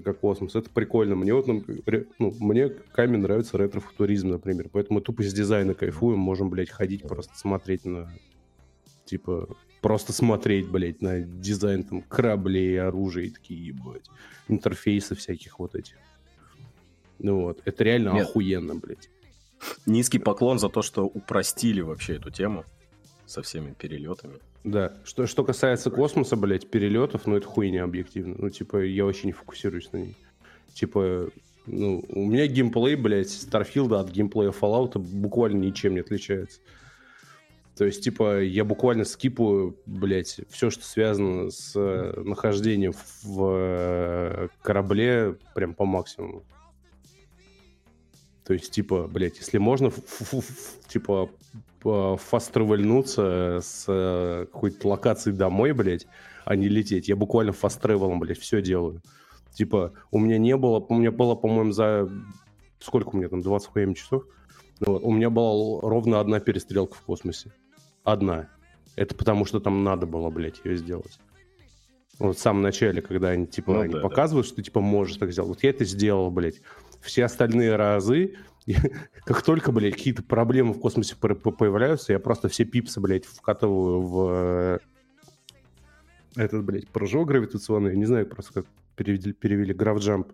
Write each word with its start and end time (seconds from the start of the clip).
это 0.00 0.12
как 0.12 0.20
космос. 0.20 0.54
Это 0.54 0.70
прикольно. 0.70 1.14
Мне 1.14 1.34
вот, 1.34 1.46
ну, 1.46 1.62
мне 2.18 2.68
камень 2.68 3.20
нравится 3.20 3.58
ретро-футуризм, 3.58 4.28
например. 4.28 4.68
Поэтому 4.72 5.00
тупо 5.00 5.22
с 5.22 5.32
дизайна 5.32 5.74
кайфуем. 5.74 6.18
Можем, 6.18 6.50
блядь, 6.50 6.70
ходить, 6.70 7.02
просто 7.02 7.36
смотреть 7.38 7.84
на... 7.84 8.10
Типа, 9.04 9.48
просто 9.80 10.12
смотреть, 10.12 10.68
блядь, 10.68 11.02
на 11.02 11.20
дизайн 11.20 11.84
там 11.84 12.02
кораблей, 12.02 12.80
оружия 12.80 13.24
и 13.24 13.30
такие, 13.30 13.66
ебать. 13.66 14.08
Интерфейсы 14.48 15.14
всяких 15.14 15.58
вот 15.58 15.74
этих. 15.74 15.96
Ну 17.18 17.42
вот, 17.42 17.60
это 17.64 17.84
реально 17.84 18.14
Нет. 18.14 18.28
охуенно, 18.28 18.74
блядь. 18.74 19.10
Низкий 19.84 20.18
поклон 20.18 20.58
за 20.58 20.68
то, 20.68 20.80
что 20.82 21.04
упростили 21.04 21.82
вообще 21.82 22.16
эту 22.16 22.30
тему 22.30 22.64
со 23.30 23.42
всеми 23.42 23.72
перелетами. 23.72 24.38
Да. 24.64 24.92
Что, 25.04 25.26
что 25.26 25.44
касается 25.44 25.90
космоса, 25.90 26.36
блядь, 26.36 26.68
перелетов, 26.68 27.26
ну 27.26 27.36
это 27.36 27.46
хуйня 27.46 27.84
объективно. 27.84 28.34
Ну, 28.38 28.50
типа, 28.50 28.78
я 28.78 29.04
вообще 29.04 29.28
не 29.28 29.32
фокусируюсь 29.32 29.92
на 29.92 29.98
ней. 29.98 30.16
Типа, 30.74 31.28
ну, 31.66 32.04
у 32.08 32.26
меня 32.26 32.46
геймплей, 32.46 32.96
блядь, 32.96 33.30
Старфилда 33.30 34.00
от 34.00 34.10
геймплея 34.10 34.50
Fallout 34.50 34.98
буквально 34.98 35.60
ничем 35.60 35.94
не 35.94 36.00
отличается. 36.00 36.60
То 37.76 37.84
есть, 37.84 38.02
типа, 38.04 38.42
я 38.42 38.64
буквально 38.64 39.04
скипаю, 39.04 39.76
блядь, 39.86 40.40
все, 40.50 40.68
что 40.68 40.84
связано 40.84 41.50
с 41.50 41.72
э, 41.76 42.20
нахождением 42.22 42.92
в 43.22 43.54
э, 43.54 44.48
корабле, 44.60 45.36
прям 45.54 45.74
по 45.74 45.86
максимуму. 45.86 46.44
То 48.44 48.54
есть, 48.54 48.70
типа, 48.70 49.06
блядь, 49.06 49.38
если 49.38 49.58
можно, 49.58 49.92
типа, 50.88 51.30
фаст-тревельнуться 51.82 53.60
с 53.62 53.84
э, 53.88 54.46
какой-то 54.52 54.88
локации 54.88 55.32
домой, 55.32 55.72
блядь, 55.72 56.06
а 56.44 56.56
не 56.56 56.68
лететь. 56.68 57.08
Я 57.08 57.16
буквально 57.16 57.52
фаст-тревелом, 57.52 58.20
блядь, 58.20 58.38
все 58.38 58.60
делаю. 58.62 59.02
Типа, 59.54 59.92
у 60.10 60.18
меня 60.18 60.38
не 60.38 60.56
было, 60.56 60.80
у 60.80 60.94
меня 60.94 61.10
было, 61.10 61.34
по-моему, 61.34 61.72
за... 61.72 62.08
Сколько 62.78 63.10
у 63.10 63.16
меня 63.16 63.28
там, 63.28 63.42
20 63.42 63.68
хуями 63.68 63.94
часов? 63.94 64.24
Ну, 64.80 64.92
вот, 64.92 65.02
у 65.02 65.12
меня 65.12 65.28
была 65.28 65.80
ровно 65.82 66.20
одна 66.20 66.40
перестрелка 66.40 66.94
в 66.94 67.02
космосе. 67.02 67.52
Одна. 68.04 68.48
Это 68.96 69.14
потому, 69.14 69.44
что 69.44 69.60
там 69.60 69.84
надо 69.84 70.06
было, 70.06 70.30
блядь, 70.30 70.60
ее 70.64 70.76
сделать. 70.76 71.18
Вот 72.18 72.36
в 72.36 72.40
самом 72.40 72.62
начале, 72.62 73.02
когда 73.02 73.28
они, 73.30 73.46
типа, 73.46 73.72
ну, 73.72 73.80
они 73.80 73.94
да, 73.94 74.00
показывают, 74.00 74.46
да. 74.46 74.48
что 74.48 74.56
ты, 74.56 74.62
типа, 74.62 74.80
можешь 74.80 75.16
так 75.16 75.32
сделать. 75.32 75.48
Вот 75.48 75.62
я 75.62 75.70
это 75.70 75.84
сделал, 75.84 76.30
блядь 76.30 76.60
все 77.00 77.24
остальные 77.24 77.76
разы, 77.76 78.36
как 79.24 79.42
только, 79.42 79.72
блядь, 79.72 79.94
какие-то 79.94 80.22
проблемы 80.22 80.74
в 80.74 80.80
космосе 80.80 81.16
появляются, 81.16 82.12
я 82.12 82.18
просто 82.18 82.48
все 82.48 82.64
пипсы, 82.64 83.00
блядь, 83.00 83.24
вкатываю 83.24 84.02
в 84.02 84.28
э, 84.32 84.78
этот, 86.36 86.64
блядь, 86.64 86.88
прыжок 86.88 87.28
гравитационный, 87.28 87.96
не 87.96 88.04
знаю 88.06 88.26
просто, 88.26 88.52
как 88.52 88.66
перевели, 88.96 89.32
перевели 89.32 89.74
граф-джамп. 89.74 90.32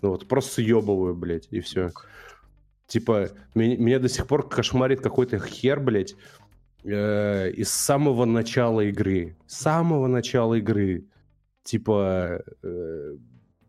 Ну 0.00 0.10
вот, 0.10 0.26
просто 0.26 0.54
съебываю, 0.54 1.14
блядь, 1.14 1.48
и 1.50 1.60
все. 1.60 1.90
Типа, 2.86 3.30
меня, 3.54 3.76
меня 3.76 3.98
до 3.98 4.08
сих 4.08 4.26
пор 4.26 4.48
кошмарит 4.48 5.00
какой-то 5.00 5.38
хер, 5.38 5.80
блядь, 5.80 6.16
э, 6.84 7.50
из 7.52 7.70
самого 7.70 8.24
начала 8.24 8.80
игры. 8.80 9.36
С 9.46 9.60
самого 9.60 10.08
начала 10.08 10.54
игры. 10.54 11.06
Типа, 11.62 12.42
э, 12.62 13.16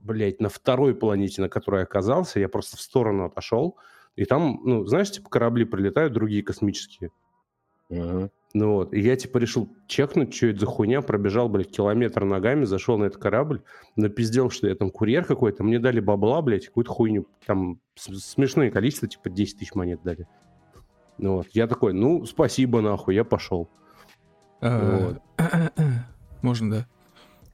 блядь, 0.04 0.40
на 0.40 0.50
второй 0.50 0.94
планете, 0.94 1.42
на 1.42 1.50
которой 1.50 1.80
я 1.80 1.84
оказался, 1.84 2.40
я 2.40 2.50
просто 2.50 2.78
в 2.78 2.82
сторону 2.82 3.26
отошел, 3.26 3.78
и 4.16 4.26
там, 4.26 4.60
ну, 4.64 4.86
знаешь, 4.86 5.12
типа 5.12 5.30
корабли 5.30 5.66
прилетают, 5.66 6.14
другие 6.14 6.44
космические. 6.44 7.12
Uh-huh. 7.90 8.30
Ну 8.54 8.74
вот, 8.74 8.94
и 8.94 9.00
я 9.00 9.16
типа 9.16 9.40
решил 9.40 9.76
чекнуть, 9.88 10.34
что 10.34 10.48
это 10.48 10.60
за 10.60 10.66
хуйня, 10.68 11.02
пробежал, 11.02 11.50
блядь, 11.50 11.72
километр 11.72 12.24
ногами, 12.24 12.66
зашел 12.66 13.00
на 13.00 13.06
этот 13.06 13.20
корабль, 13.20 13.64
напиздел, 13.96 14.52
что 14.52 14.68
я 14.68 14.76
там 14.76 14.92
курьер 14.92 15.26
какой-то, 15.26 15.64
мне 15.64 15.80
дали 15.80 16.00
бабла, 16.00 16.42
блядь, 16.44 16.68
какую-то 16.68 16.92
хуйню, 16.92 17.28
там 17.48 17.80
смешное 17.96 18.70
количество, 18.70 19.08
типа 19.08 19.32
10 19.32 19.58
тысяч 19.58 19.74
монет 19.74 20.02
дали. 20.04 20.28
Ну 21.18 21.38
вот, 21.38 21.48
я 21.54 21.66
такой, 21.66 21.94
ну, 21.94 22.26
спасибо, 22.26 22.82
нахуй, 22.82 23.16
я 23.16 23.24
пошел. 23.24 23.70
А, 24.62 25.18
можно, 26.44 26.70
да? 26.70 26.88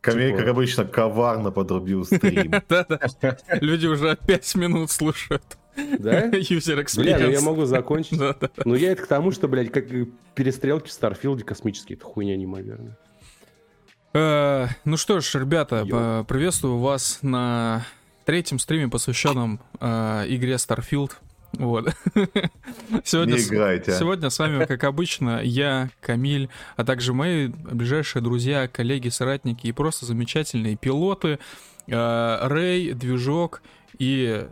Камиль, 0.01 0.29
типа... 0.29 0.39
как 0.39 0.47
обычно, 0.49 0.85
коварно 0.85 1.51
подрубил 1.51 2.05
стрим. 2.05 2.51
Да-да. 2.69 2.99
Люди 3.59 3.87
уже 3.87 4.15
5 4.15 4.55
минут 4.55 4.91
слушают. 4.91 5.57
Да? 5.75 6.27
User 6.29 6.81
experience. 6.81 7.01
Бля, 7.01 7.19
ну 7.19 7.29
я 7.29 7.41
могу 7.41 7.65
закончить. 7.65 8.17
Да, 8.17 8.33
да. 8.39 8.49
Ну 8.65 8.75
я 8.75 8.91
это 8.91 9.03
к 9.03 9.07
тому, 9.07 9.31
что, 9.31 9.47
блядь, 9.47 9.71
как 9.71 9.85
перестрелки 10.35 10.87
в 10.87 10.91
Starfield 10.91 11.38
е 11.38 11.43
космические, 11.43 11.97
это 11.97 12.05
хуйня 12.05 12.35
неимоверная. 12.37 12.97
Э, 14.13 14.67
ну 14.85 14.97
что 14.97 15.19
ж, 15.19 15.35
ребята, 15.35 15.83
Йо. 15.85 16.25
приветствую 16.27 16.79
вас 16.79 17.19
на 17.21 17.85
третьем 18.25 18.59
стриме, 18.59 18.89
посвященном 18.89 19.59
э, 19.79 20.25
игре 20.27 20.55
Starfield. 20.55 21.11
Вот. 21.53 21.89
Сегодня, 23.03 23.33
Не 23.33 23.41
играйте. 23.41 23.91
Сегодня 23.93 24.29
с 24.29 24.39
вами, 24.39 24.65
как 24.65 24.83
обычно, 24.83 25.41
я, 25.41 25.89
Камиль, 26.01 26.49
а 26.75 26.83
также 26.83 27.13
мои 27.13 27.47
ближайшие 27.47 28.21
друзья, 28.21 28.67
коллеги, 28.67 29.09
соратники 29.09 29.67
и 29.67 29.71
просто 29.71 30.05
замечательные 30.05 30.75
пилоты. 30.75 31.39
Э, 31.87 32.47
Рэй, 32.47 32.93
Движок 32.93 33.61
и 33.97 34.47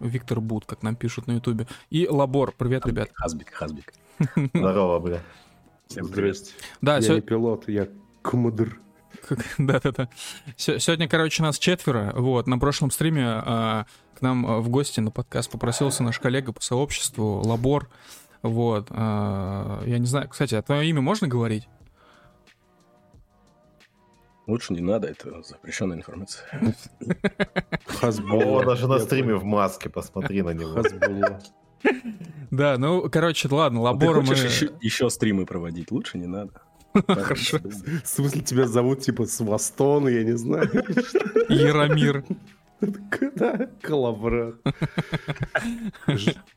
Виктор 0.00 0.40
Бут, 0.40 0.64
как 0.64 0.82
нам 0.82 0.96
пишут 0.96 1.26
на 1.26 1.32
Ютубе. 1.32 1.66
И 1.90 2.08
Лабор. 2.08 2.54
Привет, 2.56 2.82
Хазбик, 2.82 2.96
ребят. 2.96 3.10
Хазбик, 3.14 3.52
Хазбик. 3.52 3.92
Здорово, 4.54 4.98
бля. 4.98 5.22
Всем 5.88 6.04
Здрасте. 6.04 6.52
Да, 6.80 6.96
я 6.96 7.02
сё... 7.02 7.14
не 7.14 7.20
пилот, 7.20 7.68
я 7.68 7.88
командир. 8.22 8.78
Да-да-да. 9.58 10.08
Сегодня, 10.56 11.08
короче, 11.08 11.42
нас 11.42 11.58
четверо. 11.58 12.12
Вот, 12.14 12.46
на 12.46 12.58
прошлом 12.58 12.90
стриме 12.90 13.24
а, 13.26 13.86
к 14.18 14.22
нам 14.22 14.44
а, 14.46 14.58
в 14.58 14.68
гости 14.68 14.98
на 14.98 15.12
подкаст 15.12 15.50
попросился 15.50 16.02
наш 16.02 16.18
коллега 16.18 16.52
по 16.52 16.60
сообществу, 16.60 17.40
Лабор. 17.44 17.88
Вот. 18.42 18.88
А, 18.90 19.82
я 19.86 19.98
не 19.98 20.06
знаю, 20.06 20.28
кстати, 20.28 20.56
а 20.56 20.62
твое 20.62 20.88
имя 20.90 21.00
можно 21.00 21.28
говорить? 21.28 21.68
Лучше 24.48 24.72
не 24.72 24.80
надо, 24.80 25.08
это 25.08 25.42
запрещенная 25.42 25.98
информация. 25.98 26.46
Хасбуло. 27.86 28.64
даже 28.64 28.88
на 28.88 28.98
стриме 28.98 29.34
в 29.34 29.44
маске, 29.44 29.88
посмотри 29.88 30.42
на 30.42 30.50
него. 30.50 30.82
Хасбуло. 30.82 31.38
Да, 32.50 32.76
ну, 32.78 33.08
короче, 33.10 33.48
ладно, 33.48 33.82
лабор 33.82 34.22
мы... 34.22 34.34
еще 34.34 35.10
стримы 35.10 35.46
проводить? 35.46 35.92
Лучше 35.92 36.18
не 36.18 36.26
надо. 36.26 36.62
Хорошо. 37.06 37.58
В 37.62 38.06
смысле, 38.08 38.40
тебя 38.40 38.66
зовут 38.66 39.00
типа 39.00 39.26
Свастон, 39.26 40.08
я 40.08 40.24
не 40.24 40.36
знаю. 40.36 40.70
Яромир. 41.48 42.24
Да, 42.80 43.68
Калаврат. 43.82 44.56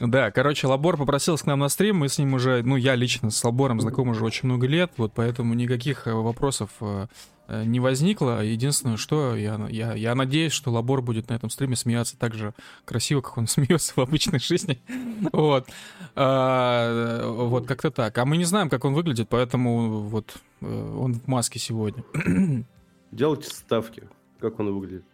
Да, 0.00 0.30
короче, 0.30 0.66
Лабор 0.66 0.96
попросился 0.96 1.44
к 1.44 1.46
нам 1.46 1.58
на 1.58 1.68
стрим, 1.68 1.98
мы 1.98 2.08
с 2.08 2.16
ним 2.16 2.32
уже, 2.32 2.62
ну, 2.62 2.76
я 2.76 2.94
лично 2.94 3.30
с 3.30 3.44
Лабором 3.44 3.80
знаком 3.82 4.08
уже 4.08 4.24
очень 4.24 4.48
много 4.48 4.66
лет, 4.66 4.92
вот 4.96 5.12
поэтому 5.14 5.52
никаких 5.52 6.06
э, 6.06 6.14
вопросов 6.14 6.70
э, 6.80 7.06
э, 7.48 7.64
не 7.64 7.80
возникло. 7.80 8.42
Единственное, 8.42 8.96
что 8.96 9.36
я, 9.36 9.60
я, 9.68 9.92
я 9.92 10.14
надеюсь, 10.14 10.54
что 10.54 10.70
Лабор 10.70 11.02
будет 11.02 11.28
на 11.28 11.34
этом 11.34 11.50
стриме 11.50 11.76
смеяться 11.76 12.18
так 12.18 12.32
же 12.32 12.54
красиво, 12.86 13.20
как 13.20 13.36
он 13.36 13.46
смеется 13.46 13.92
в 13.94 13.98
обычной 13.98 14.38
жизни. 14.40 14.80
Вот. 15.32 15.68
А, 16.16 17.28
вот 17.30 17.66
как-то 17.66 17.90
так. 17.90 18.16
А 18.16 18.24
мы 18.24 18.38
не 18.38 18.44
знаем, 18.44 18.70
как 18.70 18.86
он 18.86 18.94
выглядит, 18.94 19.28
поэтому 19.28 20.00
вот 20.00 20.34
он 20.62 21.12
в 21.12 21.26
маске 21.26 21.58
сегодня. 21.58 22.02
Делайте 23.12 23.50
ставки, 23.50 24.04
как 24.40 24.58
он 24.60 24.72
выглядит. 24.72 25.04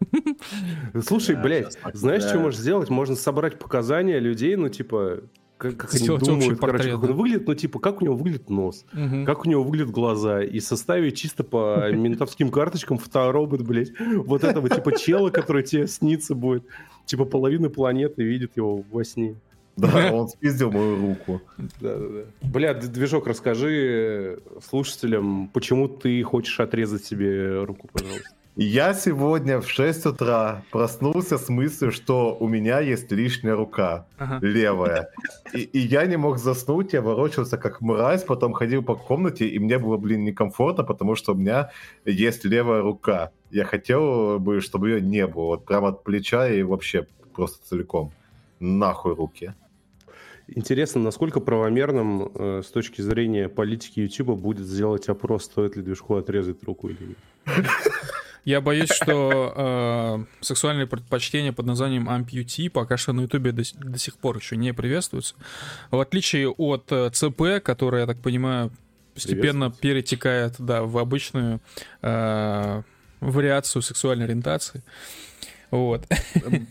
Слушай, 1.06 1.36
блядь, 1.36 1.76
знаешь, 1.92 2.22
что 2.22 2.38
можешь 2.38 2.60
сделать? 2.60 2.90
Можно 2.90 3.16
собрать 3.16 3.58
показания 3.58 4.18
людей, 4.18 4.56
ну, 4.56 4.68
типа, 4.68 5.22
как, 5.56 5.76
как 5.76 5.94
они 5.94 6.06
думают, 6.06 6.60
короче, 6.60 6.90
как 6.90 7.02
он 7.02 7.14
выглядит, 7.14 7.46
ну, 7.46 7.54
типа, 7.54 7.78
как 7.78 8.02
у 8.02 8.04
него 8.04 8.14
выглядит 8.14 8.50
нос, 8.50 8.84
как 9.24 9.46
у 9.46 9.48
него 9.48 9.62
выглядят 9.62 9.90
глаза, 9.90 10.42
и 10.42 10.60
составить 10.60 11.16
чисто 11.16 11.44
по 11.44 11.90
ментовским 11.92 12.50
карточкам 12.50 12.98
фоторобот, 12.98 13.62
блядь, 13.62 13.92
вот 13.98 14.44
этого, 14.44 14.68
типа, 14.68 14.98
чела, 14.98 15.30
который 15.30 15.62
тебе 15.62 15.86
снится 15.86 16.34
будет, 16.34 16.64
типа, 17.06 17.24
половина 17.24 17.70
планеты 17.70 18.22
видит 18.22 18.56
его 18.56 18.84
во 18.90 19.04
сне. 19.04 19.36
Да, 19.76 20.12
он 20.12 20.28
спиздил 20.28 20.70
мою 20.70 20.96
руку. 21.00 21.42
Да, 21.80 21.96
да, 21.96 22.08
да. 22.08 22.48
Бля, 22.48 22.74
движок, 22.74 23.26
расскажи 23.26 24.38
слушателям, 24.66 25.48
почему 25.48 25.88
ты 25.88 26.22
хочешь 26.22 26.58
отрезать 26.60 27.04
себе 27.04 27.62
руку, 27.64 27.88
пожалуйста. 27.92 28.30
Я 28.58 28.94
сегодня 28.94 29.60
в 29.60 29.68
6 29.68 30.06
утра 30.06 30.62
проснулся 30.70 31.36
с 31.36 31.50
мыслью, 31.50 31.92
что 31.92 32.34
у 32.40 32.48
меня 32.48 32.80
есть 32.80 33.12
лишняя 33.12 33.54
рука, 33.54 34.06
ага. 34.16 34.38
левая. 34.40 35.10
И, 35.52 35.58
и 35.58 35.78
я 35.78 36.06
не 36.06 36.16
мог 36.16 36.38
заснуть, 36.38 36.94
я 36.94 37.02
ворочался 37.02 37.58
как 37.58 37.82
мразь, 37.82 38.24
потом 38.24 38.54
ходил 38.54 38.82
по 38.82 38.94
комнате, 38.94 39.46
и 39.46 39.58
мне 39.58 39.78
было, 39.78 39.98
блин, 39.98 40.24
некомфортно, 40.24 40.84
потому 40.84 41.16
что 41.16 41.32
у 41.32 41.34
меня 41.34 41.70
есть 42.06 42.46
левая 42.46 42.80
рука. 42.80 43.30
Я 43.50 43.66
хотел 43.66 44.38
бы, 44.38 44.62
чтобы 44.62 44.88
ее 44.88 45.00
не 45.02 45.26
было, 45.26 45.44
вот 45.48 45.66
прямо 45.66 45.88
от 45.88 46.02
плеча 46.02 46.48
и 46.48 46.62
вообще 46.62 47.06
просто 47.34 47.58
целиком. 47.68 48.10
Нахуй 48.58 49.14
руки. 49.14 49.52
Интересно, 50.48 51.00
насколько 51.00 51.40
правомерным 51.40 52.30
э, 52.34 52.62
с 52.64 52.70
точки 52.70 53.00
зрения 53.00 53.48
политики 53.48 54.00
YouTube 54.00 54.38
будет 54.38 54.66
сделать 54.66 55.08
опрос, 55.08 55.44
стоит 55.44 55.76
ли 55.76 55.82
движку 55.82 56.14
отрезать 56.16 56.62
руку 56.62 56.88
или 56.88 56.98
нет? 57.46 57.66
Я 58.44 58.60
боюсь, 58.60 58.90
что 58.90 59.52
э, 59.56 60.24
сексуальные 60.40 60.86
предпочтения 60.86 61.52
под 61.52 61.66
названием 61.66 62.08
amputee 62.08 62.70
пока 62.70 62.96
что 62.96 63.12
на 63.12 63.22
Ютубе 63.22 63.50
до, 63.50 63.64
до 63.74 63.98
сих 63.98 64.16
пор 64.18 64.36
еще 64.36 64.56
не 64.56 64.72
приветствуются. 64.72 65.34
В 65.90 65.98
отличие 65.98 66.48
от 66.48 66.92
э, 66.92 67.10
ЦП, 67.10 67.60
которая, 67.60 68.02
я 68.02 68.06
так 68.06 68.20
понимаю, 68.20 68.70
постепенно 69.14 69.72
перетекает 69.72 70.54
да, 70.60 70.84
в 70.84 70.96
обычную 70.96 71.60
э, 72.02 72.82
вариацию 73.18 73.82
сексуальной 73.82 74.26
ориентации. 74.26 74.84
Вот. 75.70 76.06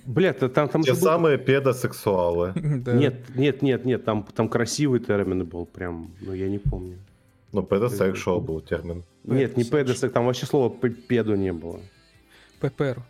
Бля, 0.06 0.34
там, 0.34 0.70
там 0.70 0.82
Те 0.82 0.94
был... 0.94 1.00
самые 1.00 1.38
педосексуалы. 1.38 2.54
Нет, 2.56 3.36
нет, 3.36 3.62
нет, 3.62 3.86
нет, 3.86 4.06
там, 4.06 4.24
там 4.24 4.48
красивый 4.48 5.00
термин 5.00 5.46
был 5.46 5.66
прям, 5.66 6.12
но 6.22 6.34
я 6.34 6.50
не 6.50 6.60
помню. 6.60 6.98
Ну, 7.52 7.62
педосексуал 7.64 8.42
был 8.42 8.62
термин. 8.62 9.04
Нет, 9.24 9.58
не 9.58 9.64
педосексуал, 9.64 10.12
там 10.14 10.26
вообще 10.26 10.46
слова 10.46 10.70
педу 10.70 11.36
не 11.36 11.52
было. 11.52 11.80
ППР. 12.60 13.04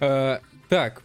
Э, 0.00 0.38
так, 0.68 1.02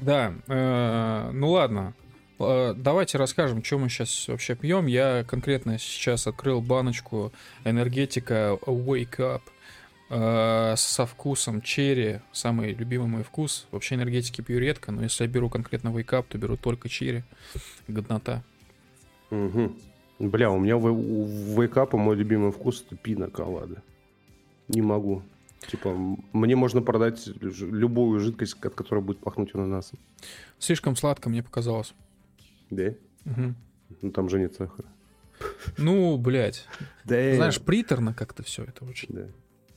да, 0.00 0.34
э, 0.46 1.30
ну 1.32 1.50
ладно. 1.50 1.94
Э, 2.38 2.74
давайте 2.76 3.18
расскажем, 3.18 3.62
что 3.62 3.78
мы 3.78 3.88
сейчас 3.88 4.28
вообще 4.28 4.54
пьем. 4.54 4.86
Я 4.86 5.24
конкретно 5.24 5.78
сейчас 5.78 6.26
открыл 6.26 6.60
баночку 6.60 7.32
энергетика 7.64 8.58
Wake 8.66 9.18
Up 9.18 9.42
со 10.10 11.06
вкусом 11.06 11.62
черри. 11.62 12.20
Самый 12.32 12.74
любимый 12.74 13.06
мой 13.06 13.22
вкус. 13.22 13.68
Вообще 13.70 13.94
энергетики 13.94 14.42
пью 14.42 14.58
редко, 14.58 14.90
но 14.90 15.02
если 15.02 15.24
я 15.24 15.30
беру 15.30 15.48
конкретно 15.48 15.90
Up, 15.90 16.26
то 16.28 16.36
беру 16.36 16.56
только 16.56 16.88
черри. 16.88 17.22
Годнота. 17.86 18.42
Угу. 19.30 19.76
Бля, 20.18 20.50
у 20.50 20.58
меня 20.58 20.76
у 20.76 21.60
вейкапа 21.60 21.96
мой 21.96 22.16
любимый 22.16 22.50
вкус 22.50 22.84
это 22.84 22.96
пина 22.96 23.30
колада. 23.30 23.82
Не 24.68 24.82
могу. 24.82 25.22
Типа, 25.66 25.94
мне 26.32 26.56
можно 26.56 26.82
продать 26.82 27.26
любую 27.26 28.18
жидкость, 28.20 28.56
от 28.64 28.74
которой 28.74 29.00
будет 29.00 29.20
пахнуть 29.20 29.54
ананасом. 29.54 29.98
Слишком 30.58 30.96
сладко, 30.96 31.28
мне 31.28 31.42
показалось. 31.42 31.94
Да? 32.70 32.94
Угу. 33.26 33.54
Ну 34.02 34.10
там 34.10 34.28
же 34.28 34.40
нет 34.40 34.54
сахара. 34.54 34.88
Ну, 35.78 36.18
блядь. 36.18 36.66
Да. 37.04 37.34
Знаешь, 37.36 37.60
приторно 37.60 38.12
как-то 38.12 38.42
все 38.42 38.64
это 38.64 38.84
очень. 38.84 39.08
Да. 39.10 39.26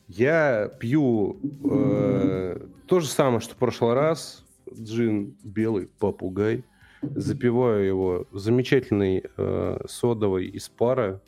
Я 0.08 0.72
пью 0.80 1.40
э, 1.64 2.60
то 2.88 3.00
же 3.00 3.08
самое, 3.08 3.40
что 3.40 3.54
в 3.56 3.58
прошлый 3.58 3.94
раз. 3.94 4.46
Джин 4.74 5.36
белый 5.44 5.88
попугай 6.00 6.64
запиваю 7.02 7.86
его 7.86 8.28
замечательной 8.32 9.24
э, 9.38 9.78
содовой 9.88 10.46
из 10.48 10.70
пара, 10.70 11.22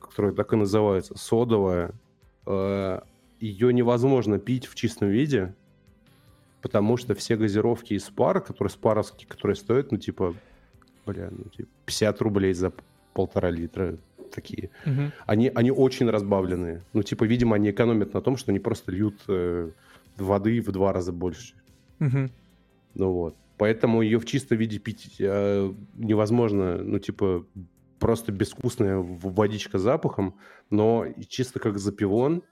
которая 0.00 0.32
так 0.32 0.52
и 0.52 0.56
называется, 0.56 1.16
содовая. 1.16 1.92
Э, 2.46 3.00
ее 3.40 3.72
невозможно 3.72 4.38
пить 4.38 4.66
в 4.66 4.74
чистом 4.74 5.08
виде, 5.08 5.54
потому 6.62 6.96
что 6.96 7.14
все 7.14 7.36
газировки 7.36 7.94
из 7.94 8.04
пара, 8.04 8.40
которые 8.40 8.70
спаровские, 8.70 9.28
которые 9.28 9.56
стоят, 9.56 9.92
ну, 9.92 9.98
типа, 9.98 10.34
бля, 11.06 11.28
ну, 11.30 11.44
типа, 11.50 11.68
50 11.84 12.20
рублей 12.22 12.54
за 12.54 12.72
полтора 13.12 13.50
литра, 13.50 13.96
такие, 14.34 14.70
угу. 14.84 15.12
они, 15.26 15.50
они 15.54 15.70
очень 15.70 16.10
разбавленные. 16.10 16.82
Ну, 16.92 17.02
типа, 17.02 17.24
видимо, 17.24 17.56
они 17.56 17.70
экономят 17.70 18.14
на 18.14 18.20
том, 18.20 18.36
что 18.36 18.50
они 18.50 18.58
просто 18.58 18.92
льют 18.92 19.20
э, 19.28 19.70
воды 20.16 20.60
в 20.60 20.72
два 20.72 20.92
раза 20.92 21.12
больше. 21.12 21.54
Угу. 22.00 22.30
Ну 22.94 23.12
вот. 23.12 23.36
Поэтому 23.56 24.02
ее 24.02 24.18
в 24.18 24.26
чистом 24.26 24.58
виде 24.58 24.78
пить 24.78 25.16
э, 25.20 25.72
невозможно, 25.94 26.78
ну, 26.78 26.98
типа, 26.98 27.46
просто 27.98 28.32
безвкусная 28.32 28.98
водичка 28.98 29.78
с 29.78 29.82
запахом, 29.82 30.34
но 30.70 31.06
чисто 31.28 31.60
как 31.60 31.78
запивон 31.78 32.42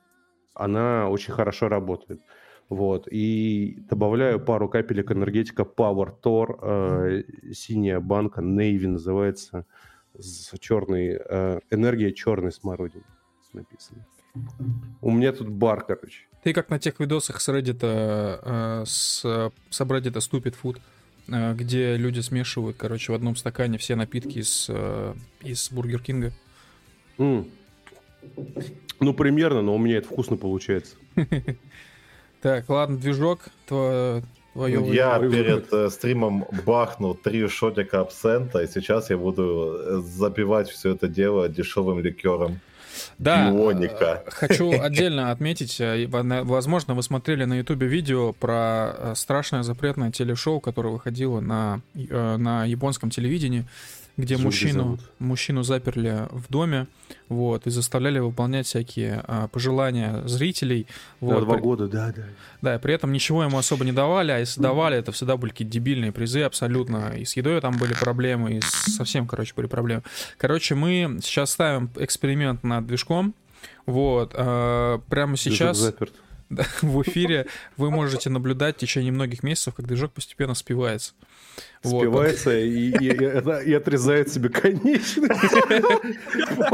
она 0.55 1.08
очень 1.08 1.32
хорошо 1.32 1.69
работает. 1.69 2.20
Вот. 2.69 3.06
И 3.11 3.79
добавляю 3.90 4.40
пару 4.40 4.69
капелек 4.69 5.12
энергетика 5.12 5.62
Power 5.62 6.14
Tor, 6.23 6.58
э, 6.62 7.52
синяя 7.52 8.00
банка, 8.00 8.40
Navy 8.40 8.87
называется, 8.87 9.67
с 10.19 10.53
черной, 10.59 11.19
э, 11.19 11.61
энергия 11.70 12.12
черной 12.12 12.53
смородины 12.53 13.05
написано. 13.53 14.05
У 15.00 15.11
меня 15.11 15.32
тут 15.32 15.49
бар, 15.49 15.85
короче. 15.85 16.26
Ты 16.43 16.53
как 16.53 16.70
на 16.70 16.79
тех 16.79 16.99
видосах 16.99 17.41
с 17.41 17.49
Reddit, 17.49 17.79
э, 17.82 18.85
с, 18.87 19.20
с 19.20 19.81
Reddit 19.81 20.14
Stupid 20.14 20.56
Food, 20.61 20.81
э, 21.29 21.55
где 21.55 21.97
люди 21.97 22.20
смешивают, 22.20 22.76
короче, 22.76 23.12
в 23.12 23.14
одном 23.14 23.37
стакане 23.37 23.79
все 23.79 23.94
напитки 23.94 24.38
из, 24.38 24.67
э, 24.69 25.14
из 25.43 25.70
Бургер 25.70 26.00
Кинга. 26.00 26.32
Mm. 27.19 27.50
Ну, 29.00 29.15
примерно, 29.15 29.62
но 29.62 29.75
у 29.75 29.79
меня 29.79 29.99
это 29.99 30.08
вкусно 30.08 30.37
получается. 30.37 30.97
Так, 32.41 32.69
ладно, 32.69 32.99
движок, 32.99 33.50
твое... 34.52 34.94
Я 34.94 35.19
перед 35.19 35.72
э, 35.72 35.90
стримом 35.90 36.46
бахнул 36.64 37.14
три 37.14 37.46
шотика 37.49 38.00
абсента, 38.00 38.60
и 38.60 38.66
сейчас 38.66 39.10
я 39.10 39.16
буду 39.16 39.76
э, 39.78 40.00
запивать 40.04 40.69
все 40.70 40.94
это 40.94 41.08
дело 41.08 41.49
дешевым 41.49 42.00
ликером. 42.00 42.60
Да, 43.19 43.50
Ионика. 43.50 44.22
Э, 44.26 44.31
хочу 44.31 44.72
отдельно 44.81 45.31
отметить, 45.31 45.81
э, 45.81 46.06
возможно, 46.08 46.94
вы 46.94 47.02
смотрели 47.02 47.44
на 47.44 47.58
ютубе 47.58 47.87
видео 47.87 48.32
про 48.32 49.12
страшное 49.14 49.62
запретное 49.62 50.10
телешоу, 50.10 50.60
которое 50.60 50.90
выходило 50.90 51.40
на, 51.40 51.81
на 51.94 52.64
японском 52.64 53.10
телевидении 53.10 53.64
где 54.17 54.37
мужчину, 54.37 54.99
мужчину 55.19 55.62
заперли 55.62 56.29
в 56.31 56.50
доме, 56.50 56.87
вот, 57.29 57.67
и 57.67 57.70
заставляли 57.70 58.19
выполнять 58.19 58.67
всякие 58.67 59.23
а, 59.26 59.49
пожелания 59.49 60.23
зрителей. 60.26 60.87
Вот, 61.20 61.41
да, 61.41 61.41
два 61.41 61.56
года, 61.56 61.88
да, 61.88 62.12
да. 62.14 62.25
Да, 62.61 62.75
и 62.75 62.79
при 62.79 62.94
этом 62.94 63.12
ничего 63.12 63.44
ему 63.44 63.59
особо 63.59 63.85
не 63.85 63.93
давали, 63.93 64.32
а 64.32 64.38
если 64.38 64.61
давали, 64.61 64.99
это 64.99 65.12
всегда 65.12 65.37
были 65.37 65.50
какие-то 65.50 65.73
дебильные 65.73 66.12
призы 66.12 66.43
абсолютно. 66.43 67.14
И 67.17 67.25
с 67.25 67.37
едой 67.37 67.61
там 67.61 67.76
были 67.79 67.94
проблемы, 67.94 68.59
и 68.59 68.61
совсем, 68.61 69.26
короче, 69.26 69.55
были 69.56 69.67
проблемы. 69.67 70.03
Короче, 70.37 70.75
мы 70.75 71.19
сейчас 71.23 71.50
ставим 71.50 71.91
эксперимент 71.97 72.62
над 72.65 72.87
движком, 72.87 73.35
вот, 73.87 74.32
а, 74.35 75.00
прямо 75.08 75.37
сейчас... 75.37 75.79
Заперт. 75.79 76.12
в 76.82 77.03
эфире 77.03 77.47
вы 77.76 77.91
можете 77.91 78.31
наблюдать 78.31 78.76
в 78.76 78.79
течение 78.81 79.12
многих 79.12 79.43
месяцев, 79.43 79.75
как 79.75 79.87
движок 79.87 80.12
постепенно 80.12 80.55
спивается. 80.55 81.15
Спивается 81.82 82.50
вот. 82.50 82.56
и, 82.56 82.90
и, 82.90 83.08
и, 83.08 83.70
и 83.70 83.75
отрезает 83.75 84.31
себе 84.31 84.49
конечность. 84.49 85.19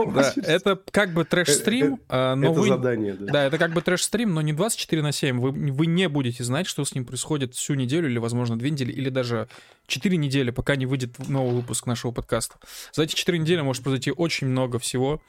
Да, 0.08 0.32
это 0.42 0.80
как 0.90 1.12
бы 1.12 1.24
трэш-стрим, 1.24 1.94
э, 1.94 1.98
а, 2.08 2.34
но 2.34 2.52
Это 2.52 2.62
задание, 2.62 3.14
да. 3.14 3.44
Это 3.44 3.58
как 3.58 3.72
бы 3.72 3.80
трэш-стрим, 3.80 4.34
но 4.34 4.40
не 4.40 4.52
24 4.52 5.02
на 5.02 5.12
7. 5.12 5.38
Вы, 5.38 5.50
вы 5.50 5.86
не 5.86 6.08
будете 6.08 6.44
знать, 6.44 6.66
что 6.66 6.84
с 6.84 6.94
ним 6.94 7.04
происходит 7.04 7.54
всю 7.54 7.74
неделю 7.74 8.08
или, 8.08 8.18
возможно, 8.18 8.58
две 8.58 8.70
недели, 8.70 8.92
или 8.92 9.08
даже 9.08 9.48
4 9.86 10.16
недели, 10.16 10.50
пока 10.50 10.76
не 10.76 10.86
выйдет 10.86 11.18
новый 11.28 11.54
выпуск 11.54 11.86
нашего 11.86 12.12
подкаста. 12.12 12.56
За 12.92 13.02
эти 13.02 13.14
4 13.14 13.38
недели 13.38 13.60
может 13.62 13.82
произойти 13.82 14.12
очень 14.12 14.46
много 14.46 14.78
всего. 14.78 15.22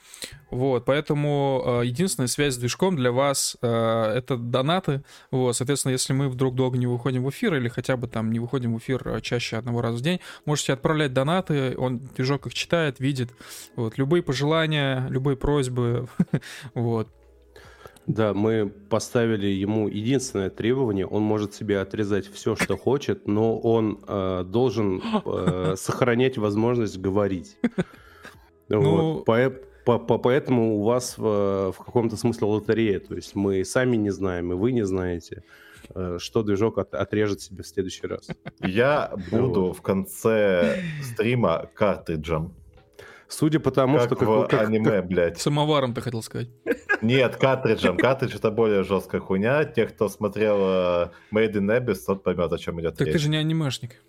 Вот, 0.51 0.85
поэтому 0.85 1.63
э, 1.65 1.85
единственная 1.85 2.27
связь 2.27 2.55
с 2.55 2.57
движком 2.57 2.95
для 2.95 3.11
вас 3.11 3.55
э, 3.61 3.67
это 3.67 4.37
донаты. 4.37 5.03
Вот, 5.31 5.55
соответственно, 5.55 5.93
если 5.93 6.13
мы 6.13 6.27
вдруг 6.27 6.55
долго 6.55 6.77
не 6.77 6.87
выходим 6.87 7.23
в 7.23 7.29
эфир 7.29 7.55
или 7.55 7.69
хотя 7.69 7.95
бы 7.97 8.07
там 8.07 8.31
не 8.31 8.39
выходим 8.39 8.73
в 8.73 8.79
эфир 8.79 9.21
чаще 9.21 9.57
одного 9.57 9.68
раза 9.77 9.97
в 9.97 10.01
день. 10.01 10.19
Можете 10.45 10.73
отправлять 10.73 11.13
донаты, 11.13 11.75
он 11.77 11.99
движок 11.99 12.47
их 12.47 12.53
читает, 12.53 12.99
видит. 12.99 13.29
Вот, 13.75 13.97
любые 13.97 14.23
пожелания, 14.23 15.07
любые 15.09 15.37
просьбы. 15.37 16.07
вот. 16.73 17.09
Да, 18.09 18.33
мы 18.33 18.67
поставили 18.67 19.45
ему 19.45 19.87
единственное 19.87 20.49
требование. 20.49 21.05
Он 21.05 21.21
может 21.21 21.53
себе 21.53 21.79
отрезать 21.79 22.25
все, 22.25 22.55
что 22.55 22.75
хочет, 22.75 23.27
но 23.27 23.59
он 23.59 23.99
э, 24.07 24.43
должен 24.47 24.99
э, 25.25 25.75
сохранять 25.77 26.37
возможность 26.37 26.97
говорить. 26.97 27.57
Ну... 28.71 29.15
Вот. 29.15 29.25
По, 29.25 29.51
по, 29.83 29.97
по, 29.97 30.19
поэтому 30.19 30.77
у 30.77 30.83
вас 30.83 31.17
в, 31.17 31.71
в 31.71 31.77
каком-то 31.83 32.17
смысле 32.17 32.45
лотерея. 32.45 32.99
То 32.99 33.15
есть 33.15 33.33
мы 33.33 33.65
сами 33.65 33.95
не 33.95 34.11
знаем, 34.11 34.51
и 34.51 34.55
вы 34.55 34.73
не 34.73 34.85
знаете. 34.85 35.43
Э, 35.95 36.17
что 36.19 36.43
движок 36.43 36.77
от, 36.77 36.93
отрежет 36.93 37.41
себе 37.41 37.63
в 37.63 37.67
следующий 37.67 38.07
раз. 38.07 38.27
Я 38.59 39.13
буду 39.31 39.73
в 39.73 39.81
конце 39.81 40.81
стрима 41.01 41.69
картриджем. 41.73 42.53
Судя 43.27 43.59
по 43.59 43.71
тому, 43.71 43.97
как 43.97 44.07
что... 44.07 44.15
Как, 44.15 44.27
в 44.27 44.47
как, 44.47 44.67
аниме, 44.67 45.01
как... 45.01 45.07
блядь. 45.07 45.39
Самоваром 45.39 45.93
ты 45.93 46.01
хотел 46.01 46.21
сказать. 46.21 46.49
Нет, 47.01 47.35
картриджем. 47.37 47.97
Картридж 47.97 48.35
это 48.35 48.51
более 48.51 48.83
жесткая 48.83 49.21
хуйня. 49.21 49.63
Те, 49.65 49.85
кто 49.85 50.09
смотрел 50.09 50.57
uh, 50.57 51.11
Made 51.31 51.53
in 51.53 51.79
Abyss, 51.79 51.99
тот 52.05 52.23
поймет, 52.23 52.51
о 52.51 52.57
чем 52.57 52.81
идет 52.81 52.97
Так 52.97 53.07
речь. 53.07 53.13
ты 53.13 53.19
же 53.19 53.29
не 53.29 53.37
анимешник. 53.37 54.01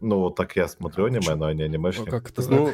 Ну, 0.00 0.30
так 0.30 0.54
я 0.56 0.68
смотрю 0.68 1.06
аниме, 1.06 1.34
но 1.34 1.50
не 1.52 1.62
анимешник. 1.62 2.10
Как 2.10 2.30
это 2.30 2.42
ну, 2.50 2.72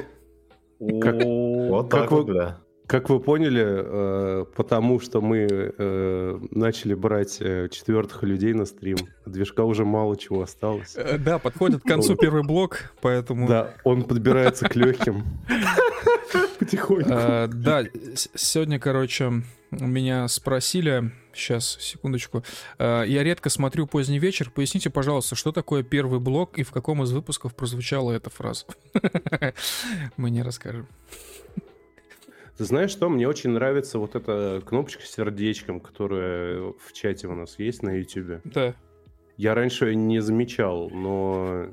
как, 1.00 1.23
вот 1.23 1.90
так 1.90 2.11
вот, 2.11 2.26
бля. 2.26 2.61
Как 2.86 3.08
вы 3.08 3.18
поняли, 3.18 3.64
э, 3.64 4.44
потому 4.54 5.00
что 5.00 5.22
мы 5.22 5.46
э, 5.48 6.40
начали 6.50 6.92
брать 6.92 7.38
э, 7.40 7.68
четвертых 7.70 8.22
людей 8.22 8.52
на 8.52 8.66
стрим, 8.66 8.98
движка 9.24 9.64
уже 9.64 9.86
мало 9.86 10.18
чего 10.18 10.42
осталось. 10.42 10.94
Да, 11.20 11.38
подходит 11.38 11.80
к 11.80 11.86
концу 11.86 12.14
первый 12.14 12.42
блок, 12.42 12.92
поэтому... 13.00 13.48
Да, 13.48 13.72
он 13.84 14.02
подбирается 14.02 14.68
к 14.68 14.76
легким. 14.76 15.24
Потихоньку. 16.58 17.08
Да, 17.08 17.84
сегодня, 18.34 18.78
короче, 18.78 19.42
меня 19.70 20.28
спросили, 20.28 21.10
сейчас, 21.32 21.78
секундочку, 21.80 22.44
я 22.78 23.22
редко 23.22 23.48
смотрю 23.48 23.86
поздний 23.86 24.18
вечер, 24.18 24.50
поясните, 24.50 24.90
пожалуйста, 24.90 25.36
что 25.36 25.52
такое 25.52 25.82
первый 25.82 26.20
блок 26.20 26.58
и 26.58 26.62
в 26.62 26.70
каком 26.70 27.02
из 27.02 27.12
выпусков 27.12 27.54
прозвучала 27.54 28.12
эта 28.12 28.28
фраза? 28.28 28.66
Мы 30.18 30.30
не 30.30 30.42
расскажем. 30.42 30.86
Ты 32.56 32.64
знаешь 32.64 32.90
что? 32.90 33.08
Мне 33.08 33.26
очень 33.28 33.50
нравится 33.50 33.99
вот 33.99 34.14
эта 34.14 34.62
кнопочка 34.64 35.02
с 35.02 35.11
сердечком, 35.11 35.80
которая 35.80 36.61
в 36.61 36.92
чате 36.92 37.26
у 37.26 37.34
нас 37.34 37.58
есть 37.58 37.82
на 37.82 37.90
YouTube. 37.99 38.40
Да. 38.44 38.75
Я 39.37 39.54
раньше 39.54 39.94
не 39.94 40.20
замечал, 40.20 40.88
но 40.90 41.66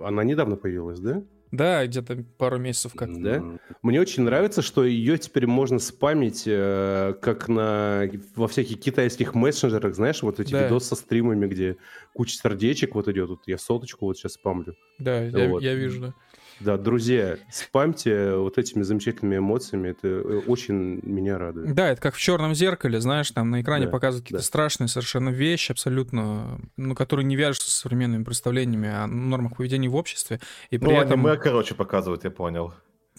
она 0.00 0.22
недавно 0.22 0.56
появилась, 0.56 1.00
да? 1.00 1.22
Да, 1.52 1.86
где-то 1.86 2.24
пару 2.38 2.58
месяцев 2.58 2.92
как. 2.94 3.10
Да? 3.22 3.42
Мне 3.82 4.00
очень 4.00 4.24
нравится, 4.24 4.62
что 4.62 4.84
ее 4.84 5.16
теперь 5.16 5.46
можно 5.46 5.78
спамить, 5.78 6.42
э, 6.46 7.14
как 7.20 7.48
на 7.48 8.08
во 8.34 8.48
всяких 8.48 8.80
китайских 8.80 9.34
мессенджерах, 9.34 9.94
знаешь, 9.94 10.22
вот 10.22 10.40
эти 10.40 10.52
да. 10.52 10.64
видосы 10.64 10.88
со 10.88 10.96
стримами, 10.96 11.46
где 11.46 11.76
куча 12.14 12.36
сердечек 12.36 12.94
вот 12.94 13.08
идет, 13.08 13.30
вот 13.30 13.40
я 13.46 13.58
соточку 13.58 14.06
вот 14.06 14.18
сейчас 14.18 14.32
спамлю. 14.32 14.76
Да, 14.98 15.22
вот. 15.48 15.62
я, 15.62 15.70
я 15.70 15.74
вижу, 15.74 16.00
да. 16.00 16.14
Да, 16.60 16.78
друзья, 16.78 17.36
спамьте 17.50 18.34
вот 18.34 18.56
этими 18.56 18.82
замечательными 18.82 19.38
эмоциями, 19.38 19.88
это 19.90 20.08
э, 20.08 20.42
очень 20.46 21.00
меня 21.02 21.38
радует. 21.38 21.74
Да, 21.74 21.88
это 21.90 22.00
как 22.00 22.14
в 22.14 22.18
черном 22.18 22.54
зеркале, 22.54 23.00
знаешь, 23.00 23.30
там 23.30 23.50
на 23.50 23.60
экране 23.60 23.86
да, 23.86 23.92
показывают 23.92 24.24
какие-то 24.24 24.42
да. 24.42 24.46
страшные 24.46 24.88
совершенно 24.88 25.28
вещи, 25.28 25.72
абсолютно, 25.72 26.58
ну, 26.76 26.94
которые 26.94 27.24
не 27.24 27.36
вяжутся 27.36 27.70
с 27.70 27.74
современными 27.74 28.24
представлениями 28.24 28.88
о 28.88 29.06
нормах 29.06 29.56
поведения 29.56 29.88
в 29.88 29.96
обществе. 29.96 30.40
И 30.70 30.78
при 30.78 30.86
ну, 30.86 31.00
этом... 31.00 31.26
аниме, 31.26 31.36
короче, 31.36 31.74
показывают, 31.74 32.24
я 32.24 32.30
понял. 32.30 32.72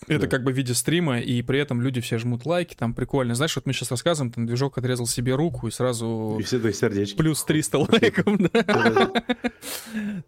Это 0.06 0.22
да. 0.22 0.27
как 0.27 0.44
бы 0.44 0.54
в 0.54 0.56
виде 0.56 0.75
стрима, 0.75 1.20
и 1.20 1.42
при 1.42 1.60
этом 1.60 1.82
люди 1.82 2.01
все 2.01 2.20
жмут 2.20 2.46
лайки, 2.46 2.75
там 2.75 2.94
прикольно. 2.94 3.34
Знаешь, 3.34 3.56
вот 3.56 3.66
мы 3.66 3.74
сейчас 3.74 3.89
рассказываем, 3.89 4.32
там 4.32 4.46
движок 4.46 4.77
отрезал 4.77 5.08
себе 5.08 5.34
руку 5.34 5.68
и 5.68 5.72
сразу... 5.72 6.38
И 6.39 6.44
все 6.44 6.60
твои 6.60 6.72
сердечки. 6.72 7.18
Плюс 7.18 7.44
300 7.44 7.77
лайков, 7.80 8.25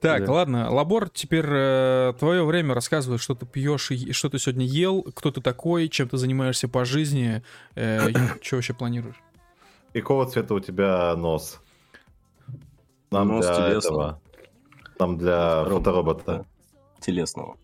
Так, 0.02 0.28
ладно, 0.28 0.72
Лабор, 0.72 1.10
теперь 1.10 1.46
э, 1.48 2.14
твое 2.18 2.44
время 2.44 2.74
рассказывает, 2.74 3.22
что 3.22 3.36
ты 3.36 3.46
пьешь, 3.46 3.92
и 3.92 4.12
что 4.12 4.30
ты 4.30 4.40
сегодня 4.40 4.66
ел, 4.66 5.04
кто 5.04 5.32
ты 5.32 5.40
такой, 5.40 5.88
чем 5.88 6.10
ты 6.10 6.18
занимаешься 6.18 6.68
по 6.68 6.84
жизни, 6.84 7.44
э, 7.76 8.10
что 8.42 8.56
вообще 8.56 8.74
планируешь? 8.74 9.22
Какого 9.94 10.26
цвета 10.26 10.56
у 10.56 10.60
тебя 10.60 11.16
нос? 11.16 11.62
Нам 13.12 13.40
для 13.40 13.70
этого. 13.70 14.22
Нам 15.00 15.18
для 15.18 15.64
фоторобота. 15.66 16.46
Телесного. 17.00 17.56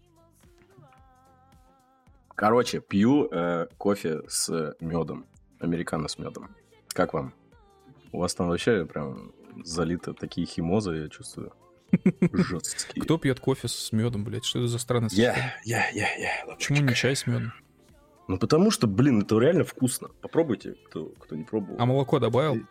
Короче, 2.36 2.82
пью 2.82 3.30
э, 3.32 3.68
кофе 3.78 4.22
с 4.28 4.76
медом. 4.80 5.26
Американо 5.60 6.08
с 6.10 6.20
медом. 6.20 6.50
Как 6.90 7.14
вам? 7.14 7.34
У 8.12 8.20
вас 8.20 8.36
там 8.36 8.50
вообще 8.50 8.86
прям 8.86 9.32
залито 9.64 10.14
такие 10.14 10.46
химозы, 10.46 10.96
я 10.96 11.10
чувствую. 11.10 11.54
Жесткие. 12.34 13.02
Кто 13.02 13.18
пьет 13.18 13.40
кофе 13.40 13.70
с 13.70 13.92
медом, 13.94 14.26
блядь? 14.26 14.44
Что 14.44 14.60
это 14.60 14.68
за 14.68 14.80
странность? 14.80 15.18
Я, 15.18 15.56
я, 15.64 15.90
я, 15.92 16.14
я. 16.18 16.46
Почему 16.48 16.82
не 16.82 16.94
чай 16.94 17.16
с 17.16 17.26
медом? 17.26 17.54
Ну, 18.28 18.38
потому 18.38 18.70
что, 18.72 18.88
блин, 18.88 19.22
это 19.22 19.40
реально 19.40 19.64
вкусно. 19.64 20.10
Попробуйте, 20.22 20.76
кто, 20.88 21.06
кто 21.20 21.36
не 21.36 21.44
пробовал. 21.44 21.80
А 21.80 21.86
молоко 21.86 22.20
добавил? 22.20 22.62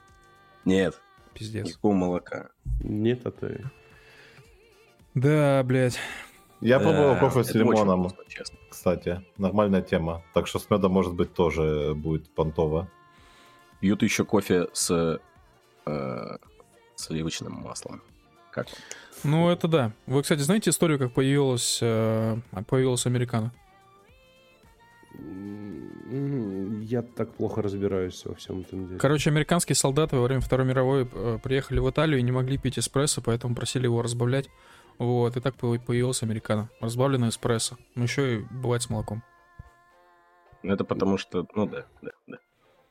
Нет. 0.64 1.00
Пиздец. 1.32 1.68
Никакого 1.68 1.94
молока. 1.94 2.50
Нет, 2.80 3.24
а 3.24 3.30
ты... 3.30 3.64
Да, 5.14 5.62
блядь. 5.64 5.98
Я 6.60 6.80
пробовал 6.80 7.18
кофе 7.18 7.44
с 7.44 7.54
лимоном, 7.54 8.08
вкусно, 8.08 8.24
кстати. 8.74 9.22
Нормальная 9.38 9.82
тема. 9.82 10.22
Так 10.34 10.46
что 10.46 10.58
с 10.58 10.68
медом, 10.68 10.92
может 10.92 11.14
быть, 11.14 11.32
тоже 11.32 11.94
будет 11.94 12.28
понтово. 12.34 12.90
Пьют 13.80 14.02
еще 14.02 14.24
кофе 14.24 14.66
с 14.72 15.20
э, 15.86 16.36
сливочным 16.96 17.52
маслом. 17.52 18.02
Как 18.50 18.66
Ну, 19.22 19.48
это 19.48 19.68
да. 19.68 19.92
Вы, 20.06 20.22
кстати, 20.22 20.40
знаете 20.40 20.70
историю, 20.70 20.98
как 20.98 21.12
появилась, 21.12 21.78
э, 21.82 22.36
появилась 22.68 23.06
американо? 23.06 23.52
Я 26.82 27.02
так 27.02 27.32
плохо 27.34 27.62
разбираюсь 27.62 28.24
во 28.24 28.34
всем 28.34 28.60
этом 28.60 28.86
деле. 28.88 28.98
Короче, 28.98 29.30
американские 29.30 29.76
солдаты 29.76 30.16
во 30.16 30.22
время 30.24 30.40
Второй 30.40 30.66
мировой 30.66 31.08
э, 31.10 31.38
приехали 31.42 31.78
в 31.78 31.88
Италию 31.88 32.18
и 32.18 32.22
не 32.22 32.32
могли 32.32 32.58
пить 32.58 32.78
эспрессо, 32.78 33.22
поэтому 33.22 33.54
просили 33.54 33.84
его 33.84 34.02
разбавлять. 34.02 34.48
Вот, 34.98 35.36
и 35.36 35.40
так 35.40 35.54
появилась 35.56 36.22
американо. 36.22 36.70
Разбавленная 36.80 37.30
эспрессо. 37.30 37.76
Ну, 37.94 38.04
еще 38.04 38.38
и 38.38 38.44
бывает 38.50 38.82
с 38.82 38.90
молоком. 38.90 39.22
Ну, 40.62 40.72
это 40.72 40.84
потому 40.84 41.18
что, 41.18 41.46
ну 41.54 41.66
да, 41.66 41.84
да, 42.00 42.10
да. 42.26 42.38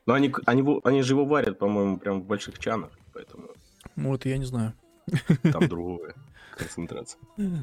Но 0.06 0.14
они, 0.14 0.32
они, 0.46 0.80
они 0.84 1.02
же 1.02 1.14
его 1.14 1.24
варят, 1.24 1.58
по-моему, 1.58 1.98
прям 1.98 2.20
в 2.20 2.26
больших 2.26 2.58
чанах, 2.58 2.90
поэтому... 3.12 3.48
Ну, 3.96 4.14
это 4.14 4.28
я 4.28 4.38
не 4.38 4.44
знаю. 4.44 4.74
Там 5.42 5.68
другая 5.68 6.14
концентрация. 6.56 7.20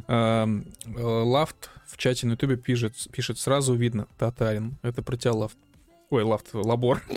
Э, 0.08 0.48
Лафт 0.96 1.70
в 1.88 1.98
чате 1.98 2.28
на 2.28 2.32
ютубе 2.32 2.58
пишет, 2.58 2.96
пишет, 3.12 3.38
сразу 3.38 3.74
видно, 3.74 4.08
татарин. 4.18 4.78
Это 4.82 5.02
про 5.02 5.18
тебя 5.18 5.34
Лафт. 5.34 5.58
Ой, 6.10 6.24
Лафт, 6.24 6.48
Лабор. 6.54 7.02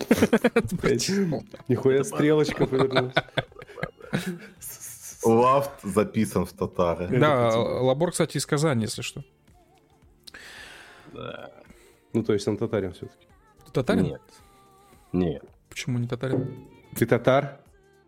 Нихуя 1.69 2.05
стрелочка 2.05 2.67
повернулась. 2.67 3.15
Лафт 5.25 5.83
записан 5.83 6.45
в 6.45 6.53
татары. 6.53 7.09
Да, 7.19 7.57
Лабор, 7.57 8.13
кстати, 8.13 8.37
из 8.37 8.47
Казани, 8.47 8.83
если 8.83 9.03
что. 9.03 9.25
Да. 11.13 11.51
Ну, 12.13 12.23
то 12.23 12.33
есть 12.33 12.47
он 12.49 12.57
татарин 12.57 12.93
все-таки. 12.93 13.27
Татарин? 13.73 14.05
Нет. 14.05 14.23
Нет. 15.13 15.45
Почему 15.69 15.99
не 15.99 16.07
татарин? 16.07 16.69
Ты 16.97 17.07
татар? 17.07 17.61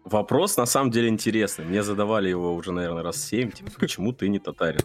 Вопрос 0.04 0.56
на 0.56 0.66
самом 0.66 0.92
деле 0.92 1.08
интересный. 1.08 1.64
Мне 1.64 1.82
задавали 1.82 2.28
его 2.28 2.54
уже, 2.54 2.70
наверное, 2.70 3.02
раз 3.02 3.16
семь. 3.16 3.50
Типа, 3.50 3.72
почему 3.76 4.12
ты 4.12 4.28
не 4.28 4.38
татарин? 4.38 4.82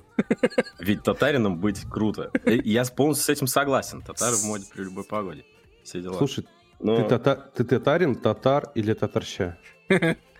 Ведь 0.79 1.03
татарином 1.03 1.59
быть 1.59 1.81
круто. 1.81 2.31
Я 2.45 2.83
полностью 2.85 3.25
с 3.25 3.29
этим 3.29 3.45
согласен. 3.45 4.01
Татары 4.01 4.35
в 4.35 4.45
моде 4.45 4.65
при 4.73 4.81
любой 4.83 5.03
погоде. 5.03 5.45
Все 5.83 6.01
дела. 6.01 6.17
Слушай, 6.17 6.47
Но... 6.79 6.95
ты, 6.95 7.09
тата... 7.09 7.51
ты 7.55 7.63
татарин, 7.63 8.15
татар 8.15 8.71
или 8.73 8.93
татарща? 8.93 9.59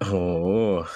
О, 0.00 0.86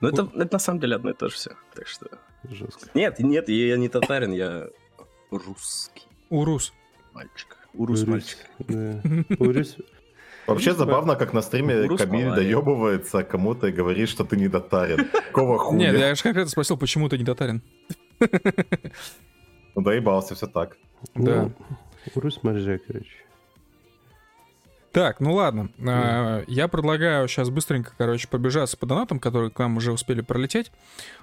ну 0.00 0.08
это, 0.08 0.30
это 0.34 0.52
на 0.52 0.58
самом 0.58 0.80
деле 0.80 0.96
одно 0.96 1.10
и 1.10 1.14
то 1.14 1.28
же 1.28 1.34
все. 1.34 1.52
Так 1.74 1.86
что. 1.86 2.06
Жестко. 2.50 2.90
Нет, 2.94 3.18
нет, 3.20 3.48
я 3.48 3.76
не 3.76 3.88
татарин, 3.88 4.32
я 4.32 4.68
русский. 5.30 6.06
Урус. 6.28 6.74
Мальчик. 7.12 7.56
Урус 7.72 8.06
мальчик. 8.06 8.38
Урус. 9.38 9.76
Вообще 10.46 10.74
забавно, 10.74 11.16
как 11.16 11.32
на 11.32 11.40
стриме 11.40 11.88
Камиль 11.96 12.34
доебывается 12.34 13.24
кому-то 13.24 13.68
и 13.68 13.72
говорит, 13.72 14.10
что 14.10 14.24
ты 14.24 14.36
не 14.36 14.48
татарин. 14.48 15.08
Какого 15.08 15.58
хуя? 15.58 15.78
Нет, 15.78 15.98
я 15.98 16.14
же 16.14 16.22
конкретно 16.22 16.50
спросил, 16.50 16.76
почему 16.76 17.08
ты 17.08 17.16
не 17.16 17.24
татарин. 17.24 17.62
Ну 19.74 19.82
доебался, 19.82 20.34
все 20.34 20.46
так. 20.46 20.76
Да. 21.14 21.50
Урус 22.14 22.42
мальчик, 22.42 22.82
короче. 22.86 23.24
Так, 24.94 25.18
ну 25.18 25.34
ладно. 25.34 25.70
Mm. 25.78 26.44
Я 26.46 26.68
предлагаю 26.68 27.26
сейчас 27.26 27.50
быстренько, 27.50 27.92
короче, 27.98 28.28
пробежаться 28.28 28.76
по 28.76 28.86
донатам, 28.86 29.18
которые 29.18 29.50
к 29.50 29.58
нам 29.58 29.76
уже 29.76 29.90
успели 29.90 30.20
пролететь. 30.20 30.70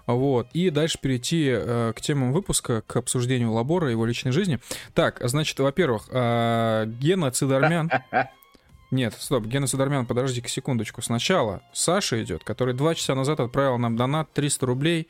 Вот. 0.05 0.49
И 0.51 0.69
дальше 0.69 0.99
перейти 0.99 1.47
э, 1.49 1.93
к 1.95 2.01
темам 2.01 2.33
выпуска, 2.33 2.81
к 2.85 2.97
обсуждению 2.97 3.53
Лабора 3.53 3.87
и 3.87 3.91
его 3.91 4.05
личной 4.05 4.33
жизни. 4.33 4.59
Так, 4.93 5.21
значит, 5.21 5.57
во-первых, 5.57 6.09
э, 6.11 6.85
геноцид 6.99 7.49
армян. 7.49 7.89
Нет, 8.91 9.15
стоп, 9.17 9.45
геноцид 9.45 9.79
армян, 9.79 10.05
подождите 10.05 10.49
секундочку. 10.49 11.01
Сначала 11.01 11.61
Саша 11.71 12.21
идет, 12.21 12.43
который 12.43 12.73
два 12.73 12.93
часа 12.93 13.15
назад 13.15 13.39
отправил 13.39 13.77
нам 13.77 13.95
донат 13.95 14.33
300 14.33 14.65
рублей. 14.65 15.07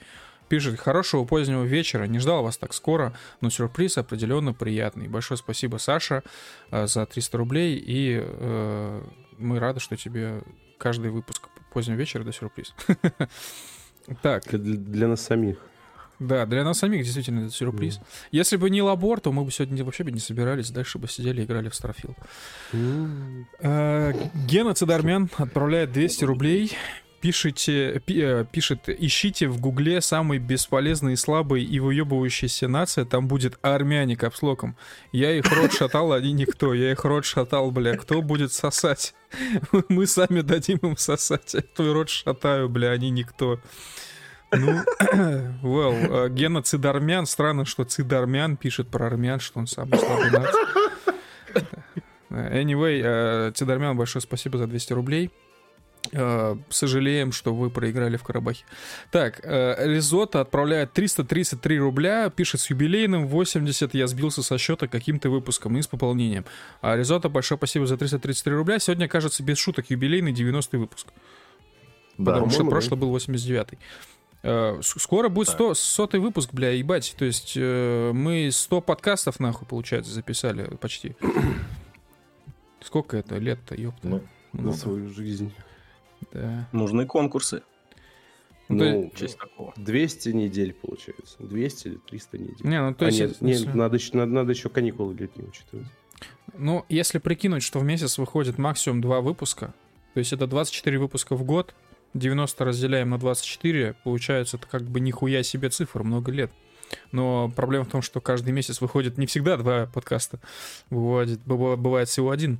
Пишет, 0.51 0.77
хорошего 0.81 1.23
позднего 1.23 1.63
вечера, 1.63 2.03
не 2.03 2.19
ждал 2.19 2.43
вас 2.43 2.57
так 2.57 2.73
скоро, 2.73 3.13
но 3.39 3.49
сюрприз 3.49 3.97
определенно 3.97 4.51
приятный. 4.53 5.07
Большое 5.07 5.37
спасибо, 5.37 5.77
Саша, 5.77 6.23
э, 6.71 6.87
за 6.87 7.05
300 7.05 7.37
рублей, 7.37 7.77
и 7.77 8.21
э, 8.21 9.01
мы 9.37 9.59
рады, 9.59 9.79
что 9.79 9.95
тебе 9.95 10.41
каждый 10.77 11.09
выпуск 11.09 11.47
позднего 11.71 11.95
вечера 11.95 12.23
это 12.23 12.33
сюрприз. 12.33 12.75
Так. 14.21 14.43
Для, 14.51 15.07
нас 15.07 15.21
самих. 15.21 15.57
Да, 16.19 16.45
для 16.45 16.65
нас 16.65 16.79
самих 16.79 17.05
действительно 17.05 17.45
это 17.45 17.51
сюрприз. 17.51 17.99
Mm. 17.99 18.03
Если 18.31 18.57
бы 18.57 18.69
не 18.69 18.81
лабор, 18.81 19.21
то 19.21 19.31
мы 19.31 19.45
бы 19.45 19.51
сегодня 19.51 19.85
вообще 19.85 20.03
бы 20.03 20.11
не 20.11 20.19
собирались, 20.19 20.69
дальше 20.69 20.97
бы 20.97 21.07
сидели 21.07 21.41
и 21.41 21.45
играли 21.45 21.69
в 21.69 21.73
Starfield. 21.73 22.17
Mm. 22.73 23.45
Э, 23.59 24.13
Гена 24.47 24.73
Цидармян 24.73 25.29
отправляет 25.37 25.93
200 25.93 26.25
рублей 26.25 26.75
пишите, 27.21 28.01
пи, 28.05 28.21
э, 28.21 28.45
пишет, 28.51 28.89
ищите 28.89 29.47
в 29.47 29.61
гугле 29.61 30.01
самый 30.01 30.39
бесполезный, 30.39 31.15
слабый 31.15 31.63
и 31.63 31.79
выебывающийся 31.79 32.67
нация, 32.67 33.05
там 33.05 33.27
будет 33.27 33.57
армяне 33.61 34.17
капслоком. 34.17 34.75
Я 35.11 35.31
их 35.33 35.45
рот 35.51 35.71
шатал, 35.71 36.11
они 36.11 36.33
никто. 36.33 36.73
Я 36.73 36.91
их 36.91 37.05
рот 37.05 37.25
шатал, 37.25 37.71
бля. 37.71 37.95
Кто 37.95 38.21
будет 38.21 38.51
сосать? 38.51 39.13
Мы 39.89 40.07
сами 40.07 40.41
дадим 40.41 40.77
им 40.81 40.97
сосать. 40.97 41.53
Я 41.53 41.61
твой 41.61 41.93
рот 41.93 42.09
шатаю, 42.09 42.67
бля, 42.67 42.91
они 42.91 43.11
никто. 43.11 43.59
Ну, 44.51 44.83
well, 45.63 46.25
э, 46.25 46.29
геноцид 46.29 46.83
армян. 46.83 47.25
Странно, 47.25 47.65
что 47.65 47.83
цид 47.85 48.11
армян 48.11 48.57
пишет 48.57 48.89
про 48.89 49.07
армян, 49.07 49.39
что 49.39 49.59
он 49.59 49.67
самый 49.67 49.97
слабый 49.97 50.31
нация. 50.31 50.65
Anyway, 52.29 53.01
э, 53.03 53.51
Тидармян, 53.53 53.97
большое 53.97 54.21
спасибо 54.21 54.57
за 54.57 54.67
200 54.67 54.93
рублей. 54.93 55.31
Э, 56.13 56.57
сожалеем, 56.69 57.31
что 57.31 57.53
вы 57.53 57.69
проиграли 57.69 58.17
в 58.17 58.23
Карабахе. 58.23 58.65
Так, 59.11 59.39
э, 59.43 59.75
Ризотто 59.87 60.41
отправляет 60.41 60.91
333 60.91 61.79
рубля, 61.79 62.29
пишет 62.29 62.59
с 62.59 62.69
юбилейным 62.69 63.27
80, 63.27 63.93
я 63.93 64.07
сбился 64.07 64.43
со 64.43 64.57
счета 64.57 64.87
каким-то 64.87 65.29
выпуском 65.29 65.77
и 65.77 65.81
с 65.81 65.87
пополнением. 65.87 66.43
А 66.81 66.97
Ризотто, 66.97 67.29
большое 67.29 67.57
спасибо 67.57 67.85
за 67.85 67.97
333 67.97 68.53
рубля. 68.53 68.79
Сегодня, 68.79 69.07
кажется, 69.07 69.41
без 69.41 69.57
шуток, 69.57 69.89
юбилейный 69.89 70.33
90 70.33 70.77
выпуск. 70.77 71.07
Да, 72.17 72.33
Потому 72.33 72.51
что 72.51 72.65
прошлый 72.65 72.99
был 72.99 73.15
89-й. 73.15 73.77
Э, 74.43 74.81
скоро 74.81 75.29
будет 75.29 75.47
100, 75.47 75.75
сотый 75.75 76.19
выпуск, 76.19 76.49
бля, 76.51 76.71
ебать. 76.71 77.15
То 77.17 77.23
есть 77.23 77.55
мы 77.55 78.49
100 78.51 78.81
подкастов, 78.81 79.39
нахуй, 79.39 79.65
получается, 79.65 80.11
записали 80.11 80.75
почти. 80.75 81.15
Сколько 82.81 83.15
это 83.15 83.37
лет-то, 83.37 83.75
ёпта? 83.75 84.07
Ну, 84.07 84.21
на 84.51 84.73
свою 84.73 85.09
жизнь. 85.09 85.53
Да. 86.33 86.67
Нужны 86.71 87.05
конкурсы. 87.05 87.63
Ну, 88.69 88.77
ну 88.77 89.11
честь 89.15 89.37
такого. 89.37 89.73
200 89.75 90.29
недель, 90.29 90.73
получается. 90.73 91.35
200 91.39 91.87
или 91.87 91.95
300 91.95 92.37
недель. 92.37 92.55
Не, 92.61 92.81
ну 92.81 92.93
то 92.93 93.05
а 93.05 93.09
есть... 93.09 93.19
нет, 93.19 93.41
нет, 93.41 93.75
надо, 93.75 93.97
еще, 93.97 94.15
надо, 94.15 94.31
надо 94.31 94.51
еще 94.51 94.69
каникулы 94.69 95.13
летние 95.13 95.47
учитывать. 95.47 95.87
Ну, 96.53 96.85
если 96.89 97.17
прикинуть, 97.17 97.63
что 97.63 97.79
в 97.79 97.83
месяц 97.83 98.17
выходит 98.17 98.57
максимум 98.57 99.01
2 99.01 99.21
выпуска, 99.21 99.73
то 100.13 100.19
есть 100.19 100.33
это 100.33 100.47
24 100.47 100.99
выпуска 100.99 101.35
в 101.35 101.43
год, 101.43 101.73
90 102.13 102.65
разделяем 102.65 103.09
на 103.09 103.17
24, 103.17 103.95
получается 104.03 104.57
это 104.57 104.67
как 104.67 104.83
бы 104.83 104.99
нихуя 104.99 105.43
себе 105.43 105.69
цифр, 105.69 106.03
много 106.03 106.31
лет. 106.31 106.51
Но 107.11 107.49
проблема 107.55 107.85
в 107.85 107.89
том, 107.89 108.01
что 108.01 108.19
каждый 108.19 108.51
месяц 108.51 108.81
выходит 108.81 109.17
не 109.17 109.25
всегда 109.25 109.55
два 109.55 109.85
подкаста. 109.85 110.39
Бывает, 110.89 111.39
бывает 111.45 112.09
всего 112.09 112.31
один. 112.31 112.59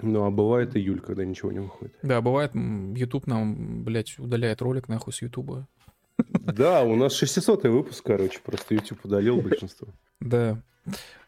Ну, 0.00 0.24
а 0.24 0.30
бывает 0.30 0.76
июль, 0.76 1.00
когда 1.00 1.24
ничего 1.24 1.52
не 1.52 1.60
выходит. 1.60 1.94
Да, 2.02 2.20
бывает, 2.20 2.52
YouTube 2.54 3.26
нам, 3.26 3.82
блядь, 3.82 4.18
удаляет 4.18 4.60
ролик 4.60 4.88
нахуй 4.88 5.12
с 5.12 5.22
YouTube. 5.22 5.64
Да, 6.18 6.82
у 6.82 6.96
нас 6.96 7.14
600 7.14 7.64
выпуск, 7.64 8.04
короче, 8.04 8.40
просто 8.44 8.74
YouTube 8.74 9.04
удалил 9.04 9.40
большинство. 9.40 9.88
Да. 10.20 10.60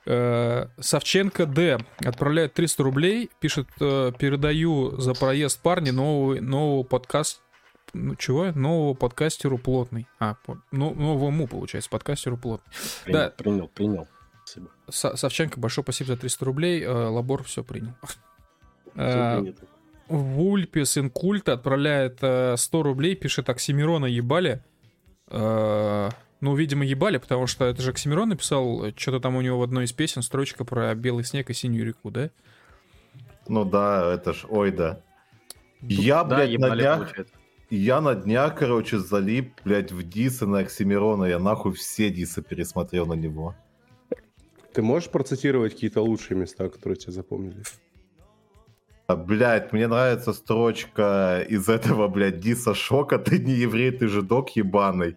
Э, 0.06 0.68
Савченко 0.78 1.46
Д. 1.46 1.78
отправляет 2.04 2.54
300 2.54 2.82
рублей, 2.82 3.30
пишет, 3.40 3.66
э, 3.80 4.12
передаю 4.18 4.98
за 4.98 5.14
проезд 5.14 5.60
парни 5.60 5.90
нового, 5.90 6.40
нового 6.40 6.82
подкаст... 6.82 7.42
Ну, 7.94 8.14
чего? 8.16 8.52
Нового 8.52 8.94
подкастеру 8.94 9.58
плотный. 9.58 10.06
А, 10.20 10.36
ну, 10.72 10.94
новому, 10.94 11.46
получается, 11.46 11.90
подкастеру 11.90 12.36
плотный. 12.36 12.70
Принял, 13.04 13.18
да. 13.18 13.30
принял, 13.30 13.68
принял. 13.68 14.08
Спасибо. 14.44 14.70
Савченко, 15.16 15.58
большое 15.58 15.84
спасибо 15.84 16.12
за 16.12 16.16
300 16.16 16.44
рублей. 16.44 16.82
Э, 16.82 16.90
Лабор 16.90 17.44
все 17.44 17.64
принял. 17.64 17.94
Э, 18.98 19.44
Вульпис 20.08 20.98
Инкульт 20.98 21.48
отправляет 21.48 22.16
100 22.18 22.58
э, 22.72 22.82
рублей, 22.82 23.14
пишет 23.14 23.48
Оксимирона 23.48 24.06
ебали. 24.06 24.62
Э, 25.28 26.10
ну, 26.40 26.54
видимо, 26.54 26.84
ебали, 26.84 27.18
потому 27.18 27.46
что 27.46 27.66
это 27.66 27.80
же 27.82 27.90
Оксимирон 27.90 28.30
написал, 28.30 28.90
что-то 28.96 29.20
там 29.20 29.36
у 29.36 29.40
него 29.40 29.58
в 29.58 29.62
одной 29.62 29.84
из 29.84 29.92
песен 29.92 30.22
строчка 30.22 30.64
про 30.64 30.94
белый 30.94 31.24
снег 31.24 31.50
и 31.50 31.54
синюю 31.54 31.86
реку, 31.86 32.10
да? 32.10 32.30
Ну 33.46 33.64
да, 33.64 34.14
это 34.14 34.32
ж, 34.32 34.44
ой, 34.48 34.72
да. 34.72 35.00
Я, 35.80 36.24
да, 36.24 36.36
блядь, 36.36 36.58
на 36.58 36.76
днях, 36.76 36.98
получается. 36.98 37.34
я 37.70 38.00
на 38.00 38.14
днях, 38.14 38.56
короче, 38.56 38.98
залип, 38.98 39.52
блядь, 39.64 39.92
в 39.92 40.02
дисы 40.08 40.46
на 40.46 40.58
Оксимирона, 40.58 41.24
я 41.24 41.38
нахуй 41.38 41.72
все 41.72 42.10
дисы 42.10 42.42
пересмотрел 42.42 43.06
на 43.06 43.14
него. 43.14 43.54
Ты 44.72 44.82
можешь 44.82 45.08
процитировать 45.08 45.74
какие-то 45.74 46.02
лучшие 46.02 46.36
места, 46.36 46.68
которые 46.68 46.98
тебе 46.98 47.12
запомнились? 47.12 47.78
Блять, 49.08 49.72
мне 49.72 49.86
нравится 49.86 50.34
строчка 50.34 51.42
из 51.48 51.70
этого, 51.70 52.08
блядь, 52.08 52.40
Диса 52.40 52.74
Шока. 52.74 53.18
Ты 53.18 53.38
не 53.38 53.52
еврей, 53.52 53.90
ты 53.90 54.06
же 54.06 54.20
док 54.20 54.50
ебаный. 54.50 55.16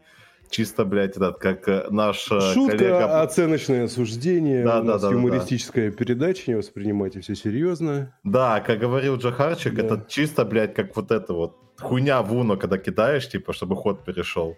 Чисто, 0.49 0.85
блядь, 0.85 1.17
этот, 1.17 1.39
как 1.39 1.67
э, 1.67 1.87
наш 1.89 2.31
э, 2.31 2.39
Шутка, 2.53 2.77
коллега... 2.77 3.21
оценочное 3.21 3.89
суждение, 3.89 4.63
да, 4.63 4.79
у 4.79 4.83
да, 4.83 4.93
нас 4.93 5.01
да, 5.01 5.11
юмористическая 5.11 5.91
да. 5.91 5.97
передача, 5.97 6.43
не 6.47 6.55
воспринимайте 6.55 7.19
все 7.19 7.35
серьезно. 7.35 8.15
Да, 8.23 8.61
как 8.61 8.79
говорил 8.79 9.17
Джахарчик, 9.17 9.75
да. 9.75 9.83
это 9.83 10.05
чисто, 10.07 10.45
блядь, 10.45 10.73
как 10.73 10.95
вот 10.95 11.11
это 11.11 11.33
вот 11.33 11.57
хуйня 11.77 12.21
в 12.21 12.33
Уно, 12.33 12.55
когда 12.55 12.77
кидаешь, 12.77 13.27
типа, 13.29 13.51
чтобы 13.51 13.75
ход 13.75 14.05
перешел. 14.05 14.57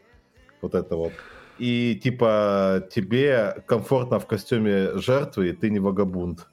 Вот 0.61 0.75
это 0.75 0.95
вот. 0.95 1.13
И, 1.57 1.99
типа, 2.03 2.87
тебе 2.91 3.63
комфортно 3.65 4.19
в 4.19 4.27
костюме 4.27 4.97
жертвы, 4.97 5.49
и 5.49 5.53
ты 5.53 5.71
не 5.71 5.79
вагабунд. 5.79 6.47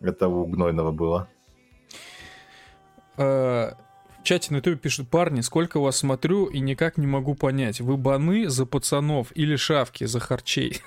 Это 0.00 0.26
у 0.28 0.46
Гнойного 0.46 0.90
было. 0.90 1.28
Э, 3.20 3.72
в 4.18 4.22
чате 4.22 4.52
на 4.52 4.56
ютубе 4.58 4.76
пишут, 4.76 5.08
парни, 5.08 5.42
сколько 5.42 5.78
вас 5.78 5.98
смотрю 5.98 6.46
и 6.46 6.60
никак 6.60 6.96
не 6.96 7.06
могу 7.06 7.34
понять, 7.34 7.80
вы 7.80 7.96
баны 7.96 8.48
за 8.48 8.66
пацанов 8.66 9.30
или 9.34 9.56
шавки 9.56 10.04
за 10.04 10.20
харчей? 10.20 10.80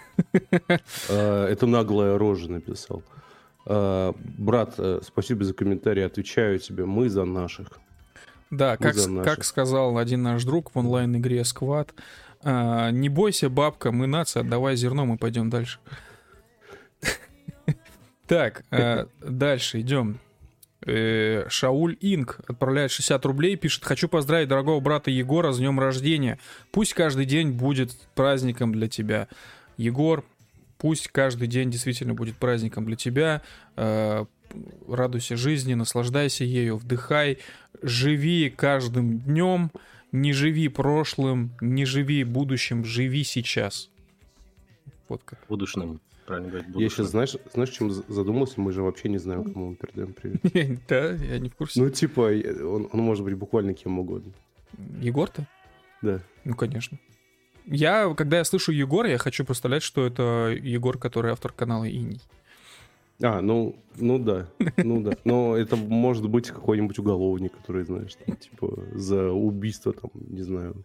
Э, 1.10 1.46
это 1.46 1.68
наглая 1.68 2.18
рожа 2.18 2.52
написал. 2.52 3.04
Э, 3.66 4.14
брат, 4.16 4.80
спасибо 5.04 5.44
за 5.44 5.54
комментарий, 5.54 6.06
отвечаю 6.06 6.58
тебе, 6.60 6.86
мы 6.86 7.10
за 7.10 7.26
наших. 7.26 7.68
Да, 8.50 8.78
как, 8.78 8.96
как 9.24 9.44
сказал 9.44 9.98
один 9.98 10.24
наш 10.24 10.44
друг 10.44 10.74
в 10.74 10.78
онлайн-игре 10.78 11.44
Сквад, 11.44 11.94
не 12.44 13.10
бойся, 13.10 13.50
бабка, 13.50 13.92
мы 13.92 14.06
нация, 14.06 14.42
отдавай 14.42 14.76
зерно, 14.76 15.06
мы 15.06 15.18
пойдем 15.18 15.50
дальше. 15.50 15.80
Так, 18.26 18.64
дальше 19.22 19.82
идем. 19.82 20.20
Э, 20.86 21.46
Шауль 21.50 21.98
Инк 22.02 22.40
отправляет 22.48 22.92
60 22.92 23.26
рублей, 23.26 23.56
пишет, 23.56 23.86
хочу 23.86 24.08
поздравить 24.08 24.50
дорогого 24.50 24.80
брата 24.80 25.12
Егора 25.12 25.52
с 25.52 25.60
днем 25.60 25.80
рождения. 25.80 26.40
Пусть 26.72 26.94
каждый 26.94 27.26
день 27.26 27.52
будет 27.52 27.92
праздником 28.16 28.74
для 28.74 28.88
тебя. 28.88 29.28
Егор, 29.78 30.26
пусть 30.78 31.08
каждый 31.08 31.48
день 31.48 31.72
действительно 31.72 32.14
будет 32.14 32.38
праздником 32.38 32.86
для 32.86 32.96
тебя. 32.96 33.42
Э, 33.76 34.26
радуйся 34.88 35.38
жизни, 35.38 35.74
наслаждайся 35.74 36.44
ею, 36.44 36.78
вдыхай, 36.78 37.40
живи 37.82 38.50
каждым 38.50 39.20
днем, 39.20 39.72
не 40.12 40.34
живи 40.34 40.68
прошлым, 40.68 41.52
не 41.62 41.86
живи 41.86 42.24
будущим, 42.24 42.84
живи 42.84 43.24
сейчас. 43.24 43.90
Вот 45.08 45.22
как. 45.24 45.40
Будущим 45.48 46.00
правильно 46.34 46.50
говорить. 46.50 46.76
Я 46.76 46.90
сейчас, 46.90 47.08
знаешь, 47.10 47.36
знаешь, 47.54 47.70
чем 47.70 47.92
задумался? 47.92 48.60
Мы 48.60 48.72
же 48.72 48.82
вообще 48.82 49.10
не 49.10 49.18
знаем, 49.18 49.44
кому 49.44 49.70
мы 49.72 49.76
передаем 49.76 50.14
привет. 50.14 50.82
Да, 50.88 51.12
я 51.12 51.40
не 51.40 51.50
в 51.50 51.56
курсе. 51.56 51.82
Ну, 51.82 51.90
типа, 51.90 52.32
он, 52.62 52.90
он 52.92 53.00
может 53.00 53.24
быть 53.24 53.36
буквально 53.36 53.74
кем 53.74 54.00
угодно. 54.00 54.34
Егор-то? 55.02 55.48
Да. 56.02 56.20
Ну, 56.44 56.56
конечно. 56.56 56.98
Я, 57.66 58.14
когда 58.16 58.38
я 58.38 58.44
слышу 58.44 58.72
Егор, 58.72 59.06
я 59.06 59.18
хочу 59.18 59.46
представлять, 59.46 59.84
что 59.84 60.06
это 60.06 60.50
Егор, 60.62 60.98
который 60.98 61.32
автор 61.32 61.54
канала 61.54 61.86
Иней. 61.86 62.22
А, 63.22 63.42
ну, 63.42 63.76
ну 63.96 64.20
да, 64.20 64.50
ну 64.78 65.02
да. 65.02 65.12
Но 65.24 65.56
это 65.56 65.76
может 65.76 66.28
быть 66.28 66.50
какой-нибудь 66.50 66.98
уголовник, 67.00 67.54
который, 67.56 67.86
знаешь, 67.86 68.16
там, 68.16 68.36
типа, 68.36 68.84
за 68.94 69.32
убийство, 69.32 69.94
там, 69.94 70.12
не 70.14 70.42
знаю, 70.42 70.84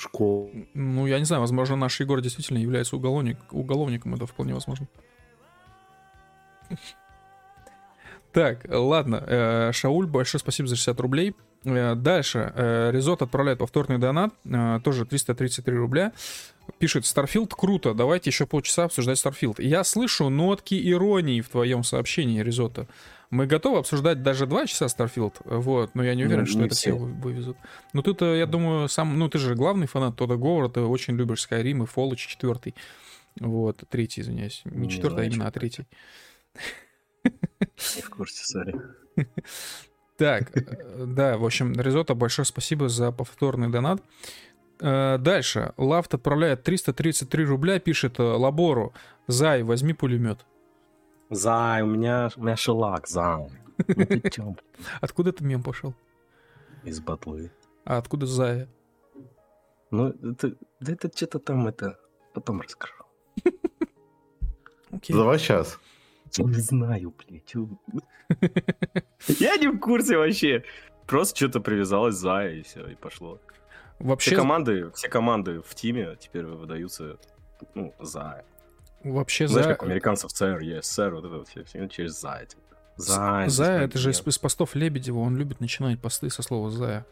школу. 0.00 0.50
Ну, 0.74 1.06
я 1.06 1.18
не 1.18 1.24
знаю, 1.24 1.40
возможно, 1.40 1.76
наш 1.76 2.00
Егор 2.00 2.20
действительно 2.20 2.58
является 2.58 2.96
уголовник, 2.96 3.38
уголовником, 3.50 4.14
это 4.14 4.26
вполне 4.26 4.54
возможно. 4.54 4.86
Так, 8.32 8.64
ладно. 8.68 9.24
Э, 9.26 9.72
Шауль, 9.72 10.06
большое 10.06 10.40
спасибо 10.40 10.68
за 10.68 10.76
60 10.76 11.00
рублей. 11.00 11.34
Э, 11.64 11.94
дальше. 11.96 12.52
Э, 12.54 12.90
Резот 12.92 13.22
отправляет 13.22 13.58
повторный 13.58 13.98
донат. 13.98 14.32
Тоже 14.84 15.04
333 15.04 15.76
рубля. 15.76 16.12
Пишет, 16.78 17.04
Starfield 17.06 17.52
круто, 17.54 17.94
давайте 17.94 18.30
еще 18.30 18.46
полчаса 18.46 18.84
обсуждать 18.84 19.18
Starfield. 19.18 19.58
Я 19.58 19.82
слышу 19.82 20.28
нотки 20.28 20.80
иронии 20.90 21.40
в 21.40 21.48
твоем 21.48 21.82
сообщении, 21.82 22.42
Резота. 22.42 22.86
Мы 23.30 23.46
готовы 23.46 23.78
обсуждать 23.78 24.22
даже 24.22 24.46
два 24.46 24.66
часа 24.66 24.86
Starfield, 24.86 25.34
вот, 25.44 25.94
но 25.94 26.02
я 26.02 26.14
не 26.16 26.24
уверен, 26.24 26.40
ну, 26.40 26.46
что 26.46 26.58
не 26.58 26.66
это 26.66 26.74
все 26.74 26.92
вывезут. 26.92 27.56
Но 27.92 28.02
тут, 28.02 28.22
я 28.22 28.44
думаю, 28.46 28.88
сам, 28.88 29.16
ну 29.18 29.28
ты 29.28 29.38
же 29.38 29.54
главный 29.54 29.86
фанат 29.86 30.16
Тода 30.16 30.36
Говара, 30.36 30.68
ты 30.68 30.80
очень 30.80 31.16
любишь 31.16 31.46
Skyrim 31.48 31.84
и 31.84 31.86
Fallout 31.86 32.16
4. 32.16 32.74
Вот, 33.38 33.84
третий, 33.88 34.22
извиняюсь. 34.22 34.62
Не, 34.64 34.86
не 34.86 34.90
четвертый, 34.90 35.24
а 35.24 35.28
именно, 35.28 35.46
а 35.46 35.50
третий. 35.52 35.86
Не 37.24 38.02
в 38.02 38.10
курсе, 38.10 38.44
сори. 38.44 38.74
Так, 40.16 40.52
да, 40.98 41.38
в 41.38 41.46
общем, 41.46 41.72
Ризотто, 41.72 42.14
большое 42.14 42.44
спасибо 42.44 42.90
за 42.90 43.10
повторный 43.10 43.70
донат. 43.70 44.02
Э, 44.80 45.16
дальше. 45.18 45.72
Лафт 45.76 46.12
отправляет 46.14 46.62
333 46.62 47.44
рубля, 47.44 47.78
пишет 47.78 48.18
э, 48.18 48.22
Лабору. 48.22 48.92
Зай, 49.28 49.62
возьми 49.62 49.92
пулемет. 49.92 50.44
Зай, 51.30 51.82
у 51.82 51.86
меня, 51.86 52.30
у 52.36 52.42
меня 52.42 52.56
шелак, 52.56 53.06
зай. 53.08 53.48
Ну 54.36 54.56
откуда 55.00 55.32
ты 55.32 55.44
мем 55.44 55.62
пошел? 55.62 55.94
Из 56.84 57.00
батлы. 57.00 57.50
А 57.84 57.98
откуда 57.98 58.26
Зая? 58.26 58.68
Ну, 59.90 60.08
это, 60.08 60.56
это 60.80 61.10
что-то 61.14 61.38
там, 61.38 61.66
это, 61.66 61.98
потом 62.34 62.60
расскажу. 62.60 62.94
Okay. 64.92 65.14
Давай 65.14 65.38
сейчас. 65.38 65.78
Я 66.32 66.44
не 66.46 66.54
знаю, 66.54 67.14
блядь. 67.16 67.54
Я 69.40 69.56
не 69.56 69.68
в 69.68 69.78
курсе 69.78 70.16
вообще. 70.16 70.64
Просто 71.06 71.36
что-то 71.36 71.60
привязалось 71.60 72.16
за 72.16 72.48
и 72.48 72.62
все, 72.62 72.88
и 72.88 72.96
пошло. 72.96 73.38
Вообще... 74.00 74.30
Все 74.30 74.36
команды, 74.36 74.90
все 74.90 75.08
команды 75.08 75.62
в 75.62 75.76
тиме 75.76 76.16
теперь 76.18 76.44
выдаются 76.44 77.18
ну, 77.76 77.94
за. 78.00 78.44
Вообще 79.02 79.48
Знаешь, 79.48 79.66
за... 79.66 79.72
как 79.72 79.82
у 79.82 79.86
американцев 79.86 80.30
сэр, 80.30 80.60
yes, 80.60 80.82
сэр, 80.82 81.14
вот 81.14 81.24
это 81.24 81.38
вот 81.38 81.48
все, 81.48 81.64
все 81.64 81.88
через 81.88 82.20
за. 82.20 82.44
Типа. 82.46 82.62
За, 82.96 83.44
за 83.46 83.64
это 83.64 83.98
же 83.98 84.10
из, 84.10 84.26
из 84.26 84.38
постов 84.38 84.74
Лебедева, 84.74 85.18
он 85.18 85.36
любит 85.36 85.60
начинать 85.60 86.00
посты 86.00 86.28
со 86.28 86.42
слова 86.42 86.70
«зая». 86.70 87.06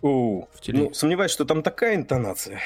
О, 0.00 0.48
в 0.52 0.60
теле... 0.60 0.80
ну, 0.80 0.94
сомневаюсь, 0.94 1.30
что 1.30 1.44
там 1.44 1.62
такая 1.62 1.94
интонация. 1.94 2.60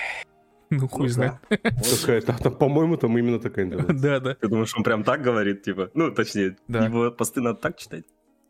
Ну, 0.70 0.88
хуй 0.88 1.02
ну, 1.02 1.09
знает. 1.09 1.35
Такая, 1.48 2.22
там, 2.22 2.56
по-моему, 2.56 2.96
там 2.96 3.16
именно 3.16 3.38
такая 3.38 3.66
интонация. 3.66 3.94
Да, 3.94 4.20
да. 4.20 4.35
Ты 4.35 4.48
думаешь, 4.48 4.74
он 4.74 4.82
прям 4.82 5.04
так 5.04 5.22
говорит, 5.22 5.62
типа? 5.62 5.90
Ну, 5.94 6.11
точнее, 6.11 6.56
его 6.66 7.12
посты 7.12 7.40
надо 7.40 7.61
так 7.61 7.76
читать? 7.76 8.04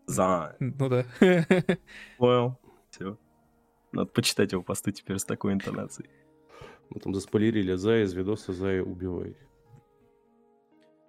За. 0.06 0.56
Ну 0.60 0.88
да. 0.88 1.04
Понял. 2.16 2.58
Все. 2.90 3.18
Надо 3.92 4.06
почитать 4.06 4.52
его 4.52 4.62
посты 4.62 4.92
теперь 4.92 5.18
с 5.18 5.24
такой 5.24 5.52
интонацией. 5.52 6.08
Мы 6.90 7.00
там 7.00 7.14
заспойлерили 7.14 7.74
за 7.74 8.02
из 8.02 8.12
видоса 8.12 8.52
за 8.52 8.82
убивай. 8.82 9.36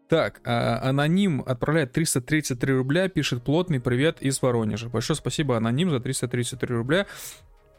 Так, 0.10 0.40
а, 0.46 0.80
аноним 0.90 1.44
отправляет 1.46 1.92
333 1.92 2.74
рубля, 2.74 3.10
пишет 3.10 3.44
плотный 3.44 3.82
привет 3.82 4.22
из 4.22 4.42
Воронежа. 4.42 4.88
Большое 4.88 5.18
спасибо, 5.18 5.58
аноним, 5.58 5.90
за 5.90 6.00
333 6.00 6.76
рубля. 6.76 7.08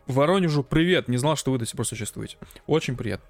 Воронежу 0.06 0.62
привет, 0.62 1.08
не 1.08 1.18
знал, 1.18 1.36
что 1.36 1.52
вы 1.52 1.58
до 1.58 1.66
сих 1.66 1.76
пор 1.76 1.86
существуете. 1.86 2.38
Очень 2.66 2.96
приятно. 2.96 3.26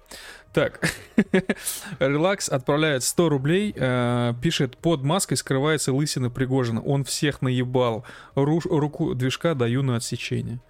Так, 0.53 0.79
Релакс 1.99 2.47
отправляет 2.47 3.03
100 3.03 3.29
рублей, 3.29 3.73
э, 3.75 4.33
пишет, 4.41 4.77
под 4.77 5.03
маской 5.03 5.35
скрывается 5.35 5.93
лысина 5.93 6.29
Пригожина, 6.29 6.81
он 6.81 7.03
всех 7.03 7.41
наебал, 7.41 8.05
Ру, 8.35 8.61
руку 8.63 9.13
движка 9.13 9.55
даю 9.55 9.83
на 9.83 9.97
отсечение. 9.97 10.61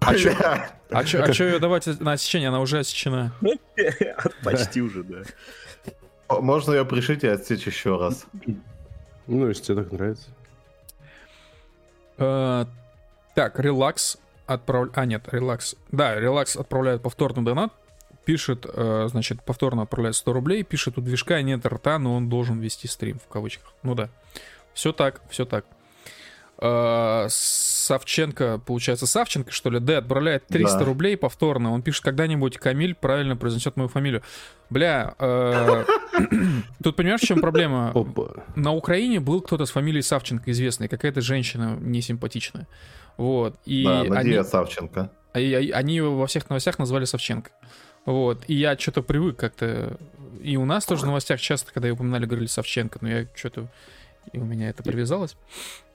А 0.00 0.14
чё, 0.14 0.32
а 0.90 1.04
чё, 1.04 1.22
а 1.22 1.32
чё 1.32 1.46
ее 1.46 1.58
давать 1.58 1.86
на 2.00 2.12
отсечение, 2.12 2.48
она 2.48 2.60
уже 2.60 2.78
отсечена? 2.78 3.32
Почти 4.44 4.80
уже, 4.80 5.02
да. 5.02 5.22
Можно 6.28 6.72
ее 6.72 6.84
пришить 6.84 7.24
и 7.24 7.26
отсечь 7.26 7.66
еще 7.66 7.96
раз. 7.96 8.26
Ну, 9.26 9.48
если 9.48 9.62
тебе 9.62 9.82
так 9.82 9.92
нравится. 9.92 10.28
Uh, 12.16 12.66
так, 13.34 13.58
релакс 13.60 14.18
отправляет... 14.46 14.98
А, 14.98 15.04
нет, 15.04 15.22
релакс. 15.30 15.76
Да, 15.92 16.18
релакс 16.18 16.56
отправляет 16.56 17.02
повторный 17.02 17.44
донат. 17.44 17.72
Пишет, 18.24 18.66
uh, 18.66 19.08
значит, 19.08 19.42
повторно 19.42 19.82
отправляет 19.82 20.16
100 20.16 20.32
рублей. 20.32 20.62
Пишет, 20.64 20.98
у 20.98 21.00
движка 21.00 21.40
нет 21.42 21.64
рта, 21.64 21.98
но 21.98 22.16
он 22.16 22.28
должен 22.28 22.58
вести 22.58 22.88
стрим, 22.88 23.18
в 23.18 23.28
кавычках. 23.28 23.72
Ну 23.82 23.94
да. 23.94 24.08
Все 24.74 24.92
так, 24.92 25.20
все 25.30 25.44
так. 25.44 25.64
Uh, 26.60 27.28
Савченко, 27.88 28.58
получается, 28.58 29.06
Савченко, 29.06 29.50
что 29.50 29.70
ли, 29.70 29.80
Д, 29.80 29.96
отправляет 29.96 30.46
300 30.48 30.78
да. 30.78 30.84
рублей 30.84 31.16
повторно. 31.16 31.72
Он 31.72 31.80
пишет, 31.80 32.04
когда-нибудь 32.04 32.58
Камиль 32.58 32.94
правильно 32.94 33.34
произнесет 33.34 33.76
мою 33.76 33.88
фамилию. 33.88 34.22
Бля, 34.68 35.14
э, 35.18 35.84
тут 36.82 36.96
понимаешь, 36.96 37.22
в 37.22 37.26
чем 37.26 37.40
проблема? 37.40 37.94
На 38.56 38.74
Украине 38.74 39.20
был 39.20 39.40
кто-то 39.40 39.64
с 39.64 39.70
фамилией 39.70 40.02
Савченко 40.02 40.50
известный, 40.50 40.88
какая-то 40.88 41.22
женщина 41.22 41.78
несимпатичная. 41.80 42.66
Вот. 43.16 43.56
И 43.64 43.84
да, 43.84 44.04
Надея 44.04 44.40
они, 44.40 44.48
Савченко. 44.48 45.10
Они 45.32 45.96
его 45.96 46.18
во 46.18 46.26
всех 46.26 46.50
новостях 46.50 46.78
назвали 46.78 47.06
Савченко. 47.06 47.50
Вот. 48.04 48.44
И 48.48 48.54
я 48.54 48.76
что-то 48.76 49.02
привык 49.02 49.36
как-то... 49.36 49.96
И 50.42 50.56
у 50.56 50.66
нас 50.66 50.84
тоже 50.84 51.02
в 51.02 51.06
новостях 51.06 51.40
часто, 51.40 51.72
когда 51.72 51.88
ее 51.88 51.94
упоминали, 51.94 52.26
говорили 52.26 52.48
Савченко, 52.48 52.98
но 53.00 53.08
я 53.08 53.26
что-то... 53.34 53.68
И 54.32 54.38
у 54.38 54.44
меня 54.44 54.68
это 54.68 54.82
привязалось. 54.82 55.36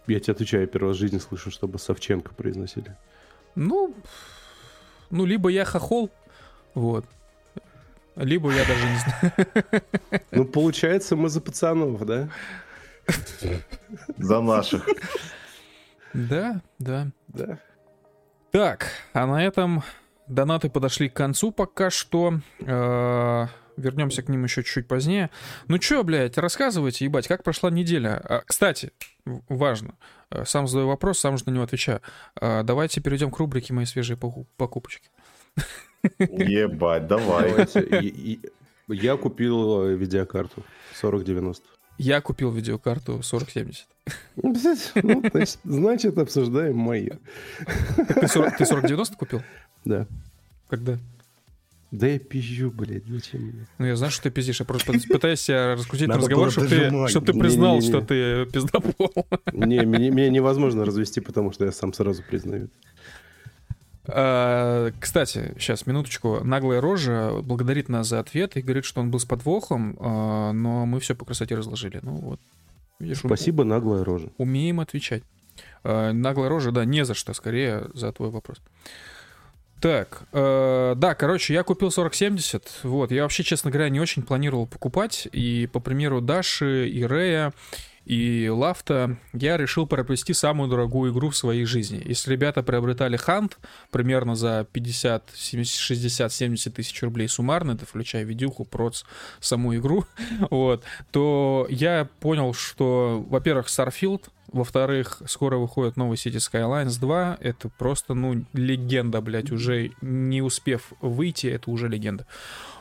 Я 0.08 0.20
тебе 0.20 0.34
отвечаю, 0.34 0.64
я 0.64 0.68
первый 0.68 0.90
раз 0.90 0.98
в 0.98 1.00
жизни 1.00 1.18
слышу, 1.18 1.52
чтобы 1.52 1.80
Савченко 1.80 2.34
произносили. 2.34 2.96
Ну, 3.56 3.94
ну, 5.10 5.26
либо 5.26 5.50
я 5.50 5.64
хохол, 5.66 6.10
вот, 6.74 7.06
либо 8.16 8.52
я 8.52 8.66
даже 8.66 8.86
не 8.90 8.98
знаю. 8.98 9.34
Ну, 10.32 10.46
получается, 10.46 11.16
мы 11.16 11.30
за 11.30 11.42
пацанов, 11.42 12.06
да? 12.06 12.30
За 14.18 14.42
наших. 14.42 14.88
Да, 16.14 16.62
да. 16.80 17.12
Да. 17.28 17.60
Так, 18.52 18.88
а 19.14 19.26
на 19.26 19.44
этом 19.44 19.84
донаты 20.28 20.70
подошли 20.70 21.10
к 21.10 21.14
концу 21.14 21.52
пока 21.52 21.90
что. 21.90 22.40
Э, 23.76 23.82
вернемся 23.82 24.22
к 24.22 24.30
ним 24.30 24.44
еще 24.44 24.64
чуть-чуть 24.64 24.88
позднее. 24.88 25.30
Ну 25.68 25.78
чё, 25.78 26.04
блядь, 26.04 26.38
рассказывайте, 26.38 27.06
ебать, 27.06 27.28
как 27.28 27.44
прошла 27.44 27.70
неделя. 27.70 28.22
А, 28.24 28.42
кстати, 28.46 28.92
важно, 29.26 29.96
э, 30.32 30.46
сам 30.46 30.68
задаю 30.68 30.88
вопрос, 30.88 31.20
сам 31.20 31.38
же 31.38 31.44
на 31.46 31.52
него 31.52 31.64
отвечаю. 31.64 32.02
А, 32.40 32.64
давайте 32.64 33.02
перейдем 33.02 33.32
к 33.32 33.38
рубрике 33.38 33.74
«Мои 33.74 33.86
свежие 33.86 34.18
покупочки». 34.18 35.10
Ебать, 36.20 37.08
давай. 37.08 37.68
Я 38.88 39.16
купил 39.16 39.84
э, 39.84 39.96
видеокарту 39.96 40.64
4090. 41.00 41.66
Я 41.98 42.22
купил 42.22 42.52
видеокарту 42.52 43.22
4070. 43.22 43.88
Ну, 44.36 44.56
значит, 44.56 45.60
значит, 45.64 46.18
обсуждаем 46.18 46.76
мои. 46.76 47.10
Ты 47.96 48.28
4090 48.28 49.16
купил? 49.16 49.42
Да. 49.86 50.08
Когда? 50.68 50.98
Да 51.94 52.08
я 52.08 52.18
пизжу, 52.18 52.72
блядь, 52.72 53.06
зачем 53.06 53.42
мне? 53.42 53.68
Ну, 53.78 53.86
я 53.86 53.96
знаю, 53.96 54.12
что 54.12 54.24
ты 54.24 54.32
пиздишь. 54.32 54.60
Я 54.60 54.66
просто 54.66 54.94
пытаюсь 55.08 55.42
себя 55.42 55.76
раскрутить 55.76 56.08
на 56.08 56.18
разговор, 56.18 56.50
чтобы 56.50 56.68
ты, 56.68 57.08
чтоб 57.08 57.24
ты 57.24 57.34
признал, 57.34 57.76
не, 57.76 57.82
не, 57.82 57.86
не. 57.86 57.92
что 57.92 58.02
ты 58.02 58.46
пиздобол. 58.52 59.28
Не, 59.54 59.86
меня, 59.86 60.10
меня 60.10 60.30
невозможно 60.30 60.86
развести, 60.86 61.22
потому 61.22 61.52
что 61.52 61.66
я 61.66 61.72
сам 61.72 61.94
сразу 61.94 62.24
признаю. 62.24 62.70
А, 64.08 64.92
кстати, 65.00 65.54
сейчас, 65.60 65.86
минуточку. 65.86 66.44
Наглая 66.44 66.82
рожа 66.82 67.32
благодарит 67.44 67.90
нас 67.90 68.08
за 68.08 68.20
ответ 68.20 68.58
и 68.58 68.64
говорит, 68.64 68.86
что 68.86 69.00
он 69.00 69.12
был 69.12 69.20
с 69.20 69.26
подвохом, 69.26 69.96
а, 70.00 70.52
но 70.52 70.88
мы 70.88 71.00
все 71.00 71.14
по 71.14 71.26
красоте 71.26 71.54
разложили. 71.54 72.00
Ну 72.02 72.14
вот. 72.16 72.40
Видишь, 73.00 73.20
Спасибо, 73.20 73.62
ум... 73.62 73.68
наглая 73.68 74.04
рожа. 74.04 74.30
Умеем 74.40 74.80
отвечать. 74.80 75.22
А, 75.84 76.12
наглая 76.12 76.50
рожа, 76.50 76.72
да, 76.72 76.86
не 76.86 77.06
за 77.06 77.14
что, 77.14 77.34
скорее 77.34 77.88
за 77.94 78.12
твой 78.12 78.32
вопрос. 78.32 78.58
Так, 79.84 80.24
э, 80.32 80.94
да, 80.96 81.14
короче, 81.14 81.54
я 81.54 81.64
купил 81.64 81.92
4070. 81.92 82.84
Вот, 82.84 83.12
я 83.12 83.24
вообще, 83.24 83.44
честно 83.44 83.70
говоря, 83.70 83.90
не 83.90 84.00
очень 84.00 84.24
планировал 84.24 84.66
покупать. 84.66 85.28
И 85.34 85.68
по 85.74 85.82
примеру 85.82 86.22
Даши 86.22 86.88
и 86.88 87.06
Рея 87.06 87.52
и 88.06 88.50
Лафта 88.50 89.18
я 89.32 89.58
решил 89.58 89.88
приобрести 89.88 90.34
самую 90.34 90.70
дорогую 90.70 91.12
игру 91.14 91.30
в 91.30 91.38
своей 91.38 91.66
жизни. 91.66 92.02
Если 92.04 92.32
ребята 92.32 92.64
приобретали 92.64 93.16
Хант 93.16 93.58
примерно 93.92 94.36
за 94.36 94.68
50, 94.72 95.32
70, 95.34 95.76
60, 95.76 96.34
70 96.34 96.74
тысяч 96.74 97.02
рублей 97.02 97.28
суммарно, 97.28 97.72
это 97.72 97.86
включая 97.86 98.24
видюху, 98.24 98.66
проц, 98.66 99.04
саму 99.40 99.76
игру, 99.76 100.06
вот, 100.50 100.84
то 101.12 101.68
я 101.70 102.10
понял, 102.20 102.54
что, 102.54 103.26
во-первых, 103.30 103.68
Starfield 103.68 104.24
во-вторых, 104.54 105.24
скоро 105.26 105.58
выходит 105.58 105.98
новый 105.98 106.16
City 106.16 106.38
Skylines 106.38 107.00
2. 107.00 107.40
Это 107.42 107.70
просто, 107.70 108.14
ну, 108.14 108.46
легенда, 108.54 109.20
блядь, 109.20 109.52
уже 109.52 109.92
не 110.02 110.44
успев 110.44 110.94
выйти, 111.02 111.48
это 111.48 111.72
уже 111.72 111.88
легенда. 111.90 112.28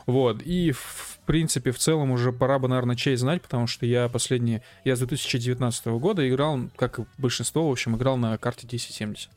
Вот. 0.05 0.41
И, 0.43 0.71
в 0.71 1.19
принципе, 1.25 1.71
в 1.71 1.79
целом 1.79 2.11
уже 2.11 2.31
пора 2.31 2.59
бы, 2.59 2.67
наверное, 2.67 2.95
честь 2.95 3.21
знать, 3.21 3.41
потому 3.41 3.67
что 3.67 3.85
я 3.85 4.09
последние... 4.09 4.61
Я 4.83 4.95
с 4.95 4.99
2019 4.99 5.85
года 5.87 6.27
играл, 6.27 6.59
как 6.75 6.99
и 6.99 7.05
большинство, 7.17 7.67
в 7.67 7.71
общем, 7.71 7.95
играл 7.95 8.17
на 8.17 8.37
карте 8.37 8.67
1070. 8.67 9.29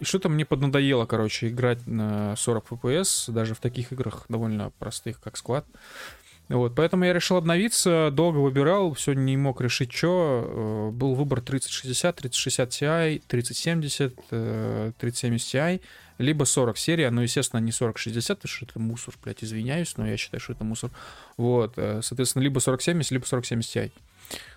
И 0.00 0.04
что-то 0.04 0.28
мне 0.28 0.44
поднадоело, 0.44 1.06
короче, 1.06 1.48
играть 1.48 1.86
на 1.86 2.34
40 2.36 2.66
FPS, 2.70 3.30
даже 3.30 3.54
в 3.54 3.60
таких 3.60 3.92
играх 3.92 4.24
довольно 4.28 4.70
простых, 4.78 5.20
как 5.20 5.34
Squad. 5.34 5.64
Вот, 6.48 6.74
поэтому 6.74 7.04
я 7.04 7.12
решил 7.12 7.36
обновиться, 7.36 8.10
долго 8.12 8.38
выбирал, 8.38 8.92
все 8.94 9.12
не 9.12 9.36
мог 9.36 9.60
решить, 9.60 9.92
что. 9.92 10.90
Э, 10.90 10.90
был 10.90 11.14
выбор 11.14 11.40
3060, 11.40 12.16
3060 12.16 12.68
Ti, 12.68 13.22
3070, 13.26 14.16
3070 14.98 15.54
Ti, 15.54 15.80
либо 16.22 16.44
40 16.44 16.78
серия, 16.78 17.10
но, 17.10 17.22
естественно, 17.22 17.60
не 17.60 17.72
4060, 17.72 18.38
потому 18.38 18.48
что 18.48 18.64
это 18.64 18.78
мусор, 18.78 19.14
блядь, 19.22 19.44
извиняюсь, 19.44 19.96
но 19.96 20.06
я 20.06 20.16
считаю, 20.16 20.40
что 20.40 20.52
это 20.52 20.64
мусор. 20.64 20.90
Вот, 21.36 21.74
э, 21.76 22.00
соответственно, 22.02 22.42
либо 22.42 22.60
4070, 22.60 23.12
либо 23.12 23.24
4070 23.24 23.74
Ti. 23.74 23.92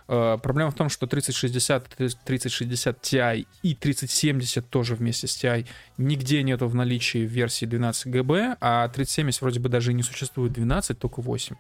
Uh, 0.07 0.37
проблема 0.37 0.69
в 0.69 0.75
том, 0.75 0.87
что 0.87 1.07
3060, 1.07 1.97
3060 2.23 3.01
Ti 3.01 3.47
и 3.63 3.73
3070 3.73 4.69
тоже 4.69 4.93
вместе 4.93 5.25
с 5.25 5.43
Ti 5.43 5.65
нигде 5.97 6.43
нету 6.43 6.67
в 6.67 6.75
наличии 6.75 7.25
в 7.25 7.31
версии 7.31 7.65
12 7.65 8.07
GB, 8.13 8.57
а 8.61 8.87
3070 8.87 9.41
вроде 9.41 9.59
бы 9.59 9.67
даже 9.67 9.93
не 9.93 10.03
существует 10.03 10.53
12, 10.53 10.99
только 10.99 11.21
8. 11.21 11.55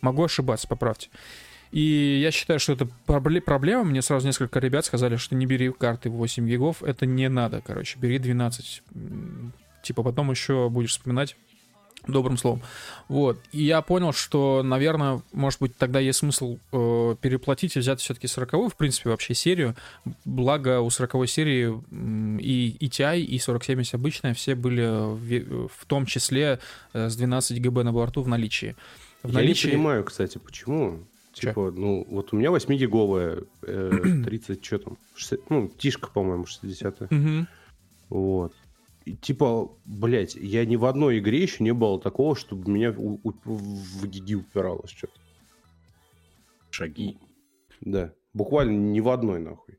Могу 0.00 0.24
ошибаться, 0.24 0.68
поправьте. 0.68 1.08
И 1.70 2.20
я 2.22 2.30
считаю, 2.30 2.60
что 2.60 2.72
это 2.72 2.88
проблема. 3.06 3.84
Мне 3.84 4.02
сразу 4.02 4.26
несколько 4.26 4.58
ребят 4.58 4.84
сказали, 4.84 5.16
что 5.16 5.34
не 5.34 5.46
бери 5.46 5.70
карты 5.70 6.10
8 6.10 6.48
гигов, 6.48 6.82
это 6.82 7.06
не 7.06 7.28
надо, 7.28 7.62
короче, 7.64 7.98
бери 7.98 8.18
12. 8.18 8.82
Типа 9.82 10.02
потом 10.02 10.30
еще 10.30 10.68
будешь 10.68 10.90
вспоминать 10.90 11.36
добрым 12.06 12.36
словом. 12.36 12.62
Вот. 13.08 13.38
И 13.52 13.62
я 13.62 13.82
понял, 13.82 14.12
что, 14.12 14.62
наверное, 14.62 15.22
может 15.32 15.60
быть, 15.60 15.76
тогда 15.76 16.00
есть 16.00 16.20
смысл 16.20 16.58
э, 16.72 17.16
переплатить 17.20 17.76
и 17.76 17.80
взять 17.80 18.00
все-таки 18.00 18.26
40 18.26 18.72
в 18.72 18.76
принципе, 18.76 19.10
вообще 19.10 19.34
серию. 19.34 19.76
Благо, 20.24 20.80
у 20.80 20.90
40 20.90 21.28
серии 21.28 21.74
и, 22.40 22.70
и 22.70 22.88
TI, 22.88 23.20
и 23.20 23.38
4070 23.38 23.94
обычная 23.94 24.34
все 24.34 24.54
были 24.54 24.86
в, 24.86 25.68
в 25.68 25.86
том 25.86 26.06
числе 26.06 26.60
э, 26.92 27.08
с 27.08 27.16
12 27.16 27.60
ГБ 27.60 27.82
на 27.82 27.92
борту 27.92 28.22
в 28.22 28.28
наличии. 28.28 28.74
В 29.22 29.28
я 29.28 29.34
наличии... 29.34 29.66
не 29.66 29.72
понимаю, 29.72 30.04
кстати, 30.04 30.38
почему. 30.38 31.00
Че? 31.38 31.48
Типа, 31.48 31.70
ну, 31.70 32.06
вот 32.08 32.32
у 32.32 32.36
меня 32.36 32.50
8-гиговая, 32.50 33.46
э, 33.62 34.22
30, 34.24 34.64
что 34.64 34.78
там, 34.78 34.98
60, 35.14 35.50
ну, 35.50 35.68
тишка, 35.68 36.10
по-моему, 36.10 36.46
60 36.46 37.02
Угу. 37.02 37.46
Вот 38.10 38.54
типа, 39.16 39.70
блядь, 39.84 40.34
я 40.34 40.64
ни 40.64 40.76
в 40.76 40.84
одной 40.84 41.18
игре 41.18 41.42
еще 41.42 41.64
не 41.64 41.72
было 41.72 42.00
такого, 42.00 42.36
чтобы 42.36 42.70
меня 42.70 42.94
у, 42.96 43.20
у, 43.22 43.32
в 43.44 44.06
гиги 44.06 44.34
упиралось 44.34 44.90
что-то. 44.90 45.14
Шаги. 46.70 47.18
Да, 47.80 48.12
буквально 48.34 48.76
ни 48.76 49.00
в 49.00 49.08
одной, 49.08 49.40
нахуй. 49.40 49.76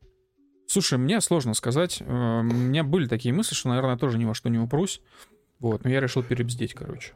Слушай, 0.66 0.98
мне 0.98 1.20
сложно 1.20 1.54
сказать. 1.54 2.00
Э, 2.00 2.40
у 2.40 2.42
меня 2.42 2.84
были 2.84 3.06
такие 3.06 3.34
мысли, 3.34 3.54
что, 3.54 3.68
наверное, 3.68 3.96
тоже 3.96 4.18
ни 4.18 4.24
во 4.24 4.34
что 4.34 4.48
не 4.48 4.58
упрусь. 4.58 5.00
Вот, 5.58 5.84
но 5.84 5.90
я 5.90 6.00
решил 6.00 6.22
перебздеть, 6.22 6.74
короче. 6.74 7.12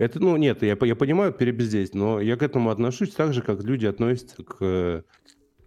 Это, 0.00 0.18
ну, 0.18 0.36
нет, 0.38 0.62
я, 0.62 0.78
я 0.80 0.96
понимаю 0.96 1.30
перебздеть, 1.30 1.94
но 1.94 2.22
я 2.22 2.38
к 2.38 2.42
этому 2.42 2.70
отношусь 2.70 3.10
так 3.10 3.34
же, 3.34 3.42
как 3.42 3.62
люди 3.62 3.84
относятся 3.84 4.42
к 4.42 5.04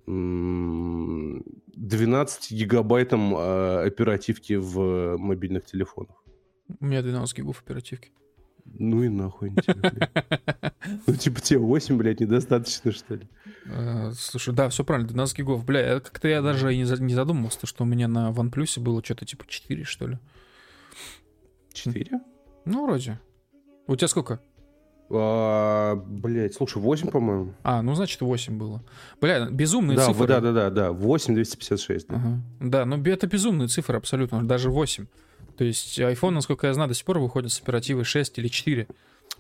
12 0.07 2.51
гигабайтам 2.51 3.35
э, 3.35 3.85
оперативки 3.85 4.53
в 4.53 5.17
мобильных 5.17 5.65
телефонах. 5.65 6.23
У 6.79 6.85
меня 6.85 7.03
12 7.03 7.37
гигов 7.37 7.61
оперативки. 7.61 8.11
Ну 8.65 9.03
и 9.03 9.09
нахуй 9.09 9.51
не 9.51 9.57
тебе, 9.57 9.91
Ну, 11.05 11.15
типа, 11.15 11.39
тебе 11.39 11.59
8, 11.59 11.95
блядь, 11.95 12.19
недостаточно, 12.19 12.91
что 12.91 13.13
ли? 13.13 13.27
Э, 13.65 14.13
слушай, 14.17 14.51
да, 14.51 14.67
все 14.69 14.83
правильно, 14.83 15.09
12 15.09 15.37
гигов. 15.37 15.63
Бля, 15.63 15.99
как-то 15.99 16.27
я 16.27 16.41
даже 16.41 16.75
не 16.75 17.13
задумывался, 17.13 17.67
что 17.67 17.83
у 17.83 17.85
меня 17.85 18.07
на 18.07 18.31
OnePlus 18.31 18.79
было 18.79 19.03
что-то 19.03 19.27
типа 19.27 19.45
4, 19.47 19.83
что 19.83 20.07
ли. 20.07 20.17
4? 21.73 22.19
Ну, 22.65 22.87
вроде. 22.87 23.19
У 23.87 23.95
тебя 23.95 24.07
сколько? 24.07 24.39
А, 25.09 25.95
блять, 25.95 26.55
слушай, 26.55 26.81
8, 26.81 27.09
по-моему. 27.09 27.53
А, 27.63 27.81
ну 27.81 27.93
значит 27.93 28.21
8 28.21 28.57
было. 28.57 28.83
Бля, 29.21 29.47
безумные 29.49 29.97
да, 29.97 30.07
цифры. 30.07 30.27
Да, 30.27 30.39
да, 30.39 30.51
да, 30.51 30.69
да, 30.69 30.91
8 30.91 31.35
256. 31.35 32.07
Да, 32.07 32.15
ага. 32.15 32.41
да 32.59 32.85
ну 32.85 33.01
это 33.03 33.27
безумные 33.27 33.67
цифры 33.67 33.97
абсолютно, 33.97 34.47
даже 34.47 34.69
8. 34.69 35.05
То 35.57 35.63
есть 35.63 35.99
iPhone, 35.99 36.31
насколько 36.31 36.67
я 36.67 36.73
знаю, 36.73 36.89
до 36.89 36.95
сих 36.95 37.05
пор 37.05 37.19
выходит 37.19 37.51
с 37.51 37.61
оперативой 37.61 38.05
6 38.05 38.39
или 38.39 38.47
4. 38.47 38.87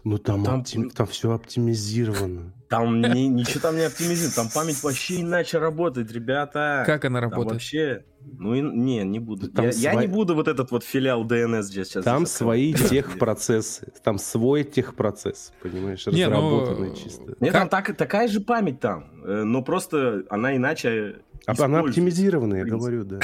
Ну 0.03 0.17
там, 0.17 0.43
там, 0.43 0.59
оптим... 0.59 0.89
там 0.89 1.07
все 1.07 1.31
оптимизировано. 1.31 2.53
Там 2.73 3.01
не, 3.01 3.27
ничего 3.27 3.59
там 3.59 3.75
не 3.75 3.83
оптимизировано, 3.83 4.33
там 4.33 4.49
память 4.49 4.81
вообще 4.81 5.21
иначе 5.21 5.59
работает, 5.59 6.11
ребята. 6.11 6.81
Как 6.87 7.05
она 7.05 7.21
работает? 7.21 7.47
Там 7.49 7.55
вообще, 7.55 8.03
ну 8.25 8.55
и, 8.55 8.61
не, 8.61 9.03
не 9.03 9.19
буду. 9.19 9.49
Там 9.49 9.65
я, 9.65 9.71
сво... 9.71 9.81
я 9.81 9.93
не 9.95 10.07
буду 10.07 10.35
вот 10.35 10.47
этот 10.47 10.71
вот 10.71 10.83
филиал 10.83 11.25
DNS 11.25 11.63
здесь 11.63 11.87
сейчас. 11.87 12.03
Там 12.03 12.25
свои 12.25 12.73
техпроцессы, 12.89 13.91
там 14.03 14.17
свой 14.17 14.63
техпроцесс, 14.63 15.53
понимаешь, 15.61 16.05
не, 16.07 16.27
ну, 16.27 16.35
разработанный 16.35 16.89
ну... 16.89 16.95
чисто. 16.95 17.35
Нет, 17.39 17.53
там 17.53 17.69
так, 17.69 17.95
такая 17.95 18.27
же 18.27 18.41
память 18.41 18.79
там, 18.79 19.09
э, 19.23 19.43
но 19.43 19.61
просто 19.61 20.23
она 20.29 20.55
иначе 20.55 21.21
она 21.45 21.79
оптимизированная, 21.79 22.59
я 22.59 22.65
говорю, 22.65 23.03
да. 23.03 23.19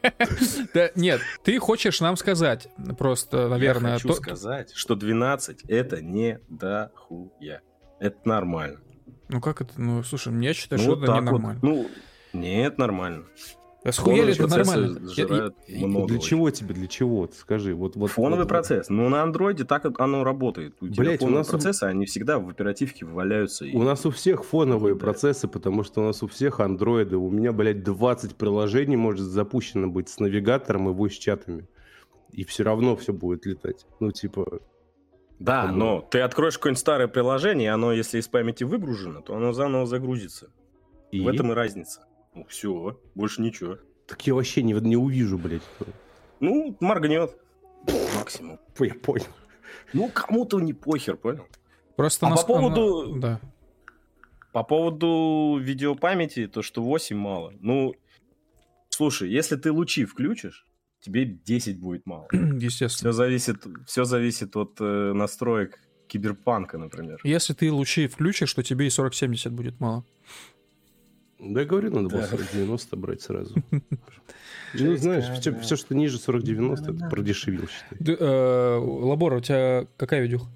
да. 0.74 0.90
Нет, 0.94 1.20
ты 1.42 1.58
хочешь 1.58 2.00
нам 2.00 2.16
сказать 2.16 2.68
просто, 2.96 3.48
наверное... 3.48 3.92
Я 3.92 3.96
хочу 3.96 4.08
то... 4.08 4.14
сказать, 4.14 4.72
что 4.74 4.94
12 4.94 5.62
это 5.68 6.00
не 6.00 6.38
дохуя. 6.48 7.62
Это 7.98 8.16
нормально. 8.24 8.78
Ну 9.28 9.40
как 9.40 9.60
это? 9.60 9.72
Ну, 9.76 10.02
слушай, 10.04 10.32
мне 10.32 10.52
считаю, 10.52 10.80
ну, 10.80 10.96
что 10.96 11.04
это 11.04 11.12
ненормально. 11.14 11.60
Вот. 11.60 11.62
Ну, 11.62 11.88
нет, 12.32 12.78
нормально. 12.78 13.24
Схуяли 13.92 14.32
это 14.32 14.46
нормально. 14.46 15.00
для 15.00 16.18
чего 16.18 16.50
тебе, 16.50 16.74
для 16.74 16.86
чего? 16.86 17.28
Скажи. 17.32 17.74
Вот, 17.74 17.96
вот, 17.96 18.10
Фоновый 18.10 18.44
вот, 18.44 18.48
процесс. 18.48 18.88
Ну, 18.88 19.08
на 19.08 19.22
андроиде 19.22 19.64
так 19.64 19.86
оно 20.00 20.24
работает. 20.24 20.76
У 20.80 20.86
Блять, 20.86 21.22
у 21.22 21.28
нас 21.28 21.48
процессы, 21.48 21.84
у... 21.84 21.88
они 21.88 22.06
всегда 22.06 22.38
в 22.38 22.48
оперативке 22.48 23.04
валяются. 23.06 23.64
У 23.64 23.68
и... 23.68 23.76
нас 23.76 24.04
у 24.06 24.10
всех 24.10 24.44
фоновые 24.44 24.94
да. 24.94 25.00
процессы, 25.00 25.48
потому 25.48 25.82
что 25.82 26.02
у 26.02 26.04
нас 26.04 26.22
у 26.22 26.26
всех 26.26 26.60
андроиды. 26.60 27.16
У 27.16 27.30
меня, 27.30 27.52
блядь, 27.52 27.82
20 27.82 28.36
приложений 28.36 28.96
может 28.96 29.26
запущено 29.26 29.88
быть 29.88 30.08
с 30.08 30.18
навигатором 30.18 30.88
и 30.90 30.92
voice-чатами. 30.92 31.68
И 32.32 32.44
все 32.44 32.64
равно 32.64 32.96
все 32.96 33.12
будет 33.12 33.46
летать. 33.46 33.86
Ну, 34.00 34.12
типа... 34.12 34.60
Да, 35.38 35.62
Потому... 35.62 35.78
но 35.78 36.00
ты 36.00 36.20
откроешь 36.20 36.58
какое-нибудь 36.58 36.80
старое 36.80 37.08
приложение, 37.08 37.66
и 37.66 37.68
оно, 37.70 37.92
если 37.92 38.18
из 38.18 38.26
памяти 38.26 38.64
выгружено, 38.64 39.20
то 39.20 39.36
оно 39.36 39.52
заново 39.52 39.86
загрузится. 39.86 40.50
И? 41.12 41.20
В 41.20 41.28
этом 41.28 41.52
и 41.52 41.54
разница. 41.54 42.07
Ну, 42.38 42.46
все, 42.48 43.00
больше 43.16 43.42
ничего. 43.42 43.78
Так 44.06 44.24
я 44.26 44.34
вообще 44.34 44.62
не, 44.62 44.72
не 44.72 44.96
увижу, 44.96 45.38
блядь. 45.38 45.62
Ну, 46.38 46.76
моргнет. 46.78 47.36
Максимум. 48.16 48.60
Я 48.78 48.94
понял. 48.94 49.26
Ну, 49.92 50.08
кому-то 50.14 50.60
не 50.60 50.72
похер, 50.72 51.16
понял? 51.16 51.46
Просто 51.96 52.28
а 52.28 52.36
по 52.36 52.44
поводу... 52.44 53.12
Она... 53.12 53.20
Да. 53.20 53.40
По 54.52 54.62
поводу 54.62 55.58
видеопамяти, 55.60 56.46
то, 56.46 56.62
что 56.62 56.82
8 56.82 57.16
мало. 57.16 57.52
Ну, 57.60 57.94
слушай, 58.88 59.28
если 59.28 59.56
ты 59.56 59.72
лучи 59.72 60.04
включишь, 60.04 60.64
тебе 61.00 61.24
10 61.24 61.80
будет 61.80 62.06
мало. 62.06 62.28
Естественно. 62.32 63.10
Все 63.10 63.12
зависит, 63.12 63.66
все 63.84 64.04
зависит 64.04 64.56
от 64.56 64.80
э, 64.80 65.12
настроек 65.12 65.80
киберпанка, 66.06 66.78
например. 66.78 67.20
Если 67.24 67.52
ты 67.52 67.72
лучи 67.72 68.06
включишь, 68.06 68.54
то 68.54 68.62
тебе 68.62 68.86
и 68.86 68.90
4070 68.90 69.52
будет 69.52 69.80
мало. 69.80 70.04
Да, 71.38 71.60
я 71.60 71.66
говорю, 71.66 71.90
надо 71.90 72.08
было 72.08 72.22
40-90 72.22 72.96
брать 72.96 73.22
сразу. 73.22 73.54
Ну, 74.74 74.94
знаешь, 74.96 75.24
все, 75.62 75.76
что 75.76 75.94
ниже 75.94 76.18
40-90, 76.18 76.74
это 76.82 77.08
продешевил, 77.08 77.68
считай. 77.68 78.16
Э, 78.20 78.76
Лабор, 78.76 79.32
у 79.32 79.40
тебя 79.40 79.86
какая 79.96 80.20
видюха? 80.20 80.46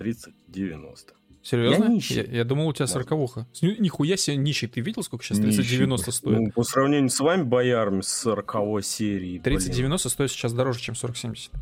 30-90. 0.00 0.96
Серьезно? 1.40 1.84
Я 1.84 1.88
нищий. 1.90 2.16
Я, 2.16 2.22
я 2.38 2.44
думал, 2.44 2.66
у 2.66 2.72
тебя 2.72 2.88
сороковуха. 2.88 3.46
Нихуя 3.60 4.16
себе 4.16 4.36
нищий. 4.36 4.66
Ты 4.66 4.80
видел, 4.80 5.04
сколько 5.04 5.24
сейчас 5.24 5.38
3090 5.38 6.10
стоит? 6.10 6.40
Ну, 6.40 6.50
по 6.50 6.64
сравнению 6.64 7.10
с 7.10 7.20
вами, 7.20 7.42
боярами, 7.42 8.00
с 8.00 8.08
40 8.08 8.82
серии. 8.82 9.38
3090 9.38 10.08
стоит 10.08 10.30
сейчас 10.30 10.52
дороже, 10.52 10.80
чем 10.80 10.96
4070. 10.96 11.52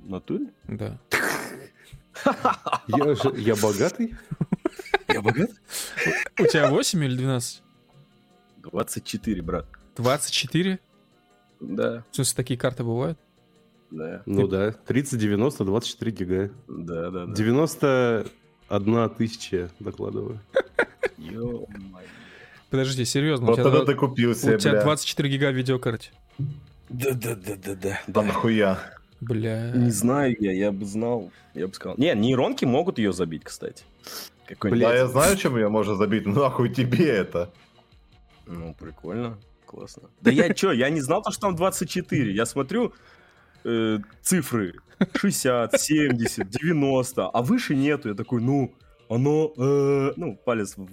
Натуре? 0.00 0.46
Да. 0.66 0.98
Я, 2.88 3.14
я 3.36 3.56
богатый? 3.56 4.14
Я 5.16 5.22
богат? 5.22 5.50
У 6.38 6.44
тебя 6.44 6.68
8 6.68 7.04
или 7.04 7.16
12? 7.16 7.62
24, 8.58 9.42
брат. 9.42 9.66
24? 9.96 10.78
Да. 11.58 12.04
В 12.10 12.14
смысле, 12.14 12.36
такие 12.36 12.58
карты 12.58 12.84
бывают? 12.84 13.18
Да. 13.90 14.22
Ну 14.26 14.46
да, 14.46 14.72
30, 14.72 15.18
90, 15.18 15.64
24 15.64 16.12
гига. 16.12 16.50
Да, 16.68 17.10
да, 17.10 17.24
да. 17.26 17.34
91 17.34 19.10
тысяча, 19.16 19.70
докладываю. 19.80 20.38
Подожди, 22.68 23.06
серьезно. 23.06 23.46
Вот 23.46 23.56
тогда 23.56 23.86
ты 23.86 23.94
купил 23.94 24.34
себе, 24.34 24.56
У 24.56 24.58
тебя 24.58 24.82
24 24.82 25.30
гига 25.30 25.50
видеокарте. 25.50 26.10
Да-да-да-да-да. 26.90 28.02
Да 28.06 28.22
нахуя? 28.22 28.78
Бля. 29.22 29.70
Не 29.70 29.90
знаю 29.90 30.36
я, 30.38 30.52
я 30.52 30.72
бы 30.72 30.84
знал, 30.84 31.32
я 31.54 31.68
бы 31.68 31.72
сказал. 31.72 31.96
Не, 31.96 32.14
нейронки 32.14 32.66
могут 32.66 32.98
ее 32.98 33.14
забить, 33.14 33.44
кстати. 33.44 33.82
Бля, 34.60 34.94
я 34.94 35.06
знаю, 35.06 35.36
чем 35.36 35.56
ее 35.56 35.68
можно 35.68 35.94
забить, 35.96 36.26
ну 36.26 36.34
нахуй 36.34 36.68
тебе 36.68 37.08
это. 37.08 37.52
Ну, 38.46 38.74
прикольно, 38.74 39.38
классно. 39.66 40.10
Да 40.20 40.30
я 40.30 40.54
чё, 40.54 40.72
я 40.72 40.88
не 40.90 41.00
знал, 41.00 41.24
что 41.28 41.40
там 41.40 41.56
24. 41.56 42.32
Я 42.32 42.46
смотрю 42.46 42.92
э, 43.64 43.98
цифры 44.22 44.74
60, 45.14 45.80
70, 45.80 46.48
90, 46.48 47.28
а 47.28 47.42
выше 47.42 47.74
нету. 47.74 48.08
Я 48.08 48.14
такой, 48.14 48.40
ну, 48.40 48.74
оно, 49.08 49.52
э, 49.56 50.12
ну, 50.16 50.36
палец 50.44 50.76
в, 50.76 50.86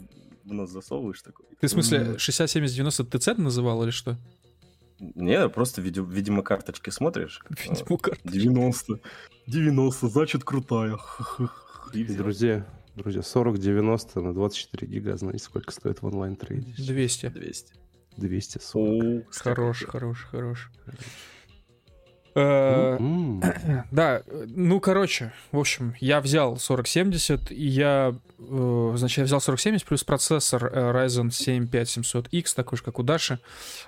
в 0.43 0.53
нос 0.53 0.71
засовываешь 0.71 1.21
такой. 1.21 1.45
Ты 1.59 1.67
в 1.67 1.69
смысле 1.69 2.17
60, 2.17 2.49
70, 2.49 2.75
90 2.75 3.03
ты 3.05 3.17
цент 3.19 3.39
называл 3.39 3.83
или 3.83 3.91
что? 3.91 4.17
Не, 4.99 5.49
просто, 5.49 5.81
видимо, 5.81 6.43
карточки 6.43 6.89
смотришь. 6.89 7.41
Видимо, 7.49 7.97
карточки. 7.97 8.27
90. 8.27 8.99
90, 9.47 10.07
значит, 10.07 10.43
крутая. 10.43 10.97
Друзья, 11.93 12.65
друзья, 12.95 13.21
40-90 13.21 14.21
на 14.21 14.33
24 14.33 14.91
гига, 14.91 15.17
знаете, 15.17 15.43
сколько 15.43 15.71
стоит 15.71 16.01
в 16.01 16.05
онлайн-трейде? 16.05 16.73
200. 16.77 17.27
200. 17.29 17.73
240. 18.17 19.33
Хорош, 19.33 19.85
хорош, 19.85 20.27
хорош. 20.29 20.71
Э, 22.35 22.97
да, 23.91 24.23
ну, 24.47 24.79
короче, 24.79 25.31
в 25.51 25.59
общем, 25.59 25.93
я 25.99 26.19
взял 26.19 26.57
4070, 26.57 27.51
и 27.51 27.65
я, 27.65 28.15
э, 28.39 28.93
значит, 28.95 29.19
я 29.19 29.23
взял 29.25 29.39
4070 29.39 29.87
плюс 29.87 30.03
процессор 30.03 30.65
э, 30.65 30.91
Ryzen 30.91 31.31
7 31.31 31.67
5700X, 31.67 32.55
такой 32.55 32.77
же, 32.77 32.83
как 32.83 32.97
у 32.97 33.03
Даши, 33.03 33.39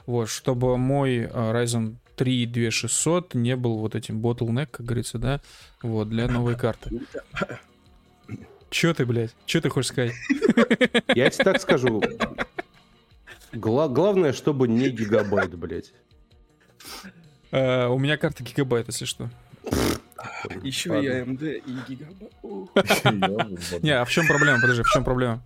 вот, 0.06 0.30
чтобы 0.30 0.78
мой 0.78 1.24
Ryzen 1.26 1.96
3 2.16 2.46
2600 2.46 3.34
не 3.34 3.56
был 3.56 3.80
вот 3.80 3.96
этим 3.96 4.22
bottleneck, 4.22 4.68
как 4.68 4.86
говорится, 4.86 5.18
да, 5.18 5.42
вот, 5.82 6.10
для 6.10 6.28
новой 6.28 6.56
карты. 6.58 7.02
Чё 8.70 8.94
ты, 8.94 9.06
блядь? 9.06 9.36
Чё 9.46 9.62
ты 9.62 9.70
хочешь 9.70 9.92
сказать? 9.92 10.14
Я 11.16 11.30
тебе 11.30 11.44
так 11.44 11.62
скажу. 11.62 12.02
Гла- 13.54 13.88
главное, 13.88 14.34
чтобы 14.34 14.68
не 14.68 14.90
гигабайт, 14.90 15.56
блядь. 15.56 15.94
А, 17.52 17.88
у 17.90 17.98
меня 17.98 18.18
карта 18.18 18.44
гигабайт, 18.44 18.88
если 18.88 19.06
что. 19.06 19.30
Еще 20.62 20.90
и 21.02 21.08
AMD, 21.08 21.64
и 21.66 21.78
гигабайт. 21.88 22.34
Не, 23.84 23.92
а 23.92 24.04
в 24.06 24.10
чем 24.10 24.28
проблема? 24.28 24.60
Подожди, 24.62 24.84
в 24.84 24.90
чем 24.90 25.04
проблема? 25.04 25.42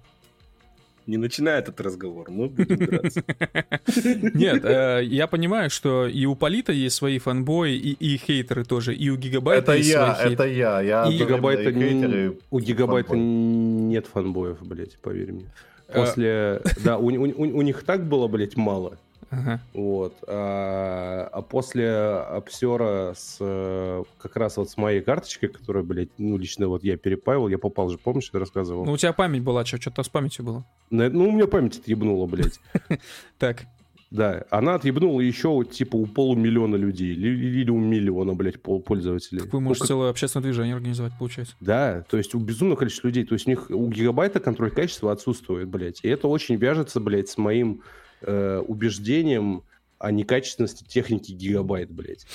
Не 1.10 1.17
начинай 1.17 1.58
этот 1.58 1.82
разговор, 1.82 2.30
мы 2.30 2.50
будем 2.50 2.78
драться. 2.78 3.24
Нет, 4.38 4.63
э, 4.63 5.02
я 5.04 5.26
понимаю, 5.26 5.72
что 5.72 6.06
и 6.06 6.26
у 6.26 6.36
Полита 6.36 6.72
есть 6.72 6.95
свои 6.98 7.17
фанбои, 7.17 7.74
и, 7.76 7.93
и 7.93 8.17
хейтеры 8.17 8.63
тоже, 8.63 8.93
и 8.93 9.10
у 9.10 9.15
Гигабайта 9.15 9.72
Это 9.72 9.78
есть 9.78 9.89
я, 9.89 10.15
свои 10.15 10.34
это 10.34 10.43
я. 10.48 10.82
я 10.82 11.06
И 11.08 11.17
гигабайта, 11.17 11.69
у 12.52 12.60
гигабайта 12.60 13.15
нет 13.17 14.06
фанбоев, 14.06 14.58
блядь, 14.62 14.98
поверь 15.00 15.32
мне. 15.32 15.45
Э. 15.88 15.93
После... 16.00 16.62
Да, 16.84 16.98
у, 17.00 17.08
у- 17.08 17.28
у- 17.28 17.58
у 17.58 17.62
них 17.63 17.82
так 17.84 18.08
было, 18.08 18.28
блядь, 18.28 18.56
мало. 18.56 19.00
Ага. 19.32 19.62
Вот. 19.74 20.13
А, 20.28 21.30
а 21.32 21.42
после 21.42 21.89
обсера 21.89 23.13
с 23.15 23.38
как 24.18 24.36
раз 24.36 24.58
вот 24.58 24.70
с 24.70 24.78
моей 24.78 25.02
карточкой, 25.02 25.50
которую, 25.50 25.86
блядь, 25.86 26.10
ну, 26.18 26.38
лично 26.38 26.68
вот 26.68 26.84
я 26.84 26.98
перепаивал, 26.98 27.48
я 27.48 27.58
попал 27.58 27.89
же, 27.89 27.98
помнишь, 27.98 28.30
я 28.34 28.39
рассказывал? 28.39 28.86
Ну, 28.86 28.94
у 28.94 28.98
тебя 28.98 29.13
память 29.13 29.44
была, 29.44 29.65
что, 29.65 29.80
что-то 29.80 30.04
с 30.04 30.10
памятью 30.10 30.46
было. 30.46 30.65
Ну, 30.89 31.30
у 31.30 31.32
меня 31.32 31.48
память 31.48 31.78
отъебнула, 31.80 32.26
блядь. 32.26 32.60
Так, 33.38 33.65
Да, 34.12 34.46
она 34.50 34.74
отъебнула 34.76 35.22
еще, 35.22 35.63
типа, 35.72 35.96
у 35.98 36.08
полумиллиона 36.08 36.76
людей. 36.76 37.12
Или, 37.13 37.60
или 37.62 37.70
у 37.70 37.78
миллиона, 37.78 38.34
блядь, 38.34 38.60
пол- 38.60 38.82
пользователей. 38.82 39.42
вы 39.44 39.50
Ну, 39.54 39.60
можете 39.60 39.82
как- 39.82 39.88
целое 39.89 40.10
общественное 40.10 40.44
движение 40.46 40.74
организовать, 40.76 41.13
получается. 41.20 41.54
Да, 41.60 42.04
то 42.10 42.18
есть 42.18 42.34
у 42.34 42.39
безумного 42.39 42.78
количества 42.80 43.08
людей. 43.10 43.24
То 43.26 43.36
есть 43.36 43.46
у 43.46 43.52
них 43.52 43.70
у 43.70 43.88
гигабайта 43.88 44.39
контроль 44.39 44.72
качества 44.72 45.12
отсутствует, 45.12 45.68
блядь. 45.68 46.00
И 46.04 46.08
это 46.08 46.28
очень 46.28 46.56
вяжется, 46.56 47.00
блядь, 47.00 47.30
с 47.30 47.38
моим 47.38 47.82
э, 48.21 48.63
убеждением 48.67 49.63
о 49.97 50.12
некачественности 50.12 50.84
техники 50.84 51.32
гигабайт, 51.32 51.91
блядь. 51.91 52.25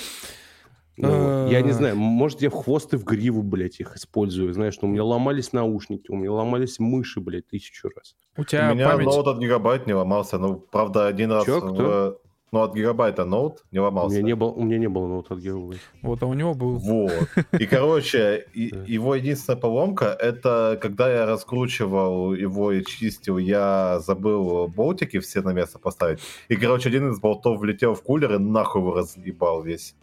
Ну 0.97 1.09
вот. 1.09 1.51
Я 1.51 1.61
не 1.61 1.71
А. 1.71 1.73
знаю, 1.73 1.95
может, 1.97 2.41
я 2.41 2.49
в 2.49 2.53
хвост 2.53 2.93
и 2.93 2.97
в 2.97 3.03
гриву, 3.03 3.41
блядь, 3.43 3.79
их 3.81 3.97
использую. 3.97 4.53
Знаешь, 4.53 4.75
что 4.75 4.85
у 4.85 4.89
меня 4.89 5.03
ломались 5.03 5.51
наушники, 5.51 6.09
у 6.09 6.15
меня 6.15 6.31
ломались 6.31 6.79
мыши, 6.79 7.19
блядь, 7.19 7.47
тысячу 7.47 7.89
раз. 7.93 8.15
У 8.37 8.41
У 8.41 8.45
тебя 8.45 8.71
меня 8.73 8.89
память... 8.89 9.07
ноут 9.07 9.27
от 9.27 9.39
гигабайт 9.39 9.87
не 9.87 9.93
ломался. 9.93 10.37
Ну, 10.37 10.55
правда, 10.57 11.07
один 11.07 11.31
раз... 11.31 11.45
Чё, 11.45 11.59
в- 11.59 11.73
кто? 11.73 12.21
Ну, 12.55 12.61
от 12.61 12.73
гигабайта 12.73 13.25
ноут 13.25 13.65
не 13.73 13.79
У 13.79 13.83
ломался. 13.83 14.15
меня 14.15 14.27
не 14.27 14.33
было, 14.33 14.49
у 14.49 14.63
меня 14.63 14.77
не 14.77 14.87
было 14.87 15.07
ноута 15.07 15.33
от 15.33 15.41
гигабайта. 15.41 15.81
Вот, 16.01 16.23
а 16.23 16.25
у 16.25 16.33
него 16.33 16.53
был... 16.53 16.77
Вот. 16.77 17.27
И, 17.59 17.65
короче, 17.69 18.45
его 18.53 19.13
единственная 19.15 19.59
поломка, 19.59 20.05
это 20.17 20.79
когда 20.81 21.11
я 21.13 21.25
раскручивал 21.25 22.33
его 22.33 22.71
и 22.71 22.85
чистил, 22.85 23.39
я 23.39 23.99
забыл 23.99 24.69
болтики 24.69 25.19
все 25.19 25.41
на 25.41 25.51
место 25.51 25.79
поставить. 25.79 26.21
И, 26.47 26.55
короче, 26.55 26.87
один 26.87 27.09
из 27.09 27.19
болтов 27.19 27.59
влетел 27.59 27.93
в 27.93 28.01
кулер 28.01 28.35
и 28.35 28.37
нахуй 28.37 28.79
его 28.79 28.93
разъебал 28.93 29.61
весь. 29.61 29.93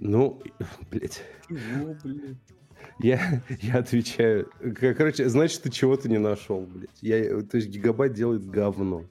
Ну, 0.00 0.42
блядь. 0.90 1.22
Я, 2.98 3.42
я 3.60 3.78
отвечаю. 3.78 4.50
Короче, 4.74 5.28
значит, 5.28 5.62
ты 5.62 5.70
чего-то 5.70 6.08
не 6.08 6.18
нашел, 6.18 6.62
блядь. 6.62 7.00
Я, 7.00 7.42
то 7.42 7.58
есть 7.58 7.68
гигабайт 7.68 8.12
делает 8.12 8.44
говно. 8.44 9.04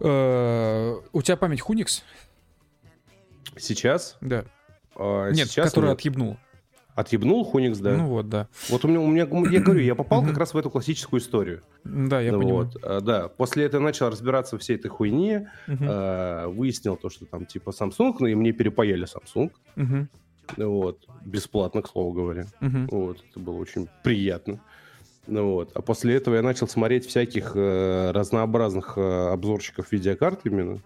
Э, 0.00 0.96
У 1.12 1.22
тебя 1.22 1.36
память 1.36 1.60
Hunix? 1.66 2.02
Сейчас? 3.58 4.16
Да. 4.20 4.44
а, 4.94 5.30
Нет, 5.30 5.48
сейчас 5.48 5.68
которая 5.70 5.90
нет. 5.92 5.98
отъебнула. 6.00 6.36
Отъебнул 6.94 7.44
Хуникс, 7.44 7.78
да. 7.78 7.94
Ну 7.94 8.06
вот, 8.06 8.30
да. 8.30 8.48
Вот 8.70 8.82
у 8.86 8.88
меня, 8.88 9.00
у 9.00 9.06
меня, 9.06 9.26
я 9.50 9.60
говорю, 9.60 9.80
я 9.80 9.94
попал 9.94 10.24
как 10.24 10.38
раз 10.38 10.54
в 10.54 10.56
эту 10.58 10.70
классическую 10.70 11.20
историю. 11.20 11.62
Да, 11.84 12.20
я 12.22 12.32
Ну 12.32 12.38
понимаю. 12.40 12.64
вот, 12.72 12.82
а, 12.82 13.00
да. 13.02 13.28
После 13.28 13.64
этого 13.64 13.82
начал 13.82 14.08
разбираться 14.08 14.56
в 14.56 14.62
всей 14.62 14.76
этой 14.76 14.88
хуйне, 14.88 15.50
а, 15.68 16.48
выяснил 16.48 16.96
то, 16.96 17.10
что 17.10 17.26
там 17.26 17.44
типа 17.44 17.70
Samsung, 17.70 18.16
ну 18.20 18.26
и 18.26 18.34
мне 18.34 18.52
перепаяли 18.52 19.06
Samsung, 19.06 19.50
вот, 20.56 21.06
бесплатно, 21.24 21.82
к 21.82 21.88
слову 21.88 22.12
говоря. 22.12 22.46
Вот, 22.60 23.22
это 23.30 23.40
было 23.40 23.56
очень 23.56 23.88
приятно. 24.02 24.60
Ну 25.26 25.52
вот. 25.52 25.72
А 25.74 25.82
после 25.82 26.14
этого 26.14 26.36
я 26.36 26.42
начал 26.42 26.68
смотреть 26.68 27.06
всяких 27.06 27.52
э, 27.54 28.10
разнообразных 28.12 28.96
э, 28.96 29.28
обзорщиков 29.32 29.90
видеокарт 29.92 30.40
именно. 30.44 30.80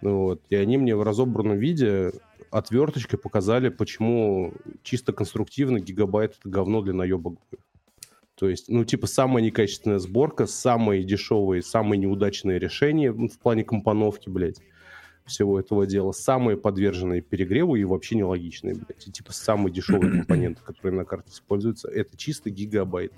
Ну 0.00 0.18
вот. 0.18 0.42
И 0.50 0.56
они 0.56 0.78
мне 0.78 0.96
в 0.96 1.02
разобранном 1.02 1.58
виде 1.58 2.12
отверточкой 2.50 3.18
показали, 3.18 3.68
почему 3.68 4.54
чисто 4.82 5.12
конструктивно 5.12 5.80
гигабайт 5.80 6.36
это 6.38 6.48
говно 6.48 6.82
для 6.82 6.94
наебок. 6.94 7.38
То 8.36 8.48
есть, 8.48 8.68
ну, 8.68 8.84
типа, 8.84 9.06
самая 9.06 9.44
некачественная 9.44 9.98
сборка, 9.98 10.46
самые 10.46 11.04
дешевые, 11.04 11.62
самые 11.62 11.98
неудачные 11.98 12.58
решения 12.58 13.12
ну, 13.12 13.28
в 13.28 13.38
плане 13.38 13.64
компоновки, 13.64 14.28
блядь, 14.28 14.60
всего 15.24 15.58
этого 15.58 15.86
дела, 15.86 16.12
самые 16.12 16.56
подверженные 16.56 17.20
перегреву 17.22 17.76
и 17.76 17.84
вообще 17.84 18.16
нелогичные, 18.16 18.74
блядь. 18.74 19.06
И, 19.06 19.12
типа, 19.12 19.32
самые 19.32 19.72
дешевые 19.72 20.10
компоненты, 20.10 20.62
которые 20.64 20.98
на 20.98 21.04
карте 21.04 21.30
используются, 21.30 21.88
это 21.88 22.16
чисто 22.16 22.50
гигабайт. 22.50 23.12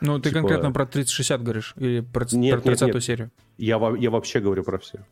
Ну, 0.00 0.18
ты 0.18 0.30
типа- 0.30 0.40
конкретно 0.40 0.72
про 0.72 0.86
3060 0.86 1.42
говоришь? 1.42 1.74
Или 1.76 2.00
про, 2.00 2.24
Нет, 2.32 2.62
про 2.62 2.70
нет, 2.70 2.78
30 2.78 2.94
нет. 2.94 3.04
серию? 3.04 3.30
Я, 3.56 3.76
я 3.98 4.10
вообще 4.10 4.40
говорю 4.40 4.62
про 4.64 4.78
все. 4.78 5.04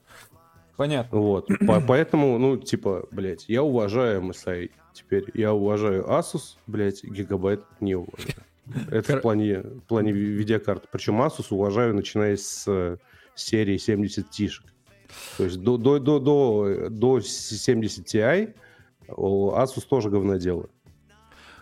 Понятно. 0.77 1.19
Вот. 1.19 1.49
По- 1.67 1.81
поэтому, 1.81 2.39
ну, 2.39 2.57
типа, 2.57 3.07
блядь, 3.11 3.45
я 3.49 3.63
уважаю 3.63 4.21
MSI. 4.23 4.71
Теперь 4.93 5.25
я 5.35 5.53
уважаю 5.53 6.05
Asus, 6.05 6.57
блядь, 6.67 7.03
гигабайт 7.05 7.63
не 7.81 7.95
уважаю. 7.95 8.35
Это 8.91 9.13
Кор- 9.13 9.19
в 9.19 9.23
плане, 9.23 9.61
в 9.61 9.81
плане 9.83 10.13
ви- 10.13 10.33
видеокарт. 10.33 10.89
Причем 10.91 11.21
Asus 11.23 11.47
уважаю, 11.51 11.95
начиная 11.95 12.37
с 12.37 12.65
э, 12.67 12.97
серии 13.35 13.77
70 13.79 14.31
тишек. 14.31 14.65
То 15.39 15.45
есть 15.45 15.61
до, 15.61 15.77
до, 15.77 15.99
до, 15.99 16.19
до, 16.19 16.89
до 16.91 17.21
70 17.21 18.07
Ti 18.07 18.55
Asus 19.09 19.87
тоже 19.89 20.11
говноделы. 20.11 20.69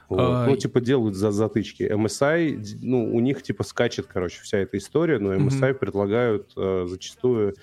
Вот. 0.08 0.20
А, 0.20 0.46
Ну, 0.46 0.54
и- 0.54 0.58
типа, 0.58 0.80
делают 0.80 1.14
за 1.16 1.30
затычки. 1.30 1.82
MSI, 1.84 2.56
д- 2.56 2.78
ну, 2.82 3.14
у 3.14 3.20
них, 3.20 3.42
типа, 3.42 3.64
скачет, 3.64 4.06
короче, 4.06 4.40
вся 4.42 4.58
эта 4.58 4.76
история, 4.78 5.18
но. 5.18 5.34
MSI 5.34 5.74
предлагают 5.74 6.52
э, 6.56 6.86
зачастую 6.88 7.54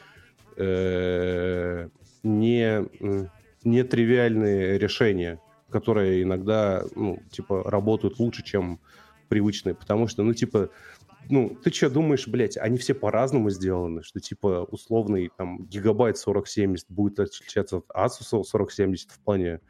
э, 0.58 1.88
не, 2.24 2.86
нетривиальные 3.64 4.78
решения, 4.78 5.40
которые 5.70 6.24
иногда, 6.24 6.84
ну, 6.96 7.20
типа, 7.32 7.64
работают 7.64 8.20
лучше, 8.20 8.44
чем 8.44 8.80
привычные, 9.30 9.76
потому 9.76 10.08
что, 10.08 10.24
ну, 10.24 10.34
типа, 10.34 10.70
ну, 11.30 11.56
ты 11.64 11.72
что 11.72 11.90
думаешь, 11.90 12.28
блядь, 12.28 12.58
они 12.58 12.78
все 12.78 12.94
по-разному 12.94 13.50
сделаны, 13.50 14.04
что, 14.04 14.20
типа, 14.20 14.68
условный, 14.70 15.32
там, 15.38 15.66
гигабайт 15.66 16.18
4070 16.18 16.88
будет 16.90 17.20
отличаться 17.20 17.78
от 17.78 17.86
Asus 17.96 18.44
4070 18.44 19.12
в 19.12 19.20
плане, 19.20 19.62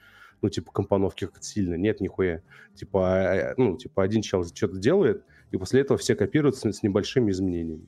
ну, 0.42 0.50
типа, 0.50 0.72
компоновки 0.72 1.28
как 1.28 1.44
сильно. 1.44 1.76
Нет, 1.76 2.02
нихуя. 2.02 2.42
Типа, 2.76 3.08
а, 3.08 3.52
а, 3.52 3.54
ну, 3.58 3.78
типа, 3.78 4.04
один 4.04 4.22
чел 4.22 4.44
что-то 4.46 4.78
делает, 4.78 5.24
и 5.52 5.58
после 5.58 5.82
этого 5.82 5.98
все 5.98 6.16
копируют 6.16 6.58
с, 6.58 6.84
небольшими 6.84 7.32
изменениями. 7.32 7.86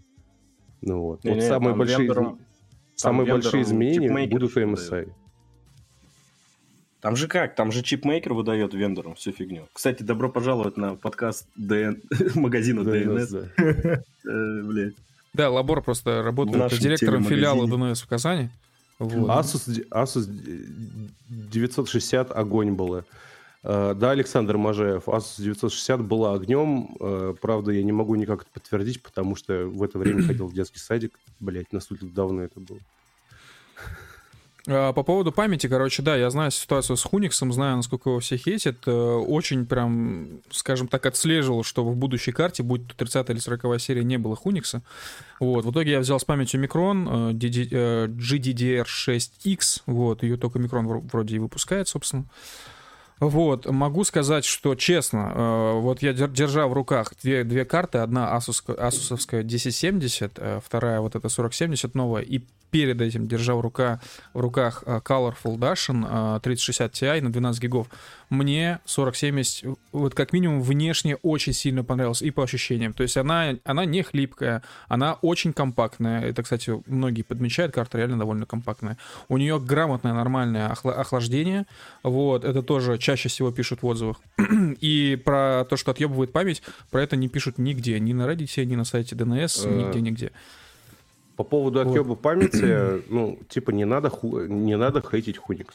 Ну, 0.82 1.02
вот. 1.02 1.24
Не-не, 1.24 1.36
вот 1.36 1.44
самые 1.46 1.72
там 1.72 1.80
большие, 1.80 2.08
вендором- 2.08 2.40
самые 2.96 3.32
большие 3.32 3.64
изменения 3.64 4.28
будут 4.28 4.56
у 4.56 4.60
еще 4.60 4.70
MSI. 4.70 5.12
Там 7.00 7.18
же 7.18 7.28
как? 7.28 7.56
Там 7.56 7.72
же 7.74 7.84
чипмейкер 7.84 8.34
выдает 8.34 8.74
вендорам 8.74 9.16
всю 9.16 9.34
фигню. 9.34 9.68
Кстати, 9.74 10.04
добро 10.04 10.30
пожаловать 10.30 10.78
на 10.78 10.96
подкаст 10.96 11.50
DN... 11.60 12.02
магазина 12.40 12.82
DNS. 12.82 13.50
да. 13.58 14.04
Э, 14.26 14.62
блядь. 14.64 14.94
Да, 15.34 15.50
Лабор 15.50 15.82
просто 15.82 16.22
В 16.22 16.26
работает 16.26 16.80
директором 16.80 17.26
филиала. 17.26 17.68
ДНС 17.68 18.02
в 18.02 18.08
Казани. 18.08 18.50
Вот. 19.00 19.30
Asus, 19.30 19.86
Asus 19.90 20.28
960 21.30 22.32
огонь 22.32 22.72
было. 22.74 23.06
Э, 23.64 23.94
Да, 23.96 24.12
Александр 24.12 24.58
Можаев, 24.58 25.08
Asus 25.08 25.42
960 25.42 26.02
была 26.02 26.34
огнем. 26.34 26.96
Э, 27.00 27.34
Правда, 27.42 27.72
я 27.72 27.84
не 27.84 27.92
могу 27.92 28.16
никак 28.16 28.42
это 28.42 28.52
подтвердить, 28.52 29.02
потому 29.02 29.36
что 29.36 29.66
в 29.68 29.82
это 29.84 29.98
время 30.00 30.24
ходил 30.24 30.48
в 30.48 30.54
детский 30.54 30.80
садик. 30.80 31.20
Блять, 31.40 31.72
настолько 31.74 32.06
давно 32.06 32.44
это 32.44 32.60
было. 32.60 32.80
А, 34.66 34.94
По 34.94 35.04
поводу 35.04 35.32
памяти, 35.34 35.68
короче, 35.68 36.02
да, 36.02 36.16
я 36.16 36.30
знаю 36.30 36.50
ситуацию 36.52 36.96
с 36.96 37.04
Хуниксом, 37.04 37.52
знаю, 37.52 37.78
насколько 37.78 38.10
его 38.10 38.20
все 38.20 38.38
хейтят. 38.38 38.78
Э, 38.86 38.92
Очень 38.92 39.66
прям, 39.66 40.40
скажем 40.52 40.88
так, 40.88 41.06
отслеживал, 41.06 41.64
что 41.64 41.84
в 41.84 41.96
будущей 41.98 42.32
карте, 42.32 42.64
будь 42.64 42.88
то 42.88 42.96
30 42.96 43.30
или 43.30 43.40
40 43.40 43.80
серия, 43.82 44.04
не 44.06 44.18
было 44.18 44.36
Хуникса. 44.36 44.82
Вот, 45.40 45.66
в 45.66 45.72
итоге 45.72 45.92
я 45.92 46.00
взял 46.00 46.18
с 46.20 46.24
памятью 46.24 46.62
э, 47.08 47.34
DD, 47.34 47.68
э, 47.72 48.08
GDDR6X, 48.08 49.82
вот, 49.86 50.24
ее 50.24 50.38
только 50.38 50.60
вро- 50.88 51.10
вроде 51.12 51.36
и 51.36 51.40
выпускает, 51.40 51.90
собственно. 51.90 52.26
Вот, 53.20 53.66
могу 53.66 54.04
сказать, 54.06 54.46
что 54.46 54.76
честно, 54.76 55.32
э, 55.36 55.80
вот 55.80 56.02
я 56.02 56.12
дер- 56.12 56.32
держа 56.32 56.68
в 56.68 56.74
руках 56.74 57.14
две, 57.22 57.44
две 57.44 57.66
карты, 57.66 57.98
одна 57.98 58.34
Asus, 58.36 58.74
асусовская 58.74 59.44
1070, 59.44 60.34
э, 60.38 60.62
вторая 60.66 61.02
вот 61.02 61.16
эта 61.16 61.30
4070 61.30 61.96
новая, 61.96 62.22
и 62.22 62.44
перед 62.74 63.00
этим 63.02 63.28
держал 63.28 63.62
рука, 63.62 64.02
в 64.34 64.40
руках 64.40 64.84
э, 64.88 65.00
Colorful 65.06 65.60
Dashin 65.60 66.40
3060 66.40 66.92
Ti 66.92 67.22
на 67.22 67.32
12 67.32 67.62
гигов, 67.62 67.88
мне 68.32 68.80
4070 68.86 69.78
вот 69.92 70.16
как 70.16 70.34
минимум 70.34 70.60
внешне 70.60 71.18
очень 71.18 71.54
сильно 71.54 71.84
понравилась 71.84 72.24
и 72.24 72.32
по 72.32 72.44
ощущениям. 72.44 72.94
То 72.94 73.04
есть 73.04 73.16
она, 73.16 73.54
она 73.64 73.86
не 73.86 74.02
хлипкая, 74.02 74.64
она 74.88 75.14
очень 75.22 75.54
компактная. 75.54 76.22
Это, 76.26 76.42
кстати, 76.42 76.74
многие 76.88 77.22
подмечают, 77.22 77.76
карта 77.76 78.00
реально 78.00 78.18
довольно 78.18 78.48
компактная. 78.48 78.98
У 79.30 79.38
нее 79.38 79.60
грамотное 79.60 80.14
нормальное 80.14 80.70
охлаждение. 80.70 81.68
Вот, 82.02 82.44
это 82.44 82.64
тоже 82.64 82.98
чаще 82.98 83.30
всего 83.30 83.52
пишут 83.52 83.84
в 83.84 83.86
отзывах. 83.86 84.20
и 84.82 85.22
про 85.24 85.64
то, 85.70 85.78
что 85.78 85.92
отъебывает 85.92 86.32
память, 86.32 86.64
про 86.90 87.04
это 87.04 87.16
не 87.18 87.28
пишут 87.28 87.60
нигде. 87.60 88.00
Ни 88.00 88.14
на 88.14 88.24
Reddit, 88.24 88.66
ни 88.66 88.76
на 88.76 88.84
сайте 88.84 89.16
DNS, 89.16 89.68
э, 89.68 89.78
нигде-нигде. 89.78 90.32
По 91.36 91.44
поводу 91.44 91.80
отъеба 91.80 92.10
вот. 92.10 92.22
памяти, 92.22 93.04
ну, 93.10 93.40
типа, 93.50 93.72
не 93.72 93.86
надо, 93.86 94.10
ху... 94.10 94.42
не 94.42 94.78
надо 94.78 95.02
хейтить 95.02 95.38
Hunix. 95.38 95.68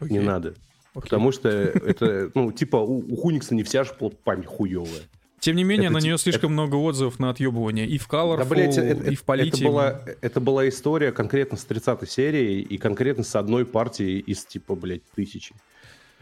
Okay. 0.00 0.10
Не 0.10 0.20
надо. 0.20 0.54
Okay. 0.94 1.02
Потому 1.02 1.32
что 1.32 1.48
это, 1.48 2.30
ну, 2.34 2.50
типа, 2.52 2.76
у, 2.76 2.98
у 2.98 3.28
Hunix 3.28 3.54
не 3.54 3.62
вся 3.62 3.84
же 3.84 3.92
память 4.24 4.46
хуевая. 4.46 5.02
Тем 5.40 5.56
не 5.56 5.64
менее, 5.64 5.86
это, 5.86 5.94
на 5.94 6.02
нее 6.02 6.18
слишком 6.18 6.52
это... 6.52 6.62
много 6.62 6.76
отзывов 6.76 7.18
на 7.18 7.30
отъебывание. 7.30 7.86
И 7.86 7.96
в 7.96 8.08
Colorful, 8.08 8.38
да, 8.38 8.44
блядь, 8.44 8.76
это, 8.76 9.10
и 9.10 9.14
в 9.14 9.24
Полите. 9.24 9.56
Это 9.56 9.64
была, 9.64 10.00
это 10.20 10.40
была 10.40 10.68
история 10.68 11.12
конкретно 11.12 11.56
с 11.56 11.66
30-й 11.66 12.06
серией 12.06 12.60
и 12.60 12.76
конкретно 12.76 13.24
с 13.24 13.34
одной 13.34 13.64
партией 13.64 14.18
из, 14.18 14.44
типа, 14.44 14.74
блядь, 14.74 15.02
тысячи. 15.14 15.54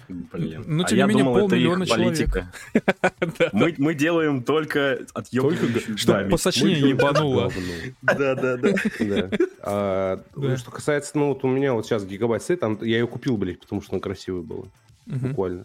Блин. 0.09 0.65
Ну, 0.67 0.85
тем 0.85 0.99
а 0.99 1.03
не 1.03 1.09
менее, 1.09 1.25
думал, 1.25 1.41
полмиллиона 1.41 1.87
политика. 1.87 2.53
мы, 3.53 3.75
мы 3.79 3.95
делаем 3.95 4.43
только 4.43 5.01
отъебывающую 5.15 5.99
Чтобы 5.99 6.29
посочнее 6.31 6.81
ебануло. 6.81 7.53
Да-да-да. 8.03 8.75
А, 9.61 10.23
что 10.57 10.71
касается, 10.71 11.19
ну, 11.19 11.29
вот 11.29 11.45
у 11.45 11.49
меня 11.49 11.75
вот 11.75 11.85
сейчас 11.85 12.07
гигабайт 12.07 12.43
стоит, 12.43 12.63
я 12.63 12.99
ее 12.99 13.07
купил, 13.07 13.37
блядь, 13.37 13.61
потому 13.61 13.83
что 13.83 13.93
она 13.95 14.01
красивая 14.01 14.43
была. 14.43 14.65
Буквально. 15.07 15.65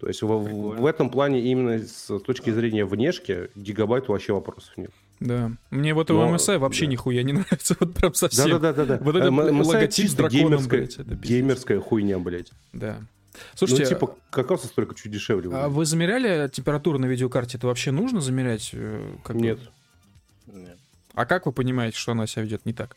То 0.00 0.08
есть 0.08 0.22
в, 0.22 0.26
в 0.26 0.86
этом 0.86 1.08
плане 1.08 1.40
именно 1.40 1.78
с 1.78 2.18
точки 2.20 2.50
зрения 2.50 2.84
внешки 2.84 3.48
гигабайт 3.54 4.08
вообще 4.08 4.32
вопросов 4.32 4.72
нет. 4.76 4.90
Да. 5.20 5.52
Мне 5.70 5.94
вот 5.94 6.10
его 6.10 6.24
MSI 6.26 6.58
вообще 6.58 6.84
да. 6.84 6.92
нихуя 6.92 7.22
не 7.22 7.32
нравится, 7.34 7.76
вот 7.80 7.94
прям 7.94 8.14
совсем. 8.14 8.60
Да-да-да. 8.60 8.98
Вот 9.00 9.16
этот 9.16 9.30
MSI 9.30 9.62
логотип 9.62 10.08
с 10.08 10.14
драконом, 10.14 10.48
геймерская, 10.48 10.80
блядь, 10.80 10.98
это 10.98 11.14
геймерская 11.14 11.80
хуйня, 11.80 12.18
блядь. 12.18 12.50
Да. 12.72 12.98
Слушайте, 13.54 13.84
ну, 13.84 13.88
типа, 13.88 14.16
какался 14.30 14.66
столько 14.66 14.94
чуть 14.94 15.12
дешевле. 15.12 15.50
А 15.52 15.68
вы 15.68 15.84
замеряли 15.84 16.48
температуру 16.48 16.98
на 16.98 17.06
видеокарте? 17.06 17.58
Это 17.58 17.66
вообще 17.66 17.90
нужно 17.90 18.20
замерять? 18.20 18.70
Э, 18.72 19.16
как 19.22 19.36
Нет. 19.36 19.58
Нет. 20.46 20.78
А 21.14 21.26
как 21.26 21.46
вы 21.46 21.52
понимаете, 21.52 21.96
что 21.96 22.12
она 22.12 22.26
себя 22.26 22.42
ведет 22.42 22.66
не 22.66 22.72
так? 22.72 22.96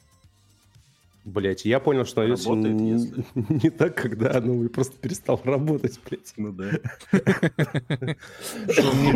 Блять, 1.28 1.66
я 1.66 1.82
понял, 1.82 2.06
что 2.06 2.22
она 2.22 2.36
не, 2.70 2.92
если... 2.92 3.26
не 3.66 3.70
так, 3.70 3.96
когда 3.96 4.38
оно 4.38 4.70
просто 4.70 4.96
перестал 4.98 5.42
работать, 5.44 6.00
блять. 6.10 6.34
Ну 6.38 6.54
да. 6.54 6.70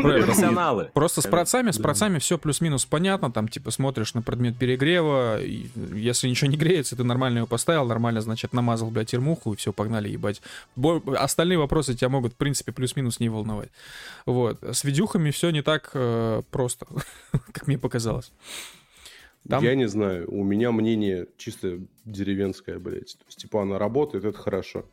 Профессионалы. 0.01 0.91
Просто 0.93 1.22
с 1.22 1.28
процами, 1.28 1.72
с 1.72 1.78
процами 1.78 2.20
все 2.20 2.38
плюс-минус 2.38 2.86
понятно, 2.86 3.32
там 3.32 3.47
типа 3.47 3.72
смотришь 3.72 4.14
на 4.14 4.22
предмет 4.22 4.57
перегрева, 4.57 5.39
если 5.41 6.28
ничего 6.28 6.51
не 6.51 6.57
греется, 6.57 6.97
ты 6.97 7.05
нормально 7.05 7.38
его 7.38 7.47
поставил, 7.47 7.86
нормально, 7.86 8.20
значит, 8.20 8.51
намазал, 8.51 8.91
блядь, 8.91 9.12
термуху, 9.12 9.53
и 9.53 9.55
все, 9.55 9.72
погнали 9.72 10.09
ебать. 10.09 10.41
Остальные 11.16 11.59
вопросы 11.59 11.93
тебя 11.95 12.09
могут, 12.09 12.34
в 12.34 12.36
принципе, 12.36 12.74
плюс-минус 12.74 13.22
не 13.22 13.30
волновать. 13.30 13.70
Вот. 14.26 14.62
С 14.62 14.84
видюхами 14.84 15.32
все 15.32 15.49
не 15.51 15.62
так 15.62 15.91
э, 15.93 16.41
просто, 16.51 16.88
как 17.53 17.68
мне 17.68 17.78
показалось. 17.78 18.34
Там... 19.47 19.63
Я 19.63 19.75
не 19.75 19.87
знаю, 19.87 20.29
у 20.31 20.43
меня 20.43 20.71
мнение 20.71 21.27
чисто 21.37 21.79
деревенское, 22.05 22.79
блядь. 22.79 23.17
То 23.17 23.25
есть, 23.25 23.39
типа, 23.39 23.63
она 23.63 23.79
работает, 23.79 24.25
это 24.25 24.37
хорошо. 24.37 24.85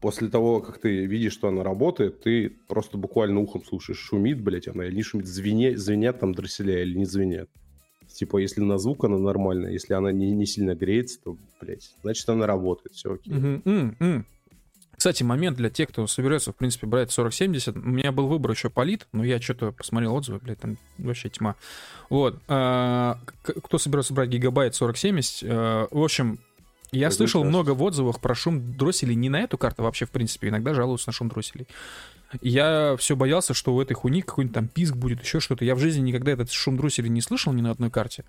После 0.00 0.28
того, 0.28 0.60
как 0.60 0.78
ты 0.78 1.06
видишь, 1.06 1.32
что 1.32 1.48
она 1.48 1.62
работает, 1.62 2.20
ты 2.22 2.50
просто 2.68 2.98
буквально 2.98 3.40
ухом 3.40 3.64
слушаешь, 3.64 3.98
шумит, 3.98 4.42
блядь, 4.42 4.68
она 4.68 4.86
или 4.86 4.96
не 4.96 5.02
шумит, 5.02 5.26
звенят, 5.26 5.78
звенят 5.78 6.20
там 6.20 6.34
дросселя 6.34 6.82
или 6.82 6.98
не 6.98 7.04
звенят. 7.04 7.48
Типа, 8.08 8.38
если 8.38 8.60
на 8.60 8.78
звук 8.78 9.04
она 9.04 9.18
нормальная, 9.18 9.72
если 9.72 9.94
она 9.94 10.12
не, 10.12 10.30
не 10.32 10.46
сильно 10.46 10.74
греется, 10.74 11.20
то, 11.22 11.36
блядь, 11.60 11.94
значит, 12.02 12.28
она 12.28 12.46
работает, 12.46 12.94
все 12.94 13.14
окей. 13.14 13.32
Mm-hmm. 13.32 13.62
Mm-hmm. 13.64 14.24
Кстати, 14.96 15.22
момент 15.22 15.56
для 15.56 15.70
тех, 15.70 15.88
кто 15.88 16.06
собирается, 16.06 16.52
в 16.52 16.56
принципе, 16.56 16.86
брать 16.86 17.10
4070. 17.10 17.76
У 17.76 17.80
меня 17.80 18.12
был 18.12 18.26
выбор 18.26 18.52
еще 18.52 18.70
полит, 18.70 19.06
но 19.12 19.24
я 19.24 19.40
что-то 19.40 19.72
посмотрел 19.72 20.14
отзывы, 20.14 20.38
блядь, 20.42 20.60
там 20.60 20.78
вообще 20.98 21.28
тьма. 21.28 21.56
Вот. 22.10 22.40
А, 22.48 23.18
кто 23.42 23.78
собирается 23.78 24.14
брать 24.14 24.30
гигабайт 24.30 24.74
4070, 24.74 25.48
а, 25.48 25.88
в 25.90 26.02
общем, 26.02 26.38
я 26.92 27.08
Это 27.08 27.16
слышал 27.16 27.44
много 27.44 27.74
в 27.74 27.82
отзывах 27.82 28.20
про 28.20 28.34
шум 28.34 28.76
дросселей 28.76 29.16
не 29.16 29.28
на 29.28 29.40
эту 29.40 29.58
карту 29.58 29.82
вообще, 29.82 30.06
в 30.06 30.10
принципе, 30.10 30.48
иногда 30.48 30.74
жалуются 30.74 31.08
на 31.08 31.12
шум 31.12 31.28
дросселей. 31.28 31.66
Я 32.40 32.96
все 32.98 33.16
боялся, 33.16 33.54
что 33.54 33.74
у 33.74 33.80
этой 33.80 33.94
хуйни 33.94 34.22
какой-нибудь 34.22 34.54
там 34.54 34.68
писк 34.68 34.94
будет, 34.94 35.22
еще 35.22 35.40
что-то. 35.40 35.64
Я 35.64 35.74
в 35.74 35.78
жизни 35.78 36.00
никогда 36.00 36.32
этот 36.32 36.50
шум 36.50 36.76
дросселей 36.76 37.08
не 37.08 37.20
слышал 37.20 37.52
ни 37.52 37.62
на 37.62 37.70
одной 37.70 37.90
карте. 37.90 38.24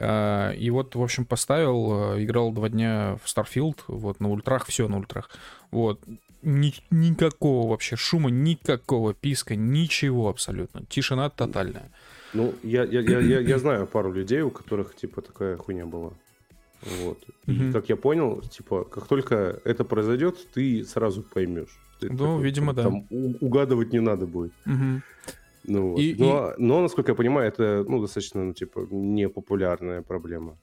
А, 0.00 0.52
и 0.52 0.70
вот, 0.70 0.94
в 0.94 1.02
общем, 1.02 1.24
поставил, 1.24 2.14
э, 2.14 2.24
играл 2.24 2.52
два 2.52 2.68
дня 2.68 3.18
в 3.22 3.26
Starfield, 3.26 3.80
вот, 3.88 4.20
на 4.20 4.30
ультрах, 4.30 4.66
все 4.66 4.88
на 4.88 4.98
ультрах. 4.98 5.30
Вот, 5.70 6.00
ни, 6.42 6.72
никакого 6.90 7.70
вообще 7.70 7.96
шума, 7.96 8.30
никакого 8.30 9.14
писка, 9.14 9.56
ничего 9.56 10.28
абсолютно. 10.28 10.84
Тишина 10.86 11.30
тотальная. 11.30 11.90
Ну, 12.34 12.54
я, 12.62 12.84
я, 12.84 13.00
я, 13.00 13.20
я, 13.20 13.40
я 13.40 13.58
знаю 13.58 13.86
пару 13.86 14.12
людей, 14.12 14.42
у 14.42 14.50
которых, 14.50 14.94
типа, 14.94 15.22
такая 15.22 15.56
хуйня 15.56 15.86
была. 15.86 16.12
Вот. 16.82 17.18
И, 17.46 17.72
как 17.72 17.88
я 17.88 17.96
понял, 17.96 18.40
типа, 18.42 18.84
как 18.84 19.08
только 19.08 19.60
это 19.64 19.84
произойдет, 19.84 20.36
ты 20.52 20.84
сразу 20.84 21.22
поймешь. 21.22 21.76
Ты 21.98 22.10
ну, 22.10 22.18
такой, 22.18 22.42
видимо, 22.42 22.72
да. 22.72 22.84
Там 22.84 23.06
угадывать 23.40 23.92
не 23.92 24.00
надо 24.00 24.26
будет. 24.26 24.52
Угу. 24.66 25.02
Ну, 25.64 25.96
и, 25.96 26.14
но, 26.14 26.52
и... 26.52 26.54
но, 26.58 26.80
насколько 26.80 27.12
я 27.12 27.16
понимаю, 27.16 27.48
это, 27.48 27.84
ну, 27.86 28.00
достаточно, 28.00 28.44
ну, 28.44 28.52
типа, 28.52 28.86
непопулярная 28.90 30.02
проблема. 30.02 30.56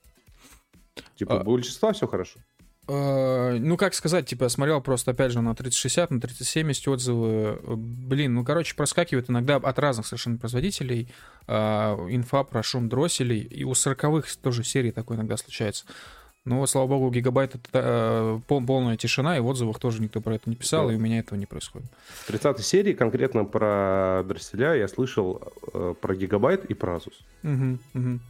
Типа, 1.16 1.40
а... 1.40 1.42
у 1.42 1.44
большинства 1.44 1.92
все 1.92 2.06
хорошо. 2.06 2.40
Uh, 2.88 3.58
ну, 3.58 3.76
как 3.76 3.94
сказать, 3.94 4.26
типа, 4.26 4.44
я 4.44 4.48
смотрел 4.48 4.80
просто, 4.80 5.10
опять 5.10 5.32
же, 5.32 5.40
на 5.40 5.56
3060, 5.56 6.10
на 6.12 6.20
3070 6.20 6.86
отзывы. 6.86 7.58
Блин, 7.64 8.34
ну, 8.34 8.44
короче, 8.44 8.76
проскакивает 8.76 9.28
иногда 9.28 9.56
от 9.56 9.78
разных 9.80 10.06
совершенно 10.06 10.38
производителей 10.38 11.12
uh, 11.48 11.96
инфа 12.14 12.44
про 12.44 12.62
шум 12.62 12.88
дросселей. 12.88 13.40
И 13.40 13.64
у 13.64 13.72
40-х 13.72 14.28
тоже 14.40 14.62
серии 14.62 14.92
такое 14.92 15.16
иногда 15.16 15.36
случается. 15.36 15.84
Но, 16.46 16.64
слава 16.66 16.86
богу, 16.86 17.10
гигабайт 17.10 17.56
это 17.56 17.68
э, 17.72 18.40
пол, 18.46 18.64
полная 18.64 18.96
тишина, 18.96 19.36
и 19.36 19.40
в 19.40 19.46
отзывах 19.46 19.80
тоже 19.80 20.00
никто 20.00 20.20
про 20.20 20.36
это 20.36 20.48
не 20.48 20.54
писал, 20.54 20.86
да. 20.86 20.92
и 20.92 20.96
у 20.96 21.00
меня 21.00 21.18
этого 21.18 21.36
не 21.36 21.44
происходит. 21.44 21.88
В 22.08 22.26
30 22.28 22.64
серии 22.64 22.92
конкретно 22.92 23.44
про 23.44 24.22
дросселя 24.24 24.74
я 24.74 24.86
слышал 24.86 25.42
э, 25.74 25.94
про 26.00 26.14
гигабайт 26.14 26.64
и 26.66 26.74
про 26.74 26.98
Asus. 26.98 27.14
Угу, 27.42 27.78
угу. 27.94 28.20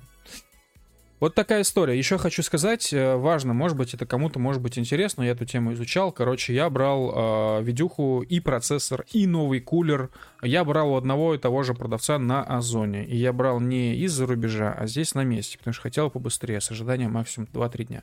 Вот 1.19 1.35
такая 1.35 1.63
история. 1.63 1.97
Еще 1.97 2.19
хочу 2.19 2.43
сказать, 2.43 2.93
э, 2.93 3.17
важно, 3.17 3.55
может 3.55 3.77
быть, 3.79 3.95
это 3.95 4.05
кому-то 4.05 4.39
может 4.39 4.61
быть 4.61 4.79
интересно, 4.79 5.23
я 5.23 5.31
эту 5.31 5.47
тему 5.47 5.73
изучал. 5.73 6.13
Короче, 6.13 6.55
я 6.55 6.69
брал 6.69 7.59
э, 7.61 7.63
видюху 7.63 8.21
и 8.21 8.39
процессор, 8.39 9.07
и 9.13 9.27
новый 9.27 9.61
кулер. 9.61 10.11
Я 10.43 10.63
брал 10.65 10.93
у 10.93 10.97
одного 10.97 11.35
и 11.35 11.39
того 11.39 11.63
же 11.63 11.73
продавца 11.73 12.19
на 12.19 12.43
Озоне. 12.43 13.07
И 13.07 13.17
я 13.17 13.33
брал 13.33 13.61
не 13.61 13.97
из-за 13.97 14.27
рубежа, 14.27 14.75
а 14.79 14.87
здесь 14.87 15.15
на 15.15 15.25
месте, 15.25 15.57
потому 15.57 15.73
что 15.73 15.85
хотел 15.85 16.11
побыстрее, 16.11 16.61
с 16.61 16.71
ожиданием 16.71 17.13
максимум 17.13 17.49
2-3 17.51 17.85
дня. 17.85 18.03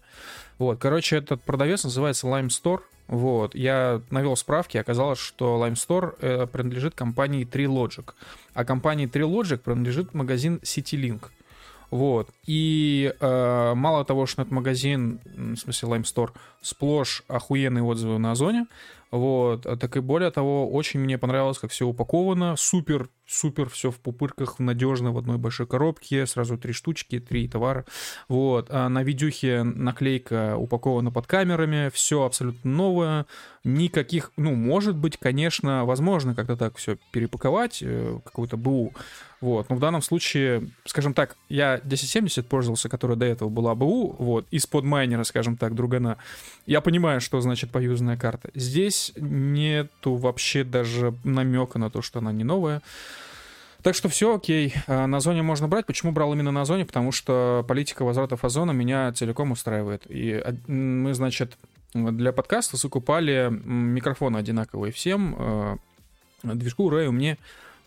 Вот, 0.58 0.80
короче, 0.80 1.18
этот 1.18 1.44
продавец 1.44 1.84
называется 1.84 2.26
Lime 2.26 2.48
Store. 2.48 2.82
Вот, 3.08 3.54
я 3.54 4.02
навел 4.10 4.36
справки, 4.36 4.78
оказалось, 4.78 5.20
что 5.20 5.64
Lime 5.64 5.76
Store 5.76 6.16
э, 6.20 6.48
принадлежит 6.48 6.96
компании 6.96 7.46
Trilogic, 7.46 8.14
а 8.54 8.66
компании 8.66 9.08
Trilogic 9.08 9.58
принадлежит 9.58 10.16
магазин 10.16 10.60
CityLink. 10.64 11.26
Вот. 11.94 12.30
И 12.48 13.14
э, 13.20 13.74
мало 13.76 14.04
того, 14.04 14.26
что 14.26 14.42
этот 14.42 14.52
магазин, 14.52 15.20
в 15.26 15.56
смысле 15.58 15.90
Lime 15.90 16.02
Store, 16.02 16.32
сплошь 16.60 17.24
охуенные 17.28 17.84
отзывы 17.84 18.18
на 18.18 18.32
Озоне, 18.32 18.66
вот, 19.12 19.68
а 19.68 19.78
так 19.78 19.96
и 19.96 20.00
более 20.00 20.32
того, 20.32 20.68
очень 20.72 21.02
мне 21.02 21.20
понравилось, 21.20 21.60
как 21.60 21.70
все 21.70 21.86
упаковано, 21.86 22.56
супер, 22.56 23.10
супер, 23.28 23.70
все 23.70 23.92
в 23.92 24.00
пупырках, 24.00 24.60
надежно 24.60 25.12
в 25.12 25.18
одной 25.18 25.38
большой 25.38 25.68
коробке, 25.68 26.26
сразу 26.26 26.58
три 26.58 26.74
штучки, 26.74 27.20
три 27.20 27.48
товара, 27.48 27.86
вот, 28.28 28.68
а 28.70 28.90
на 28.90 29.04
видюхе 29.04 29.64
наклейка 29.64 30.56
упакована 30.58 31.12
под 31.12 31.28
камерами, 31.28 31.90
все 31.94 32.24
абсолютно 32.24 32.70
новое, 32.70 33.26
никаких, 33.64 34.32
ну, 34.38 34.56
может 34.56 34.96
быть, 34.96 35.18
конечно, 35.18 35.86
возможно 35.86 36.36
как-то 36.36 36.58
так 36.58 36.78
все 36.78 36.98
перепаковать, 37.12 37.80
э, 37.82 38.20
какую-то 38.24 38.58
БУ, 38.58 38.94
вот. 39.44 39.70
Но 39.70 39.76
в 39.76 39.80
данном 39.80 40.02
случае, 40.02 40.70
скажем 40.86 41.14
так, 41.14 41.36
я 41.50 41.74
1070 41.74 42.48
пользовался, 42.48 42.88
которая 42.88 43.18
до 43.18 43.26
этого 43.26 43.50
была 43.50 43.76
БУ, 43.76 44.16
вот, 44.18 44.48
из-под 44.52 44.86
майнера, 44.86 45.26
скажем 45.26 45.58
так, 45.58 45.76
другана. 45.76 46.18
Я 46.66 46.80
понимаю, 46.80 47.20
что 47.20 47.42
значит 47.42 47.70
поюзанная 47.70 48.16
карта. 48.16 48.52
Здесь 48.54 49.12
нету 49.18 50.16
вообще 50.16 50.64
даже 50.64 51.14
намека 51.26 51.78
на 51.78 51.90
то, 51.90 52.02
что 52.02 52.20
она 52.20 52.32
не 52.32 52.46
новая. 52.46 52.82
Так 53.84 53.96
что 53.96 54.10
все 54.10 54.36
окей. 54.36 54.74
А, 54.88 55.06
на 55.08 55.20
зоне 55.20 55.44
можно 55.44 55.68
брать. 55.68 55.86
Почему 55.86 56.12
брал 56.12 56.34
именно 56.34 56.52
на 56.52 56.66
зоне? 56.66 56.86
Потому 56.86 57.12
что 57.12 57.66
политика 57.68 58.04
возвратов 58.04 58.46
Озона 58.46 58.72
меня 58.72 59.12
целиком 59.12 59.52
устраивает. 59.52 60.04
И 60.08 60.42
мы, 60.68 61.14
значит, 61.14 61.58
для 61.94 62.32
подкаста 62.32 62.78
закупали 62.78 63.50
микрофоны 63.52 64.38
одинаковые 64.38 64.92
всем. 64.94 65.36
А, 65.38 65.78
движку 66.44 66.90
Рэю 66.90 67.12
мне 67.12 67.38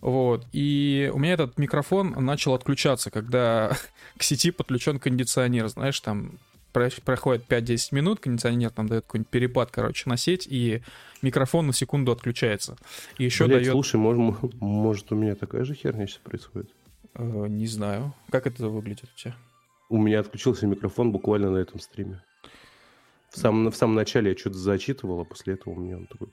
вот. 0.00 0.46
И 0.52 1.10
у 1.12 1.18
меня 1.18 1.32
этот 1.32 1.58
микрофон 1.58 2.14
начал 2.24 2.54
отключаться, 2.54 3.10
когда 3.10 3.76
к 4.18 4.22
сети 4.22 4.50
подключен 4.50 4.98
кондиционер. 4.98 5.68
Знаешь, 5.68 5.98
там 6.00 6.38
проходит 6.72 7.44
5-10 7.48 7.88
минут, 7.92 8.20
кондиционер 8.20 8.70
там 8.70 8.86
дает 8.86 9.04
какой-нибудь 9.04 9.30
перепад, 9.30 9.70
короче, 9.70 10.08
на 10.10 10.18
сеть, 10.18 10.46
и 10.46 10.82
микрофон 11.26 11.66
на 11.66 11.72
секунду 11.72 12.12
отключается. 12.12 12.76
И 13.18 13.24
еще 13.24 13.46
Блять, 13.46 13.62
дает... 13.62 13.72
слушай, 13.72 13.96
может, 13.96 14.54
может, 14.60 15.12
у 15.12 15.14
меня 15.14 15.34
такая 15.34 15.64
же 15.64 15.74
херня 15.74 16.06
сейчас 16.06 16.20
происходит? 16.20 16.70
Э, 17.14 17.46
не 17.48 17.66
знаю. 17.66 18.14
Как 18.30 18.46
это 18.46 18.68
выглядит 18.68 19.10
у 19.14 19.18
тебя? 19.18 19.34
У 19.88 19.98
меня 19.98 20.20
отключился 20.20 20.66
микрофон 20.66 21.12
буквально 21.12 21.50
на 21.50 21.58
этом 21.58 21.80
стриме. 21.80 22.22
В 23.30 23.38
самом, 23.38 23.70
в 23.70 23.76
самом 23.76 23.94
начале 23.94 24.30
я 24.30 24.36
что-то 24.36 24.56
зачитывал, 24.56 25.20
а 25.20 25.24
после 25.24 25.54
этого 25.54 25.74
у 25.74 25.78
меня 25.78 25.96
он 25.96 26.06
такой 26.06 26.28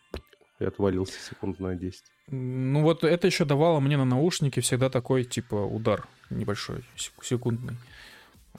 и 0.59 0.65
отвалился 0.65 1.19
секунд 1.19 1.59
на 1.59 1.75
10. 1.75 2.03
Ну 2.27 2.81
вот 2.81 3.03
это 3.03 3.27
еще 3.27 3.45
давало 3.45 3.79
мне 3.79 3.97
на 3.97 4.05
наушники 4.05 4.59
всегда 4.59 4.89
такой, 4.89 5.23
типа, 5.23 5.55
удар 5.55 6.07
небольшой, 6.29 6.83
секундный. 7.21 7.75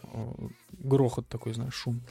Э, 0.03 0.33
грохот 0.73 1.29
такой, 1.29 1.55
знаешь, 1.55 1.75
шум. 1.75 2.03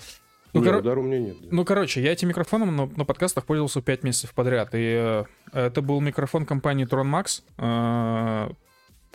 Ну, 0.54 0.62
Нет, 0.62 0.70
кор... 0.70 0.80
удара 0.80 1.00
у 1.00 1.04
меня 1.04 1.20
нет. 1.20 1.42
Да. 1.42 1.48
Ну, 1.52 1.66
короче, 1.66 2.02
я 2.02 2.12
этим 2.12 2.30
микрофоном 2.30 2.76
на, 2.76 2.86
на 2.86 3.06
подкастах 3.06 3.46
пользовался 3.46 3.82
5 3.82 4.04
месяцев 4.04 4.34
подряд. 4.34 4.70
И 4.74 4.78
э, 4.82 5.24
это 5.52 5.82
был 5.82 6.00
микрофон 6.00 6.46
компании 6.46 6.88
Tron 6.88 7.10
Max. 7.10 7.42
Э, 7.58 8.54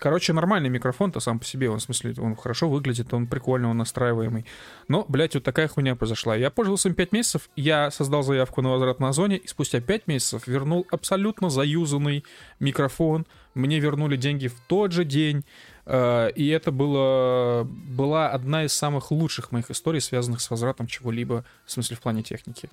Короче, 0.01 0.32
нормальный 0.32 0.68
микрофон-то 0.68 1.18
сам 1.18 1.41
по 1.41 1.45
себе, 1.45 1.68
он, 1.68 1.80
в 1.80 1.82
смысле, 1.82 2.14
он 2.18 2.36
хорошо 2.36 2.68
выглядит, 2.68 3.12
он 3.12 3.26
прикольно, 3.26 3.68
он 3.68 3.78
настраиваемый. 3.78 4.47
Но, 4.86 5.05
блядь, 5.09 5.34
вот 5.34 5.43
такая 5.43 5.66
хуйня 5.66 5.97
произошла. 5.97 6.36
Я 6.36 6.51
пользовался 6.51 6.89
им 6.89 6.95
5 6.95 7.11
месяцев, 7.11 7.51
я 7.57 7.91
создал 7.91 8.22
заявку 8.22 8.62
на 8.62 8.70
возврат 8.70 9.01
на 9.01 9.12
зоне, 9.12 9.39
и 9.39 9.49
спустя 9.49 9.80
5 9.80 10.07
месяцев 10.07 10.47
вернул 10.47 10.86
абсолютно 10.93 11.51
заюзанный 11.51 12.24
микрофон. 12.61 13.26
Мне 13.55 13.80
вернули 13.80 14.16
деньги 14.16 14.47
в 14.47 14.61
тот 14.68 14.93
же 14.93 15.05
день. 15.05 15.45
Э, 15.89 16.30
и 16.34 16.49
это 16.49 16.70
было, 16.70 17.64
была 17.64 18.28
одна 18.28 18.64
из 18.64 18.72
самых 18.74 19.11
лучших 19.11 19.53
моих 19.53 19.70
историй, 19.70 20.01
связанных 20.01 20.43
с 20.43 20.51
возвратом 20.51 20.86
чего-либо, 20.86 21.45
в 21.64 21.72
смысле, 21.72 21.97
в 21.97 22.01
плане 22.01 22.22
техники. 22.22 22.68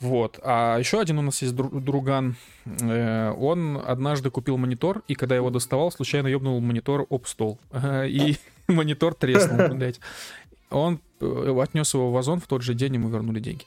Вот. 0.00 0.38
А 0.42 0.76
еще 0.78 1.00
один 1.00 1.18
у 1.18 1.22
нас 1.22 1.40
есть 1.40 1.54
друган. 1.54 2.36
Э, 2.66 3.32
он 3.32 3.82
однажды 3.84 4.30
купил 4.30 4.58
монитор, 4.58 5.02
и 5.08 5.14
когда 5.14 5.34
его 5.34 5.48
доставал, 5.48 5.90
случайно 5.90 6.26
ебнул 6.28 6.60
монитор 6.60 7.06
об 7.08 7.26
стол. 7.26 7.58
И 7.72 8.36
монитор 8.68 9.14
треснул, 9.14 9.74
блядь. 9.74 10.00
Он 10.68 11.00
э, 11.20 11.60
отнес 11.62 11.94
его 11.94 12.12
в 12.12 12.16
Озон 12.18 12.40
в 12.40 12.46
тот 12.46 12.60
же 12.62 12.74
день, 12.74 12.98
мы 12.98 13.10
вернули 13.10 13.40
деньги. 13.40 13.64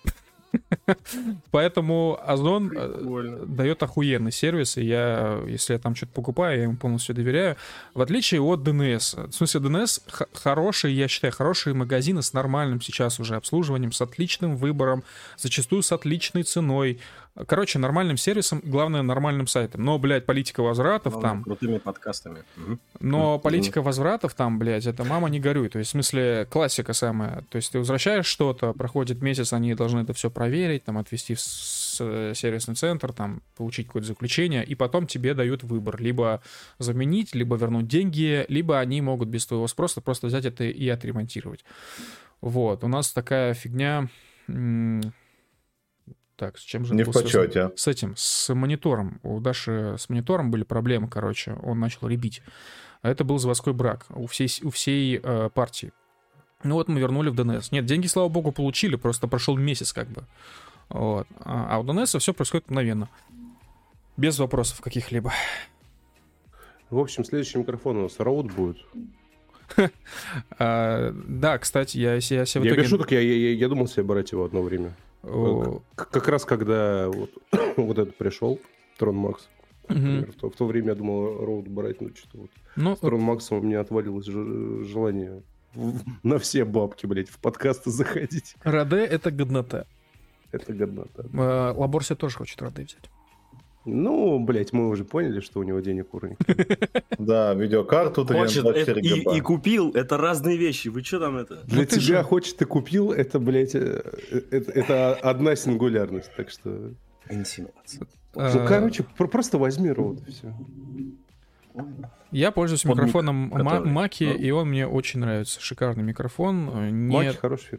Поэтому 1.52 2.20
Озон 2.24 2.72
э, 2.76 3.46
дает 3.46 3.84
охуенный 3.84 4.32
сервис, 4.32 4.78
и 4.78 4.84
я, 4.84 5.42
если 5.48 5.74
я 5.74 5.80
там 5.80 5.96
что-то 5.96 6.14
покупаю, 6.14 6.58
я 6.58 6.64
ему 6.64 6.78
полностью 6.78 7.16
доверяю. 7.16 7.56
В 7.94 8.02
отличие 8.02 8.42
от 8.42 8.62
DNS. 8.62 9.30
В 9.30 9.34
смысле, 9.34 9.62
DNS 9.62 10.28
хороший, 10.34 10.94
я 10.94 11.08
считаю, 11.08 11.34
хорошие 11.34 11.74
магазины 11.74 12.22
с 12.22 12.34
нормальным 12.34 12.82
сейчас 12.82 13.20
уже 13.20 13.36
обслуживанием, 13.36 13.92
с 13.92 14.02
отличным 14.02 14.58
выбором, 14.58 15.04
зачастую 15.38 15.84
с 15.84 15.92
отличной 15.92 16.44
ценой. 16.44 17.00
Короче, 17.48 17.80
нормальным 17.80 18.18
сервисом, 18.18 18.62
главное, 18.64 19.02
нормальным 19.02 19.48
сайтом. 19.48 19.84
Но, 19.84 19.98
блядь, 19.98 20.26
политика 20.26 20.62
возвратов 20.62 21.14
главное, 21.14 21.32
там... 21.32 21.44
Крутыми 21.44 21.78
подкастами. 21.78 22.44
Угу. 22.58 22.80
Но 23.00 23.36
угу. 23.36 23.42
политика 23.42 23.82
возвратов 23.82 24.34
там, 24.34 24.60
блядь, 24.60 24.86
это 24.86 25.04
мама 25.04 25.30
не 25.30 25.40
горюй. 25.40 25.70
То 25.70 25.80
есть, 25.80 25.90
в 25.90 25.92
смысле, 25.92 26.48
классика 26.50 26.94
самая. 26.94 27.44
То 27.50 27.56
есть 27.56 27.72
ты 27.72 27.80
возвращаешь 27.80 28.26
что-то, 28.26 28.74
проходит 28.74 29.22
месяц, 29.22 29.54
они 29.54 29.74
должны 29.74 30.02
это 30.02 30.14
все 30.14 30.30
проверить, 30.30 30.84
там, 30.84 30.98
отвести 30.98 31.36
в 31.36 31.40
сервисный 31.40 32.76
центр, 32.76 33.14
там, 33.14 33.42
получить 33.56 33.88
какое-то 33.88 34.08
заключение, 34.08 34.64
и 34.64 34.76
потом 34.76 35.08
тебе 35.08 35.34
дают 35.34 35.64
выбор. 35.64 36.02
Либо 36.02 36.42
заменить, 36.78 37.36
либо 37.36 37.56
вернуть 37.56 37.88
деньги, 37.88 38.46
либо 38.50 38.80
они 38.80 39.02
могут 39.02 39.30
без 39.30 39.46
твоего 39.46 39.68
спроса 39.68 40.02
просто 40.02 40.28
взять 40.28 40.46
это 40.46 40.64
и 40.64 40.90
отремонтировать. 40.90 41.64
Вот. 42.42 42.84
У 42.84 42.88
нас 42.88 43.12
такая 43.12 43.54
фигня 43.54 44.10
так, 46.40 46.58
с 46.58 46.62
чем 46.62 46.86
же... 46.86 46.96
Не 46.96 47.04
в 47.04 47.12
почете. 47.12 47.72
С, 47.76 47.88
этим, 47.88 48.16
с 48.16 48.54
монитором. 48.54 49.20
У 49.24 49.42
Даши 49.42 49.96
с 50.00 50.08
монитором 50.08 50.52
были 50.52 50.64
проблемы, 50.64 51.10
короче. 51.10 51.58
Он 51.64 51.80
начал 51.80 52.08
ребить. 52.08 52.42
А 53.02 53.10
это 53.10 53.26
был 53.26 53.38
заводской 53.40 53.74
брак 53.74 54.06
у 54.10 54.26
всей, 54.26 54.50
у 54.64 54.70
всей 54.70 55.20
э, 55.22 55.50
партии. 55.54 55.92
Ну 56.64 56.76
вот 56.76 56.88
мы 56.88 57.00
вернули 57.00 57.30
в 57.30 57.36
ДНС. 57.36 57.72
Нет, 57.72 57.86
деньги, 57.86 58.08
слава 58.08 58.30
богу, 58.30 58.54
получили, 58.54 58.96
просто 58.96 59.28
прошел 59.28 59.58
месяц 59.58 59.92
как 59.92 60.08
бы. 60.08 60.24
Вот. 60.88 61.28
А, 61.42 61.76
а 61.76 61.80
у 61.80 61.84
ДНС 61.84 62.16
все 62.16 62.34
происходит 62.34 62.70
мгновенно. 62.70 63.10
Без 64.16 64.40
вопросов 64.40 64.80
каких-либо. 64.80 65.34
В 66.90 67.00
общем, 67.00 67.26
следующий 67.26 67.58
микрофон 67.58 67.98
у 67.98 68.04
нас 68.04 68.20
Роуд 68.20 68.52
будет. 68.52 68.78
А, 70.58 71.14
да, 71.14 71.60
кстати, 71.60 71.98
я, 71.98 72.20
себе 72.22 72.42
в 72.42 72.50
итоге... 72.50 72.70
Я 72.70 72.76
без 72.76 72.90
шуток, 72.90 73.12
я 73.12 73.70
думал 73.70 73.88
себе 73.88 74.04
брать 74.04 74.32
его 74.32 74.46
одно 74.46 74.64
время. 74.64 74.96
Как 75.22 76.28
раз 76.28 76.46
когда 76.46 77.10
вот, 77.10 77.32
вот 77.78 77.98
это 77.98 78.12
пришел, 78.12 78.60
Трон 78.98 79.16
Макс, 79.16 79.48
например, 79.88 80.32
в, 80.32 80.36
то, 80.36 80.50
в 80.50 80.56
то 80.56 80.66
время 80.66 80.90
я 80.90 80.96
думал 80.96 81.46
Роуд 81.46 81.68
брать, 81.68 82.02
но 82.02 82.10
что-то 82.10 82.38
вот 82.38 82.52
ну, 82.76 82.96
с 82.96 83.00
Трон 83.00 83.22
Максом 83.22 83.60
у 83.60 83.62
меня 83.62 83.82
отвалилось 83.82 84.26
желание 84.26 85.44
на 86.24 86.40
все 86.40 86.66
бабки, 86.66 87.06
блядь, 87.06 87.30
в 87.30 87.40
подкасты 87.40 87.90
заходить. 87.92 88.56
Раде— 88.64 88.98
это 89.06 89.32
годнота. 89.32 89.86
Это 90.52 90.74
годнота. 90.74 91.26
А, 91.34 91.74
Лаборси 91.74 92.16
тоже 92.16 92.38
хочет 92.38 92.62
Раде 92.62 92.84
взять. 92.84 93.10
Ну, 93.86 94.40
блядь, 94.40 94.74
мы 94.74 94.90
уже 94.90 95.06
поняли, 95.06 95.40
что 95.40 95.60
у 95.60 95.64
него 95.64 95.80
денег 95.80 96.14
уровень. 96.14 96.38
Да, 97.18 97.54
видеокарту 97.54 98.26
Хочет 98.26 98.66
и 98.98 99.42
купил, 99.42 99.92
это 99.92 100.18
разные 100.18 100.58
вещи. 100.58 100.88
Вы 100.88 101.04
что 101.04 101.20
там 101.20 101.38
это? 101.38 101.58
Для 101.66 101.80
ну, 101.80 101.86
тебя 101.86 102.24
хочет 102.24 102.62
и 102.62 102.66
купил, 102.66 103.12
это, 103.12 103.40
блядь, 103.40 103.76
э, 103.76 104.02
это 104.52 105.16
одна 105.16 105.56
сингулярность, 105.56 106.32
так 106.36 106.50
что... 106.50 106.92
Инсинуация. 107.30 108.08
Ну, 108.36 108.66
короче, 108.68 109.04
просто 109.04 109.58
возьми 109.58 109.92
роут, 109.92 110.22
все. 110.28 110.54
Я 112.32 112.52
пользуюсь 112.52 112.86
микрофоном 112.86 113.52
Маки, 113.86 114.24
и 114.24 114.52
он 114.52 114.70
мне 114.70 114.88
очень 114.88 115.20
нравится. 115.20 115.60
Шикарный 115.62 116.04
микрофон. 116.04 116.70
Э, 116.74 116.90
не, 116.90 117.32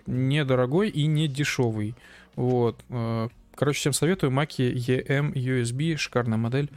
недорогой 0.06 0.88
и 0.88 1.06
не 1.06 1.28
дешевый. 1.28 1.94
Вот. 2.36 2.80
Короче, 3.60 3.80
всем 3.80 3.92
советую. 3.92 4.30
Маки 4.30 4.62
EM 4.62 5.34
USB, 5.34 5.98
шикарная 5.98 6.38
модель. 6.38 6.70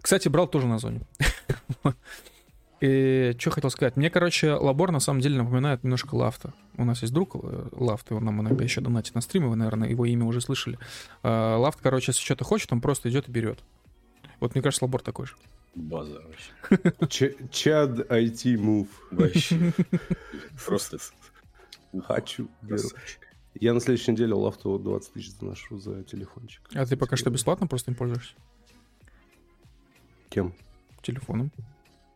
Кстати, 0.00 0.28
брал 0.28 0.48
тоже 0.48 0.66
на 0.66 0.78
зоне. 0.78 1.02
И 2.80 3.36
что 3.38 3.50
хотел 3.50 3.68
сказать? 3.68 3.96
Мне, 3.96 4.08
короче, 4.08 4.54
лабор 4.54 4.92
на 4.92 4.98
самом 4.98 5.20
деле 5.20 5.36
напоминает 5.36 5.84
немножко 5.84 6.14
Лафта. 6.14 6.54
У 6.78 6.86
нас 6.86 7.02
есть 7.02 7.12
друг 7.12 7.34
э, 7.34 7.68
Лафт, 7.72 8.10
и 8.10 8.14
он 8.14 8.24
нам 8.24 8.40
иногда 8.40 8.64
еще 8.64 8.80
донатит 8.80 9.14
на 9.14 9.20
стримы, 9.20 9.50
вы, 9.50 9.56
наверное, 9.56 9.90
его 9.90 10.06
имя 10.06 10.24
уже 10.24 10.40
слышали. 10.40 10.78
А, 11.22 11.58
Лафт, 11.58 11.80
короче, 11.82 12.12
если 12.12 12.24
что-то 12.24 12.44
хочет, 12.44 12.72
он 12.72 12.80
просто 12.80 13.10
идет 13.10 13.28
и 13.28 13.30
берет. 13.30 13.60
Вот 14.40 14.54
мне 14.54 14.62
кажется, 14.62 14.86
лабор 14.86 15.02
такой 15.02 15.26
же. 15.26 15.34
База 15.74 16.18
вообще. 16.98 17.36
Чад 17.50 18.10
IT 18.10 18.54
Move. 18.56 18.88
Вообще. 19.10 19.74
Просто 20.64 20.96
хочу. 22.06 22.48
Я 23.60 23.74
на 23.74 23.80
следующей 23.80 24.12
неделе 24.12 24.34
лафту 24.34 24.78
20 24.78 25.12
тысяч 25.12 25.32
заношу 25.32 25.78
за 25.78 26.02
телефончик. 26.04 26.62
А 26.74 26.86
ты 26.86 26.96
пока 26.96 27.16
что 27.16 27.30
бесплатно 27.30 27.66
просто 27.66 27.90
им 27.90 27.96
пользуешься? 27.96 28.34
Кем? 30.30 30.54
Телефоном. 31.02 31.52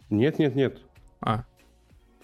Нет, 0.08 0.38
нет, 0.38 0.54
нет. 0.54 0.80
А. 1.20 1.44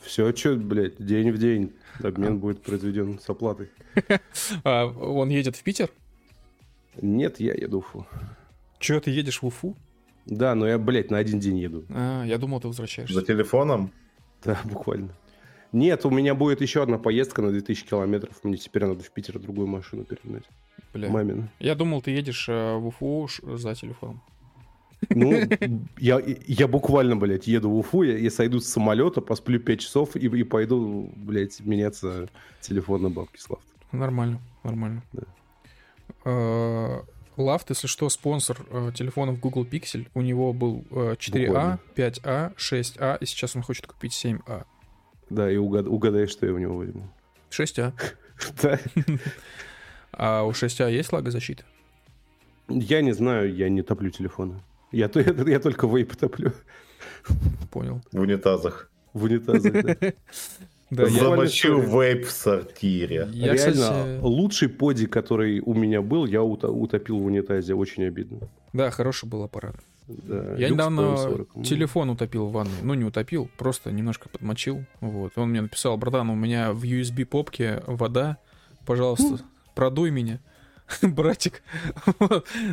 Все, 0.01 0.35
что, 0.35 0.57
блядь, 0.57 1.05
день 1.05 1.31
в 1.31 1.39
день. 1.39 1.73
Обмен 2.03 2.35
а. 2.35 2.37
будет 2.37 2.63
произведен 2.63 3.19
с 3.19 3.29
оплатой. 3.29 3.71
а, 4.65 4.87
он 4.87 5.29
едет 5.29 5.57
в 5.57 5.63
Питер? 5.63 5.91
Нет, 7.01 7.41
я 7.41 7.53
еду 7.55 7.81
в 7.81 7.85
Уфу. 7.85 8.07
Че, 8.79 9.01
ты 9.01 9.11
едешь 9.11 9.43
в 9.43 9.47
Уфу? 9.47 9.77
Да, 10.27 10.55
но 10.55 10.67
я, 10.67 10.79
блядь, 10.79 11.11
на 11.11 11.19
один 11.19 11.41
день 11.41 11.59
еду. 11.59 11.85
А, 11.91 12.25
я 12.25 12.39
думал, 12.39 12.61
ты 12.61 12.69
возвращаешься. 12.69 13.15
За 13.15 13.23
телефоном? 13.23 13.93
Да, 14.45 14.61
буквально. 14.65 15.15
Нет, 15.73 16.05
у 16.05 16.11
меня 16.11 16.35
будет 16.35 16.61
еще 16.61 16.83
одна 16.83 16.99
поездка 16.99 17.43
на 17.43 17.51
2000 17.51 17.87
километров. 17.87 18.45
Мне 18.45 18.57
теперь 18.57 18.85
надо 18.85 19.03
в 19.03 19.11
Питер 19.11 19.39
другую 19.39 19.67
машину 19.67 20.05
перегнать. 20.05 20.45
Бля. 20.93 21.09
Мамин. 21.09 21.49
Я 21.59 21.75
думал, 21.75 22.03
ты 22.03 22.11
едешь 22.11 22.47
э, 22.49 22.77
в 22.77 22.87
Уфу 22.87 23.29
за 23.43 23.75
телефоном. 23.75 24.23
Ну, 25.09 25.33
я, 25.99 26.21
я 26.47 26.69
буквально, 26.69 27.17
блядь, 27.17 27.47
еду 27.47 27.71
в 27.71 27.79
Уфу, 27.79 28.03
я, 28.03 28.19
я 28.19 28.31
сойду 28.31 28.61
с 28.61 28.67
самолета, 28.67 29.23
посплю 29.23 29.59
5 29.59 29.81
часов 29.81 30.17
и, 30.17 30.27
и 30.27 30.43
пойду, 30.45 31.11
блядь, 31.17 31.61
меняться 31.61 32.29
телефон 32.61 33.03
на 33.03 33.11
бабки 33.11 33.41
Слав. 33.41 33.61
Нормально, 33.91 34.41
нормально. 34.63 35.03
Да. 35.13 35.23
Э, 36.25 37.01
Лафт, 37.37 37.71
если 37.71 37.87
что, 37.87 38.09
спонсор 38.11 38.65
э, 38.71 38.93
телефонов 38.95 39.41
Google 39.41 39.65
Pixel. 39.65 40.07
У 40.15 40.21
него 40.21 40.53
был 40.53 40.85
э, 40.91 41.15
4А, 41.19 41.79
5А, 41.97 42.55
6А, 42.57 43.19
и 43.21 43.27
сейчас 43.27 43.57
он 43.57 43.63
хочет 43.63 43.87
купить 43.87 44.13
7А. 44.13 44.65
Да, 45.35 45.51
и 45.51 45.57
угад... 45.57 45.87
угадай, 45.87 46.27
что 46.27 46.47
я 46.47 46.53
у 46.53 46.59
него 46.59 46.77
возьму. 46.77 47.03
6А. 47.51 47.93
Да. 48.63 48.79
А 50.13 50.43
у 50.45 50.51
6А 50.51 50.91
есть 50.91 51.13
лагозащита? 51.13 51.63
Я 52.69 53.01
не 53.03 53.13
знаю, 53.13 53.55
я 53.55 53.69
не 53.69 53.83
топлю 53.83 54.11
телефоны. 54.11 54.61
Я, 54.91 55.09
то- 55.09 55.21
я, 55.21 55.33
я 55.51 55.59
только 55.61 55.87
вейп 55.87 56.17
топлю 56.17 56.53
Понял. 57.71 58.01
В 58.13 58.21
унитазах. 58.21 58.91
в 59.15 59.25
унитазах. 59.25 59.73
да. 59.73 59.97
Да, 60.91 61.07
Замочил 61.07 61.81
вейп 61.81 62.27
в 62.27 62.31
сортире. 62.31 63.27
я, 63.33 63.55
Реально, 63.55 63.73
кстати, 63.73 64.19
лучший 64.21 64.69
поди, 64.69 65.07
который 65.07 65.61
у 65.61 65.73
меня 65.73 66.03
был, 66.03 66.27
я 66.27 66.41
уто- 66.41 66.69
утопил 66.69 67.19
в 67.19 67.25
унитазе. 67.25 67.73
Очень 67.75 68.05
обидно. 68.05 68.41
да, 68.75 68.91
хороший 68.91 69.27
был 69.27 69.43
аппарат. 69.43 69.77
Да, 70.09 70.55
Я 70.57 70.71
недавно 70.71 71.01
PM40. 71.01 71.49
М. 71.57 71.63
телефон 71.63 72.11
утопил 72.11 72.47
в 72.47 72.53
ванной. 72.53 72.83
Ну, 72.83 72.95
не 72.95 73.05
утопил, 73.05 73.49
просто 73.57 73.91
немножко 73.93 74.29
подмочил. 74.29 74.85
Вот. 75.01 75.33
Он 75.37 75.51
мне 75.51 75.61
написал, 75.63 75.97
братан, 75.97 76.29
у 76.31 76.35
меня 76.35 76.73
в 76.73 76.83
USB-попке 76.85 77.83
вода, 77.87 78.39
пожалуйста, 78.85 79.39
продуй 79.75 80.11
меня. 80.11 80.41
Братик. 81.03 81.63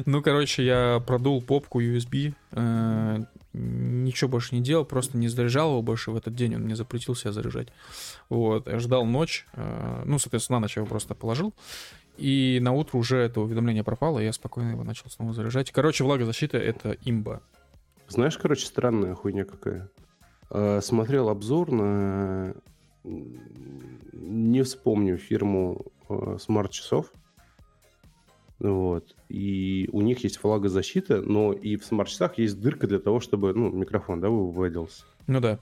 Ну, 0.05 0.21
короче, 0.21 0.65
я 0.65 1.01
продул 1.05 1.41
попку 1.41 1.79
USB. 1.81 2.33
э, 2.51 3.19
Ничего 3.53 4.29
больше 4.29 4.53
не 4.55 4.61
делал, 4.61 4.85
просто 4.85 5.17
не 5.17 5.27
заряжал 5.27 5.71
его 5.71 5.81
больше 5.81 6.11
в 6.11 6.15
этот 6.15 6.35
день. 6.35 6.55
Он 6.55 6.61
мне 6.63 6.75
запретил 6.75 7.15
себя 7.15 7.31
заряжать. 7.31 7.69
Вот. 8.29 8.67
Я 8.67 8.79
ждал 8.79 9.05
ночь. 9.05 9.45
э, 9.53 10.03
Ну, 10.05 10.19
соответственно, 10.19 10.57
на 10.59 10.63
ночь 10.63 10.75
я 10.75 10.81
его 10.81 10.89
просто 10.89 11.15
положил. 11.15 11.53
И 12.19 12.59
на 12.61 12.73
утро 12.73 12.97
уже 12.97 13.17
это 13.17 13.41
уведомление 13.41 13.83
пропало, 13.83 14.19
и 14.19 14.25
я 14.25 14.33
спокойно 14.33 14.71
его 14.71 14.83
начал 14.83 15.09
снова 15.09 15.33
заряжать. 15.33 15.71
Короче, 15.71 16.03
влагозащита— 16.03 16.57
это 16.59 16.97
имба. 17.05 17.41
Знаешь, 18.07 18.37
короче, 18.37 18.65
странная 18.65 19.15
хуйня 19.15 19.45
какая. 19.45 19.89
Э, 20.49 20.81
Смотрел 20.81 21.29
обзор 21.29 21.71
на... 21.71 22.55
Не 23.03 24.63
вспомню 24.63 25.17
фирму 25.17 25.85
смарт-часов. 26.39 27.13
Вот. 28.59 29.15
И 29.29 29.89
у 29.93 30.01
них 30.01 30.23
есть 30.23 30.43
влагозащита, 30.43 31.21
но 31.21 31.53
и 31.53 31.77
в 31.77 31.85
смарт-часах 31.85 32.37
есть 32.37 32.59
дырка 32.59 32.87
для 32.87 32.99
того, 32.99 33.21
чтобы 33.21 33.53
ну, 33.53 33.69
микрофон 33.69 34.19
да, 34.19 34.29
выводился. 34.29 35.05
Ну 35.27 35.39
да. 35.39 35.59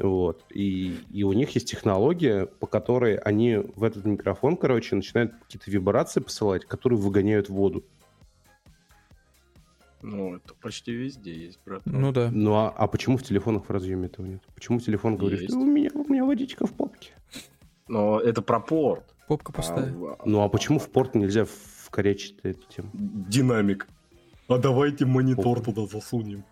Вот. 0.00 0.44
И, 0.50 0.98
и 1.10 1.22
у 1.22 1.32
них 1.32 1.50
есть 1.50 1.68
технология, 1.70 2.46
по 2.46 2.66
которой 2.66 3.16
они 3.16 3.56
в 3.56 3.84
этот 3.84 4.04
микрофон, 4.04 4.56
короче, 4.56 4.96
начинают 4.96 5.34
какие-то 5.42 5.70
вибрации 5.70 6.20
посылать, 6.20 6.64
которые 6.64 6.98
выгоняют 6.98 7.48
воду. 7.48 7.84
Ну, 10.02 10.36
это 10.36 10.54
почти 10.54 10.92
везде 10.92 11.34
есть, 11.34 11.60
брат. 11.64 11.82
Ну 11.84 12.10
да. 12.12 12.30
Ну 12.32 12.54
а, 12.54 12.70
а 12.70 12.86
почему 12.86 13.18
в 13.18 13.22
телефонах 13.22 13.66
в 13.66 13.70
разъеме 13.70 14.06
этого 14.06 14.24
нет? 14.24 14.42
Почему 14.54 14.80
телефон 14.80 15.16
говорит, 15.16 15.42
Есть. 15.42 15.54
«Ну, 15.54 15.60
у 15.60 15.66
меня, 15.66 15.90
у 15.92 16.10
меня 16.10 16.24
водичка 16.24 16.66
в 16.66 16.72
попке? 16.72 17.12
Но 17.86 18.18
это 18.18 18.40
про 18.40 18.60
порт. 18.60 19.14
Попка 19.28 19.52
пустая. 19.52 19.92
А, 19.92 20.16
Ну 20.24 20.40
а 20.40 20.48
почему 20.48 20.78
в 20.78 20.88
порт 20.88 21.14
нельзя 21.14 21.44
вкорячить 21.44 22.38
эту 22.42 22.66
тему? 22.68 22.88
Динамик. 22.94 23.86
А 24.48 24.58
давайте 24.58 25.04
монитор 25.04 25.58
Похуй. 25.58 25.74
туда 25.74 25.86
засунем. 25.86 26.44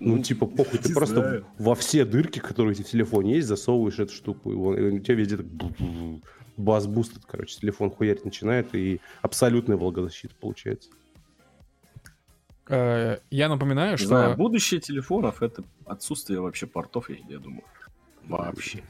Ну, 0.00 0.18
типа, 0.22 0.46
похуй, 0.46 0.78
ты 0.78 0.92
просто 0.92 1.16
знаю. 1.20 1.46
во 1.58 1.74
все 1.74 2.04
дырки, 2.04 2.38
которые 2.38 2.72
у 2.72 2.74
тебя 2.74 2.84
в 2.86 2.90
телефоне 2.90 3.34
есть, 3.36 3.48
засовываешь 3.48 3.98
эту 3.98 4.12
штуку. 4.12 4.52
И 4.52 4.54
он- 4.54 4.76
и 4.76 4.82
у 4.96 4.98
тебя 4.98 5.14
везде 5.14 5.36
так 5.38 5.46
бу-бу-бу. 5.46 6.22
бас-буст, 6.56 7.18
короче, 7.26 7.58
телефон 7.60 7.90
хуярить 7.90 8.24
начинает, 8.24 8.74
и 8.74 9.00
абсолютная 9.22 9.76
влагозащита 9.76 10.34
получается. 10.40 10.90
Э, 12.68 13.18
Я 13.30 13.48
напоминаю, 13.48 13.98
что 13.98 14.06
знаю, 14.08 14.36
будущее 14.36 14.80
телефонов 14.80 15.42
это 15.42 15.64
отсутствие 15.86 16.40
вообще 16.40 16.66
портов, 16.66 17.10
я, 17.10 17.16
я 17.28 17.38
думаю. 17.38 17.64
Вообще. 18.26 18.82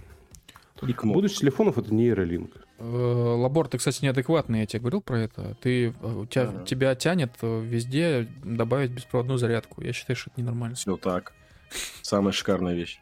И 0.82 0.92
кнопок. 0.92 1.14
Будущее 1.14 1.38
телефонов 1.40 1.78
это 1.78 1.92
нейролинк. 1.94 2.63
Э, 2.78 2.84
Лабор, 2.84 3.68
ты, 3.68 3.78
кстати, 3.78 4.04
неадекватный, 4.04 4.60
я 4.60 4.66
тебе 4.66 4.80
говорил 4.80 5.00
про 5.00 5.20
это. 5.20 5.56
Ты, 5.60 5.88
э, 5.88 5.90
у 6.06 6.26
тебя, 6.26 6.42
Ага. 6.42 6.64
тебя 6.64 6.94
тянет 6.94 7.32
э, 7.42 7.60
везде 7.64 8.28
добавить 8.44 8.90
беспроводную 8.90 9.38
зарядку. 9.38 9.82
Я 9.82 9.92
считаю, 9.92 10.16
что 10.16 10.30
это 10.30 10.40
ненормально. 10.40 10.76
Все 10.76 10.96
так. 10.96 11.32
Самая 12.02 12.32
шикарная 12.32 12.74
вещь. 12.74 13.00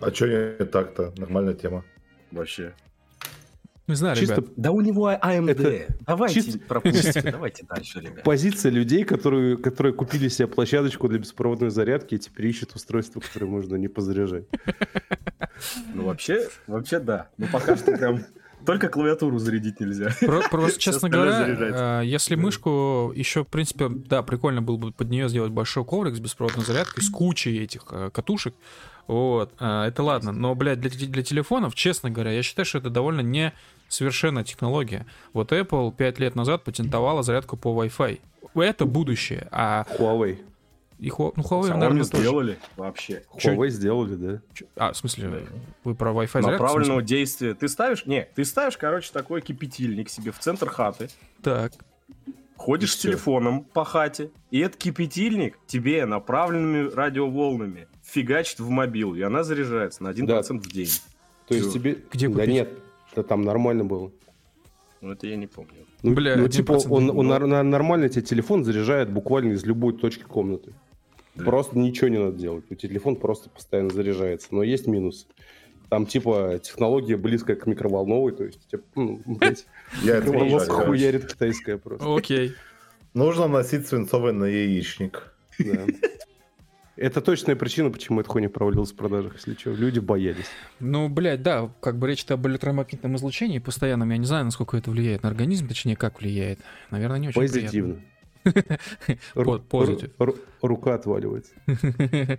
А 0.00 0.10
что 0.12 0.26
не 0.26 0.64
так-то? 0.66 1.12
Нормальная 1.16 1.54
тема. 1.54 1.84
Вообще. 2.30 2.74
Не 3.88 3.96
знаю, 3.96 4.16
Чисто 4.16 4.36
ребят. 4.36 4.50
Да 4.56 4.70
у 4.70 4.80
него 4.80 5.10
AMD. 5.10 5.50
Это 5.50 5.94
Давайте 6.06 6.34
чисто- 6.42 6.58
пропустим. 6.60 7.22
Давайте 7.30 7.66
дальше, 7.66 8.00
ребят. 8.00 8.22
позиция 8.22 8.70
людей, 8.70 9.04
которые, 9.04 9.56
которые 9.58 9.92
купили 9.92 10.28
себе 10.28 10.46
площадочку 10.48 11.08
для 11.08 11.18
беспроводной 11.18 11.70
зарядки 11.70 12.14
и 12.14 12.18
теперь 12.18 12.46
ищут 12.46 12.74
устройство, 12.74 13.20
которое 13.20 13.46
можно 13.46 13.74
не 13.76 13.88
позаряжать. 13.88 14.44
Ну, 15.94 16.04
вообще, 16.04 16.48
вообще 16.66 17.00
да. 17.00 17.28
Но 17.38 17.46
пока 17.52 17.76
что 17.76 17.92
прям 17.96 18.24
только 18.64 18.88
клавиатуру 18.88 19.38
зарядить 19.38 19.80
нельзя. 19.80 20.10
Про- 20.20 20.48
Просто, 20.50 20.80
честно 20.80 21.08
говоря, 21.08 22.00
э, 22.00 22.02
если 22.04 22.34
мышку 22.34 23.12
еще, 23.14 23.44
в 23.44 23.48
принципе, 23.48 23.88
да, 23.88 24.22
прикольно 24.22 24.62
было 24.62 24.76
бы 24.76 24.92
под 24.92 25.10
нее 25.10 25.28
сделать 25.28 25.52
большой 25.52 25.84
коврик 25.84 26.14
с 26.16 26.20
беспроводной 26.20 26.64
зарядкой, 26.64 27.02
с 27.02 27.10
кучей 27.10 27.58
этих 27.62 27.82
э, 27.90 28.10
катушек. 28.12 28.54
Вот, 29.06 29.52
э, 29.58 29.84
это 29.88 30.02
ладно. 30.02 30.32
Но, 30.32 30.54
блядь, 30.54 30.80
для, 30.80 30.90
для 30.90 31.22
телефонов, 31.22 31.74
честно 31.74 32.10
говоря, 32.10 32.32
я 32.32 32.42
считаю, 32.42 32.66
что 32.66 32.78
это 32.78 32.90
довольно 32.90 33.20
не 33.20 33.52
совершенная 33.88 34.44
технология. 34.44 35.06
Вот 35.32 35.52
Apple 35.52 35.94
5 35.94 36.18
лет 36.18 36.34
назад 36.34 36.64
патентовала 36.64 37.22
зарядку 37.22 37.56
по 37.56 37.68
Wi-Fi. 37.68 38.20
Это 38.54 38.84
будущее. 38.86 39.48
А 39.50 39.84
Huawei. 39.98 40.38
И 41.02 41.08
Ху- 41.10 41.32
ну, 41.36 41.42
Huawei, 41.42 41.68
наверное, 41.74 42.02
не 42.02 42.08
тоже. 42.08 42.22
сделали 42.22 42.58
вообще. 42.76 43.24
Чё- 43.36 43.54
Huawei 43.54 43.68
сделали, 43.70 44.14
да. 44.14 44.40
Чё- 44.54 44.66
А, 44.76 44.92
в 44.92 44.96
смысле, 44.96 45.46
вы 45.84 45.94
про 45.94 46.10
Wi-Fi 46.12 46.28
зарядку? 46.42 46.50
Направленного 46.52 47.00
смысле? 47.00 47.16
действия. 47.16 47.54
Ты 47.54 47.68
ставишь? 47.68 48.06
Не, 48.06 48.28
ты 48.34 48.44
ставишь, 48.44 48.76
короче, 48.76 49.10
такой 49.12 49.40
кипятильник 49.40 50.08
себе 50.08 50.30
в 50.30 50.38
центр 50.38 50.68
хаты, 50.68 51.08
Так. 51.42 51.72
ходишь 52.56 52.94
И 52.94 52.98
с 52.98 52.98
телефоном 52.98 53.64
по 53.64 53.84
хате, 53.84 54.30
и 54.52 54.60
этот 54.60 54.76
кипятильник 54.76 55.58
тебе 55.66 56.06
направленными 56.06 56.88
радиоволнами 56.90 57.88
фигачит 58.04 58.60
в 58.60 58.68
мобил, 58.68 59.14
и 59.14 59.22
она 59.22 59.42
заряжается 59.42 60.02
на 60.04 60.08
1% 60.10 60.62
в 60.64 60.68
день. 60.72 60.88
То 61.48 61.54
есть 61.54 61.68
Всё. 61.70 61.78
тебе... 61.78 61.98
Где 62.12 62.28
да 62.28 62.34
купить? 62.34 62.48
нет, 62.48 62.68
да 63.16 63.22
там 63.24 63.42
нормально 63.42 63.84
было. 63.84 64.12
Ну, 65.00 65.10
это 65.10 65.26
я 65.26 65.34
не 65.36 65.48
помню. 65.48 65.84
Ну, 66.04 66.14
Бля, 66.14 66.36
ну 66.36 66.44
1% 66.46 66.48
типа, 66.48 66.72
он, 66.88 67.10
он 67.10 67.26
на- 67.26 67.62
нормально 67.64 68.08
тебе 68.08 68.22
телефон 68.22 68.64
заряжает 68.64 69.10
буквально 69.10 69.54
из 69.54 69.64
любой 69.64 69.96
точки 69.96 70.22
комнаты. 70.22 70.72
Да. 71.34 71.44
Просто 71.44 71.78
ничего 71.78 72.08
не 72.08 72.18
надо 72.18 72.36
делать. 72.36 72.64
У 72.70 72.74
тебя 72.74 72.90
телефон 72.90 73.16
просто 73.16 73.48
постоянно 73.48 73.90
заряжается. 73.90 74.48
Но 74.50 74.62
есть 74.62 74.86
минус. 74.86 75.26
Там, 75.88 76.06
типа, 76.06 76.58
технология 76.62 77.16
близкая 77.16 77.56
к 77.56 77.66
микроволновой, 77.66 78.32
то 78.32 78.44
есть, 78.44 78.66
типа, 78.68 78.84
ну, 78.94 79.20
блядь, 79.26 79.66
это 80.04 80.26
микроволновка 80.26 80.72
хуярит 80.86 81.26
китайская 81.26 81.78
просто. 81.78 82.14
Окей. 82.14 82.54
Нужно 83.14 83.46
носить 83.46 83.86
свинцовый 83.86 84.32
на 84.32 84.44
яичник. 84.44 85.34
Да. 85.58 85.86
Это 86.96 87.20
точная 87.20 87.56
причина, 87.56 87.90
почему 87.90 88.20
эта 88.20 88.28
хуйня 88.28 88.50
провалилась 88.50 88.92
в 88.92 88.96
продажах, 88.96 89.34
если 89.34 89.54
что. 89.54 89.70
Люди 89.70 89.98
боялись. 89.98 90.46
Ну, 90.78 91.08
блядь, 91.08 91.42
да, 91.42 91.70
как 91.80 91.98
бы 91.98 92.06
речь-то 92.06 92.34
об 92.34 92.46
электромагнитном 92.46 93.16
излучении 93.16 93.58
постоянном. 93.58 94.10
Я 94.10 94.18
не 94.18 94.26
знаю, 94.26 94.44
насколько 94.44 94.76
это 94.76 94.90
влияет 94.90 95.22
на 95.22 95.30
организм, 95.30 95.68
точнее, 95.68 95.96
как 95.96 96.20
влияет. 96.20 96.60
Наверное, 96.90 97.18
не 97.18 97.28
очень 97.28 97.40
Позитивно. 97.40 97.94
По- 97.94 98.11
позитив. 99.68 100.10
Рука 100.62 100.94
отваливается. 100.94 101.52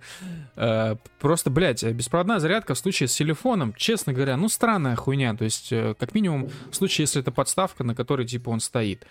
Э, 0.56 0.96
Просто, 1.18 1.50
блядь, 1.50 1.82
беспроводная 1.84 2.38
зарядка 2.38 2.74
в 2.74 2.78
случае 2.78 3.08
с 3.08 3.14
телефоном, 3.16 3.74
честно 3.76 4.12
говоря, 4.12 4.36
ну, 4.36 4.48
странная 4.48 4.94
хуйня. 4.94 5.34
То 5.34 5.44
есть, 5.44 5.72
э, 5.72 5.94
как 5.98 6.14
минимум, 6.14 6.48
в 6.70 6.76
случае, 6.76 7.02
если 7.04 7.20
это 7.22 7.32
подставка, 7.32 7.82
на 7.82 7.94
которой, 7.94 8.24
типа, 8.26 8.50
он 8.50 8.60
стоит. 8.60 9.04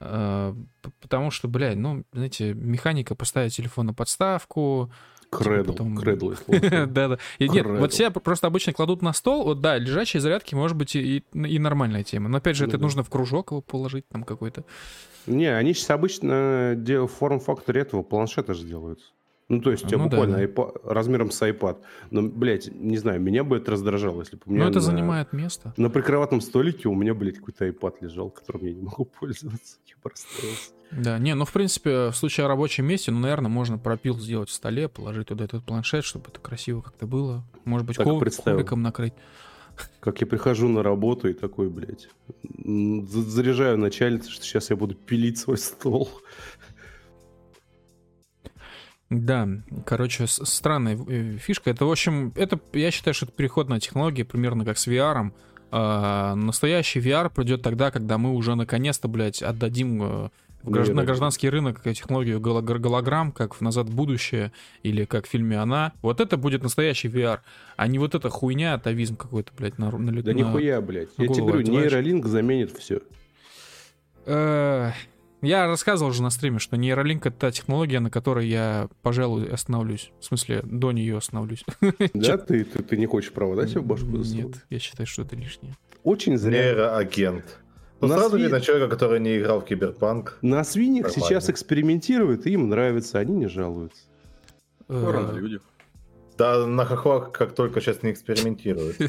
Э, 0.00 0.54
Потому 1.00 1.30
что, 1.30 1.48
блядь, 1.48 1.76
ну, 1.76 2.04
знаете, 2.12 2.54
механика 2.54 3.14
поставить 3.14 3.56
телефон 3.56 3.86
на 3.86 3.94
подставку, 3.94 4.90
Кредл. 5.30 5.72
потом- 5.72 5.96
Кредл. 5.96 6.32
Да-да. 6.86 7.18
Нет, 7.40 7.66
вот 7.66 7.92
все 7.92 8.10
просто 8.10 8.46
обычно 8.46 8.72
кладут 8.72 9.02
на 9.02 9.12
стол, 9.12 9.44
вот 9.44 9.60
да, 9.60 9.76
лежачие 9.78 10.20
зарядки 10.20 10.54
может 10.54 10.76
быть 10.76 10.94
и, 10.94 11.24
нормальная 11.32 12.04
тема. 12.04 12.28
Но 12.28 12.38
опять 12.38 12.56
же, 12.56 12.66
это 12.66 12.78
нужно 12.78 13.02
в 13.02 13.10
кружок 13.10 13.50
его 13.50 13.60
положить 13.60 14.06
там 14.08 14.22
какой-то. 14.22 14.64
Не, 15.26 15.46
они 15.56 15.74
сейчас 15.74 15.90
обычно 15.90 16.74
форм-факторе 17.08 17.82
этого 17.82 18.02
планшета 18.02 18.54
же 18.54 18.64
делаются. 18.66 19.06
Ну, 19.50 19.60
то 19.60 19.70
есть 19.70 19.84
у 19.84 19.88
тебя 19.88 19.98
Ну 19.98 20.04
да, 20.04 20.10
буквально 20.16 20.38
да. 20.38 20.44
iPad 20.44 20.80
размером 20.90 21.30
с 21.30 21.42
iPad. 21.42 21.76
Но, 22.10 22.22
блядь, 22.22 22.74
не 22.74 22.96
знаю, 22.96 23.20
меня 23.20 23.44
бы 23.44 23.58
это 23.58 23.72
раздражало, 23.72 24.20
если 24.20 24.36
бы 24.36 24.42
у 24.46 24.50
меня 24.52 24.64
Но 24.64 24.70
это 24.70 24.78
на- 24.78 24.84
занимает 24.84 25.34
место. 25.34 25.74
На 25.76 25.90
прикроватном 25.90 26.40
столике 26.40 26.88
у 26.88 26.94
меня, 26.94 27.12
блядь, 27.12 27.36
какой-то 27.36 27.66
iPad 27.68 27.96
лежал, 28.00 28.30
которым 28.30 28.64
я 28.64 28.72
не 28.72 28.80
могу 28.80 29.04
пользоваться. 29.20 29.76
Я 29.86 29.94
бы 30.02 30.10
расстроился. 30.10 30.70
Да, 30.92 31.18
не, 31.18 31.34
ну 31.34 31.44
в 31.44 31.52
принципе, 31.52 32.08
в 32.10 32.14
случае 32.16 32.46
о 32.46 32.48
рабочем 32.48 32.86
месте, 32.86 33.10
ну, 33.10 33.18
наверное, 33.18 33.50
можно 33.50 33.76
пропил 33.76 34.18
сделать 34.18 34.48
в 34.48 34.52
столе, 34.52 34.88
положить 34.88 35.28
туда 35.28 35.44
этот 35.44 35.62
планшет, 35.64 36.04
чтобы 36.04 36.30
это 36.30 36.40
красиво 36.40 36.80
как-то 36.80 37.06
было. 37.06 37.44
Может 37.66 37.86
быть, 37.86 37.96
ков- 37.98 38.22
ковриком 38.44 38.80
накрыть. 38.80 39.12
Как 40.00 40.20
я 40.20 40.26
прихожу 40.26 40.68
на 40.68 40.82
работу 40.82 41.28
и 41.28 41.32
такой, 41.32 41.68
блядь, 41.68 42.08
заряжаю 43.08 43.78
начальницу, 43.78 44.30
что 44.30 44.44
сейчас 44.44 44.70
я 44.70 44.76
буду 44.76 44.94
пилить 44.94 45.38
свой 45.38 45.58
стол. 45.58 46.08
Да, 49.10 49.48
короче, 49.86 50.26
странная 50.26 50.98
э, 51.08 51.36
фишка. 51.38 51.70
Это, 51.70 51.84
в 51.84 51.90
общем, 51.90 52.32
это, 52.36 52.58
я 52.72 52.90
считаю, 52.90 53.14
что 53.14 53.26
это 53.26 53.34
переходная 53.34 53.80
технология, 53.80 54.24
примерно 54.24 54.64
как 54.64 54.78
с 54.78 54.88
VR. 54.88 55.30
А, 55.70 56.34
настоящий 56.34 57.00
VR 57.00 57.30
придет 57.30 57.62
тогда, 57.62 57.90
когда 57.90 58.18
мы 58.18 58.32
уже 58.32 58.54
наконец-то, 58.54 59.08
блядь, 59.08 59.42
отдадим 59.42 60.02
э, 60.02 60.30
в 60.64 60.70
гражд... 60.70 60.92
на 60.92 61.04
гражданский 61.04 61.48
рынок 61.50 61.82
технологию 61.82 62.40
гол... 62.40 62.62
голограмм, 62.62 63.32
как 63.32 63.54
в 63.54 63.60
«Назад 63.60 63.88
в 63.88 63.94
будущее» 63.94 64.50
или 64.82 65.04
как 65.04 65.26
в 65.26 65.28
фильме 65.28 65.58
«Она». 65.58 65.92
Вот 66.00 66.20
это 66.20 66.36
будет 66.36 66.62
настоящий 66.62 67.08
VR, 67.08 67.40
а 67.76 67.86
не 67.86 67.98
вот 67.98 68.14
эта 68.14 68.30
хуйня, 68.30 68.74
атовизм 68.74 69.16
какой-то, 69.16 69.52
блядь, 69.56 69.78
на, 69.78 69.90
на 69.90 70.22
Да 70.22 70.32
на... 70.32 70.36
нихуя, 70.36 70.80
блядь. 70.80 71.10
Я 71.18 71.28
тебе 71.28 71.42
говорю, 71.42 71.66
нейролинк 71.70 72.26
заменит 72.26 72.76
все. 72.76 73.00
Э, 74.24 74.90
я 75.42 75.66
рассказывал 75.66 76.10
уже 76.10 76.22
на 76.22 76.30
стриме, 76.30 76.58
что 76.58 76.78
нейролинк— 76.78 77.26
это 77.26 77.36
та 77.36 77.50
технология, 77.50 78.00
на 78.00 78.10
которой 78.10 78.48
я, 78.48 78.88
пожалуй, 79.02 79.46
остановлюсь. 79.46 80.12
В 80.20 80.24
смысле, 80.24 80.62
до 80.62 80.92
нее 80.92 81.18
остановлюсь. 81.18 81.64
Да? 82.14 82.38
Ты, 82.38 82.64
ты, 82.64 82.82
ты 82.82 82.96
не 82.96 83.04
хочешь 83.04 83.32
провода 83.32 83.66
себе 83.66 83.80
в 83.80 83.86
башку 83.86 84.06
Нет, 84.06 84.64
я 84.70 84.78
считаю, 84.78 85.06
что 85.06 85.22
это 85.22 85.36
лишнее. 85.36 85.74
Очень 86.02 86.38
зря. 86.38 86.64
Нейроагент. 86.64 87.58
Ну, 88.06 88.14
на 88.14 88.18
сразу 88.18 88.36
сви... 88.36 88.42
видно 88.42 88.60
человека, 88.60 88.90
который 88.90 89.20
не 89.20 89.38
играл 89.38 89.60
в 89.60 89.64
Киберпанк. 89.64 90.38
На 90.42 90.64
свиньях 90.64 91.06
Нормально. 91.06 91.26
сейчас 91.28 91.50
экспериментируют, 91.50 92.46
и 92.46 92.52
им 92.52 92.68
нравится, 92.68 93.18
они 93.18 93.34
не 93.34 93.48
жалуются. 93.48 94.02
Рано 94.88 95.32
люди. 95.32 95.60
Да, 96.36 96.66
на 96.66 96.84
хохлах 96.84 97.30
как 97.30 97.54
только 97.54 97.80
сейчас 97.80 98.02
не 98.02 98.10
экспериментируют. 98.10 98.96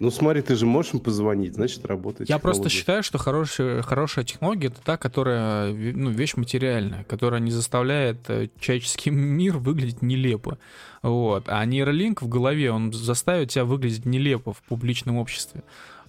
Ну 0.00 0.10
смотри, 0.10 0.42
ты 0.42 0.56
же 0.56 0.66
можешь 0.66 0.92
им 0.92 1.00
позвонить, 1.00 1.54
значит 1.54 1.86
работает. 1.86 2.28
Я 2.28 2.40
просто 2.40 2.68
считаю, 2.68 3.04
что 3.04 3.16
хорошая, 3.16 3.80
хорошая 3.82 4.24
технология 4.24 4.66
это 4.66 4.80
та, 4.82 4.96
которая 4.96 5.72
ну, 5.72 6.10
вещь 6.10 6.34
материальная, 6.34 7.04
которая 7.04 7.40
не 7.40 7.52
заставляет 7.52 8.18
э, 8.28 8.48
человеческий 8.58 9.10
мир 9.12 9.58
выглядеть 9.58 10.02
нелепо. 10.02 10.58
Вот. 11.02 11.44
А 11.46 11.64
нейролинк 11.64 12.22
в 12.22 12.28
голове, 12.28 12.72
он 12.72 12.92
заставит 12.92 13.50
тебя 13.50 13.64
выглядеть 13.64 14.04
нелепо 14.04 14.52
в 14.52 14.62
публичном 14.62 15.16
обществе. 15.16 15.62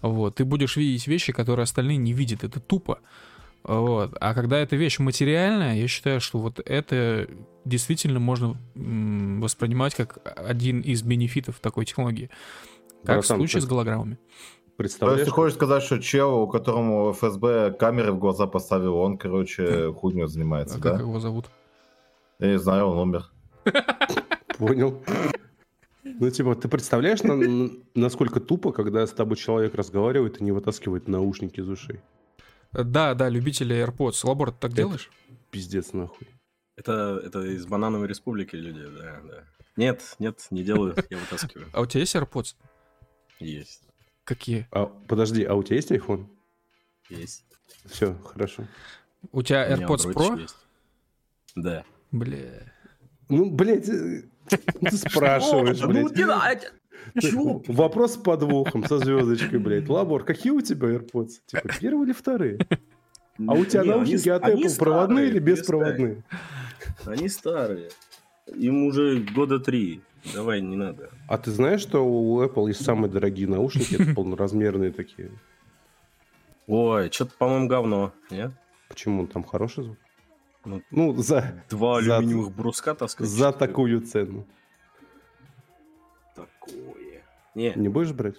Вот. 0.10 0.36
Ты 0.36 0.45
будешь 0.45 0.76
видеть 0.78 1.08
вещи, 1.08 1.34
которые 1.34 1.64
остальные 1.64 1.97
не 1.97 2.14
видят. 2.14 2.43
Это 2.43 2.60
тупо. 2.60 2.99
Вот. 3.64 4.16
А 4.20 4.34
когда 4.34 4.58
эта 4.60 4.76
вещь 4.76 4.99
материальная, 4.99 5.76
я 5.76 5.88
считаю, 5.88 6.22
что 6.22 6.38
вот 6.39 6.60
это 6.64 7.28
действительно 7.66 8.20
можно 8.20 8.56
воспринимать 8.76 9.95
как 9.95 10.20
один 10.36 10.82
из 10.82 11.01
бенефитов 11.01 11.60
такой 11.60 11.86
технологии. 11.86 12.30
Как 13.03 13.18
Братан, 13.18 13.22
в 13.22 13.26
случае 13.26 13.62
с 13.62 13.66
голограммами. 13.66 14.18
Представляешь? 14.78 15.20
То 15.20 15.22
есть 15.22 15.32
ты 15.32 15.36
хочешь 15.36 15.56
сказать, 15.56 15.84
что 15.84 15.99
чел, 15.99 16.41
у 16.41 16.47
которому 16.47 17.14
ФСБ 17.14 17.72
камеры 17.72 18.12
в 18.12 18.20
глаза 18.20 18.45
поставил, 18.45 18.97
он, 18.97 19.18
короче, 19.18 19.91
хуйню 19.93 20.28
занимается, 20.28 20.78
а 20.78 20.82
да? 20.82 20.91
как 20.91 21.01
его 21.01 21.20
зовут? 21.20 21.45
Я 22.39 22.51
не 22.51 22.60
знаю, 22.60 22.88
он 22.88 22.97
умер. 22.97 23.32
Понял. 24.58 25.01
Ну, 26.06 26.30
типа, 26.30 26.56
ты 26.56 26.68
представляешь, 26.68 27.20
насколько 27.95 28.39
тупо, 28.39 28.72
когда 28.72 29.06
с 29.08 29.12
тобой 29.12 29.38
человек 29.38 29.74
разговаривает 29.74 30.39
и 30.39 30.43
не 30.43 30.51
вытаскивает 30.51 31.08
наушники 31.08 31.60
из 31.60 31.68
ушей? 31.68 31.99
Да, 32.72 33.16
да, 33.16 33.28
любители 33.28 33.76
AirPods. 33.76 34.20
Лабор, 34.24 34.51
ты 34.51 34.60
так 34.60 34.72
это 34.72 34.78
делаешь? 34.78 35.10
Пиздец, 35.49 35.93
нахуй. 35.93 36.28
Это, 36.76 37.20
это 37.24 37.41
из 37.41 37.66
Банановой 37.66 38.08
Республики 38.08 38.56
люди, 38.56 38.86
да, 38.86 39.22
да. 39.24 39.43
Нет, 39.78 40.16
нет, 40.20 40.45
не 40.51 40.64
делаю, 40.64 40.95
я 41.10 41.18
вытаскиваю. 41.18 41.68
А 41.74 41.82
у 41.82 41.86
тебя 41.86 42.01
есть 42.01 42.16
AirPods? 42.16 42.56
Есть. 43.39 43.82
Какие? 44.26 44.68
А, 44.72 44.86
подожди, 44.86 45.43
а 45.43 45.56
у 45.56 45.64
тебя 45.64 45.78
есть 45.78 45.91
iPhone? 45.91 46.28
Есть. 47.10 47.45
Все, 47.86 48.14
хорошо. 48.16 48.64
У 49.32 49.41
тебя 49.41 49.76
AirPods 49.76 50.14
Pro? 50.14 50.39
Есть. 50.39 50.56
Да. 51.56 51.84
Бля. 52.12 52.72
Ну, 53.30 53.49
блядь, 53.49 53.89
э, 53.89 54.30
ты 54.49 54.97
спрашиваешь, 54.97 55.81
блядь. 55.83 56.71
Чё? 57.21 57.61
Вопрос 57.67 58.13
с 58.13 58.17
подвохом, 58.17 58.83
со 58.85 58.97
звездочкой, 58.97 59.59
блядь. 59.59 59.87
Лабор, 59.87 60.23
какие 60.23 60.51
у 60.51 60.61
тебя 60.61 60.89
AirPods? 60.89 61.31
Типа, 61.45 61.69
первые 61.79 62.05
или 62.05 62.13
вторые? 62.13 62.59
А 63.47 63.53
у 63.53 63.65
тебя 63.65 63.83
наушники 63.83 64.29
от 64.29 64.43
Apple 64.43 64.77
проводные 64.79 65.27
или 65.27 65.39
беспроводные? 65.39 66.23
Они 67.05 67.29
старые. 67.29 67.89
Им 68.55 68.85
уже 68.85 69.17
года 69.35 69.59
три. 69.59 70.01
Давай, 70.33 70.61
не 70.61 70.75
надо. 70.75 71.09
А 71.27 71.37
ты 71.37 71.51
знаешь, 71.51 71.81
что 71.81 72.05
у 72.05 72.43
Apple 72.43 72.69
есть 72.69 72.83
самые 72.83 73.11
дорогие 73.11 73.47
наушники, 73.47 73.95
это 73.95 74.15
полноразмерные 74.15 74.91
такие? 74.91 75.31
Ой, 76.67 77.11
что-то, 77.11 77.33
по-моему, 77.37 77.67
говно, 77.67 78.13
нет? 78.31 78.51
Почему? 78.89 79.27
Там 79.27 79.43
хороший 79.43 79.83
звук? 79.83 79.97
Ну, 80.66 80.82
ну 80.91 81.13
за... 81.22 81.63
Два 81.70 82.01
за, 82.01 82.18
алюминиевых 82.18 82.53
бруска 82.53 82.95
таскать. 82.95 83.28
За 83.28 83.51
такую 83.51 84.01
цену. 84.01 84.45
Такое. 86.36 87.24
Не. 87.53 87.74
Не 87.76 87.89
будешь 87.89 88.11
брать? 88.11 88.36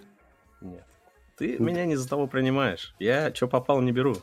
Нет. 0.61 0.83
Ты 1.37 1.55
ну, 1.59 1.65
меня 1.65 1.85
не 1.85 1.95
за 1.95 2.07
того 2.07 2.27
принимаешь. 2.27 2.93
Я 2.99 3.33
что 3.33 3.47
попал, 3.47 3.81
не 3.81 3.91
беру. 3.91 4.17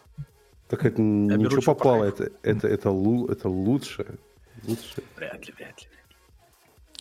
Так 0.68 0.84
это 0.84 1.00
Я 1.00 1.08
ничего 1.08 1.50
беру, 1.50 1.62
попало, 1.62 2.04
это, 2.04 2.30
это, 2.42 2.68
это, 2.68 2.90
лу, 2.90 3.26
это 3.28 3.48
лучше. 3.48 4.18
лучше. 4.66 5.02
Вряд 5.16 5.46
ли, 5.46 5.54
вряд 5.56 5.82
ли. 5.82 5.88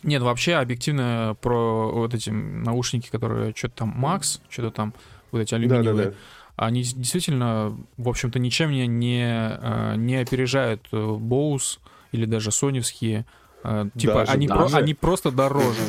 Нет, 0.02 0.22
вообще 0.22 0.54
объективно 0.54 1.36
про 1.40 1.90
вот 1.92 2.14
эти 2.14 2.30
наушники, 2.30 3.10
которые 3.10 3.54
что-то 3.54 3.76
там 3.76 3.88
Макс, 3.96 4.40
что-то 4.50 4.70
там, 4.70 4.94
вот 5.32 5.40
эти 5.40 5.54
алюминиевые, 5.54 5.94
да, 5.94 6.04
да, 6.04 6.10
да 6.10 6.16
они 6.56 6.82
действительно, 6.82 7.76
в 7.96 8.08
общем-то, 8.08 8.38
ничем 8.38 8.70
не, 8.70 8.86
не, 8.86 9.24
э, 9.26 9.96
не 9.96 10.16
опережают 10.16 10.86
э, 10.92 10.96
Bose 10.96 11.78
или 12.12 12.26
даже 12.26 12.52
соневские. 12.52 13.26
Э, 13.66 13.86
типа, 13.96 14.12
даже, 14.14 14.32
они, 14.32 14.46
даже? 14.46 14.70
Про, 14.70 14.78
они 14.78 14.94
просто 14.94 15.30
дороже. 15.30 15.80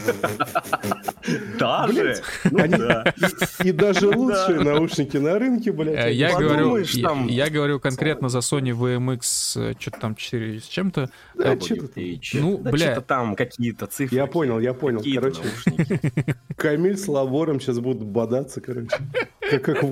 Даже? 1.59 2.21
И 3.63 3.71
даже 3.71 4.07
лучшие 4.07 4.61
наушники 4.61 5.17
на 5.17 5.37
рынке, 5.37 5.73
блядь. 5.73 6.15
Я 6.15 6.37
говорю, 6.37 6.77
я 7.27 7.49
говорю 7.49 7.79
конкретно 7.79 8.29
за 8.29 8.39
Sony 8.39 8.71
VMX, 8.71 9.75
что-то 9.79 9.99
там 9.99 10.15
4 10.15 10.61
с 10.61 10.63
чем-то. 10.63 11.09
Ну, 11.35 12.57
бля. 12.57 13.01
там 13.01 13.35
какие-то 13.35 13.87
цифры. 13.87 14.15
Я 14.15 14.27
понял, 14.27 14.59
я 14.59 14.73
понял. 14.73 15.03
Короче, 15.13 15.41
Камиль 16.55 16.97
с 16.97 17.07
Лавором 17.07 17.59
сейчас 17.59 17.79
будут 17.79 18.03
бодаться, 18.03 18.61
короче. 18.61 18.97
Как, 19.49 19.83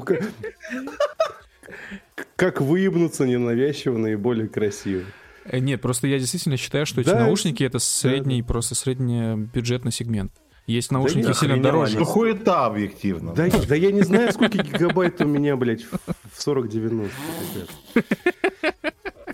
как 2.36 2.62
выебнуться 2.62 3.26
ненавязчиво 3.26 3.98
наиболее 3.98 4.48
красиво. 4.48 5.04
Э, 5.46 5.60
нет, 5.60 5.82
просто 5.82 6.08
я 6.08 6.20
действительно 6.20 6.58
считаю, 6.58 6.86
что 6.86 7.02
эти 7.02 7.10
наушники 7.10 7.64
это 7.64 7.80
средний, 7.80 8.42
да, 8.42 8.48
просто 8.48 8.76
средний 8.76 9.36
бюджетный 9.36 9.92
сегмент. 9.92 10.32
Есть 10.66 10.92
наушники 10.92 11.28
да 11.28 11.34
сильно 11.34 11.62
дороже. 11.62 12.00
Ну 12.00 12.06
хуета 12.06 12.66
объективно. 12.66 13.34
Да, 13.34 13.50
да 13.68 13.76
я 13.76 13.92
не 13.92 14.02
знаю, 14.04 14.32
сколько 14.32 14.60
гигабайт 14.64 15.20
у 15.22 15.26
меня, 15.26 15.58
блядь, 15.58 15.84
в 16.32 16.44
4090. 16.44 17.12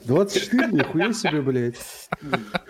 24, 0.05 0.71
нихуя 0.71 1.13
себе, 1.13 1.41
блядь. 1.41 1.75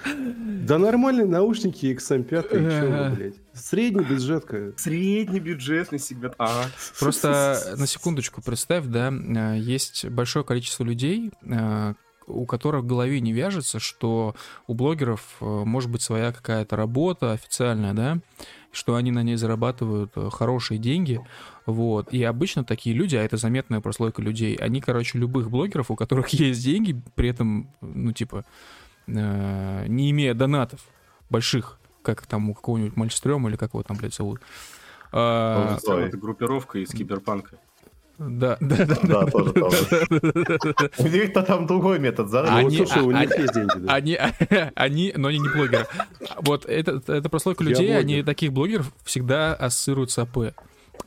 Да 0.04 0.78
нормальные 0.78 1.26
наушники 1.26 1.86
XM5, 1.86 2.50
чё 2.52 3.16
блядь. 3.16 3.36
Средний 3.54 4.04
бюджетка. 4.04 4.74
Средний 4.76 5.40
бюджетный 5.40 6.00
сегмент. 6.00 6.34
А. 6.38 6.66
Просто 7.00 7.76
на 7.78 7.88
секундочку 7.88 8.42
представь, 8.42 8.86
да, 8.88 9.10
э, 9.12 9.58
есть 9.58 10.06
большое 10.10 10.44
количество 10.44 10.84
людей, 10.84 11.32
э, 11.44 11.94
у 12.30 12.46
которых 12.46 12.84
в 12.84 12.88
голове 12.88 13.20
не 13.20 13.34
вяжется, 13.34 13.80
что 13.80 14.36
у 14.68 14.74
блогеров 14.74 15.38
э, 15.42 15.46
может 15.46 15.90
быть 15.90 16.02
своя 16.02 16.32
какая-то 16.32 16.76
работа 16.76 17.32
официальная, 17.34 17.94
да, 17.94 18.20
что 18.72 18.96
они 18.96 19.12
на 19.12 19.24
ней 19.24 19.36
зарабатывают 19.36 20.12
э, 20.16 20.30
хорошие 20.32 20.78
деньги, 20.78 21.20
вот. 21.66 22.14
И 22.14 22.24
обычно 22.24 22.64
такие 22.64 22.96
люди, 22.96 23.16
а 23.16 23.24
это 23.24 23.38
заметная 23.38 23.82
прослойка 23.82 24.22
людей, 24.22 24.56
они, 24.56 24.82
короче, 24.82 25.18
любых 25.18 25.50
блогеров, 25.50 25.92
у 25.92 25.96
которых 25.96 26.30
есть 26.30 26.64
деньги, 26.64 27.00
при 27.16 27.30
этом, 27.30 27.70
ну, 27.82 28.12
типа, 28.14 28.46
э, 29.08 29.86
не 29.88 30.12
имея 30.12 30.34
донатов 30.34 30.82
больших, 31.30 31.80
как 32.02 32.26
там 32.26 32.50
у 32.50 32.54
какого-нибудь 32.54 32.96
Мальстрёма 32.96 33.50
или 33.50 33.58
как 33.58 33.74
его 33.74 33.84
там, 33.84 33.98
блядь, 33.98 34.14
зовут. 34.14 34.42
А, 35.12 35.78
это 35.78 36.18
группировка 36.18 36.80
из 36.80 36.90
киберпанка. 36.90 37.58
Да, 38.20 38.58
да, 38.60 38.86
да. 38.86 38.98
Да, 39.02 39.26
тоже 39.28 39.54
У 41.00 41.08
них-то 41.08 41.42
там 41.42 41.66
другой 41.68 42.00
метод 42.00 42.30
заработка. 42.30 42.86
Слушай, 42.86 43.04
у 43.04 43.12
них 43.12 43.38
есть 43.38 43.54
деньги. 43.54 43.88
Они, 43.88 44.20
они, 44.76 45.14
но 45.16 45.30
они 45.30 45.40
не 45.40 45.48
блогеры. 45.48 45.88
Вот 46.42 46.66
это, 46.66 47.02
это 47.08 47.30
прослойка 47.30 47.64
людей, 47.64 47.98
они 47.98 48.22
таких 48.24 48.52
блогеров 48.52 48.92
всегда 49.06 49.54
ассоциируют 49.54 50.12
с 50.12 50.20
АП. 50.20 50.54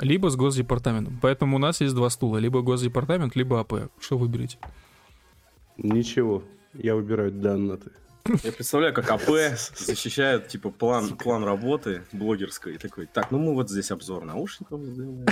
Либо 0.01 0.31
с 0.31 0.37
Госдепартаментом. 0.37 1.19
Поэтому 1.21 1.57
у 1.57 1.59
нас 1.59 1.83
есть 1.83 1.95
два 1.95 2.09
стула. 2.09 2.39
Либо 2.39 2.63
Госдепартамент, 2.63 3.37
либо 3.37 3.61
АП. 3.61 3.91
Что 4.01 4.17
выберете? 4.17 4.57
Ничего. 5.77 6.43
Я 6.73 6.95
выбираю 6.95 7.31
донаты. 7.31 7.91
Я 8.43 8.53
представляю, 8.53 8.95
как 8.95 9.11
АП 9.11 9.29
защищает, 9.77 10.49
типа, 10.49 10.70
план, 10.70 11.16
план 11.16 11.45
работы 11.45 12.03
блогерской. 12.12 12.75
И 12.75 12.79
такой, 12.79 13.07
так, 13.07 13.31
ну 13.31 13.39
мы 13.39 13.55
вот 13.55 13.68
здесь 13.68 13.91
обзор 13.91 14.25
наушников 14.25 14.83
сделаем. 14.83 15.27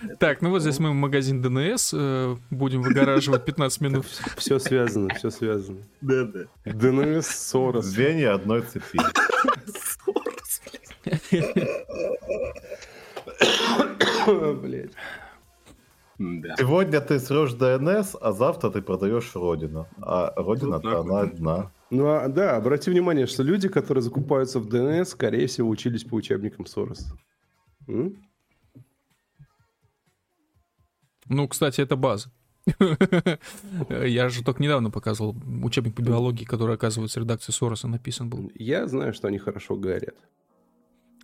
Так, 0.18 0.40
ну 0.40 0.50
вот 0.50 0.62
здесь 0.62 0.78
мы 0.78 0.94
магазин 0.94 1.42
ДНС 1.42 1.92
э, 1.94 2.36
будем 2.50 2.82
выгораживать 2.82 3.44
15 3.44 3.80
минут. 3.80 4.06
Все 4.36 4.58
связано, 4.58 5.14
все 5.14 5.30
связано. 5.30 5.82
Да-да. 6.00 6.46
ДНС, 6.64 7.26
Сорос. 7.26 7.84
Звенья 7.84 8.34
одной 8.34 8.62
цепи. 8.62 8.98
Блять. 14.26 14.92
Да. 16.20 16.54
Сегодня 16.58 17.00
ты 17.00 17.18
срешь 17.18 17.54
ДНС, 17.54 18.14
а 18.20 18.32
завтра 18.32 18.68
ты 18.68 18.82
продаешь 18.82 19.34
Родину. 19.34 19.88
А 20.02 20.34
Родина-то 20.36 21.00
она 21.00 21.20
одна. 21.20 21.72
Ну 21.88 22.08
а, 22.08 22.28
да, 22.28 22.56
обрати 22.56 22.90
внимание, 22.90 23.26
что 23.26 23.42
люди, 23.42 23.68
которые 23.68 24.02
закупаются 24.02 24.60
в 24.60 24.68
ДНС, 24.68 25.08
скорее 25.08 25.46
всего, 25.46 25.70
учились 25.70 26.04
по 26.04 26.16
учебникам 26.16 26.66
Сороса. 26.66 27.16
М? 27.88 28.22
Ну, 31.26 31.48
кстати, 31.48 31.80
это 31.80 31.96
база. 31.96 32.30
Я 33.88 34.28
же 34.28 34.44
только 34.44 34.62
недавно 34.62 34.90
показывал 34.90 35.34
учебник 35.62 35.94
по 35.94 36.02
биологии, 36.02 36.44
который, 36.44 36.74
оказывается, 36.74 37.18
в 37.18 37.22
редакции 37.22 37.52
Сороса 37.52 37.88
написан 37.88 38.28
был. 38.28 38.52
Я 38.54 38.86
знаю, 38.86 39.14
что 39.14 39.28
они 39.28 39.38
хорошо 39.38 39.74
горят. 39.74 40.16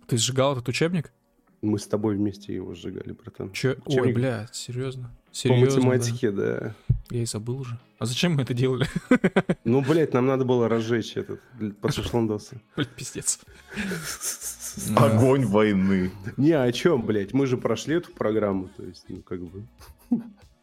Ты 0.07 0.17
сжигал 0.17 0.53
этот 0.53 0.67
учебник? 0.69 1.13
Мы 1.61 1.79
с 1.79 1.87
тобой 1.87 2.15
вместе 2.15 2.53
его 2.53 2.75
сжигали, 2.75 3.11
братан. 3.13 3.51
Че? 3.51 3.77
Ой, 3.85 3.95
Учебник 3.95 4.15
блядь, 4.15 4.55
серьезно? 4.55 5.11
По 5.29 5.35
Серьезно, 5.35 5.81
да? 5.81 5.87
математике, 5.87 6.31
да. 6.31 6.75
Я 7.09 7.21
и 7.21 7.25
забыл 7.25 7.59
уже. 7.59 7.79
А 7.99 8.05
зачем 8.05 8.33
мы 8.33 8.43
это 8.43 8.53
делали? 8.53 8.85
Ну, 9.63 9.81
блядь, 9.81 10.13
нам 10.13 10.25
надо 10.27 10.45
было 10.45 10.69
разжечь 10.69 11.17
этот 11.17 11.41
под 11.81 11.93
шашландосы. 11.93 12.61
Блядь, 12.75 12.89
пиздец. 12.89 13.39
Огонь 14.95 15.45
войны. 15.45 16.11
Не, 16.37 16.53
о 16.53 16.71
чем, 16.71 17.05
блядь? 17.05 17.33
Мы 17.33 17.47
же 17.47 17.57
прошли 17.57 17.95
эту 17.95 18.11
программу, 18.13 18.69
то 18.69 18.83
есть, 18.83 19.05
ну, 19.09 19.21
как 19.21 19.41
бы... 19.41 19.65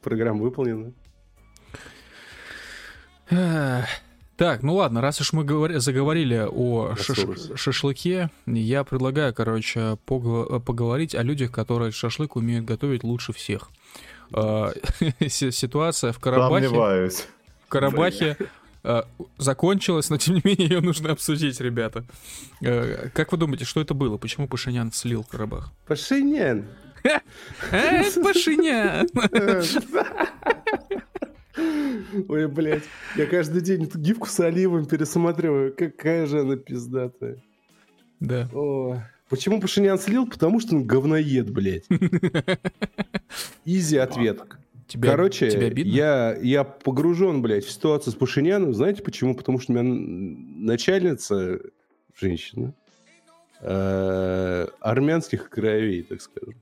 Программа 0.01 0.42
выполнена. 0.42 0.92
Так, 4.37 4.62
ну 4.64 4.74
ладно, 4.74 5.01
раз 5.01 5.20
уж 5.20 5.32
мы 5.32 5.45
говори- 5.45 5.78
заговорили 5.78 6.45
о 6.51 6.95
шаш- 6.97 7.57
шашлыке, 7.57 8.30
я 8.47 8.82
предлагаю, 8.82 9.32
короче, 9.32 9.97
пого- 10.07 10.59
поговорить 10.61 11.14
о 11.14 11.22
людях, 11.22 11.53
которые 11.53 11.93
шашлык 11.93 12.35
умеют 12.37 12.64
готовить 12.64 13.05
лучше 13.05 13.32
всех. 13.32 13.70
А, 14.32 14.72
си- 15.28 15.53
Ситуация 15.53 16.12
в 16.12 16.18
Карабахе, 16.18 16.66
Сомневаюсь. 16.66 17.26
в 17.66 17.68
Карабахе 17.68 18.37
а, 18.82 19.07
закончилась, 19.39 20.11
но 20.11 20.16
тем 20.18 20.35
не 20.35 20.41
менее 20.43 20.68
ее 20.68 20.80
нужно 20.80 21.12
обсудить, 21.12 21.61
ребята. 21.61 22.05
Э, 22.61 23.11
Как 23.14 23.30
вы 23.30 23.39
думаете, 23.39 23.64
что 23.64 23.80
это 23.80 23.95
было? 23.95 24.16
Почему 24.18 24.49
Пашинян 24.49 24.91
слил 24.93 25.22
Карабах? 25.24 25.70
Пашинян! 25.87 26.64
Эй, 27.70 28.11
Пашинян! 28.22 29.07
Ой, 31.57 32.48
блядь, 32.48 32.84
я 33.16 33.26
каждый 33.26 33.61
день 33.62 33.84
эту 33.84 33.98
гифку 33.98 34.26
с 34.26 34.40
оливом 34.40 34.86
пересматриваю. 34.86 35.74
Какая 35.74 36.26
же 36.26 36.40
она 36.40 36.57
пиздатая. 36.57 37.42
Да. 38.20 38.48
О, 38.52 39.00
Почему 39.28 39.61
Пашинян 39.61 39.98
слил? 39.98 40.28
Потому 40.28 40.61
что 40.61 40.76
он 40.76 40.84
говноед, 40.84 41.50
блядь. 41.50 41.86
Изи 43.64 43.96
ответ. 43.96 44.42
Тебя, 44.86 45.11
Короче, 45.11 45.50
тебе 45.50 45.66
обидно? 45.68 45.90
я, 45.90 46.36
я 46.40 46.62
погружен, 46.62 47.40
блядь, 47.40 47.64
в 47.64 47.70
ситуацию 47.70 48.12
с 48.12 48.16
Пашиняном. 48.16 48.74
Знаете 48.74 49.02
почему? 49.02 49.34
Потому 49.34 49.59
что 49.59 49.72
у 49.72 49.76
меня 49.76 49.82
начальница, 49.82 51.59
женщина, 52.14 52.74
э, 53.61 54.66
армянских 54.80 55.48
кровей, 55.48 56.02
так 56.02 56.20
скажем. 56.20 56.55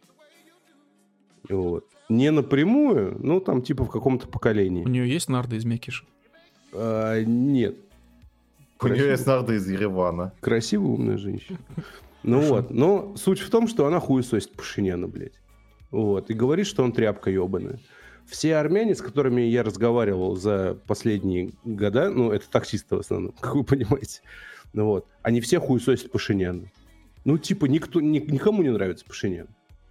Вот. 1.48 1.84
Не 2.12 2.30
напрямую, 2.30 3.16
но 3.20 3.40
там 3.40 3.62
типа 3.62 3.84
в 3.84 3.90
каком-то 3.90 4.28
поколении. 4.28 4.84
У 4.84 4.88
нее 4.88 5.08
есть 5.08 5.30
нарды 5.30 5.56
из 5.56 5.64
Мекиша? 5.64 6.04
А, 6.74 7.22
нет. 7.22 7.76
У 8.82 8.88
нее 8.88 9.08
есть 9.08 9.26
нарды 9.26 9.54
из 9.54 9.66
Еревана. 9.66 10.34
Красивая, 10.40 10.88
умная 10.88 11.18
женщина. 11.18 11.58
Ну 12.24 12.38
вот, 12.38 12.70
но 12.70 13.16
суть 13.16 13.40
в 13.40 13.50
том, 13.50 13.66
что 13.66 13.84
она 13.84 13.98
хуесосит 13.98 14.52
Пашиняна, 14.52 15.08
блядь. 15.08 15.40
Вот, 15.90 16.30
и 16.30 16.34
говорит, 16.34 16.68
что 16.68 16.84
он 16.84 16.92
тряпка 16.92 17.30
ебаная. 17.32 17.80
Все 18.26 18.54
армяне, 18.54 18.94
с 18.94 19.02
которыми 19.02 19.40
я 19.40 19.64
разговаривал 19.64 20.36
за 20.36 20.78
последние 20.86 21.50
года, 21.64 22.10
ну, 22.10 22.30
это 22.30 22.48
таксисты 22.48 22.94
в 22.94 23.00
основном, 23.00 23.32
как 23.40 23.56
вы 23.56 23.64
понимаете, 23.64 24.20
ну 24.72 24.84
вот, 24.84 25.08
они 25.22 25.40
все 25.40 25.58
хуесосят 25.58 26.12
Пашиняна. 26.12 26.68
Ну, 27.24 27.38
типа, 27.38 27.64
никто, 27.64 28.00
ни- 28.00 28.20
никому 28.20 28.62
не 28.62 28.70
нравится 28.70 29.04
Пашинян. 29.04 29.48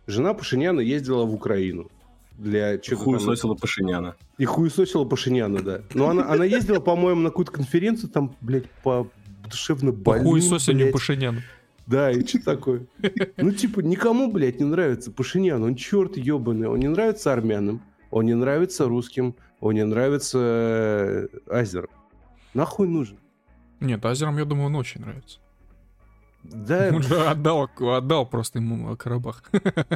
Жена 0.07 0.33
Пашиняна 0.33 0.79
ездила 0.79 1.25
в 1.25 1.33
Украину 1.33 1.91
для 2.37 2.77
чего-то 2.77 3.05
там- 3.05 3.13
Хуесосила 3.19 3.55
Пашиняна. 3.55 4.15
и 4.37 4.45
хуесосила 4.45 5.05
Пашиняна, 5.05 5.61
да. 5.61 5.81
Но 5.93 6.09
она, 6.09 6.29
она 6.29 6.45
ездила, 6.45 6.79
по-моему, 6.79 7.21
на 7.21 7.29
какую-то 7.29 7.51
конференцию, 7.51 8.09
там, 8.09 8.35
блядь, 8.41 8.69
по 8.83 9.07
душевно 9.49 9.91
По 9.91 9.97
больным, 10.11 10.27
хуесосению 10.31 10.85
блядь. 10.85 10.93
Пашиняна. 10.93 11.41
Да, 11.87 12.11
и 12.11 12.25
что 12.25 12.43
такое? 12.43 12.85
Ну, 13.37 13.51
типа, 13.51 13.81
никому, 13.81 14.31
блядь, 14.31 14.59
не 14.59 14.65
нравится 14.65 15.11
Пашинян. 15.11 15.61
Он 15.63 15.75
черт 15.75 16.15
ебаный. 16.15 16.67
Он 16.67 16.79
не 16.79 16.87
нравится 16.87 17.33
армянам, 17.33 17.81
он 18.11 18.25
не 18.25 18.33
нравится 18.35 18.85
русским, 18.85 19.35
он 19.59 19.73
не 19.75 19.83
нравится 19.83 20.39
э, 20.39 21.27
азерам. 21.49 21.89
Нахуй 22.53 22.87
нужен? 22.87 23.17
Нет, 23.79 24.05
Азерам, 24.05 24.37
я 24.37 24.45
думаю, 24.45 24.67
он 24.67 24.75
очень 24.75 25.01
нравится. 25.01 25.39
Да, 26.43 26.89
Он 26.93 27.01
же 27.03 27.15
отдал, 27.25 27.69
отдал 27.79 28.25
просто 28.27 28.59
ему 28.59 28.95
Карабах. 28.95 29.43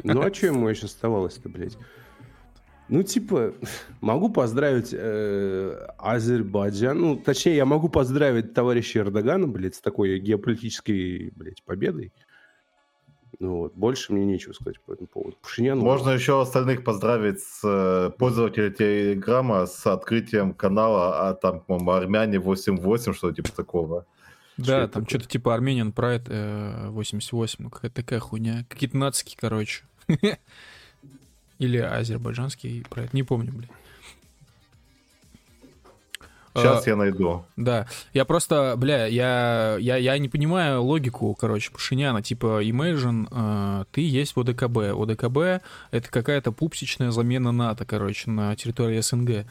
ну 0.03 0.21
а 0.21 0.33
что 0.33 0.47
ему 0.47 0.67
еще 0.69 0.85
оставалось-то, 0.85 1.49
блядь? 1.49 1.77
Ну, 2.87 3.03
типа, 3.03 3.53
могу 4.01 4.29
поздравить 4.29 4.93
э, 4.93 5.87
Азербайджан. 5.97 6.99
Ну, 6.99 7.15
точнее, 7.17 7.55
я 7.55 7.65
могу 7.65 7.89
поздравить 7.89 8.53
товарища 8.53 8.99
Эрдогана, 8.99 9.47
блядь, 9.47 9.75
с 9.75 9.81
такой 9.81 10.19
геополитической, 10.19 11.31
блядь, 11.35 11.63
победой. 11.63 12.13
Ну 13.39 13.57
вот, 13.57 13.73
больше 13.75 14.13
мне 14.13 14.25
нечего 14.25 14.53
сказать 14.53 14.79
по 14.81 14.93
этому 14.93 15.07
поводу. 15.07 15.37
Пашинян... 15.41 15.79
Можно 15.79 16.11
еще 16.11 16.41
остальных 16.41 16.83
поздравить 16.83 17.41
с 17.41 17.61
э, 17.63 18.11
пользователя 18.17 18.69
Телеграма 18.69 19.65
с 19.65 19.85
открытием 19.85 20.53
канала, 20.53 21.27
а 21.27 21.33
там, 21.33 21.59
по-моему, 21.59 21.91
армяне 21.91 22.37
8.8, 22.37 23.13
что 23.13 23.31
типа 23.31 23.51
такого. 23.51 24.05
Да, 24.57 24.83
это 24.83 24.93
там 24.93 25.03
такое? 25.03 25.19
что-то 25.19 25.27
типа 25.27 25.57
Armenian 25.57 25.93
Pride 25.93 26.27
э, 26.27 26.89
88, 26.89 27.55
ну 27.59 27.69
какая-то 27.69 27.95
такая 27.95 28.19
хуйня. 28.19 28.65
Какие-то 28.69 28.97
нацики, 28.97 29.35
короче. 29.37 29.83
Или 31.59 31.77
азербайджанский 31.77 32.85
Pride, 32.89 33.09
не 33.13 33.23
помню, 33.23 33.51
блин. 33.51 33.69
Сейчас 36.55 36.87
А, 36.87 36.89
я 36.89 36.95
найду. 36.95 37.45
Да, 37.57 37.85
я 38.13 38.23
просто, 38.23 38.75
бля, 38.77 39.07
я, 39.07 39.75
я, 39.77 39.97
я 39.97 40.17
не 40.17 40.29
понимаю 40.29 40.83
логику, 40.83 41.35
короче, 41.35 41.69
Пашиняна. 41.69 42.21
Типа, 42.21 42.63
Imagine, 42.63 43.27
э, 43.29 43.85
ты 43.91 44.01
есть 44.01 44.37
в 44.37 44.39
ОДКБ. 44.39 44.77
ОДКБ— 44.97 45.65
это 45.91 46.09
какая-то 46.09 46.53
пупсичная 46.53 47.11
замена 47.11 47.51
НАТО, 47.51 47.83
короче, 47.83 48.29
на 48.29 48.55
территории 48.55 49.01
СНГ. 49.01 49.45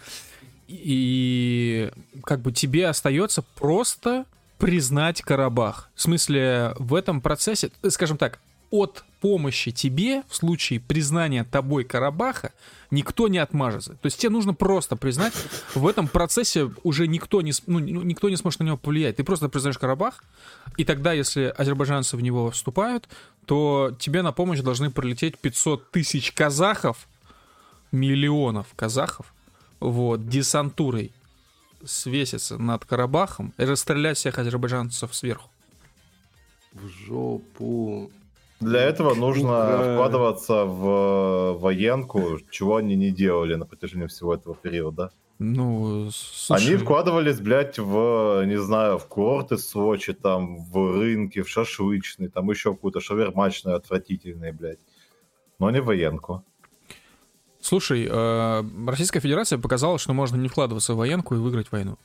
И 0.66 1.90
как 2.24 2.40
бы 2.40 2.52
тебе 2.52 2.88
остается 2.88 3.42
просто 3.55 4.24
признать 4.57 5.20
Карабах. 5.20 5.90
В 5.94 6.00
смысле, 6.00 6.72
в 6.78 6.94
этом 6.94 7.20
процессе, 7.20 7.70
скажем 7.90 8.16
так, 8.16 8.38
от 8.70 9.05
помощи 9.24 9.70
тебе 9.70 10.22
в 10.28 10.36
случае 10.36 10.80
признания 10.80 11.44
тобой 11.44 11.84
Карабаха 11.84 12.52
никто 12.90 13.26
не 13.26 13.38
отмажется. 13.38 13.94
То 13.94 14.04
есть 14.06 14.18
тебе 14.18 14.28
нужно 14.28 14.52
просто 14.52 14.96
признать, 14.96 15.32
в 15.74 15.88
этом 15.88 16.08
процессе 16.08 16.70
уже 16.82 17.06
никто 17.06 17.40
не, 17.40 17.52
ну, 17.66 17.78
ну, 17.78 18.02
никто 18.02 18.28
не 18.28 18.36
сможет 18.36 18.60
на 18.60 18.64
него 18.64 18.76
повлиять. 18.76 19.16
Ты 19.16 19.24
просто 19.24 19.48
признаешь 19.48 19.78
Карабах, 19.78 20.22
и 20.76 20.84
тогда, 20.84 21.14
если 21.14 21.54
азербайджанцы 21.56 22.18
в 22.18 22.20
него 22.20 22.50
вступают, 22.50 23.08
то 23.46 23.96
тебе 23.98 24.20
на 24.20 24.32
помощь 24.32 24.60
должны 24.60 24.90
прилететь 24.90 25.38
500 25.38 25.90
тысяч 25.90 26.30
казахов, 26.32 27.08
миллионов 27.92 28.66
казахов, 28.76 29.32
вот, 29.80 30.28
десантурой 30.28 31.12
свеситься 31.82 32.58
над 32.58 32.84
Карабахом 32.84 33.54
и 33.56 33.64
расстрелять 33.64 34.18
всех 34.18 34.38
азербайджанцев 34.38 35.14
сверху. 35.14 35.48
В 36.74 36.86
жопу. 37.06 38.10
Для 38.64 38.80
этого 38.80 39.14
нужно 39.14 39.94
вкладываться 39.94 40.64
в 40.64 41.58
военку, 41.58 42.38
чего 42.50 42.76
они 42.76 42.96
не 42.96 43.10
делали 43.10 43.54
на 43.54 43.66
протяжении 43.66 44.06
всего 44.06 44.34
этого 44.34 44.54
периода. 44.54 45.10
Ну, 45.38 46.10
слушай, 46.12 46.66
Они 46.66 46.76
вкладывались, 46.76 47.40
блядь, 47.40 47.78
в, 47.78 48.44
не 48.46 48.56
знаю, 48.56 48.98
в 48.98 49.06
курорты 49.06 49.58
Сочи, 49.58 50.12
там, 50.12 50.64
в 50.64 50.96
рынки, 50.96 51.42
в 51.42 51.48
шашлычный, 51.48 52.28
там 52.28 52.48
еще 52.50 52.72
какую-то 52.72 53.00
шавермачную 53.00 53.76
отвратительные, 53.76 54.52
блядь. 54.52 54.78
Но 55.58 55.70
не 55.70 55.80
в 55.80 55.86
военку. 55.86 56.44
Слушай, 57.60 58.06
э, 58.08 58.64
Российская 58.86 59.20
Федерация 59.20 59.58
показала, 59.58 59.98
что 59.98 60.12
можно 60.12 60.36
не 60.36 60.48
вкладываться 60.48 60.94
в 60.94 60.98
военку 60.98 61.34
и 61.34 61.38
выиграть 61.38 61.72
войну. 61.72 61.98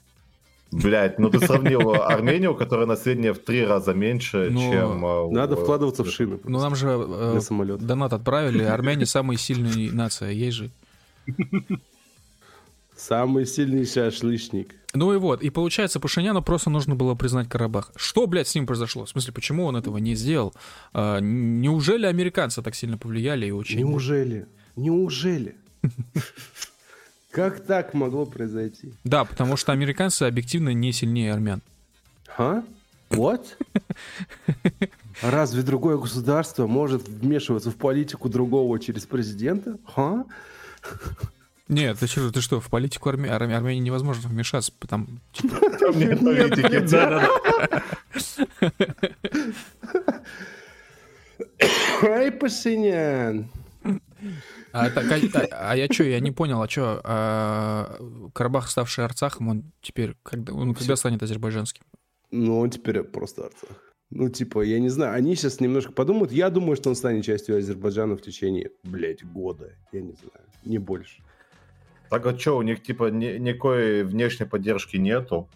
Блять, 0.71 1.17
ну 1.17 1.29
ты 1.29 1.39
сравнил 1.39 1.93
Армению, 1.93 2.55
которая 2.55 2.85
население 2.85 3.33
в 3.33 3.39
три 3.39 3.65
раза 3.65 3.93
меньше, 3.93 4.49
Но... 4.51 4.59
чем... 4.59 5.05
Э, 5.05 5.29
Надо 5.31 5.55
в... 5.55 5.63
вкладываться 5.63 6.03
в 6.03 6.09
шины. 6.09 6.39
Ну 6.43 6.59
нам 6.59 6.75
же 6.75 6.87
э, 6.87 7.77
донат 7.79 8.13
отправили, 8.13 8.63
Армяне 8.63 9.05
самая 9.05 9.37
сильная 9.37 9.91
нация, 9.91 10.31
есть 10.31 10.57
же. 10.57 10.69
Самый 12.95 13.45
сильный 13.45 13.85
шашлычник. 13.85 14.75
Ну 14.93 15.13
и 15.13 15.17
вот, 15.17 15.41
и 15.41 15.49
получается, 15.49 15.99
Пашиняну 15.99 16.41
просто 16.41 16.69
нужно 16.69 16.95
было 16.95 17.15
признать 17.15 17.47
Карабах. 17.47 17.91
Что, 17.95 18.27
блядь, 18.27 18.47
с 18.47 18.55
ним 18.55 18.67
произошло? 18.67 19.05
В 19.05 19.09
смысле, 19.09 19.33
почему 19.33 19.65
он 19.65 19.77
этого 19.77 19.97
не 19.99 20.15
сделал? 20.15 20.53
А, 20.93 21.19
неужели 21.19 22.07
американцы 22.07 22.61
так 22.61 22.75
сильно 22.75 22.97
повлияли 22.97 23.45
и 23.45 23.51
очень... 23.51 23.79
Неужели? 23.79 24.47
Неужели? 24.75 25.55
Как 27.31 27.59
так 27.65 27.93
могло 27.93 28.25
произойти? 28.25 28.93
Да, 29.03 29.23
потому 29.23 29.55
что 29.55 29.71
американцы 29.71 30.23
объективно 30.23 30.69
не 30.73 30.91
сильнее 30.91 31.33
армян. 31.33 31.61
Ха? 32.27 32.63
What? 33.09 33.45
Разве 35.21 35.63
другое 35.63 35.97
государство 35.97 36.67
может 36.67 37.07
вмешиваться 37.07 37.71
в 37.71 37.75
политику 37.75 38.29
другого 38.29 38.79
через 38.79 39.05
президента? 39.05 39.77
Ха? 39.85 40.25
Нет, 41.67 41.99
ты 41.99 42.07
что, 42.07 42.31
ты 42.31 42.41
что, 42.41 42.59
в 42.59 42.67
политику 42.69 43.09
Арме... 43.09 43.29
Арме... 43.29 43.55
Армении 43.55 43.81
невозможно 43.81 44.27
вмешаться, 44.27 44.71
потому... 44.79 45.05
Там 45.79 45.99
нет 45.99 46.19
политики. 46.19 46.79
Да, 46.89 47.29
Ай, 52.01 52.31
Пасинян. 52.39 53.49
А, 54.71 54.89
так, 54.89 55.05
а, 55.11 55.71
а 55.71 55.75
я 55.75 55.87
что, 55.87 56.03
я 56.03 56.19
не 56.19 56.31
понял, 56.31 56.61
а 56.61 56.69
что, 56.69 57.01
а, 57.03 57.97
Карабах, 58.33 58.69
ставший 58.69 59.05
Арцахом, 59.05 59.49
он 59.49 59.71
теперь, 59.81 60.15
когда, 60.23 60.53
он 60.53 60.75
когда 60.75 60.95
станет 60.95 61.23
азербайджанским? 61.23 61.83
Ну, 62.31 62.59
он 62.59 62.69
теперь 62.69 63.01
просто 63.03 63.45
Арцах. 63.45 63.89
Ну, 64.11 64.29
типа, 64.29 64.61
я 64.61 64.79
не 64.79 64.89
знаю, 64.89 65.13
они 65.15 65.35
сейчас 65.35 65.59
немножко 65.59 65.91
подумают. 65.91 66.31
Я 66.31 66.49
думаю, 66.49 66.75
что 66.75 66.89
он 66.89 66.95
станет 66.95 67.25
частью 67.25 67.57
Азербайджана 67.57 68.15
в 68.15 68.21
течение, 68.21 68.71
блядь, 68.83 69.23
года. 69.23 69.75
Я 69.91 70.01
не 70.01 70.13
знаю, 70.13 70.45
не 70.65 70.79
больше. 70.79 71.21
Так 72.09 72.25
а 72.25 72.37
что, 72.37 72.57
у 72.57 72.63
них, 72.63 72.81
типа, 72.81 73.11
ни, 73.11 73.37
никакой 73.37 74.03
внешней 74.03 74.47
поддержки 74.47 74.97
нету? 74.97 75.47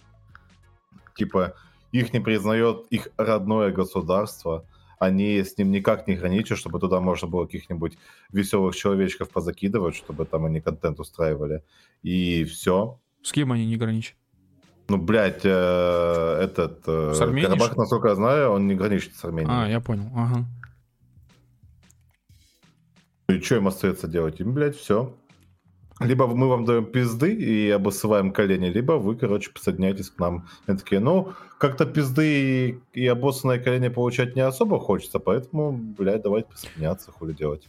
Типа, 1.15 1.55
их 1.91 2.13
не 2.13 2.19
признает 2.19 2.85
их 2.91 3.07
родное 3.17 3.71
государство 3.71 4.65
они 5.05 5.43
с 5.43 5.57
ним 5.57 5.71
никак 5.71 6.07
не 6.07 6.15
граничат, 6.15 6.57
чтобы 6.57 6.79
туда 6.79 6.99
можно 6.99 7.27
было 7.27 7.45
каких-нибудь 7.45 7.97
веселых 8.31 8.75
человечков 8.75 9.29
позакидывать, 9.29 9.95
чтобы 9.95 10.25
там 10.25 10.45
они 10.45 10.61
контент 10.61 10.99
устраивали. 10.99 11.63
И 12.01 12.43
все. 12.45 12.99
С 13.21 13.31
кем 13.31 13.51
они 13.51 13.65
не 13.65 13.77
граничат? 13.77 14.15
Ну, 14.89 14.97
блядь, 14.97 15.45
э, 15.45 16.39
этот... 16.41 16.83
Э, 16.87 17.13
Карабах, 17.17 17.77
насколько 17.77 18.09
я 18.09 18.15
знаю, 18.15 18.51
он 18.51 18.67
не 18.67 18.75
граничит 18.75 19.15
с 19.15 19.23
Арменией. 19.23 19.65
А, 19.65 19.67
я 19.67 19.79
понял, 19.79 20.09
ага. 20.13 20.45
И 23.29 23.39
что 23.39 23.55
им 23.55 23.67
остается 23.67 24.07
делать? 24.07 24.39
Им, 24.41 24.53
блядь, 24.53 24.75
все. 24.75 25.15
Либо 25.99 26.27
мы 26.27 26.47
вам 26.47 26.65
даем 26.65 26.85
пизды 26.85 27.33
и 27.33 27.69
обоссываем 27.69 28.31
колени, 28.31 28.65
либо 28.67 28.93
вы, 28.93 29.15
короче, 29.15 29.51
присоединяйтесь 29.51 30.09
к 30.09 30.17
нам. 30.19 30.47
И 30.67 30.73
такие, 30.73 30.99
ну, 30.99 31.33
как-то 31.59 31.85
пизды 31.85 32.79
и, 32.93 32.99
и 33.01 33.07
обоссанные 33.07 33.59
колени 33.59 33.89
получать 33.89 34.35
не 34.35 34.41
особо 34.41 34.79
хочется, 34.79 35.19
поэтому, 35.19 35.71
блядь, 35.71 36.23
давайте 36.23 36.49
присоединяться, 36.49 37.11
хули 37.11 37.33
делать. 37.33 37.67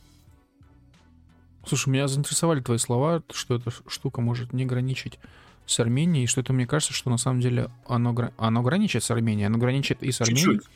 Слушай, 1.66 1.90
меня 1.90 2.08
заинтересовали 2.08 2.60
твои 2.60 2.78
слова, 2.78 3.22
что 3.32 3.56
эта 3.56 3.70
штука 3.88 4.20
может 4.20 4.52
не 4.52 4.66
граничить 4.66 5.18
с 5.66 5.80
Арменией, 5.80 6.26
что 6.26 6.40
это 6.40 6.52
мне 6.52 6.66
кажется, 6.66 6.92
что 6.92 7.10
на 7.10 7.16
самом 7.18 7.40
деле 7.40 7.68
оно, 7.86 8.14
оно 8.36 8.62
граничит 8.62 9.02
с 9.02 9.10
Арменией, 9.10 9.46
оно 9.46 9.58
граничит 9.58 10.02
и 10.02 10.10
с 10.12 10.20
Арменией, 10.20 10.44
Чуть-чуть. 10.44 10.70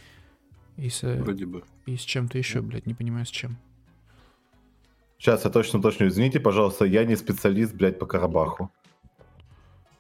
и 0.77 0.89
с, 0.89 1.03
Вроде 1.03 1.47
бы. 1.47 1.63
и 1.87 1.97
с 1.97 2.01
чем-то 2.01 2.39
еще, 2.39 2.63
блядь, 2.63 2.87
не 2.87 2.95
понимаю 2.95 3.27
с 3.27 3.31
чем. 3.31 3.59
Сейчас 5.19 5.45
я 5.45 5.51
точно 5.51 5.83
точно 5.83 6.07
извините, 6.07 6.41
пожалуйста, 6.41 6.85
я 6.85 7.05
не 7.05 7.17
специалист, 7.17 7.75
блядь, 7.75 7.99
по 7.99 8.07
Карабаху. 8.07 8.71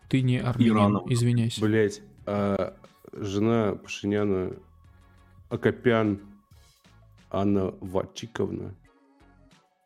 Ты 0.08 0.22
не 0.22 0.38
армянин, 0.38 1.00
извиняйся. 1.08 1.60
Блядь, 1.60 2.02
а 2.24 2.74
жена 3.12 3.74
Пашиняна 3.74 4.52
Акопян 5.50 6.20
Анна 7.30 7.74
Ватчиковна 7.80 8.74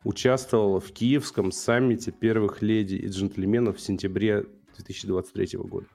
участвовала 0.03 0.79
в 0.79 0.91
Киевском 0.91 1.51
саммите 1.51 2.11
первых 2.11 2.61
леди 2.61 2.95
и 2.95 3.07
джентльменов 3.07 3.77
в 3.77 3.81
сентябре 3.81 4.45
2023 4.75 5.57
года. 5.59 5.87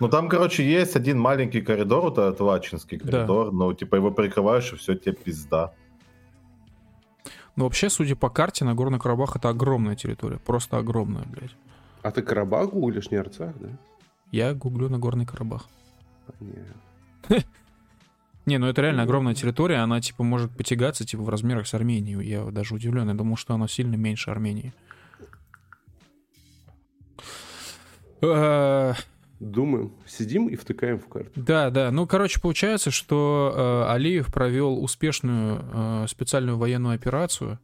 Ну 0.00 0.08
там, 0.08 0.28
короче, 0.28 0.68
есть 0.68 0.96
один 0.96 1.20
маленький 1.20 1.60
коридор, 1.60 2.10
это 2.10 2.42
Лачинский 2.42 2.98
коридор, 2.98 3.50
да. 3.50 3.56
но 3.56 3.72
типа 3.74 3.96
его 3.96 4.10
прикрываешь, 4.10 4.72
и 4.72 4.76
все, 4.76 4.96
тебе 4.96 5.14
пизда. 5.14 5.72
Но 7.56 7.64
вообще, 7.64 7.88
судя 7.88 8.16
по 8.16 8.30
карте, 8.30 8.64
Нагорный 8.64 8.98
Карабах 8.98 9.36
это 9.36 9.48
огромная 9.48 9.96
территория. 9.96 10.38
Просто 10.38 10.78
огромная, 10.78 11.24
блядь. 11.24 11.54
А 12.02 12.10
ты 12.10 12.22
Карабах 12.22 12.70
гуглишь, 12.70 13.10
не 13.10 13.16
Арцах, 13.16 13.56
да? 13.58 13.68
Я 14.32 14.52
гуглю 14.54 14.88
Нагорный 14.88 15.26
Карабах. 15.26 15.68
Понятно. 16.38 16.74
Не, 18.46 18.58
ну 18.58 18.66
это 18.66 18.82
реально 18.82 19.04
огромная 19.04 19.34
территория, 19.34 19.78
она 19.78 20.02
типа 20.02 20.22
может 20.22 20.54
потягаться 20.54 21.06
типа 21.06 21.22
в 21.22 21.28
размерах 21.30 21.66
с 21.66 21.72
Арменией. 21.72 22.22
Я 22.26 22.44
даже 22.44 22.74
удивлен, 22.74 23.08
я 23.08 23.14
думал, 23.14 23.36
что 23.36 23.54
она 23.54 23.68
сильно 23.68 23.94
меньше 23.94 24.30
Армении. 24.30 24.74
Думаем, 29.44 29.92
сидим 30.06 30.48
и 30.48 30.56
втыкаем 30.56 30.98
в 30.98 31.06
карту. 31.06 31.30
Да, 31.36 31.68
да. 31.68 31.90
Ну, 31.90 32.06
короче, 32.06 32.40
получается, 32.40 32.90
что 32.90 33.52
э, 33.54 33.92
Алиев 33.92 34.32
провел 34.32 34.82
успешную 34.82 35.60
э, 35.62 36.06
специальную 36.08 36.56
военную 36.56 36.94
операцию 36.94 37.58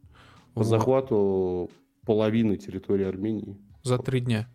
по 0.53 0.63
захвату 0.63 1.71
половины 2.05 2.59
территории 2.59 3.07
Армении. 3.07 3.57
За 3.83 3.97
три 3.97 4.21
дня. 4.21 4.47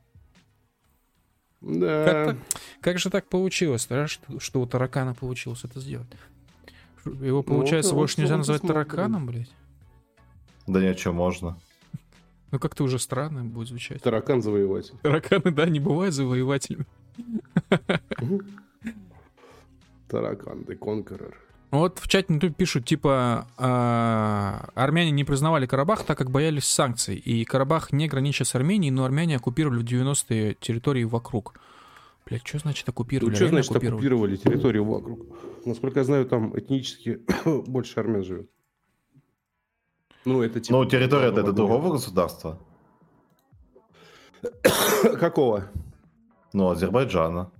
Да. 1.61 2.25
Как, 2.25 2.37
как 2.79 2.99
же 2.99 3.09
так 3.09 3.27
получилось, 3.27 3.87
да, 3.87 4.05
что, 4.05 4.39
что 4.39 4.61
у 4.61 4.67
таракана 4.67 5.15
получилось 5.15 5.63
это 5.63 5.79
сделать? 5.79 6.07
Его, 7.05 7.37
ну, 7.37 7.43
получается, 7.43 7.93
ну, 7.93 8.01
больше 8.01 8.21
нельзя 8.21 8.37
называть 8.37 8.61
тараканом, 8.61 9.25
блядь? 9.25 9.49
Да 10.67 10.79
ни 10.79 10.85
о 10.85 10.93
чем 10.93 11.15
можно. 11.15 11.57
Ну, 12.51 12.59
как-то 12.59 12.83
уже 12.83 12.99
странно 12.99 13.43
будет 13.43 13.69
звучать. 13.69 14.03
Таракан-завоеватель. 14.03 14.93
Тараканы, 15.01 15.49
да, 15.49 15.65
не 15.67 15.79
бывают 15.79 16.13
завоевателями. 16.13 16.85
Таракан, 20.07 20.61
the 20.61 20.77
Conqueror. 20.77 21.33
Вот 21.71 21.99
в 21.99 22.07
чате 22.07 22.39
тут 22.39 22.55
пишут, 22.55 22.85
типа, 22.85 23.47
э, 23.57 23.63
армяне 24.75 25.11
не 25.11 25.23
признавали 25.23 25.65
Карабах, 25.65 26.03
так 26.03 26.17
как 26.17 26.31
боялись 26.31 26.65
санкций. 26.65 27.17
И 27.17 27.43
Карабах 27.43 27.91
не 27.91 28.07
граничит 28.07 28.47
с 28.47 28.55
Арменией, 28.55 28.91
но 28.91 29.03
армяне 29.03 29.35
оккупировали 29.35 29.79
в 29.79 29.83
90-е 29.83 30.55
территории 30.59 31.03
вокруг. 31.03 31.55
Блять, 32.25 32.47
что 32.47 32.59
значит 32.59 32.87
оккупировали? 32.87 33.31
Ну, 33.31 33.35
что 33.35 33.47
значит 33.49 33.71
оккупировали? 33.71 33.95
оккупировали 33.95 34.35
территорию 34.37 34.85
вокруг? 34.85 35.19
Насколько 35.65 35.99
я 35.99 36.05
знаю, 36.05 36.25
там 36.25 36.57
этнически 36.57 37.19
больше 37.67 37.99
армян 37.99 38.23
живет. 38.23 38.49
Ну, 40.23 40.41
это 40.41 40.59
типа... 40.59 40.77
Ну, 40.77 40.85
территория 40.85 41.27
это 41.27 41.51
другого 41.51 41.91
государства. 41.91 42.59
Какого? 45.19 45.69
Ну, 46.55 46.69
Азербайджана. 46.69 47.51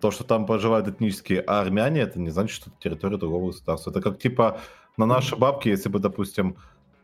То, 0.00 0.10
что 0.10 0.24
там 0.24 0.46
проживают 0.46 0.88
этнические 0.88 1.40
армяне, 1.40 2.00
это 2.00 2.18
не 2.18 2.30
значит, 2.30 2.56
что 2.56 2.70
это 2.70 2.78
территория 2.80 3.16
другого 3.16 3.48
государства. 3.48 3.90
Это 3.90 4.00
как 4.00 4.18
типа 4.18 4.60
на 4.96 5.06
наши 5.06 5.36
бабки, 5.36 5.68
если 5.68 5.88
бы, 5.88 5.98
допустим, 5.98 6.56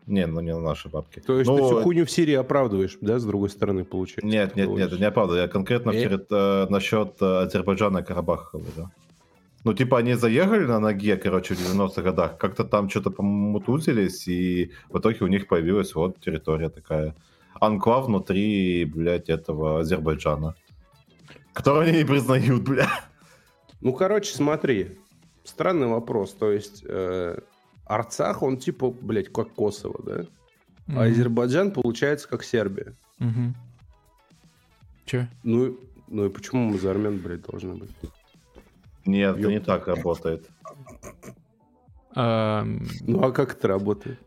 не, 0.07 0.27
ну 0.27 0.41
не 0.41 0.53
на 0.55 0.61
наши 0.61 0.89
бабки. 0.89 1.21
То 1.21 1.39
есть 1.39 1.49
ну, 1.49 1.57
ты 1.57 1.63
всю 1.63 1.83
хуйню 1.83 2.05
в 2.05 2.11
Сирии 2.11 2.35
оправдываешь, 2.35 2.99
да, 3.01 3.19
с 3.19 3.25
другой 3.25 3.51
стороны, 3.51 3.85
получается? 3.85 4.27
Нет, 4.27 4.57
нет, 4.57 4.69
нет, 4.69 4.89
это 4.89 4.99
не 4.99 5.05
оправдываю. 5.05 5.43
Я 5.43 5.49
конкретно 5.49 5.91
э? 5.91 6.03
перед, 6.03 6.27
э, 6.31 6.67
насчет 6.69 7.21
э, 7.21 7.43
Азербайджана 7.43 7.99
и 7.99 8.03
Карабаха 8.03 8.59
да. 8.77 8.91
Ну, 9.65 9.75
типа, 9.75 9.99
они 9.99 10.15
заехали 10.15 10.65
на 10.65 10.79
ноге, 10.79 11.17
короче, 11.17 11.55
в 11.55 11.59
90-х 11.59 12.03
годах, 12.03 12.39
как-то 12.39 12.65
там 12.65 12.89
что-то, 12.89 13.11
по-моему, 13.11 13.61
тузились, 13.61 14.29
и 14.29 14.71
в 14.91 14.99
итоге 14.99 15.19
у 15.21 15.27
них 15.27 15.49
появилась 15.49 15.95
вот 15.95 16.21
территория 16.21 16.71
такая. 16.71 17.15
Анклав 17.61 18.07
внутри, 18.07 18.85
блядь, 18.85 19.29
этого 19.29 19.81
Азербайджана. 19.81 20.55
Которого 21.57 21.85
они 21.85 21.99
не 21.99 22.05
признают, 22.05 22.63
бля. 22.65 22.87
Ну, 23.81 23.95
короче, 23.95 24.35
смотри. 24.35 24.99
Странный 25.43 25.87
вопрос. 25.87 26.35
То 26.35 26.53
есть, 26.53 26.85
э, 26.87 27.39
Арцах, 27.87 28.43
он 28.43 28.59
типа, 28.59 28.91
блядь, 28.91 29.33
как 29.33 29.55
Косово, 29.55 30.03
да? 30.05 30.13
Mm-hmm. 30.21 30.99
А 30.99 31.05
Азербайджан 31.05 31.71
получается 31.71 32.29
как 32.29 32.45
Сербия. 32.45 32.95
Mm-hmm. 33.21 33.55
Че? 35.07 35.31
Ну, 35.45 35.79
ну 36.09 36.27
и 36.27 36.29
почему 36.29 36.65
мы 36.65 36.79
за 36.79 36.91
армян, 36.91 37.17
блядь, 37.19 37.47
должны 37.47 37.75
быть? 37.75 37.91
Нет, 39.07 39.39
это 39.39 39.49
не 39.49 39.61
так 39.61 39.87
работает. 39.87 40.47
Ну 42.15 43.23
а 43.23 43.33
как 43.33 43.57
это 43.57 43.69
работает? 43.69 44.19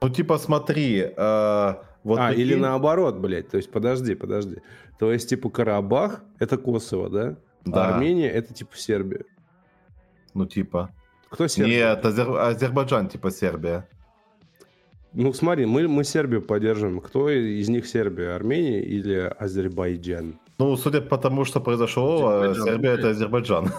Ну 0.00 0.10
типа 0.10 0.38
смотри, 0.38 1.00
э, 1.00 1.74
Вот 2.04 2.20
а, 2.20 2.28
такие... 2.28 2.46
или 2.46 2.54
наоборот, 2.54 3.16
блядь. 3.16 3.48
То 3.48 3.56
есть, 3.56 3.72
подожди, 3.72 4.14
подожди. 4.14 4.58
То 4.98 5.12
есть, 5.12 5.28
типа, 5.28 5.50
Карабах— 5.50 6.22
это 6.38 6.56
Косово, 6.56 7.10
да? 7.10 7.36
Да. 7.64 7.86
А 7.86 7.94
Армения— 7.94 8.30
это, 8.32 8.54
типа, 8.54 8.76
Сербия. 8.76 9.24
Ну, 10.34 10.46
типа. 10.46 10.90
Кто 11.28 11.48
Сербия? 11.48 11.94
Нет, 11.94 12.04
Азер... 12.04 12.30
Азербайджан, 12.30 13.08
типа, 13.08 13.30
Сербия. 13.30 13.88
Ну, 15.12 15.32
смотри, 15.32 15.66
мы, 15.66 15.88
мы 15.88 16.04
Сербию 16.04 16.42
поддерживаем. 16.42 17.00
Кто 17.00 17.30
из 17.30 17.68
них 17.68 17.86
Сербия? 17.86 18.34
Армения 18.34 18.82
или 18.82 19.32
Азербайджан? 19.38 20.38
Ну, 20.58 20.76
судя 20.76 21.00
по 21.00 21.18
тому, 21.18 21.44
что 21.44 21.60
произошло, 21.60 22.28
Азербайджан, 22.28 22.64
Сербия— 22.64 22.90
это 22.92 23.10
Азербайджан. 23.10 23.72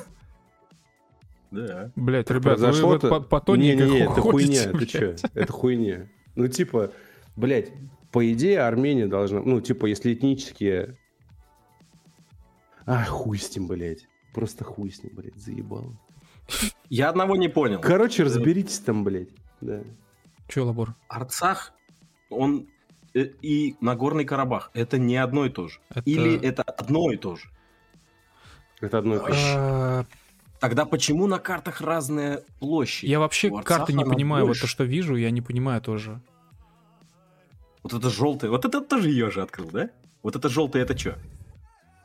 Да. 1.52 1.92
Блять, 1.96 2.30
ребят, 2.30 2.44
Произошло 2.44 2.90
вы, 2.90 2.98
вы 2.98 3.10
по, 3.22 3.40
по 3.40 3.56
Не, 3.56 3.76
не, 3.76 3.90
не, 3.90 4.00
это 4.00 4.22
хуйня, 4.22 4.70
блядь. 4.74 4.92
ты 4.92 5.16
что? 5.16 5.30
Это 5.34 5.54
хуйня. 5.54 6.10
Ну, 6.36 6.48
типа, 6.48 6.92
блядь, 7.36 7.72
по 8.12 8.30
идее 8.32 8.62
Армения 8.62 9.08
должна, 9.08 9.42
ну, 9.42 9.62
типа, 9.62 9.86
если 9.86 10.14
этнические... 10.14 10.98
А, 12.88 13.04
хуй 13.04 13.38
с 13.38 13.54
ним, 13.56 13.68
блядь. 13.68 14.08
Просто 14.34 14.64
хуй 14.64 14.90
с 14.90 15.04
ним, 15.04 15.14
блядь, 15.14 15.36
заебал. 15.36 15.94
Я 16.90 17.10
одного 17.10 17.36
не 17.36 17.50
понял. 17.50 17.82
Короче, 17.82 18.24
разберитесь 18.24 18.80
там, 18.80 19.04
блядь. 19.04 19.30
Да. 19.60 19.84
Че, 20.48 20.62
Лабор? 20.62 20.96
Арцах, 21.10 21.74
он 22.30 22.68
э, 23.14 23.26
и 23.42 23.76
Нагорный 23.82 24.24
Карабах, 24.24 24.72
это 24.74 24.98
не 24.98 25.18
одно 25.18 25.46
и 25.46 25.50
то 25.50 25.68
же. 25.68 25.80
Это... 25.90 26.10
Или 26.10 26.40
это 26.42 26.64
одно 26.64 27.12
и 27.12 27.18
то 27.18 27.36
же? 27.36 27.50
Это 28.80 29.00
одно 29.00 29.16
и 29.16 29.20
то 29.20 29.34
же. 29.34 29.56
А, 29.58 30.06
Тогда 30.60 30.86
почему 30.86 31.28
на 31.28 31.40
картах 31.40 31.82
разная 31.82 32.44
площадь? 32.60 33.10
Я 33.10 33.20
вообще 33.20 33.52
карты 33.62 33.94
не 33.94 34.06
понимаю. 34.06 34.46
Больше. 34.46 34.62
Вот 34.62 34.68
то, 34.68 34.72
что 34.72 34.84
вижу, 34.86 35.16
я 35.16 35.30
не 35.30 35.42
понимаю 35.42 35.82
тоже. 35.82 36.22
Вот 37.84 37.94
это 37.94 38.10
желтое. 38.10 38.50
Вот 38.50 38.64
это 38.64 38.82
тоже 38.82 39.10
ее 39.10 39.30
же 39.30 39.42
открыл, 39.42 39.70
да? 39.72 39.90
Вот 40.24 40.36
это 40.36 40.48
желтое 40.48 40.84
это 40.84 40.98
что? 40.98 41.18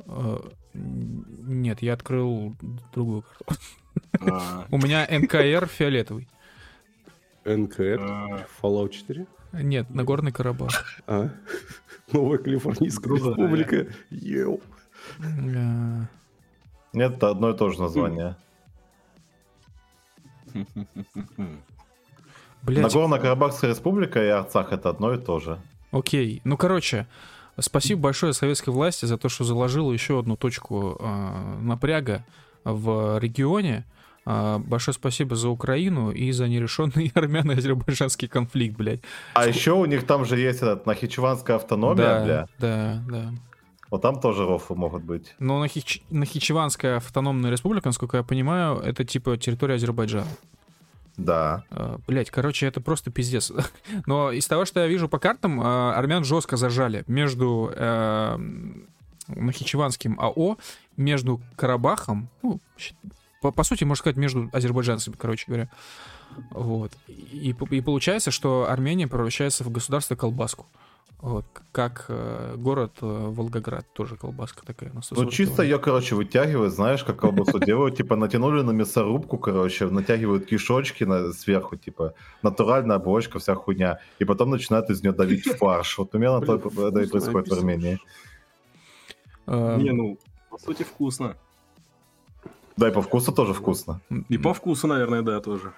Uh, 0.07 0.55
нет, 0.75 1.83
я 1.83 1.95
открыл 1.95 2.57
другую 2.93 3.23
карту. 3.23 3.63
А. 4.21 4.67
У 4.71 4.79
меня 4.79 5.07
НКР 5.09 5.67
фиолетовый. 5.67 6.29
НКР? 7.45 8.01
А. 8.01 8.47
Fallout 8.61 8.91
4? 8.91 9.27
Нет, 9.53 9.91
Нагорный 9.91 10.33
Карабах. 10.33 11.03
А? 11.07 11.31
Новая 12.13 12.39
Калифорнийская 12.39 13.17
республика. 13.17 13.87
Ел. 14.11 14.61
Нет, 16.93 17.13
это 17.17 17.31
одно 17.31 17.51
и 17.51 17.57
то 17.57 17.71
же 17.71 17.81
название. 17.81 18.37
Нагорно-Карабахская 22.63 23.71
республика 23.71 24.23
и 24.23 24.29
Арцах 24.29 24.73
это 24.73 24.91
одно 24.91 25.13
и 25.15 25.19
то 25.19 25.41
же. 25.41 25.61
Окей. 25.91 26.41
Ну, 26.45 26.57
короче, 26.57 27.07
спасибо 27.59 28.03
большое 28.03 28.33
советской 28.33 28.71
власти 28.71 29.05
за 29.05 29.19
то, 29.19 29.29
что 29.29 29.45
заложила 29.45 29.93
еще 29.93 30.19
одну 30.19 30.37
точку 30.37 30.97
э, 30.99 31.59
напряга 31.61 32.25
в 32.65 33.19
регионе. 33.19 33.85
Э, 34.25 34.59
большое 34.59 34.95
спасибо 34.95 35.37
за 35.37 35.49
Украину 35.49 36.11
и 36.11 36.31
за 36.33 36.49
нерешенный 36.49 37.11
армяно-азербайджанский 37.15 38.29
конфликт, 38.29 38.77
блядь. 38.77 39.01
А 39.35 39.43
Ск... 39.43 39.49
еще 39.49 39.73
у 39.73 39.85
них 39.85 40.07
там 40.07 40.25
же 40.25 40.39
есть 40.39 40.59
этот 40.59 40.87
Нахичеванская 40.87 41.57
автономия, 41.57 41.97
да, 42.05 42.25
бля. 42.25 42.49
Да, 42.59 43.03
да. 43.09 43.33
Вот 43.91 44.01
там 44.01 44.19
тоже 44.21 44.47
рофы 44.47 44.75
могут 44.75 45.05
быть. 45.05 45.35
Но 45.39 45.61
Нахич... 45.61 46.03
Нахичеванская 46.09 46.97
автономная 46.97 47.51
республика, 47.51 47.89
насколько 47.89 48.17
я 48.17 48.23
понимаю, 48.23 48.79
это 48.79 49.05
типа 49.05 49.37
территория 49.37 49.75
Азербайджана. 49.75 50.27
Да. 51.17 51.65
Uh, 51.71 52.01
блять, 52.07 52.31
короче, 52.31 52.67
это 52.67 52.81
просто 52.81 53.11
пиздец. 53.11 53.53
Но 54.07 54.33
из 54.33 54.47
того, 54.47 54.65
что 54.65 54.81
я 54.81 54.87
вижу 54.87 55.09
по 55.09 55.19
картам, 55.19 55.61
uh, 55.61 55.93
армян 55.93 56.25
жестко 56.25 56.57
зажали 56.57 57.05
между 57.07 57.73
uh, 57.75 58.89
Нахичеванским 59.29 60.19
АО, 60.19 60.57
между 60.97 61.41
Карабахом, 61.57 62.29
ну, 62.43 62.61
по, 63.41 63.51
по 63.51 63.63
сути, 63.65 63.85
можно 63.85 64.01
сказать, 64.01 64.17
между 64.17 64.49
азербайджанцами, 64.53 65.17
короче 65.19 65.45
говоря. 65.49 65.69
Вот. 66.51 66.93
И, 67.09 67.55
и 67.71 67.81
получается, 67.81 68.31
что 68.31 68.71
Армения 68.71 69.07
превращается 69.07 69.65
в 69.65 69.71
государство 69.71 70.15
колбаску. 70.15 70.67
Вот, 71.21 71.45
как 71.71 72.07
э, 72.09 72.55
город 72.57 72.93
э, 73.01 73.07
Волгоград, 73.07 73.87
тоже 73.93 74.17
колбаска 74.17 74.67
такая. 74.67 74.93
Ну, 75.13 75.31
чисто 75.31 75.63
ее, 75.63 75.79
короче, 75.79 76.17
вытягивают, 76.17 76.75
знаешь, 76.75 77.05
как 77.05 77.17
колбасу 77.17 77.61
делают, 77.61 77.97
типа, 77.97 78.17
натянули 78.17 78.63
на 78.63 78.73
мясорубку, 78.73 79.39
короче, 79.39 79.87
натягивают 79.87 80.47
кишочки 80.47 81.05
на, 81.05 81.33
сверху, 81.33 81.77
типа, 81.77 82.15
натуральная 82.43 82.99
бочка, 82.99 83.39
вся 83.39 83.55
хуйня, 83.55 84.01
и 84.19 84.25
потом 84.25 84.51
начинают 84.51 84.91
из 84.91 85.03
нее 85.03 85.13
давить 85.13 85.47
фарш. 85.47 85.99
Вот 85.99 86.11
примерно 86.11 86.41
то 86.45 86.57
это 86.57 87.01
и 87.01 87.07
происходит 87.07 87.49
в 87.49 87.53
Армении. 87.53 88.01
Эм. 89.47 89.79
Не, 89.79 89.93
ну, 89.93 90.19
по 90.51 90.59
сути, 90.59 90.83
вкусно. 90.83 91.37
Да, 92.77 92.89
и 92.89 92.93
по 92.93 93.01
вкусу 93.03 93.33
тоже 93.33 93.55
вкусно. 93.55 94.01
И 94.29 94.39
по 94.39 94.55
вкусу, 94.55 94.87
наверное, 94.89 95.23
да, 95.23 95.41
тоже. 95.41 95.73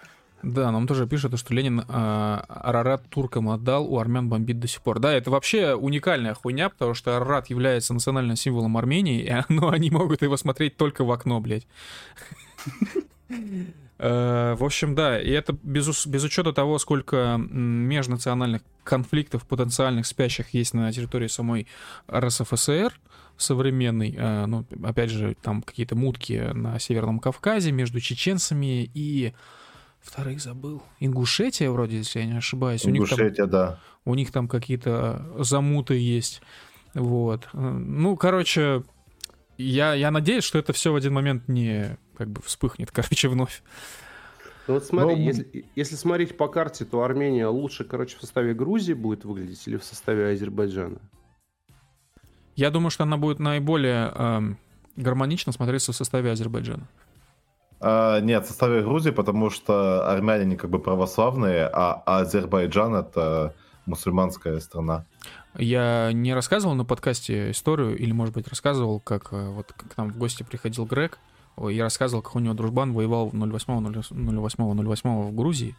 Да, 0.45 0.71
нам 0.71 0.87
тоже 0.87 1.07
пишут, 1.07 1.39
что 1.39 1.55
Ленин 1.55 1.81
э, 1.81 1.85
Арарат 1.89 3.09
туркам 3.09 3.49
отдал, 3.49 3.87
у 3.91 3.99
армян 3.99 4.29
бомбит 4.29 4.61
до 4.61 4.69
сих 4.69 4.83
пор. 4.83 4.99
Да, 4.99 5.13
это 5.13 5.31
вообще 5.31 5.75
уникальная 5.75 6.35
хуйня, 6.35 6.69
потому 6.69 6.93
что 6.93 7.17
Арарат 7.17 7.49
является 7.49 7.95
национальным 7.95 8.37
символом 8.37 8.77
Армении, 8.77 9.43
но 9.49 9.71
они 9.71 9.91
могут 9.91 10.23
его 10.23 10.37
смотреть 10.37 10.77
только 10.77 11.05
в 11.05 11.11
окно, 11.11 11.41
блядь. 11.41 11.67
Э, 13.97 14.55
в 14.59 14.65
общем, 14.65 14.95
да, 14.95 15.21
и 15.21 15.31
это 15.31 15.57
без, 15.63 16.07
без 16.07 16.25
учета 16.25 16.53
того, 16.53 16.79
сколько 16.79 17.37
межнациональных 17.39 18.63
конфликтов 18.83 19.47
потенциальных 19.47 20.05
спящих 20.05 20.53
есть 20.53 20.75
на 20.75 20.93
территории 20.93 21.29
самой 21.29 21.69
РСФСР 22.13 22.93
современной, 23.37 24.15
э, 24.17 24.47
ну, 24.47 24.67
опять 24.83 25.11
же, 25.11 25.37
там 25.41 25.63
какие-то 25.63 25.97
мутки 25.97 26.51
на 26.53 26.79
Северном 26.79 27.19
Кавказе 27.19 27.73
между 27.73 28.01
чеченцами 28.01 28.91
и 28.95 29.33
Вторых 30.05 30.41
забыл. 30.41 30.83
Ингушетия 31.01 31.71
вроде, 31.71 31.97
если 31.97 32.21
я 32.21 32.27
не 32.27 32.37
ошибаюсь. 32.37 32.87
Ингушетия, 32.87 33.25
у 33.25 33.29
них 33.29 33.37
там, 33.37 33.51
да. 33.51 33.81
У 34.05 34.15
них 34.15 34.33
там 34.33 34.49
какие-то 34.49 35.27
замуты 35.39 35.95
есть. 35.95 36.43
Вот. 36.93 37.49
Ну, 37.55 38.17
короче, 38.17 38.85
я, 39.57 39.95
я 39.95 40.11
надеюсь, 40.11 40.45
что 40.45 40.59
это 40.59 40.73
все 40.73 40.93
в 40.93 40.97
один 40.97 41.15
момент 41.15 41.49
не 41.49 41.97
как 42.17 42.29
бы 42.29 42.43
вспыхнет, 42.43 42.91
короче, 42.93 43.29
вновь. 43.29 43.63
Ну 44.67 44.75
вот 44.75 44.85
смотри, 44.85 45.17
Но... 45.17 45.21
если, 45.23 45.65
если 45.75 45.97
смотреть 45.97 46.37
по 46.37 46.49
карте, 46.49 46.85
то 46.85 47.03
Армения 47.03 47.47
лучше, 47.47 47.85
короче, 47.85 48.17
в 48.17 48.21
составе 48.21 48.55
Грузии 48.55 48.95
будет 48.95 49.25
выглядеть 49.25 49.67
или 49.67 49.77
в 49.77 49.85
составе 49.85 50.29
Азербайджана? 50.29 51.01
Я 52.57 52.71
думаю, 52.71 52.91
что 52.91 53.03
она 53.03 53.17
будет 53.17 53.41
наиболее 53.41 54.13
эм, 54.15 54.59
гармонично 54.97 55.53
смотреться 55.53 55.93
в 55.93 55.97
составе 55.97 56.31
Азербайджана. 56.31 56.89
А, 57.81 58.21
нет, 58.21 58.45
в 58.45 58.49
составе 58.49 58.83
Грузии, 58.83 59.11
потому 59.11 59.51
что 59.51 60.11
армяне 60.11 60.57
как 60.57 60.71
бы 60.71 60.79
православные, 60.79 61.69
а 61.73 62.03
Азербайджан 62.07 62.95
это 62.95 63.55
мусульманская 63.87 64.61
страна. 64.61 65.05
Я 65.57 66.11
не 66.13 66.35
рассказывал 66.35 66.75
на 66.75 66.85
подкасте 66.85 67.51
историю, 67.51 67.97
или, 67.97 68.13
может 68.13 68.35
быть, 68.35 68.49
рассказывал, 68.49 69.01
как 69.01 69.33
э, 69.33 69.51
вот 69.51 69.73
к 69.73 69.97
нам 69.97 70.11
в 70.11 70.19
гости 70.19 70.43
приходил 70.43 70.85
Грег, 70.85 71.19
я 71.57 71.85
рассказывал, 71.85 72.23
как 72.23 72.35
у 72.35 72.41
него 72.41 72.55
дружбан 72.55 72.93
воевал 72.93 73.31
08-08-08 73.31 75.23
в 75.29 75.35
Грузии, 75.35 75.77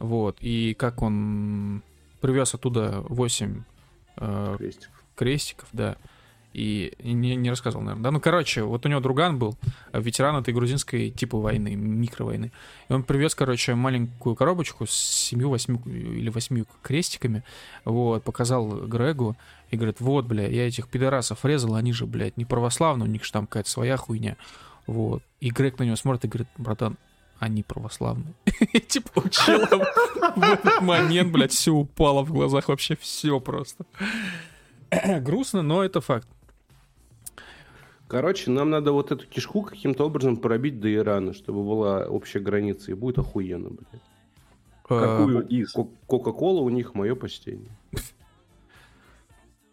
вот, 0.00 0.38
и 0.40 0.74
как 0.74 1.02
он 1.02 1.82
привез 2.20 2.54
оттуда 2.54 3.04
8 3.08 3.62
э, 4.16 4.54
крестиков. 4.58 5.04
крестиков, 5.14 5.68
да, 5.72 5.96
и 6.54 6.94
не, 7.02 7.34
не 7.34 7.50
рассказывал, 7.50 7.84
наверное, 7.84 8.04
да? 8.04 8.10
Ну, 8.12 8.20
короче, 8.20 8.62
вот 8.62 8.86
у 8.86 8.88
него 8.88 9.00
друган 9.00 9.38
был, 9.38 9.58
э, 9.92 10.00
ветеран 10.00 10.36
этой 10.36 10.54
грузинской 10.54 11.10
типа 11.10 11.38
войны, 11.38 11.74
микровойны. 11.74 12.52
И 12.88 12.92
он 12.92 13.02
привез, 13.02 13.34
короче, 13.34 13.74
маленькую 13.74 14.36
коробочку 14.36 14.86
с 14.86 14.92
семью, 14.92 15.50
восьми 15.50 15.80
или 15.84 16.30
восьми 16.30 16.64
крестиками, 16.82 17.42
вот, 17.84 18.22
показал 18.22 18.86
Грегу 18.86 19.36
и 19.70 19.76
говорит, 19.76 20.00
вот, 20.00 20.26
бля, 20.26 20.48
я 20.48 20.68
этих 20.68 20.88
пидорасов 20.88 21.44
резал, 21.44 21.74
они 21.74 21.92
же, 21.92 22.06
блядь, 22.06 22.36
не 22.36 22.44
православные, 22.44 23.08
у 23.08 23.12
них 23.12 23.24
же 23.24 23.32
там 23.32 23.46
какая-то 23.46 23.68
своя 23.68 23.96
хуйня. 23.96 24.36
Вот. 24.86 25.22
И 25.40 25.50
Грег 25.50 25.78
на 25.80 25.84
него 25.84 25.96
смотрит 25.96 26.24
и 26.24 26.28
говорит, 26.28 26.48
братан, 26.56 26.96
они 27.40 27.64
православные. 27.64 28.34
Типа 28.88 29.10
у 29.16 29.20
в 29.22 30.42
этот 30.42 30.80
момент, 30.82 31.32
блядь, 31.32 31.52
все 31.52 31.72
упало 31.72 32.22
в 32.22 32.32
глазах, 32.32 32.68
вообще 32.68 32.96
все 32.96 33.40
просто. 33.40 33.84
Грустно, 35.20 35.62
но 35.62 35.84
это 35.84 36.00
факт. 36.00 36.28
Короче, 38.14 38.48
нам 38.52 38.70
надо 38.70 38.92
вот 38.92 39.10
эту 39.10 39.26
кишку 39.26 39.62
каким-то 39.62 40.06
образом 40.06 40.36
пробить 40.36 40.78
до 40.78 40.94
Ирана, 40.94 41.34
чтобы 41.34 41.64
была 41.64 42.06
общая 42.06 42.38
граница, 42.38 42.92
и 42.92 42.94
будет 42.94 43.18
охуенно, 43.18 43.70
блядь. 43.70 44.02
А, 44.88 45.18
Какую 45.18 45.44
из? 45.48 45.72
Кока-кола 45.72 46.60
у 46.60 46.68
них 46.68 46.94
мое 46.94 47.16
почтение. 47.16 47.72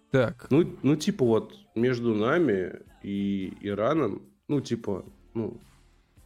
Так. 0.09 0.47
Ну, 0.49 0.75
ну, 0.81 0.95
типа 0.95 1.23
вот 1.23 1.55
между 1.75 2.15
нами 2.15 2.79
и 3.03 3.53
Ираном, 3.61 4.23
ну, 4.47 4.59
типа, 4.59 5.05
ну, 5.35 5.59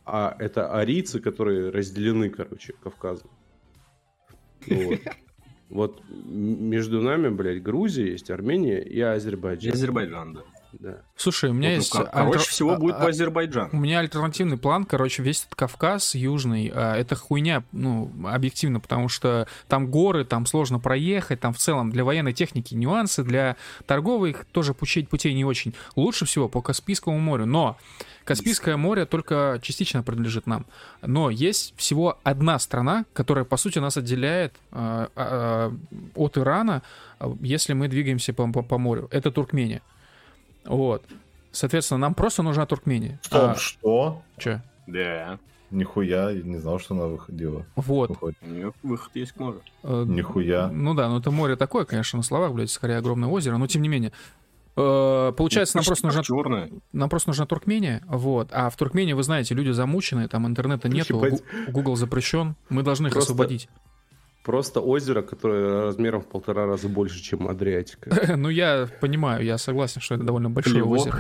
а 0.05 0.37
это 0.39 0.71
арийцы, 0.71 1.19
которые 1.19 1.69
разделены, 1.69 2.29
короче, 2.29 2.75
Кавказом. 2.81 3.29
Ну, 4.67 4.91
вот. 4.91 4.99
Вот 5.67 6.03
между 6.09 7.01
нами, 7.01 7.29
блядь, 7.29 7.63
Грузия 7.63 8.11
есть, 8.11 8.29
Армения 8.29 8.83
и 8.83 9.01
Азербайджан. 9.01 9.71
И 9.71 9.73
Азербайджан, 9.73 10.33
да. 10.35 10.43
Да. 10.79 10.97
Слушай, 11.15 11.51
у 11.51 11.53
меня 11.53 11.69
вот, 11.69 11.75
есть... 11.75 11.93
Ну, 11.93 12.05
короче 12.11 12.39
альтер... 12.39 12.51
всего 12.51 12.77
будет 12.77 12.97
по 12.97 13.07
Азербайджану. 13.07 13.69
У 13.71 13.77
меня 13.77 13.99
альтернативный 13.99 14.57
план, 14.57 14.85
короче, 14.85 15.23
весь 15.23 15.41
этот 15.41 15.55
Кавказ 15.55 16.15
южный, 16.15 16.71
а, 16.73 16.95
это 16.95 17.15
хуйня, 17.15 17.63
ну, 17.71 18.11
объективно, 18.25 18.79
потому 18.79 19.07
что 19.09 19.47
там 19.67 19.89
горы, 19.89 20.25
там 20.25 20.45
сложно 20.45 20.79
проехать, 20.79 21.39
там 21.39 21.53
в 21.53 21.57
целом 21.57 21.91
для 21.91 22.03
военной 22.03 22.33
техники 22.33 22.73
нюансы, 22.73 23.23
для 23.23 23.55
торговых 23.85 24.45
тоже 24.51 24.73
путей, 24.73 25.05
путей 25.07 25.33
не 25.33 25.45
очень. 25.45 25.73
Лучше 25.95 26.25
всего 26.25 26.49
по 26.49 26.61
Каспийскому 26.61 27.17
морю, 27.19 27.45
но 27.45 27.77
Каспийское 28.25 28.75
море 28.75 29.05
только 29.05 29.59
частично 29.61 30.01
принадлежит 30.01 30.47
нам. 30.47 30.65
Но 31.01 31.29
есть 31.29 31.75
всего 31.77 32.19
одна 32.23 32.57
страна, 32.59 33.05
которая, 33.13 33.45
по 33.45 33.55
сути, 33.55 33.77
нас 33.79 33.97
отделяет 33.97 34.55
э, 34.71 35.07
э, 35.15 35.71
от 36.15 36.37
Ирана, 36.37 36.81
если 37.39 37.73
мы 37.73 37.87
двигаемся 37.87 38.33
по, 38.33 38.51
по, 38.51 38.63
по 38.63 38.77
морю. 38.79 39.07
Это 39.11 39.31
Туркмения. 39.31 39.81
Вот. 40.65 41.03
Соответственно, 41.51 41.99
нам 41.99 42.13
просто 42.13 42.43
нужна 42.43 42.65
Туркмения. 42.65 43.19
Стоп, 43.23 43.51
а... 43.51 43.55
что? 43.55 44.21
Че? 44.37 44.61
Да. 44.87 45.39
Нихуя, 45.71 46.29
я 46.29 46.43
не 46.43 46.57
знал, 46.57 46.79
что 46.79 46.95
она 46.95 47.05
выходила. 47.05 47.65
Вот. 47.75 48.09
Выходит. 48.09 48.37
У 48.41 48.47
нее 48.47 48.73
выход 48.83 49.11
есть 49.15 49.31
к 49.31 49.39
морю. 49.39 49.61
Э, 49.83 50.05
Нихуя. 50.07 50.67
Ну 50.67 50.93
да, 50.93 51.09
ну 51.09 51.19
это 51.19 51.31
море 51.31 51.55
такое, 51.55 51.85
конечно, 51.85 52.17
на 52.17 52.23
словах, 52.23 52.53
блядь, 52.53 52.69
скорее 52.69 52.97
огромное 52.97 53.29
озеро, 53.29 53.57
но 53.57 53.67
тем 53.67 53.81
не 53.81 53.89
менее. 53.89 54.11
Э, 54.77 55.33
получается, 55.35 55.77
нам 55.77 55.85
просто 55.85 56.05
нужна... 56.05 56.23
Черная. 56.23 56.69
Нам 56.91 57.09
просто 57.09 57.29
нужна 57.29 57.45
Туркмения, 57.45 58.03
вот. 58.07 58.49
А 58.51 58.69
в 58.69 58.75
Туркмении, 58.75 59.13
вы 59.13 59.23
знаете, 59.23 59.55
люди 59.55 59.71
замучены, 59.71 60.27
там 60.27 60.45
интернета 60.45 60.87
нету, 60.87 61.21
Google 61.69 61.95
запрещен, 61.95 62.55
мы 62.69 62.83
должны 62.83 63.07
их 63.07 63.15
освободить. 63.15 63.69
Просто 64.45 64.79
озеро, 64.79 65.23
которое 65.23 65.81
размером 65.81 66.21
в 66.21 66.27
полтора 66.27 66.67
раза 66.67 66.87
больше, 66.87 67.21
чем 67.21 67.47
Адриатика. 67.47 68.35
Ну, 68.37 68.49
я 68.49 68.87
понимаю, 69.01 69.43
я 69.43 69.57
согласен, 69.57 70.01
что 70.01 70.15
это 70.15 70.23
довольно 70.23 70.51
большое 70.51 70.83
озеро. 70.83 71.17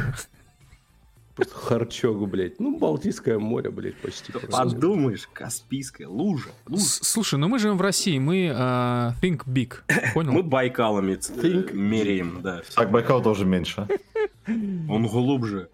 Просто 1.35 1.55
харчок, 1.55 2.29
блядь. 2.29 2.59
Ну, 2.59 2.77
Балтийское 2.77 3.39
море, 3.39 3.71
блядь, 3.71 3.97
почти. 3.97 4.31
Подумаешь, 4.31 5.27
Каспийское, 5.33 6.07
лужа. 6.07 6.49
лужа. 6.67 6.85
Слушай, 6.85 7.39
ну 7.39 7.47
мы 7.47 7.59
живем 7.59 7.77
в 7.77 7.81
России, 7.81 8.19
мы 8.19 8.47
uh, 8.47 9.13
think 9.21 9.41
big, 9.45 9.73
понял? 10.13 10.31
Мы 10.31 10.43
Байкалами 10.43 11.15
think 11.15 11.73
меряем, 11.73 12.41
да. 12.41 12.61
Так, 12.75 12.91
Байкал 12.91 13.23
тоже 13.23 13.43
меньше. 13.43 13.87
Он 14.87 15.07
глубже, 15.07 15.69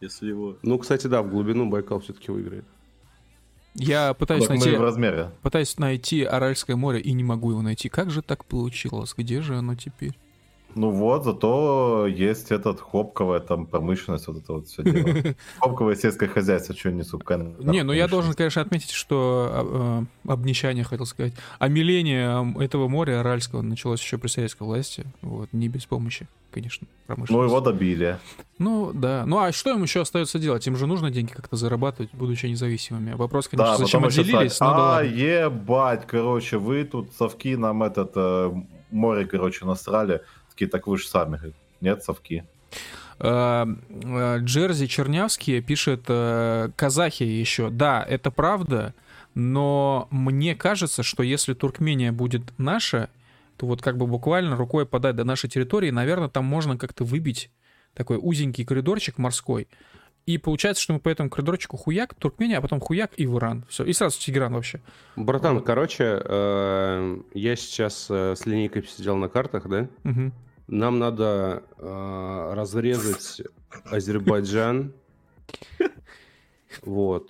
если 0.00 0.28
его... 0.28 0.58
Ну, 0.62 0.78
кстати, 0.78 1.06
да, 1.06 1.22
в 1.22 1.30
глубину 1.30 1.68
Байкал 1.68 2.00
все-таки 2.00 2.30
выиграет. 2.30 2.66
Я 3.74 4.14
пытаюсь 4.14 4.46
так 4.46 4.58
найти... 4.58 4.76
в 4.76 4.80
размере. 4.80 5.30
Пытаюсь 5.42 5.78
найти 5.78 6.22
Аральское 6.24 6.76
море 6.76 7.00
и 7.00 7.12
не 7.12 7.22
могу 7.22 7.50
его 7.50 7.62
найти. 7.62 7.88
Как 7.88 8.10
же 8.10 8.22
так 8.22 8.44
получилось? 8.44 9.14
Где 9.16 9.40
же 9.40 9.56
оно 9.56 9.74
теперь? 9.74 10.16
Ну 10.74 10.90
вот, 10.90 11.24
зато 11.24 12.06
есть 12.06 12.52
этот 12.52 12.80
хопковая 12.80 13.40
там 13.40 13.66
промышленность, 13.66 14.26
вот 14.28 14.38
это 14.38 14.52
вот 14.52 14.68
все 14.68 14.82
дело. 14.82 15.34
Хопковое 15.58 15.96
сельское 15.96 16.28
хозяйство, 16.28 16.74
что 16.76 16.90
несу 16.90 17.20
Не, 17.60 17.82
ну 17.82 17.92
я 17.92 18.08
должен, 18.08 18.34
конечно, 18.34 18.62
отметить, 18.62 18.90
что 18.90 20.06
э, 20.24 20.30
обнищание, 20.30 20.84
хотел 20.84 21.06
сказать, 21.06 21.32
омиление 21.58 22.54
этого 22.60 22.88
моря 22.88 23.20
Аральского 23.20 23.62
началось 23.62 24.00
еще 24.00 24.18
при 24.18 24.28
советской 24.28 24.62
власти, 24.62 25.04
вот, 25.22 25.48
не 25.52 25.68
без 25.68 25.86
помощи, 25.86 26.28
конечно, 26.50 26.86
промышленности. 27.06 27.32
Ну 27.32 27.42
его 27.42 27.60
добили. 27.60 28.18
Ну 28.58 28.92
да, 28.92 29.24
ну 29.26 29.38
а 29.38 29.52
что 29.52 29.70
им 29.70 29.82
еще 29.82 30.02
остается 30.02 30.38
делать? 30.38 30.66
Им 30.66 30.76
же 30.76 30.86
нужно 30.86 31.10
деньги 31.10 31.32
как-то 31.32 31.56
зарабатывать, 31.56 32.10
будучи 32.12 32.46
независимыми. 32.46 33.14
Вопрос, 33.14 33.48
конечно, 33.48 33.72
да, 33.72 33.78
зачем 33.78 34.04
отделились, 34.04 34.60
но 34.60 34.96
А, 34.96 35.02
ебать, 35.02 36.06
короче, 36.06 36.58
вы 36.58 36.84
тут 36.84 37.12
совки 37.12 37.56
нам 37.56 37.82
этот 37.82 38.12
э, 38.14 38.52
море, 38.90 39.26
короче, 39.26 39.64
насрали 39.64 40.22
совки, 40.60 40.66
так 40.66 40.86
вы 40.86 40.98
же 40.98 41.08
сами. 41.08 41.38
Нет 41.80 42.02
совки. 42.02 42.44
Э, 43.18 43.66
э, 43.88 44.38
Джерзи 44.40 44.86
Чернявский 44.86 45.60
пишет 45.62 46.04
э, 46.08 46.70
казахи 46.76 47.22
еще. 47.22 47.70
Да, 47.70 48.04
это 48.08 48.30
правда, 48.30 48.94
но 49.34 50.08
мне 50.10 50.54
кажется, 50.54 51.02
что 51.02 51.22
если 51.22 51.54
Туркмения 51.54 52.12
будет 52.12 52.42
наша, 52.58 53.08
то 53.56 53.66
вот 53.66 53.82
как 53.82 53.96
бы 53.96 54.06
буквально 54.06 54.56
рукой 54.56 54.86
подать 54.86 55.16
до 55.16 55.24
нашей 55.24 55.50
территории, 55.50 55.90
наверное, 55.90 56.28
там 56.28 56.44
можно 56.44 56.76
как-то 56.76 57.04
выбить 57.04 57.50
такой 57.94 58.18
узенький 58.20 58.64
коридорчик 58.64 59.18
морской. 59.18 59.68
И 60.26 60.38
получается, 60.38 60.82
что 60.82 60.92
мы 60.92 61.00
по 61.00 61.08
этому 61.08 61.30
коридорчику 61.30 61.76
хуяк, 61.76 62.14
Туркмения, 62.14 62.58
а 62.58 62.60
потом 62.60 62.78
хуяк 62.80 63.10
и 63.16 63.26
в 63.26 63.38
Иран. 63.38 63.64
Все. 63.68 63.84
И 63.84 63.92
сразу 63.92 64.16
в 64.16 64.20
Тегеран 64.20 64.52
вообще. 64.52 64.80
Братан, 65.16 65.56
вот. 65.56 65.64
короче, 65.66 66.22
я 67.34 67.56
сейчас 67.56 68.10
с 68.10 68.46
линейкой 68.46 68.84
сидел 68.84 69.16
на 69.16 69.28
картах, 69.28 69.66
да? 69.66 69.88
Угу. 70.04 70.32
Нам 70.70 71.00
надо 71.00 71.64
э, 71.78 72.52
разрезать 72.54 73.42
Азербайджан. 73.90 74.92
Вот. 76.82 77.28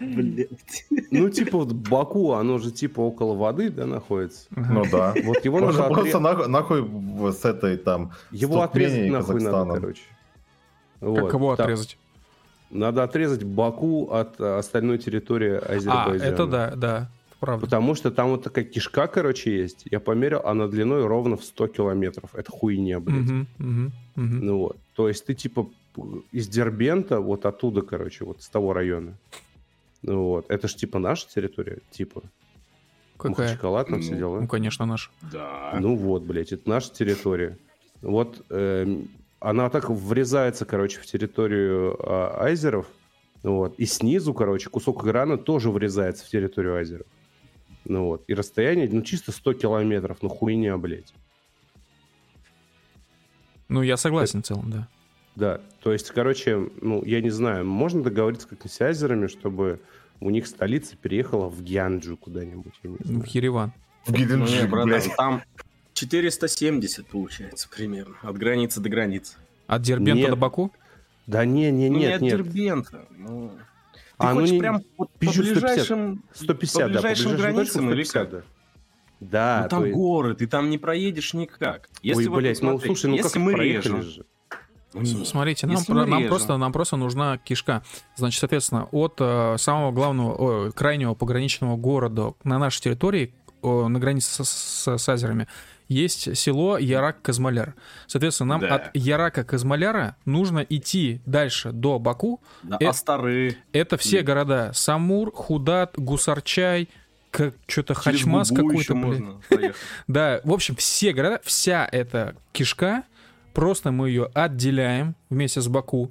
Блять. 0.00 0.86
Ну, 1.10 1.28
типа, 1.28 1.58
вот 1.58 1.72
Баку, 1.72 2.32
оно 2.32 2.56
же 2.56 2.70
типа 2.70 3.00
около 3.00 3.34
воды, 3.34 3.68
да, 3.68 3.84
находится? 3.84 4.46
Ну 4.50 4.84
да. 4.90 5.14
Вот 5.24 5.44
его 5.44 5.60
надо 5.60 5.88
просто 5.88 6.18
отре... 6.18 6.46
нахуй, 6.46 7.32
с 7.32 7.44
этой 7.44 7.76
там... 7.76 8.12
Его 8.30 8.62
отрезать 8.62 9.10
нахуй 9.10 9.42
надо, 9.42 9.74
короче. 9.74 10.02
Вот. 11.00 11.20
Как 11.20 11.34
его 11.34 11.52
отрезать? 11.52 11.98
Надо 12.70 13.02
отрезать 13.02 13.44
Баку 13.44 14.10
от 14.10 14.40
остальной 14.40 14.96
территории 14.96 15.52
Азербайджана. 15.52 16.24
А, 16.24 16.32
это 16.32 16.46
да, 16.46 16.72
да 16.74 17.10
правда. 17.40 17.66
Потому 17.66 17.94
что 17.94 18.10
там 18.10 18.30
вот 18.30 18.44
такая 18.44 18.64
кишка, 18.64 19.06
короче, 19.06 19.56
есть. 19.56 19.82
Я 19.90 20.00
померил, 20.00 20.40
она 20.44 20.66
длиной 20.66 21.06
ровно 21.06 21.36
в 21.36 21.44
100 21.44 21.68
километров. 21.68 22.34
Это 22.34 22.50
хуйня, 22.50 23.00
блядь. 23.00 23.30
Угу, 23.30 23.46
угу, 23.58 23.92
угу. 24.16 24.44
Ну 24.44 24.58
вот. 24.58 24.76
То 24.94 25.08
есть 25.08 25.26
ты 25.26 25.34
типа 25.34 25.68
из 26.32 26.48
Дербента, 26.48 27.20
вот 27.20 27.46
оттуда, 27.46 27.82
короче, 27.82 28.24
вот 28.24 28.42
с 28.42 28.48
того 28.48 28.72
района. 28.72 29.14
Ну 30.02 30.24
вот. 30.24 30.46
Это 30.48 30.68
ж 30.68 30.74
типа 30.74 30.98
наша 30.98 31.28
территория, 31.28 31.78
типа. 31.90 32.22
Какая? 33.16 33.46
Махачкала 33.46 33.84
там 33.84 33.96
ну, 33.96 34.00
все 34.00 34.16
дела. 34.16 34.40
Ну, 34.40 34.46
конечно, 34.46 34.86
наша. 34.86 35.10
Да. 35.32 35.76
Ну 35.80 35.96
вот, 35.96 36.22
блядь, 36.22 36.52
это 36.52 36.68
наша 36.68 36.92
территория. 36.92 37.58
Вот 38.00 38.44
э, 38.48 39.02
она 39.40 39.70
так 39.70 39.90
врезается, 39.90 40.64
короче, 40.64 41.00
в 41.00 41.06
территорию 41.06 41.96
э, 41.98 42.42
айзеров. 42.44 42.86
Вот. 43.42 43.74
И 43.78 43.86
снизу, 43.86 44.34
короче, 44.34 44.70
кусок 44.70 45.04
экрана 45.04 45.36
тоже 45.36 45.70
врезается 45.70 46.24
в 46.24 46.28
территорию 46.28 46.76
айзеров. 46.76 47.06
Ну 47.88 48.04
вот. 48.04 48.24
И 48.28 48.34
расстояние, 48.34 48.88
ну, 48.90 49.02
чисто 49.02 49.32
100 49.32 49.54
километров. 49.54 50.18
Ну, 50.22 50.28
хуйня, 50.28 50.76
блядь. 50.76 51.12
Ну, 53.68 53.82
я 53.82 53.96
согласен 53.96 54.40
Это... 54.40 54.44
в 54.44 54.48
целом, 54.48 54.70
да. 54.70 54.88
Да, 55.36 55.60
то 55.82 55.92
есть, 55.92 56.10
короче, 56.10 56.68
ну, 56.80 57.04
я 57.04 57.20
не 57.20 57.30
знаю, 57.30 57.64
можно 57.64 58.02
договориться 58.02 58.48
как-то 58.48 58.68
с 58.68 58.80
азерами, 58.80 59.28
чтобы 59.28 59.80
у 60.20 60.30
них 60.30 60.48
столица 60.48 60.96
переехала 60.96 61.48
в 61.48 61.62
Гянджу 61.62 62.16
куда-нибудь, 62.16 62.74
я 62.82 62.90
не 62.90 62.96
знаю. 63.04 63.22
В 63.22 63.26
Ереван. 63.26 63.72
В 64.04 64.12
Гиденджи, 64.12 64.62
ну, 64.62 64.68
братан, 64.68 65.10
там 65.16 65.42
470 65.92 67.06
получается 67.06 67.68
примерно, 67.68 68.16
от 68.22 68.36
границы 68.36 68.80
до 68.80 68.88
границы. 68.88 69.36
От 69.68 69.82
Дербента 69.82 70.18
нет. 70.18 70.30
до 70.30 70.36
Баку? 70.36 70.72
Да 71.28 71.44
не, 71.44 71.70
не, 71.70 71.88
нет, 71.88 72.20
нет. 72.20 72.20
Не 72.20 72.30
от 72.30 72.36
Дербента, 72.36 73.06
ну... 73.16 73.52
Ты 74.18 74.26
а, 74.26 74.34
хочешь 74.34 74.50
ну, 74.50 74.58
прям 74.58 74.82
вот 74.96 75.10
по 75.10 75.16
ближайшим, 75.18 76.24
150, 76.34 76.82
по 76.82 76.88
ближайшим 76.88 77.30
да, 77.30 77.36
по 77.36 77.42
границам 77.42 77.90
или 77.92 78.04
как? 78.04 78.30
Да. 78.30 78.42
Да, 79.20 79.60
ну, 79.64 79.68
там 79.68 79.84
есть... 79.84 79.96
горы, 79.96 80.34
ты 80.34 80.46
там 80.46 80.70
не 80.70 80.78
проедешь 80.78 81.34
никак. 81.34 81.88
Если 82.02 82.22
Ой, 82.22 82.28
вот, 82.28 82.36
блядь, 82.38 82.62
ну 82.62 82.78
слушай, 82.78 83.06
ну 83.06 83.16
если 83.16 83.28
как 83.28 83.42
мы 83.42 83.54
режем, 83.54 84.02
же. 84.02 84.24
Ну, 84.94 85.04
Смотрите, 85.24 85.66
нам, 85.66 85.84
про, 85.84 86.06
нам, 86.06 86.26
просто, 86.28 86.56
нам 86.56 86.72
просто 86.72 86.96
нужна 86.96 87.36
кишка. 87.38 87.82
Значит, 88.16 88.40
соответственно, 88.40 88.88
от 88.90 89.16
э, 89.18 89.56
самого 89.58 89.92
главного, 89.92 90.68
о, 90.68 90.72
крайнего 90.72 91.14
пограничного 91.14 91.76
города 91.76 92.32
на 92.42 92.58
нашей 92.58 92.80
территории, 92.80 93.34
о, 93.62 93.88
на 93.88 93.98
границе 93.98 94.44
с, 94.44 94.48
с, 94.48 94.98
с 94.98 95.08
Азерами, 95.08 95.46
есть 95.88 96.36
село 96.36 96.76
Ярак-Казмаляр. 96.76 97.74
Соответственно, 98.06 98.58
нам 98.58 98.60
да. 98.60 98.74
от 98.76 98.96
Ярака-Казмаляра 98.96 100.16
нужно 100.26 100.60
идти 100.68 101.20
дальше 101.24 101.72
до 101.72 101.98
Баку. 101.98 102.42
Да, 102.62 102.76
э- 102.78 102.86
Астары. 102.86 103.56
Это 103.72 103.96
все 103.96 104.22
города. 104.22 104.70
Самур, 104.74 105.32
Худат, 105.32 105.94
Гусарчай, 105.96 106.88
как 107.30 107.54
что-то 107.66 107.94
Хачмас 107.94 108.50
какой-то, 108.50 109.40
да, 110.08 110.40
в 110.44 110.52
общем, 110.52 110.76
все 110.76 111.12
города, 111.12 111.40
вся 111.44 111.88
эта 111.90 112.36
кишка, 112.52 113.04
просто 113.54 113.92
мы 113.92 114.08
ее 114.08 114.30
отделяем 114.34 115.14
вместе 115.30 115.60
с 115.60 115.68
Баку, 115.68 116.10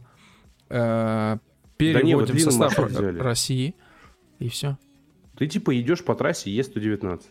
э, 0.70 1.38
переводим 1.78 2.26
да 2.26 2.34
не, 2.34 2.40
в 2.40 2.44
состав 2.44 2.78
России, 3.20 3.76
и 4.40 4.50
все. 4.50 4.78
Ты 5.38 5.48
типа 5.48 5.80
идешь 5.80 6.04
по 6.04 6.16
трассе 6.16 6.52
Е119. 6.52 7.22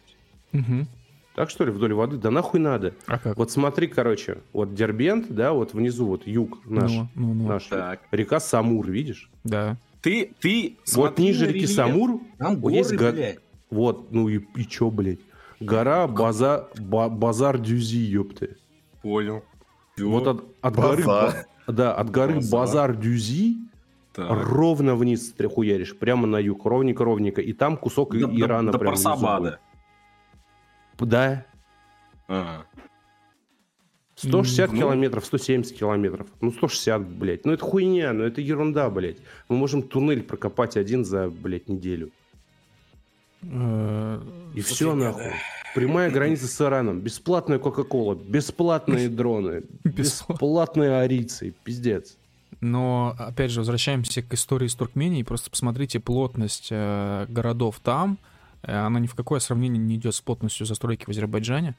Угу. 0.52 0.86
Так 1.34 1.50
что 1.50 1.64
ли, 1.64 1.70
вдоль 1.70 1.92
воды? 1.92 2.16
Да 2.16 2.30
нахуй 2.30 2.60
надо. 2.60 2.94
А 3.06 3.18
как? 3.18 3.36
Вот 3.36 3.50
смотри, 3.50 3.88
короче, 3.88 4.38
вот 4.52 4.74
Дербент, 4.74 5.26
да, 5.28 5.52
вот 5.52 5.74
внизу 5.74 6.06
вот 6.06 6.26
юг 6.26 6.60
наш, 6.64 6.92
ну, 6.92 7.08
ну, 7.14 7.34
ну. 7.34 7.46
наш 7.46 7.64
так. 7.64 8.00
река 8.10 8.40
Самур, 8.40 8.90
видишь? 8.90 9.30
Да. 9.44 9.76
Ты, 10.00 10.32
ты 10.40 10.78
Вот 10.94 11.18
ниже 11.18 11.46
реки 11.46 11.66
Самур 11.66 12.20
там 12.38 12.56
горы, 12.56 12.74
есть... 12.74 12.96
Блядь. 12.96 13.38
Вот, 13.68 14.12
ну 14.12 14.28
и, 14.28 14.40
и 14.54 14.64
чё, 14.64 14.90
блядь? 14.90 15.18
Гора 15.60 16.06
База, 16.06 16.68
ба, 16.78 17.08
Базар 17.08 17.58
Дюзи, 17.58 17.98
ёпты. 17.98 18.56
Понял. 19.02 19.42
Вот 19.98 20.26
от, 20.26 20.44
от 20.60 20.74
горы, 20.74 21.04
да, 21.66 21.94
от 21.94 22.10
горы 22.10 22.34
Базар, 22.34 22.50
Базар 22.50 22.96
Дюзи 22.96 23.56
так. 24.16 24.30
ровно 24.30 24.94
вниз 24.94 25.34
хуяришь, 25.54 25.96
прямо 25.96 26.26
на 26.26 26.38
юг, 26.38 26.64
ровненько-ровненько, 26.64 27.40
и 27.40 27.52
там 27.52 27.76
кусок 27.76 28.12
да, 28.12 28.20
Ирана 28.20 28.72
прямо 28.72 28.72
до 28.72 28.78
Парсабада. 28.78 29.60
Да. 30.98 31.44
Ага. 32.28 32.66
160 34.16 34.72
ну, 34.72 34.78
километров, 34.78 35.26
170 35.26 35.76
километров. 35.76 36.26
Ну, 36.40 36.50
160, 36.50 37.06
блядь. 37.06 37.44
Ну, 37.44 37.52
это 37.52 37.62
хуйня, 37.62 38.14
ну, 38.14 38.24
это 38.24 38.40
ерунда, 38.40 38.88
блядь. 38.88 39.18
Мы 39.48 39.56
можем 39.56 39.82
туннель 39.82 40.22
прокопать 40.22 40.76
один 40.78 41.04
за, 41.04 41.28
блядь, 41.28 41.68
неделю. 41.68 42.10
Э, 43.42 44.20
и 44.54 44.60
все, 44.62 44.94
нахуй. 44.94 45.32
Прямая 45.74 46.10
граница 46.10 46.46
с 46.46 46.60
Ираном. 46.60 47.00
Бесплатная 47.00 47.58
Кока-Кола, 47.58 48.14
бесплатные 48.14 49.08
дроны, 49.10 49.64
бесплатные 49.84 50.98
арийцы. 51.00 51.54
Пиздец. 51.62 52.16
Но, 52.62 53.14
опять 53.18 53.50
же, 53.50 53.60
возвращаемся 53.60 54.22
к 54.22 54.32
истории 54.32 54.68
с 54.68 54.74
Туркменией. 54.74 55.24
Просто 55.24 55.50
посмотрите 55.50 56.00
плотность 56.00 56.68
э, 56.70 57.26
городов 57.28 57.80
там. 57.82 58.16
Э, 58.62 58.78
она 58.86 59.00
ни 59.00 59.06
в 59.06 59.14
какое 59.14 59.40
сравнение 59.40 59.82
не 59.82 59.96
идет 59.96 60.14
с 60.14 60.20
плотностью 60.20 60.66
застройки 60.66 61.04
в 61.04 61.08
Азербайджане. 61.08 61.74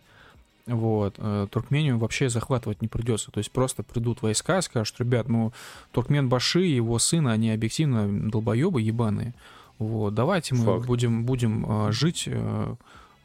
Вот. 0.66 1.16
Э, 1.18 1.48
Туркмению 1.50 1.98
вообще 1.98 2.30
захватывать 2.30 2.82
не 2.82 2.88
придется. 2.88 3.32
То 3.32 3.40
есть 3.40 3.52
просто 3.52 3.84
придут 3.84 4.22
войска, 4.22 4.62
скажут, 4.62 5.00
ребят, 5.00 5.30
ну, 5.30 5.54
Туркмен 5.92 6.30
Баши 6.30 6.66
и 6.66 6.76
его 6.76 7.00
сына, 7.00 7.32
они 7.32 7.52
объективно 7.52 8.30
долбоебы 8.30 8.82
ебаные. 8.82 9.34
Вот. 9.80 10.14
Давайте 10.14 10.56
мы 10.56 10.66
Факт. 10.66 10.88
будем, 10.88 11.26
будем 11.26 11.66
э, 11.68 11.92
жить 11.92 12.30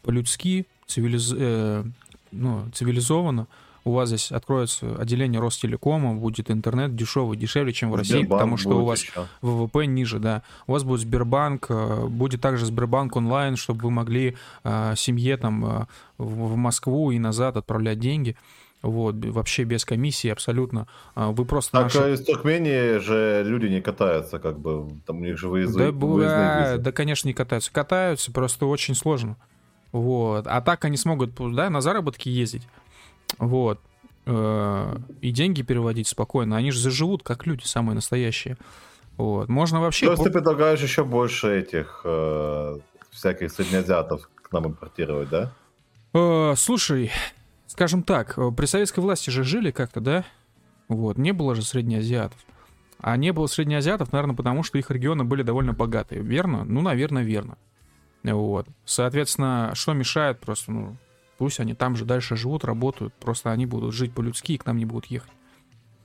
по-людски, 0.03 0.67
цивилиз... 0.87 1.33
ну, 2.33 2.69
цивилизованно, 2.73 3.47
у 3.85 3.93
вас 3.93 4.09
здесь 4.09 4.31
откроется 4.31 4.97
отделение 4.97 5.41
Ростелекома, 5.41 6.15
будет 6.15 6.51
интернет 6.51 6.95
дешевый, 6.95 7.37
дешевле, 7.37 7.73
чем 7.73 7.91
в 7.91 7.97
России, 7.97 8.19
Сбербанк 8.19 8.41
потому 8.41 8.57
что 8.57 8.81
у 8.81 8.85
вас 8.85 9.03
еще. 9.03 9.27
ВВП 9.41 9.87
ниже, 9.87 10.19
да. 10.19 10.43
У 10.67 10.73
вас 10.73 10.85
будет 10.85 11.01
Сбербанк, 11.01 11.67
э, 11.69 12.07
будет 12.07 12.41
также 12.41 12.67
Сбербанк 12.67 13.17
онлайн, 13.17 13.57
чтобы 13.57 13.83
вы 13.83 13.91
могли 13.91 14.37
э, 14.65 14.95
семье 14.97 15.37
там 15.37 15.65
э, 15.65 15.87
в 16.19 16.57
Москву 16.57 17.11
и 17.11 17.19
назад 17.19 17.57
отправлять 17.57 17.99
деньги. 17.99 18.37
Вот, 18.83 19.15
вообще 19.15 19.63
без 19.63 19.85
комиссии 19.85 20.29
абсолютно. 20.29 20.89
А, 21.15 21.31
вы 21.31 21.45
просто... 21.45 21.71
Так 21.71 21.95
наши... 21.95 22.15
из 22.15 22.25
Туркмении 22.25 22.99
же 22.99 23.45
люди 23.47 23.67
не 23.67 23.81
катаются, 23.81 24.41
как 24.41 24.59
бы, 24.59 24.91
там 25.07 25.19
у 25.19 25.21
них 25.21 25.39
же 25.39 25.49
выезды, 25.49 25.79
да, 25.79 25.93
выездные 25.93 26.79
Да, 26.79 26.91
конечно, 26.91 27.29
не 27.29 27.35
катаются. 27.35 27.73
Катаются, 27.73 28.33
просто 28.33 28.67
очень 28.67 28.97
сложно. 28.97 29.37
Вот. 29.93 30.49
А 30.49 30.61
так 30.63 30.85
они 30.85 30.97
смогут, 30.97 31.35
да, 31.55 31.71
на 31.71 31.81
заработки 31.81 32.29
ездить. 32.29 32.67
Вот. 33.39 33.81
Э, 34.25 34.97
и 35.21 35.31
деньги 35.31 35.63
переводить 35.63 36.09
спокойно. 36.09 36.57
Они 36.57 36.71
же 36.71 36.79
заживут, 36.79 37.23
как 37.23 37.47
люди, 37.47 37.65
самые 37.65 37.95
настоящие. 37.95 38.57
Вот. 39.17 39.49
Можно 39.49 39.81
вообще... 39.81 40.07
То 40.07 40.13
есть 40.13 40.25
ты 40.25 40.31
предлагаешь 40.31 40.81
еще 40.81 41.05
больше 41.05 41.59
этих 41.59 42.03
э, 42.05 42.79
всяких 43.11 43.51
среднеазиатов 43.51 44.29
к 44.35 44.53
нам 44.53 44.69
импортировать, 44.69 45.29
да? 45.29 45.53
Э, 46.15 46.55
слушай, 46.57 47.11
скажем 47.67 48.03
так, 48.03 48.39
при 48.57 48.67
советской 48.67 49.01
власти 49.01 49.31
же 49.31 49.45
жили 49.45 49.71
как-то, 49.71 50.01
да? 50.01 50.25
Вот, 50.89 51.19
не 51.19 51.33
было 51.33 51.55
же 51.55 51.63
среднеазиатов. 51.63 52.39
А 53.01 53.17
не 53.17 53.33
было 53.33 53.47
среднеазиатов, 53.47 54.13
наверное, 54.13 54.37
потому 54.37 54.63
что 54.63 54.79
их 54.79 54.91
регионы 54.91 55.25
были 55.25 55.43
довольно 55.43 55.73
богатые. 55.73 56.23
Верно? 56.23 56.65
Ну, 56.65 56.81
наверное, 56.83 57.25
верно. 57.25 57.59
Вот. 58.23 58.69
Соответственно, 58.85 59.73
что 59.75 59.93
мешает 59.93 60.39
просто, 60.39 60.71
ну, 60.71 60.97
Пусть 61.43 61.59
они 61.59 61.75
там 61.75 61.97
же 61.97 62.05
дальше 62.05 62.37
живут, 62.37 62.65
работают, 62.65 63.13
просто 63.15 63.51
они 63.51 63.67
будут 63.67 63.93
жить 63.93 64.13
по-людски 64.13 64.53
и 64.53 64.59
к 64.59 64.65
нам 64.65 64.77
не 64.77 64.85
будут 64.85 65.07
ехать. 65.07 65.33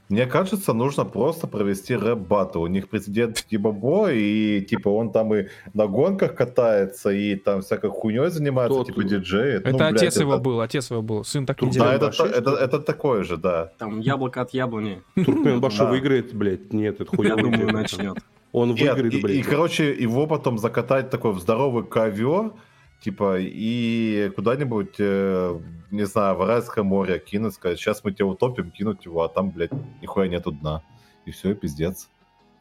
Мне 0.09 0.26
кажется, 0.26 0.73
нужно 0.73 1.05
просто 1.05 1.45
провести 1.45 1.95
рэп-батл. 1.95 2.64
У 2.64 2.68
них 2.68 2.89
президент 2.89 3.45
Кибабо, 3.47 4.11
и 4.11 4.61
типа 4.61 4.89
он 4.89 5.11
там 5.11 5.35
и 5.35 5.45
на 5.76 5.85
гонках 5.85 6.34
катается, 6.34 7.11
и 7.11 7.35
там 7.35 7.61
всякой 7.61 7.91
хуйней 7.91 8.31
занимается, 8.31 8.80
Тот, 8.80 8.88
типа 8.88 9.03
диджей. 9.03 9.57
Это 9.57 9.69
ну, 9.69 9.77
отец 9.77 9.99
блядь, 9.99 10.15
его 10.15 10.34
это... 10.34 10.41
был, 10.41 10.61
отец 10.61 10.89
его 10.89 11.03
был, 11.03 11.23
сын 11.23 11.45
так 11.45 11.61
не 11.61 11.69
Да, 11.69 11.93
это, 11.93 12.07
это, 12.07 12.23
это, 12.26 12.51
это 12.55 12.80
такое 12.80 13.22
же, 13.22 13.38
да. 13.38 13.69
Там 13.77 13.99
яблоко 13.99 14.41
от 14.41 14.55
яблони. 14.55 15.03
Туркменбашу 15.14 15.85
выиграет, 15.85 16.34
блядь, 16.34 16.73
нет, 16.73 16.99
это 16.99 17.15
хуйня. 17.15 17.35
Я 17.35 17.43
думаю, 17.43 17.72
начнет. 17.72 18.18
Он 18.53 18.73
выиграет, 18.73 19.22
блядь. 19.22 19.38
И, 19.38 19.43
короче, 19.43 19.93
его 19.93 20.26
потом 20.26 20.57
закатать 20.57 21.11
такой 21.11 21.34
в 21.34 21.39
здоровый 21.39 21.85
ковер, 21.85 22.53
Типа, 22.99 23.37
и 23.39 24.31
куда-нибудь, 24.35 24.95
э, 24.97 25.59
не 25.91 26.05
знаю, 26.05 26.35
в 26.35 26.41
Аральское 26.41 26.83
море 26.83 27.19
кинуть, 27.19 27.53
сказать, 27.53 27.77
сейчас 27.77 28.03
мы 28.03 28.11
тебя 28.11 28.25
утопим, 28.25 28.71
кинуть 28.71 29.05
его, 29.05 29.23
а 29.23 29.29
там, 29.29 29.51
блядь, 29.51 29.71
нихуя 30.01 30.27
нету 30.27 30.51
дна. 30.51 30.81
И 31.25 31.31
все, 31.31 31.51
и 31.51 31.53
пиздец. 31.53 32.09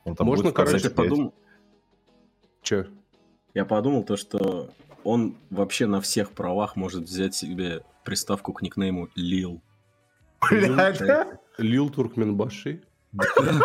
Он 0.05 0.15
там 0.15 0.27
Можно, 0.27 0.53
короче, 0.53 0.91
подумать... 0.91 1.33
Че? 2.63 2.89
Я 3.55 3.65
подумал 3.65 4.05
то, 4.05 4.17
что 4.17 4.71
он 5.05 5.37
вообще 5.51 5.87
на 5.87 6.01
всех 6.01 6.33
правах 6.33 6.77
может 6.77 7.05
взять 7.05 7.35
себе 7.35 7.83
приставку 8.05 8.53
к 8.53 8.61
никнейму 8.61 9.09
Лил. 9.15 9.63
Блядь. 10.51 11.01
Лил 11.59 11.89
Туркменбаши? 11.89 12.83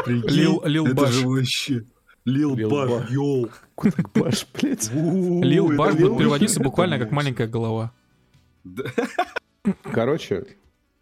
Лил, 0.06 0.62
Лил 0.66 0.94
Баш. 0.94 1.22
Лил, 2.26 2.56
Баш, 2.70 3.10
йоу. 3.10 3.50
Баш, 4.14 4.48
блядь. 4.54 4.92
Лил 4.94 5.76
Баш 5.76 5.96
будет 5.96 6.18
переводиться 6.18 6.60
буквально 6.62 7.00
как 7.00 7.12
маленькая 7.12 7.48
голова. 7.48 7.92
Короче, 9.84 10.46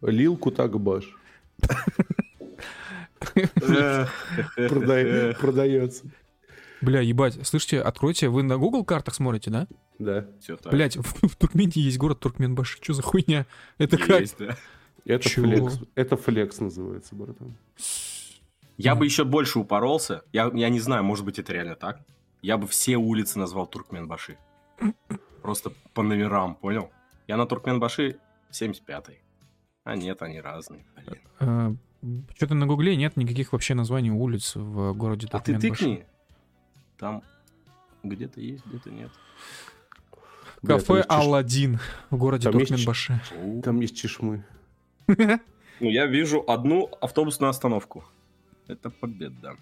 Лил 0.01 0.37
Кутак 0.37 0.79
Баш. 0.79 1.05
Продается. 4.55 6.05
Бля, 6.81 7.01
ебать, 7.01 7.45
слышите, 7.45 7.81
откройте, 7.81 8.29
вы 8.29 8.41
на 8.43 8.57
Google 8.57 8.85
картах 8.85 9.13
смотрите, 9.13 9.51
да? 9.51 9.67
Да. 9.99 10.25
Блять, 10.71 10.95
в, 10.95 11.27
в 11.27 11.35
Туркмении 11.35 11.81
есть 11.81 11.97
город 11.97 12.21
Туркменбаш. 12.21 12.79
Что 12.81 12.93
за 12.93 13.01
хуйня? 13.01 13.45
Это 13.77 13.97
как? 13.97 14.23
Да. 14.39 14.55
Это 15.05 15.27
флекс. 15.27 15.79
Это 15.95 16.15
флекс 16.15 16.59
называется, 16.61 17.15
братан. 17.15 17.57
Я 18.79 18.95
бы 18.95 19.03
еще 19.05 19.25
больше 19.25 19.59
упоролся. 19.59 20.23
Я, 20.31 20.49
я 20.53 20.69
не 20.69 20.79
знаю, 20.79 21.03
может 21.03 21.25
быть, 21.25 21.37
это 21.37 21.51
реально 21.51 21.75
так. 21.75 21.99
Я 22.41 22.57
бы 22.57 22.65
все 22.65 22.95
улицы 22.95 23.37
назвал 23.37 23.67
Туркменбаши. 23.67 24.37
Просто 25.41 25.73
по 25.93 26.01
номерам, 26.01 26.55
понял? 26.55 26.89
Я 27.27 27.35
на 27.35 27.45
Туркменбаши 27.45 28.19
75-й. 28.51 29.21
А 29.83 29.95
нет, 29.97 30.21
они 30.21 30.39
разные. 30.39 30.85
А, 31.39 31.73
Что-то 32.35 32.55
на 32.55 32.67
гугле 32.67 32.95
нет 32.95 33.17
никаких 33.17 33.51
вообще 33.51 33.73
названий 33.73 34.11
улиц 34.11 34.55
в 34.55 34.93
городе 34.93 35.27
Туркменбаши. 35.27 35.67
А 35.67 35.69
ты 35.75 35.75
тыкни. 35.75 36.05
Там 36.97 37.21
где-то 38.03 38.39
есть, 38.39 38.65
где-то 38.65 38.91
нет. 38.91 39.11
Кафе 40.65 41.01
Алладин 41.01 41.79
в 42.09 42.15
городе 42.17 42.49
Туркменбаши. 42.49 43.19
Там 43.61 43.81
есть 43.81 43.97
чешмы. 43.97 44.45
Ну, 45.81 45.89
я 45.89 46.07
вижу 46.07 46.43
одну 46.45 46.89
автобусную 46.99 47.49
остановку. 47.49 48.03
Это 48.69 48.91
победа. 48.91 49.57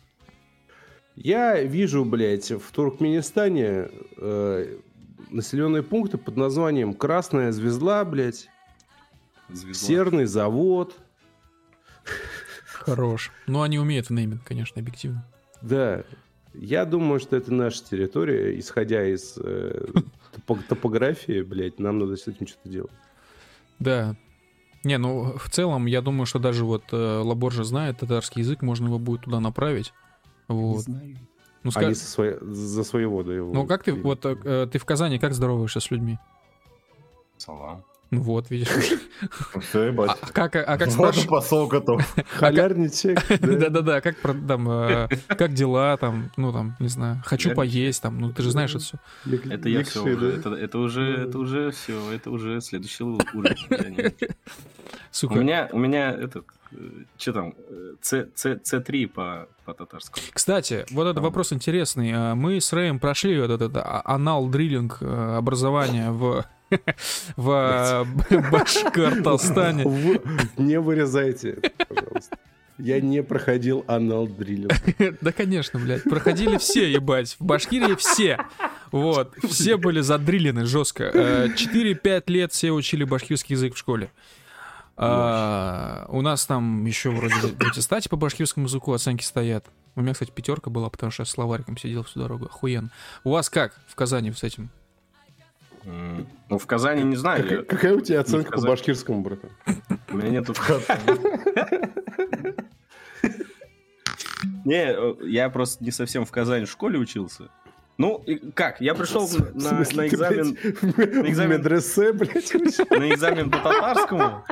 Я 1.16 1.64
вижу, 1.64 2.04
блядь, 2.04 2.52
в 2.52 2.72
Туркменистане 2.72 3.90
э, 4.18 4.78
населенные 5.32 5.82
пункты 5.82 6.18
под 6.18 6.36
названием 6.36 6.94
Красная 6.94 7.54
Звезда, 7.54 8.04
блядь, 8.04 8.50
Звезда. 9.50 9.88
Серный 9.88 10.26
завод. 10.26 10.94
Хорош. 12.66 13.32
Ну, 13.48 13.62
они 13.62 13.80
умеют 13.80 14.08
в 14.08 14.14
нейминг, 14.14 14.44
конечно, 14.44 14.82
объективно. 14.82 15.26
Да. 15.62 16.04
Я 16.54 16.84
думаю, 16.84 17.22
что 17.22 17.38
это 17.38 17.54
наша 17.54 17.84
территория, 17.86 18.60
исходя 18.60 19.06
из 19.06 19.38
э, 19.38 19.86
топографии, 20.68 21.44
блядь, 21.44 21.80
нам 21.80 22.00
надо 22.00 22.18
с 22.18 22.28
этим 22.28 22.46
что-то 22.46 22.70
делать. 22.70 22.92
Да, 23.80 24.18
не, 24.88 24.98
ну 24.98 25.38
в 25.38 25.50
целом, 25.50 25.86
я 25.86 26.02
думаю, 26.02 26.26
что 26.26 26.40
даже 26.40 26.66
вот 26.66 26.84
э, 26.92 27.22
Лабор 27.24 27.52
же 27.54 27.64
знает 27.64 28.00
татарский 28.00 28.42
язык, 28.42 28.62
можно 28.62 28.88
его 28.88 28.98
будет 28.98 29.22
туда 29.22 29.40
направить. 29.40 29.94
Вот. 30.48 30.78
Не 30.78 30.82
знаю. 30.82 31.18
Ну, 31.64 31.72
скаж... 31.72 31.86
Они 31.86 31.96
со 31.96 32.08
свои... 32.08 32.36
за 32.42 32.84
своего 32.84 33.24
да 33.24 33.34
его. 33.34 33.54
Ну 33.54 33.68
как 33.68 33.84
ты, 33.84 33.94
вот 33.94 34.26
э, 34.26 34.68
ты 34.72 34.80
в 34.80 34.86
Казани 34.86 35.20
как 35.20 35.34
здороваешься 35.34 35.80
с 35.80 35.92
людьми? 35.92 36.18
Салам. 37.38 37.84
Ну 38.10 38.22
вот, 38.22 38.50
видишь. 38.50 38.70
Все, 39.62 39.84
ебать. 39.84 40.18
А 40.22 40.32
как, 40.32 40.56
а 40.56 40.78
как 40.78 40.92
спрашиваешь? 40.92 41.28
посол 41.28 41.68
готов. 41.68 42.02
Халярный 42.30 42.90
чек. 42.90 43.20
Да-да-да, 43.42 44.02
как 44.02 44.16
там, 44.20 44.70
э, 44.70 45.10
как 45.28 45.54
дела 45.54 45.98
там, 45.98 46.32
ну 46.38 46.54
там, 46.54 46.76
не 46.80 46.88
знаю, 46.88 47.22
хочу 47.26 47.54
поесть 47.54 48.02
там, 48.02 48.20
ну 48.20 48.32
ты 48.32 48.44
же 48.44 48.52
знаешь 48.52 48.72
это 48.72 48.80
все. 48.80 48.98
Это 49.50 49.70
я 49.70 49.84
все 49.84 50.08
это 50.08 50.80
уже, 50.80 51.02
это 51.28 51.40
уже 51.40 51.72
все, 51.72 52.12
это 52.12 52.32
уже 52.32 52.62
следующий 52.62 53.04
уровень. 53.04 54.14
Сука. 55.12 55.34
У 55.34 55.36
меня, 55.38 55.70
у 55.72 55.80
меня 55.80 56.12
этот, 56.12 56.46
э, 56.72 56.76
что 57.18 57.34
там, 57.34 57.54
C, 58.02 58.30
C, 58.36 58.56
C3 58.56 59.08
по, 59.08 59.48
по 59.66 59.74
татарскому. 59.74 60.26
Кстати, 60.34 60.86
вот 60.92 61.08
этот 61.08 61.24
вопрос 61.24 61.54
интересный. 61.54 62.12
А 62.14 62.36
мы 62.36 62.62
с 62.62 62.72
Рэем 62.74 63.00
прошли 63.00 63.40
вот 63.40 63.50
этот 63.50 63.78
а, 63.78 64.02
анал-дриллинг 64.06 64.98
э, 65.02 65.36
образования 65.38 66.12
в 66.12 66.46
в 67.36 68.08
Башкортостане. 68.52 69.84
Не 70.58 70.80
вырезайте, 70.80 71.60
пожалуйста. 71.88 72.38
Я 72.78 73.02
не 73.02 73.24
проходил 73.24 73.84
анал 73.88 74.28
дриллинг. 74.28 74.72
Да, 75.22 75.32
конечно, 75.32 75.80
блядь. 75.80 76.04
Проходили 76.04 76.58
все, 76.58 76.92
ебать. 76.92 77.36
В 77.40 77.44
Башкирии 77.44 77.96
все. 77.96 78.38
Вот. 78.92 79.34
Все 79.44 79.78
были 79.78 80.02
задриллены 80.02 80.66
жестко. 80.66 81.10
4-5 81.10 82.00
э, 82.04 82.22
лет 82.28 82.54
все 82.54 82.72
учили 82.72 83.04
башкирский 83.04 83.56
язык 83.56 83.74
в 83.74 83.78
школе. 83.78 84.12
А, 84.96 86.06
у 86.10 86.22
нас 86.22 86.46
там 86.46 86.86
еще 86.86 87.12
вроде 87.12 87.36
аттестате 87.60 88.10
по 88.10 88.16
башкирскому 88.16 88.68
языку 88.68 88.94
оценки 88.94 89.24
стоят. 89.24 89.66
У 89.96 90.02
меня, 90.02 90.14
кстати, 90.14 90.32
пятерка 90.32 90.70
была, 90.70 90.90
потому 90.90 91.12
что 91.12 91.22
я 91.22 91.26
словариком 91.26 91.78
сидел 91.78 92.04
всю 92.04 92.20
дорогу. 92.20 92.46
Охуенно. 92.46 92.92
У 93.24 93.32
вас 93.32 93.50
как 93.50 93.74
в 93.88 93.96
Казани 93.96 94.32
с 94.32 94.44
этим? 94.44 94.70
Ну, 96.50 96.58
в 96.58 96.66
Казани 96.66 97.04
не 97.04 97.16
знаю. 97.16 97.48
Как, 97.48 97.68
какая 97.68 97.94
у 97.96 98.02
тебя 98.02 98.20
оценка 98.20 98.52
по 98.52 98.62
башкирскому, 98.62 99.22
братан? 99.22 99.52
У 100.10 100.18
меня 100.18 100.30
нету 100.30 100.54
Не, 104.66 104.96
я 105.30 105.50
просто 105.50 105.84
не 105.84 105.92
совсем 105.92 106.26
в 106.26 106.32
Казани 106.32 106.66
в 106.66 106.72
школе 106.72 107.00
учился. 107.00 107.50
Ну, 107.98 108.24
как? 108.54 108.82
Я 108.82 108.96
пришел 108.96 109.30
на, 109.54 109.82
на 109.82 110.08
экзамен... 110.08 110.58
На 110.82 111.30
экзамен... 111.30 111.60
Медресе, 111.60 112.12
блядь, 112.12 112.54
На 112.92 113.10
экзамен 113.10 113.50
по 113.50 113.58
татарскому. 113.58 114.44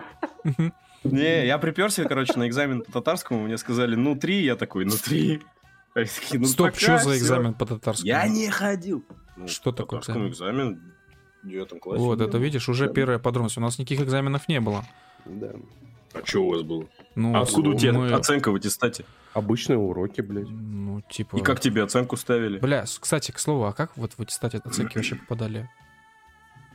Не, 1.04 1.46
я 1.46 1.58
приперся, 1.58 2.06
короче, 2.06 2.40
на 2.40 2.48
экзамен 2.48 2.82
по 2.82 2.92
татарскому. 2.94 3.44
Мне 3.44 3.58
сказали, 3.58 3.96
ну, 3.96 4.16
три. 4.16 4.44
Я 4.44 4.56
такой, 4.56 4.86
ну, 4.86 4.92
три. 4.92 5.42
Ну, 6.34 6.46
Стоп, 6.46 6.76
что 6.76 6.98
за 6.98 7.18
экзамен 7.18 7.54
по 7.54 7.66
татарскому? 7.66 8.08
Я 8.08 8.28
не 8.28 8.50
ходил. 8.50 9.06
Ну, 9.36 9.48
что 9.48 9.72
такое 9.72 10.00
экзамен? 10.00 10.30
экзамен 10.30 10.95
девятом 11.46 11.80
классе. 11.80 12.02
Вот, 12.02 12.22
это 12.22 12.38
видишь, 12.38 12.70
уже 12.70 12.90
первая 12.90 13.20
подробность. 13.20 13.58
У 13.58 13.62
нас 13.62 13.78
никаких 13.80 14.02
экзаменов 14.02 14.48
не 14.48 14.60
было. 14.60 14.84
Да. 15.26 15.52
А 16.14 16.26
что 16.26 16.46
у 16.46 16.52
вас 16.52 16.62
было? 16.62 16.86
Ну, 17.16 17.36
а 17.36 17.42
откуда 17.42 17.70
у 17.70 17.74
тебя 17.78 17.94
мы... 17.94 18.12
оценка 18.12 18.52
в 18.52 18.56
аттестате? 18.56 19.06
Обычные 19.34 19.78
уроки, 19.78 20.22
блядь. 20.22 20.50
Ну, 20.50 21.02
типа... 21.10 21.36
И 21.36 21.42
как 21.42 21.60
тебе 21.60 21.84
оценку 21.84 22.16
ставили? 22.16 22.60
Бля, 22.60 22.84
кстати, 22.84 23.32
к 23.32 23.40
слову, 23.40 23.66
а 23.66 23.74
как 23.74 23.98
вот 23.98 24.14
в 24.14 24.22
аттестате 24.22 24.60
оценки 24.64 24.96
вообще 24.96 25.16
попадали? 25.16 25.70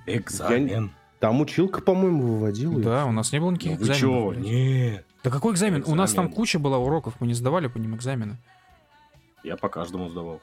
Экзамен. 0.07 0.85
Я... 0.85 0.91
Там 1.21 1.41
училка, 1.41 1.81
по-моему, 1.81 2.35
выводила. 2.35 2.81
Да, 2.81 3.07
у 3.07 3.13
нас 3.13 3.33
не 3.33 3.41
было 3.41 3.51
никаких 3.51 3.79
ну, 3.79 3.87
экзаменов. 3.87 4.27
Вы 4.27 4.35
чё? 4.35 4.41
Нет. 4.41 5.07
Да 5.23 5.31
какой 5.31 5.53
экзамен? 5.53 5.81
экзамен? 5.81 5.93
У 5.93 5.97
нас 5.97 6.13
там 6.13 6.31
куча 6.31 6.59
была 6.59 6.79
уроков, 6.79 7.15
мы 7.21 7.27
не 7.27 7.35
сдавали 7.35 7.69
по 7.69 7.79
ним 7.79 7.95
экзамены. 7.95 8.37
Я 9.43 9.57
по 9.57 9.69
каждому 9.69 10.09
сдавал. 10.09 10.41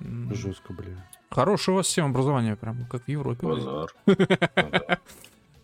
Жестко, 0.00 0.72
блин. 0.72 1.00
Хорошее 1.30 1.74
у 1.74 1.76
вас 1.78 1.86
система 1.86 2.08
образования, 2.10 2.56
прям 2.56 2.86
как 2.86 3.04
в 3.04 3.08
Европе. 3.08 3.46
Базар. 3.46 3.92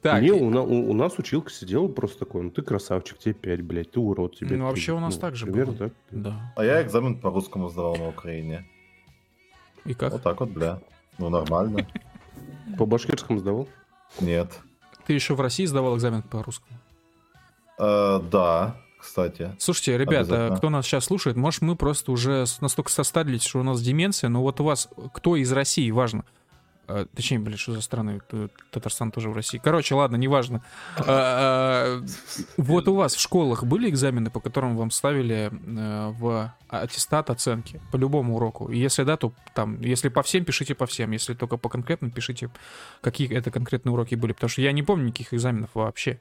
Так. 0.03 0.21
Не, 0.21 0.33
у, 0.33 0.47
у, 0.49 0.91
у 0.91 0.95
нас 0.95 1.17
училка 1.21 1.49
сидела 1.53 1.87
просто 1.87 2.19
такой, 2.19 2.43
ну 2.43 2.51
ты 2.51 2.61
красавчик, 2.63 3.19
тебе 3.19 3.35
5, 3.35 3.63
блядь, 3.63 3.93
ты 3.93 4.01
урод, 4.01 4.37
тебе 4.37 4.57
Ну 4.57 4.65
вообще 4.65 4.93
у 4.93 4.99
нас 4.99 5.15
ну, 5.15 5.21
так 5.21 5.37
же 5.37 5.47
примерно 5.47 5.75
было. 5.75 5.91
так. 5.91 5.93
Да. 6.11 6.53
А 6.57 6.65
я 6.65 6.83
экзамен 6.83 7.21
по 7.21 7.31
русскому 7.31 7.69
сдавал 7.69 7.95
на 7.95 8.09
Украине. 8.09 8.67
И 9.85 9.95
как? 9.95 10.11
Вот 10.13 10.23
так 10.25 10.41
вот, 10.41 10.51
бля. 10.51 10.81
Ну 11.19 11.29
нормально. 11.29 11.87
По 12.79 12.85
башкирскому 12.85 13.39
сдавал? 13.39 13.69
Нет. 14.21 14.59
Ты 15.07 15.13
еще 15.13 15.37
в 15.37 15.41
России 15.41 15.67
сдавал 15.67 15.97
экзамен 15.97 16.23
по 16.23 16.43
русскому? 16.43 16.79
Э, 17.79 18.21
да, 18.31 18.77
кстати. 19.03 19.55
Слушайте, 19.59 19.99
ребята, 19.99 20.55
кто 20.57 20.71
нас 20.71 20.87
сейчас 20.87 21.07
слушает, 21.07 21.37
может, 21.37 21.61
мы 21.63 21.77
просто 21.77 22.13
уже 22.13 22.45
настолько 22.61 22.91
состарились, 22.91 23.43
что 23.43 23.61
у 23.61 23.63
нас 23.63 23.83
деменция, 23.83 24.29
но 24.31 24.43
вот 24.43 24.61
у 24.61 24.65
вас 24.65 24.89
кто 25.13 25.37
из 25.37 25.51
России, 25.53 25.91
важно, 25.91 26.25
а, 26.89 27.07
точнее, 27.15 27.39
блин, 27.39 27.57
что 27.57 27.73
за 27.73 27.81
страны? 27.81 28.21
Татарстан 28.71 29.11
тоже 29.11 29.31
в 29.31 29.35
России. 29.35 29.61
Короче, 29.63 29.95
ладно, 29.95 30.17
неважно. 30.17 30.63
А, 30.99 32.01
а, 32.01 32.05
вот 32.57 32.89
у 32.89 32.95
вас 32.95 33.15
в 33.15 33.21
школах 33.21 33.65
были 33.65 33.89
экзамены, 33.89 34.31
по 34.31 34.41
которым 34.41 34.77
вам 34.77 34.91
ставили 34.91 35.51
э, 35.51 36.13
в 36.19 36.55
аттестат 36.69 37.31
оценки 37.31 37.81
по 37.93 37.97
любому 37.97 38.37
уроку? 38.37 38.71
Если 38.71 39.05
да, 39.05 39.17
то 39.17 39.33
там, 39.55 39.81
если 39.81 40.09
по 40.09 40.23
всем, 40.23 40.45
пишите 40.45 40.75
по 40.75 40.87
всем. 40.87 41.13
Если 41.13 41.35
только 41.35 41.57
по 41.57 41.69
конкретным, 41.69 42.11
пишите, 42.11 42.51
какие 43.01 43.33
это 43.33 43.51
конкретные 43.51 43.93
уроки 43.93 44.15
были. 44.15 44.33
Потому 44.33 44.51
что 44.51 44.61
я 44.61 44.73
не 44.73 44.83
помню 44.83 45.07
никаких 45.07 45.35
экзаменов 45.35 45.71
вообще. 45.75 46.21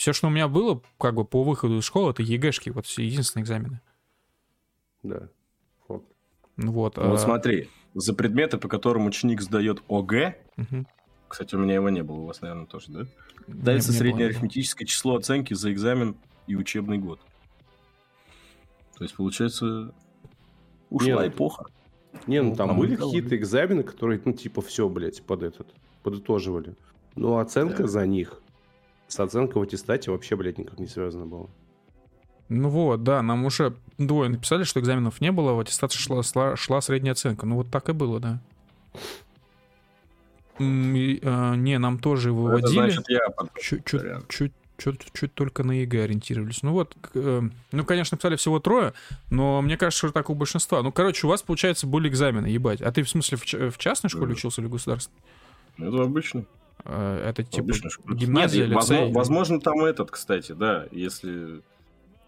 Все, 0.00 0.14
что 0.14 0.28
у 0.28 0.30
меня 0.30 0.48
было, 0.48 0.80
как 0.98 1.14
бы 1.14 1.26
по 1.26 1.44
выходу 1.44 1.76
из 1.76 1.84
школы, 1.84 2.12
это 2.12 2.22
ЕГЭшки, 2.22 2.70
вот 2.70 2.86
единственные 2.86 3.42
экзамены. 3.42 3.82
Да. 5.02 5.28
Вот. 5.88 6.06
Ну 6.56 6.72
вот. 6.72 6.96
Вот 6.96 7.04
а... 7.04 7.18
смотри, 7.18 7.68
за 7.92 8.14
предметы, 8.14 8.56
по 8.56 8.66
которым 8.66 9.04
ученик 9.04 9.42
сдает 9.42 9.82
ОГЭ, 9.90 10.38
угу. 10.56 10.86
кстати, 11.28 11.54
у 11.54 11.58
меня 11.58 11.74
его 11.74 11.90
не 11.90 12.02
было, 12.02 12.16
у 12.16 12.24
вас, 12.24 12.40
наверное, 12.40 12.64
тоже, 12.64 12.86
да? 12.88 13.06
Дается 13.46 13.92
среднее 13.92 14.28
арифметическое 14.28 14.86
число 14.86 15.16
оценки 15.16 15.52
за 15.52 15.70
экзамен 15.70 16.16
и 16.46 16.56
учебный 16.56 16.96
год. 16.96 17.20
То 18.96 19.04
есть, 19.04 19.14
получается, 19.14 19.92
ушла 20.88 21.24
Нет. 21.24 21.34
эпоха. 21.34 21.66
Не, 22.26 22.40
ну, 22.40 22.52
ну 22.52 22.56
там 22.56 22.74
были 22.74 22.96
какие-то 22.96 23.36
экзамены, 23.36 23.82
которые, 23.82 24.18
ну, 24.24 24.32
типа, 24.32 24.62
все, 24.62 24.88
блядь, 24.88 25.22
под 25.22 25.42
этот, 25.42 25.68
подытоживали. 26.02 26.74
Но 27.16 27.36
оценка 27.36 27.82
да. 27.82 27.88
за 27.88 28.06
них 28.06 28.40
с 29.10 29.20
оценкой 29.20 29.60
в 29.60 29.64
аттестате 29.64 30.10
вообще, 30.10 30.36
блядь, 30.36 30.58
никак 30.58 30.78
не 30.78 30.86
связана 30.86 31.26
была. 31.26 31.46
Ну 32.48 32.68
вот, 32.68 33.02
да, 33.02 33.22
нам 33.22 33.44
уже 33.44 33.76
двое 33.98 34.28
написали, 34.28 34.64
что 34.64 34.80
экзаменов 34.80 35.20
не 35.20 35.30
было, 35.30 35.52
в 35.52 35.60
аттестат 35.60 35.98
шла, 35.98 36.22
шла, 36.22 36.56
шла 36.56 36.80
средняя 36.80 37.12
оценка. 37.12 37.46
Ну 37.46 37.56
вот 37.56 37.70
так 37.70 37.88
и 37.88 37.92
было, 37.92 38.18
да. 38.18 38.40
И, 40.58 41.20
а, 41.22 41.54
не, 41.54 41.78
нам 41.78 41.98
тоже 41.98 42.32
выводили. 42.32 42.88
Это 42.88 42.92
значит, 42.92 43.08
я 43.08 43.20
чуть, 43.58 44.52
чуть, 44.78 45.12
чуть 45.12 45.34
только 45.34 45.62
на 45.62 45.72
ЕГЭ 45.72 46.04
ориентировались. 46.04 46.62
Ну 46.62 46.72
вот, 46.72 46.96
э, 47.14 47.42
ну, 47.72 47.84
конечно, 47.84 48.18
писали 48.18 48.36
всего 48.36 48.58
трое, 48.58 48.94
но 49.30 49.62
мне 49.62 49.76
кажется, 49.76 50.06
что 50.06 50.12
так 50.12 50.28
у 50.28 50.34
большинства. 50.34 50.82
Ну, 50.82 50.92
короче, 50.92 51.26
у 51.26 51.30
вас, 51.30 51.42
получается, 51.42 51.86
были 51.86 52.08
экзамены, 52.08 52.46
ебать. 52.46 52.82
А 52.82 52.92
ты, 52.92 53.02
в 53.02 53.08
смысле, 53.08 53.38
в, 53.38 53.70
в 53.70 53.78
частной 53.78 54.10
школе 54.10 54.26
да. 54.26 54.32
учился 54.32 54.60
или 54.60 54.68
государственной? 54.68 55.18
Это 55.78 56.02
обычно. 56.02 56.44
Э, 56.84 57.28
это 57.28 57.42
типа 57.44 57.72
гимназия, 58.14 58.66
Нет, 58.66 58.70
лицей? 58.70 58.74
Возможно, 58.74 59.14
возможно, 59.14 59.60
там 59.60 59.84
этот, 59.84 60.10
кстати, 60.10 60.52
да, 60.52 60.86
если 60.90 61.62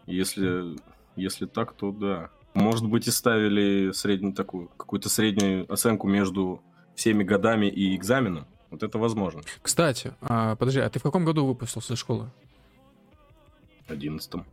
если, 0.07 0.77
если 1.17 1.47
так, 1.47 1.73
то 1.75 1.93
да. 1.93 2.31
Может 2.55 2.87
быть, 2.87 3.07
и 3.09 3.11
ставили 3.11 3.93
среднюю 3.93 4.35
такую, 4.35 4.69
какую-то 4.77 5.09
среднюю 5.09 5.73
оценку 5.73 6.07
между 6.07 6.63
всеми 6.95 7.23
годами 7.23 7.67
и 7.67 7.97
экзаменом. 7.97 8.47
Вот 8.71 8.83
это 8.83 8.99
возможно. 8.99 9.43
Кстати, 9.63 10.15
а, 10.21 10.57
подожди, 10.57 10.81
а 10.81 10.91
ты 10.91 10.99
в 10.99 11.03
каком 11.03 11.25
году 11.25 11.47
выпустился 11.47 11.95
из 11.95 11.99
школы? 11.99 12.31
Одиннадцатом. 13.89 14.47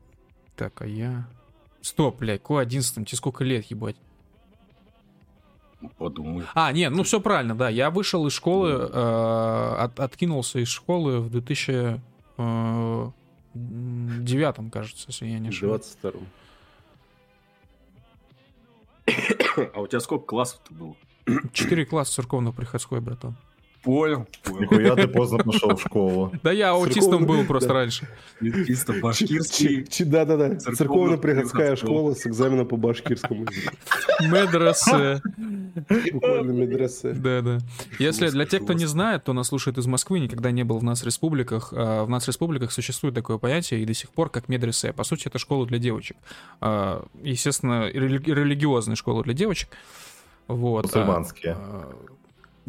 Так, 0.56 0.82
а 0.82 0.88
я... 0.88 1.28
Стоп, 1.82 2.20
блядь, 2.20 2.42
какой 2.42 2.64
одиннадцатом? 2.64 3.06
Тебе 3.06 3.18
сколько 3.18 3.44
лет, 3.44 3.66
ебать? 3.66 3.96
Подумай. 5.98 6.46
А, 6.54 6.72
нет, 6.72 6.92
ну 6.92 7.04
все 7.04 7.22
правильно, 7.22 7.56
да. 7.56 7.70
Я 7.70 7.90
вышел 7.90 8.28
из 8.28 8.34
школы, 8.34 8.72
э, 8.72 9.76
от, 9.80 10.00
откинулся 10.00 10.60
из 10.60 10.68
школы 10.68 11.20
в 11.20 11.30
2000... 11.30 12.02
Э, 12.38 13.12
кажется, 14.72 15.06
если 15.08 15.28
я 15.28 15.40
не 15.40 15.50
ошибаюсь. 15.50 15.82
Двадцать 15.82 15.98
втором. 15.98 16.28
А 19.74 19.82
у 19.82 19.88
тебя 19.88 20.00
сколько 20.00 20.26
классов-то 20.26 20.74
было? 20.74 20.96
Четыре 21.54 21.86
класса 21.86 22.14
церковно-приходской, 22.14 23.02
братан. 23.02 23.36
Понял. 23.84 24.28
Нихуя 24.48 24.96
ты 24.96 25.08
поздно 25.08 25.38
пошел 25.40 25.76
в 25.76 25.82
школу. 25.82 26.34
Да 26.44 26.52
я 26.52 26.72
аутистом 26.72 27.26
был 27.26 27.46
просто 27.46 27.74
раньше. 27.74 28.08
Чисто 28.42 28.94
башкирский. 28.94 29.88
Да-да-да. 30.06 30.56
Церковно-приходская 30.58 31.76
школа 31.76 32.14
с 32.14 32.28
экзаменом 32.28 32.68
по 32.68 32.76
башкирскому 32.78 33.46
Медресе. 34.22 35.22
Буквально 36.12 36.52
медресе. 36.52 37.14
Да-да. 37.14 37.60
Если 38.00 38.30
для 38.30 38.46
тех, 38.46 38.64
кто 38.64 38.74
не 38.74 38.86
знает, 38.86 39.22
кто 39.22 39.34
нас 39.34 39.48
слушает 39.48 39.78
из 39.78 39.88
Москвы, 39.88 40.20
никогда 40.20 40.52
не 40.52 40.64
был 40.64 40.80
в 40.80 40.84
нас 40.84 41.04
республиках. 41.04 41.74
А, 41.76 42.04
в 42.04 42.10
нас 42.10 42.28
республиках 42.28 42.72
существует 42.72 43.16
такое 43.16 43.38
понятие 43.38 43.82
и 43.82 43.86
до 43.86 43.94
сих 43.94 44.10
пор 44.10 44.30
как 44.30 44.50
медресе. 44.50 44.92
По 44.92 45.04
сути, 45.04 45.28
это 45.28 45.40
школа 45.40 45.66
для 45.66 45.80
девочек. 45.80 46.18
А, 46.60 47.06
естественно, 47.22 47.90
религиозная 47.90 48.96
школа 48.96 49.24
для 49.24 49.34
девочек. 49.34 49.70
Вот. 50.48 50.86
Мусульманские. 50.86 51.58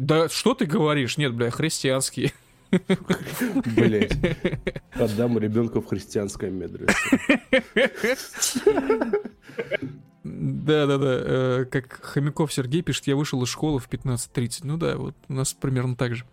Да 0.01 0.29
что 0.29 0.55
ты 0.55 0.65
говоришь? 0.65 1.17
Нет, 1.17 1.35
бля, 1.35 1.51
христианские. 1.51 2.33
Блять. 2.71 4.17
Отдам 4.95 5.37
ребенка 5.37 5.79
в 5.79 5.85
христианское 5.85 6.49
медресе. 6.49 6.95
Да-да-да, 10.23 11.17
э, 11.23 11.65
как 11.69 11.99
Хомяков 12.01 12.51
Сергей 12.51 12.81
пишет, 12.81 13.05
я 13.05 13.15
вышел 13.15 13.43
из 13.43 13.49
школы 13.49 13.79
в 13.79 13.87
15.30. 13.89 14.61
Ну 14.63 14.77
да, 14.77 14.97
вот 14.97 15.15
у 15.27 15.33
нас 15.33 15.53
примерно 15.53 15.95
так 15.95 16.15
же. 16.15 16.25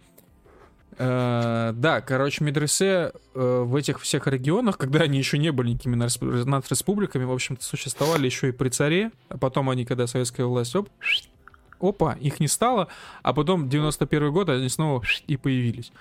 Uh, 0.96 1.72
да, 1.74 2.00
короче, 2.00 2.42
медресе 2.42 3.12
uh, 3.34 3.62
в 3.64 3.76
этих 3.76 4.00
всех 4.00 4.26
регионах, 4.26 4.78
когда 4.78 5.00
они 5.00 5.18
еще 5.18 5.38
не 5.38 5.52
были 5.52 5.70
никакими 5.70 5.94
над 5.94 6.70
республиками, 6.70 7.22
в 7.22 7.30
общем-то, 7.30 7.62
существовали 7.62 8.26
еще 8.26 8.48
и 8.48 8.52
при 8.52 8.70
царе, 8.70 9.12
а 9.28 9.38
потом 9.38 9.70
они, 9.70 9.84
когда 9.84 10.08
советская 10.08 10.46
власть 10.46 10.74
оп, 10.74 10.88
опа, 11.80 12.14
их 12.14 12.40
не 12.40 12.48
стало, 12.48 12.88
а 13.22 13.32
потом 13.32 13.68
91 13.68 14.32
год 14.32 14.48
они 14.48 14.68
снова 14.68 15.02
и 15.26 15.36
появились. 15.36 15.92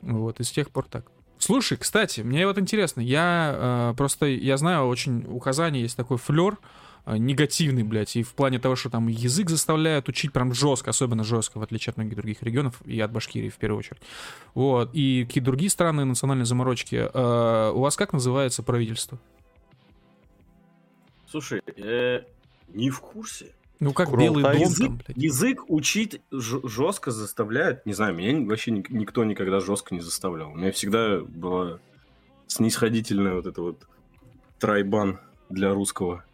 Вот, 0.00 0.40
и 0.40 0.44
с 0.44 0.50
тех 0.50 0.70
пор 0.70 0.86
так. 0.86 1.06
Слушай, 1.38 1.78
кстати, 1.78 2.20
мне 2.20 2.46
вот 2.46 2.58
интересно, 2.58 3.00
я 3.00 3.52
э, 3.54 3.94
просто, 3.96 4.26
я 4.26 4.56
знаю, 4.56 4.86
очень 4.88 5.24
у 5.28 5.38
Казани 5.38 5.80
есть 5.80 5.96
такой 5.96 6.18
флер, 6.18 6.58
э, 7.06 7.16
негативный, 7.16 7.84
блядь, 7.84 8.16
и 8.16 8.24
в 8.24 8.34
плане 8.34 8.58
того, 8.58 8.74
что 8.74 8.90
там 8.90 9.06
язык 9.06 9.48
заставляют 9.48 10.08
учить 10.08 10.32
прям 10.32 10.52
жестко, 10.52 10.90
особенно 10.90 11.22
жестко, 11.22 11.58
в 11.58 11.62
отличие 11.62 11.92
от 11.92 11.96
многих 11.96 12.16
других 12.16 12.42
регионов, 12.42 12.82
и 12.84 12.98
от 13.00 13.12
Башкирии 13.12 13.50
в 13.50 13.56
первую 13.56 13.78
очередь. 13.78 14.02
Вот, 14.54 14.90
и 14.94 15.24
какие 15.26 15.42
другие 15.42 15.70
страны 15.70 16.04
национальные 16.04 16.46
заморочки. 16.46 17.08
Э, 17.12 17.70
у 17.72 17.80
вас 17.80 17.96
как 17.96 18.12
называется 18.12 18.64
правительство? 18.64 19.18
Слушай, 21.30 21.62
э, 21.76 22.22
не 22.68 22.90
в 22.90 23.00
курсе. 23.00 23.54
Ну 23.80 23.92
как 23.92 24.08
Курал, 24.08 24.24
Белый 24.24 24.42
дом 24.42 24.56
язык, 24.56 24.86
там, 24.86 25.00
блядь. 25.06 25.16
Язык 25.16 25.64
учить 25.68 26.20
жестко 26.32 27.10
заставляют. 27.10 27.86
Не 27.86 27.92
знаю, 27.92 28.14
меня 28.14 28.46
вообще 28.46 28.72
никто 28.72 29.24
никогда 29.24 29.60
жестко 29.60 29.94
не 29.94 30.00
заставлял. 30.00 30.50
У 30.50 30.56
меня 30.56 30.72
всегда 30.72 31.20
была 31.20 31.78
снисходительная 32.48 33.34
вот 33.34 33.46
эта 33.46 33.62
вот 33.62 33.86
трайбан 34.58 35.20
для 35.48 35.72
русского. 35.72 36.24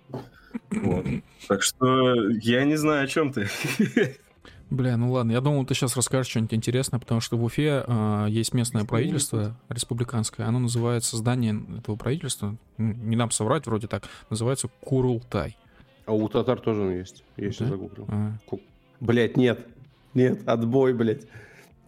Вот. 0.70 1.06
Так 1.46 1.62
что 1.62 2.30
я 2.40 2.64
не 2.64 2.76
знаю, 2.76 3.04
о 3.04 3.06
чем 3.06 3.30
ты. 3.30 3.50
Бля, 4.70 4.96
ну 4.96 5.12
ладно, 5.12 5.32
я 5.32 5.42
думал, 5.42 5.66
ты 5.66 5.74
сейчас 5.74 5.94
расскажешь 5.94 6.30
что-нибудь 6.30 6.54
интересное, 6.54 6.98
потому 6.98 7.20
что 7.20 7.36
в 7.36 7.44
Уфе 7.44 7.84
э, 7.86 8.26
есть 8.30 8.54
местное 8.54 8.84
правительство 8.84 9.56
республиканское, 9.68 10.46
оно 10.46 10.58
называется, 10.58 11.18
здание 11.18 11.62
этого 11.78 11.96
правительства, 11.96 12.56
не 12.78 13.14
нам 13.14 13.30
соврать, 13.30 13.66
вроде 13.66 13.88
так, 13.88 14.04
называется 14.30 14.68
Курултай. 14.80 15.58
А 16.06 16.12
у 16.12 16.28
татар 16.28 16.60
тоже 16.60 16.82
он 16.82 16.92
есть. 16.92 17.24
Я 17.36 17.50
сейчас 17.50 17.68
загуглил. 17.68 18.06
А. 18.08 18.32
Блять, 19.00 19.36
нет. 19.36 19.66
Нет, 20.14 20.46
отбой, 20.46 20.94
блядь. 20.94 21.26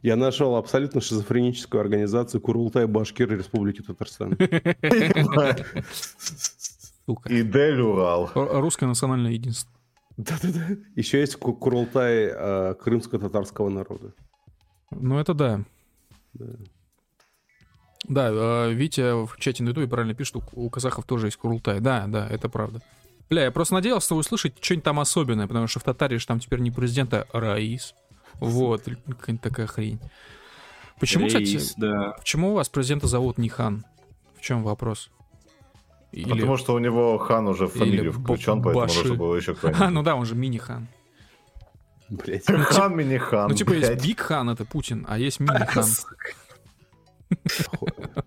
Я 0.03 0.17
нашел 0.17 0.57
абсолютно 0.57 1.01
шизофреническую 1.01 1.81
организацию 1.81 2.41
Курултай 2.41 2.87
Башкир 2.87 3.31
Республики 3.31 3.83
Татарстан. 3.83 4.35
И 7.29 7.43
Дель 7.43 7.81
Урал. 7.81 8.31
Русское 8.35 8.87
национальное 8.87 9.33
единство. 9.33 9.71
Да-да-да. 10.17 10.77
Еще 10.95 11.21
есть 11.21 11.37
Курултай 11.37 12.31
э, 12.33 12.75
крымско-татарского 12.81 13.69
народа. 13.69 14.13
Ну, 14.91 15.19
это 15.19 15.35
да. 15.35 15.65
Да. 16.35 16.47
Да, 18.09 18.31
э, 18.31 18.73
Витя 18.73 19.27
в 19.27 19.37
чате 19.39 19.63
на 19.63 19.71
ютубе 19.71 19.89
правильно 19.89 20.15
пишет, 20.15 20.37
у 20.53 20.71
казахов 20.71 21.05
тоже 21.05 21.27
есть 21.27 21.37
Курултай. 21.37 21.81
Да, 21.81 22.07
да, 22.07 22.29
это 22.29 22.49
правда. 22.49 22.81
Бля, 23.29 23.45
я 23.45 23.51
просто 23.51 23.75
надеялся 23.75 24.15
услышать 24.15 24.55
что-нибудь 24.61 24.85
там 24.85 25.01
особенное, 25.01 25.47
потому 25.47 25.67
что 25.67 25.81
в 25.81 25.83
Татарии 25.83 26.17
же 26.19 26.27
там 26.27 26.39
теперь 26.39 26.61
не 26.61 26.71
президент, 26.71 27.13
а 27.13 27.27
Раис. 27.33 27.95
Вот, 28.35 28.85
какая-нибудь 28.85 29.41
такая 29.41 29.67
хрень. 29.67 29.99
Почему, 31.01 31.27
Рейс, 31.27 31.63
кстати, 31.63 31.81
да. 31.81 32.15
почему 32.19 32.53
у 32.53 32.55
вас 32.55 32.69
президента 32.69 33.07
зовут 33.07 33.39
не 33.39 33.49
Хан? 33.49 33.85
В 34.39 34.41
чем 34.41 34.63
вопрос? 34.63 35.11
Или... 36.13 36.31
Потому 36.31 36.57
что 36.57 36.75
у 36.75 36.79
него 36.79 37.19
Хан 37.19 37.49
уже 37.49 37.67
в 37.67 37.73
фамилию 37.73 38.05
Или 38.05 38.11
включен, 38.11 38.63
поэтому 38.63 38.87
Баши. 38.87 38.99
нужно 39.01 39.15
было 39.17 39.37
еще 39.37 39.55
кто-нибудь. 39.55 39.81
А, 39.81 39.91
ну 39.91 40.03
да, 40.03 40.15
он 40.15 40.25
же 40.25 40.35
мини-хан. 40.35 40.89
Блять. 42.09 42.47
Хан 42.47 42.97
мини-хан. 42.97 43.49
Ну, 43.51 43.55
типа, 43.55 43.73
есть 43.73 44.03
Биг 44.07 44.21
Хан, 44.21 44.49
это 44.49 44.65
Путин, 44.65 45.05
а 45.09 45.19
есть 45.19 45.41
мини-хан. 45.41 45.85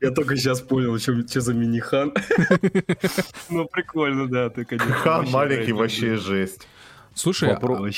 Я 0.01 0.11
только 0.11 0.35
сейчас 0.35 0.61
понял, 0.61 0.97
что, 0.99 1.27
что 1.27 1.41
за 1.41 1.53
мини-хан. 1.53 2.13
Ну, 3.49 3.65
прикольно, 3.65 4.27
да. 4.27 4.49
Ты, 4.49 4.65
конечно, 4.65 4.93
хан 4.93 5.29
маленький 5.29 5.73
вообще 5.73 6.15
жесть. 6.15 6.67
Слушай, 7.13 7.53
Вопро... 7.53 7.85
а... 7.85 7.89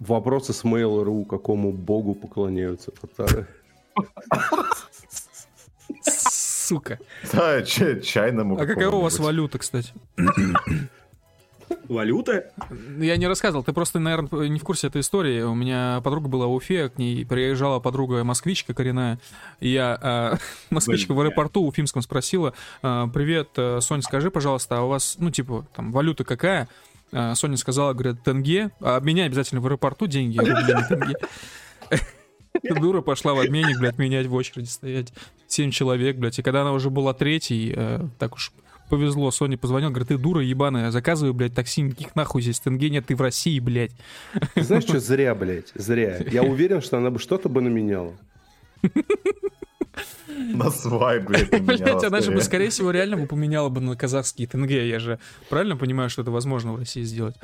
вопросы 0.00 0.52
с 0.52 0.64
Mail.ru, 0.64 1.24
какому 1.26 1.72
богу 1.72 2.14
поклоняются 2.14 2.90
татары? 2.90 3.46
Сука. 6.02 6.98
Да, 7.32 7.62
чайному. 7.62 8.56
А 8.58 8.66
какая 8.66 8.88
у 8.88 9.00
вас 9.00 9.18
валюта, 9.18 9.58
кстати? 9.58 9.92
Валюта? 11.88 12.52
Я 12.98 13.16
не 13.16 13.26
рассказывал, 13.26 13.64
ты 13.64 13.72
просто, 13.72 13.98
наверное, 13.98 14.48
не 14.48 14.58
в 14.58 14.64
курсе 14.64 14.88
этой 14.88 15.00
истории. 15.00 15.42
У 15.42 15.54
меня 15.54 16.00
подруга 16.02 16.28
была 16.28 16.46
в 16.46 16.52
Уфе, 16.52 16.88
к 16.88 16.98
ней 16.98 17.24
приезжала 17.24 17.80
подруга 17.80 18.24
москвичка 18.24 18.74
коренная. 18.74 19.18
И 19.60 19.68
я 19.68 19.98
э, 20.00 20.36
москвичка 20.70 21.12
в 21.12 21.20
аэропорту 21.20 21.66
уфимском 21.66 22.02
спросила, 22.02 22.54
э, 22.82 23.06
привет, 23.12 23.50
э, 23.56 23.80
Соня, 23.80 24.02
скажи, 24.02 24.30
пожалуйста, 24.30 24.78
а 24.78 24.82
у 24.82 24.88
вас, 24.88 25.16
ну, 25.18 25.30
типа, 25.30 25.66
там, 25.74 25.92
валюта 25.92 26.24
какая? 26.24 26.68
Э, 27.12 27.34
Соня 27.34 27.56
сказала, 27.56 27.92
говорит, 27.92 28.22
тенге, 28.22 28.70
а 28.80 28.96
обменяй 28.96 29.26
обязательно 29.26 29.60
в 29.60 29.66
аэропорту 29.66 30.06
деньги, 30.06 30.38
тенге. 30.38 31.16
Дура 32.80 33.00
пошла 33.00 33.34
в 33.34 33.40
обменник, 33.40 33.78
блядь, 33.78 33.98
менять 33.98 34.26
в 34.26 34.34
очереди 34.34 34.68
стоять. 34.68 35.12
Семь 35.46 35.70
человек, 35.70 36.16
блядь. 36.16 36.38
И 36.38 36.42
когда 36.42 36.62
она 36.62 36.72
уже 36.72 36.90
была 36.90 37.14
третьей, 37.14 37.72
э, 37.76 38.06
так 38.18 38.34
уж 38.34 38.52
повезло, 38.88 39.30
Соня 39.30 39.58
позвонил, 39.58 39.90
говорит, 39.90 40.08
ты 40.08 40.18
дура 40.18 40.42
ебаная, 40.42 40.90
заказывай, 40.90 41.32
блядь, 41.32 41.54
такси, 41.54 41.82
никаких 41.82 42.14
нахуй 42.16 42.42
здесь 42.42 42.60
тенге 42.60 42.90
нет, 42.90 43.06
ты 43.06 43.16
в 43.16 43.20
России, 43.20 43.58
блядь. 43.60 43.92
Ты 44.54 44.62
знаешь, 44.62 44.84
что 44.84 45.00
зря, 45.00 45.34
блядь, 45.34 45.72
зря. 45.74 46.18
Я 46.30 46.42
уверен, 46.42 46.80
что 46.80 46.98
она 46.98 47.10
бы 47.10 47.18
что-то 47.18 47.48
бы 47.48 47.60
наменяла. 47.60 48.14
На 50.36 50.70
свай, 50.70 51.20
блядь, 51.20 51.50
Блядь, 51.62 52.04
она 52.04 52.20
же 52.20 52.30
бы, 52.30 52.40
скорее 52.42 52.70
всего, 52.70 52.90
реально 52.90 53.16
бы 53.16 53.26
поменяла 53.26 53.68
бы 53.68 53.80
на 53.80 53.96
казахские 53.96 54.46
тенге. 54.46 54.88
Я 54.88 54.98
же 54.98 55.18
правильно 55.48 55.76
понимаю, 55.76 56.10
что 56.10 56.22
это 56.22 56.30
возможно 56.30 56.72
в 56.72 56.78
России 56.78 57.02
сделать? 57.02 57.36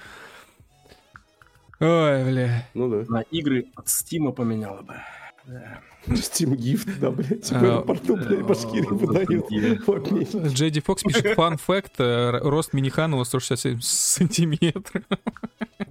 Ой, 1.80 2.24
бля. 2.24 2.68
Ну 2.74 2.88
да. 2.88 3.04
На 3.12 3.22
игры 3.22 3.66
от 3.74 3.88
Стима 3.88 4.32
поменяла 4.32 4.82
бы. 4.82 4.94
Steam 6.06 6.56
Gift, 6.56 6.98
да, 7.00 7.10
блядь, 7.10 7.48
в 7.48 7.52
аэропорту, 7.52 8.16
блядь, 8.16 8.42
Башкирии 8.42 8.86
выдают. 8.86 10.52
Джейди 10.52 10.80
Фокс 10.80 11.02
пишет, 11.02 11.34
фан 11.34 11.58
факт, 11.58 11.94
э, 11.98 12.38
рост 12.42 12.72
минихана 12.72 13.22
167 13.22 13.80
сантиметров. 13.82 15.04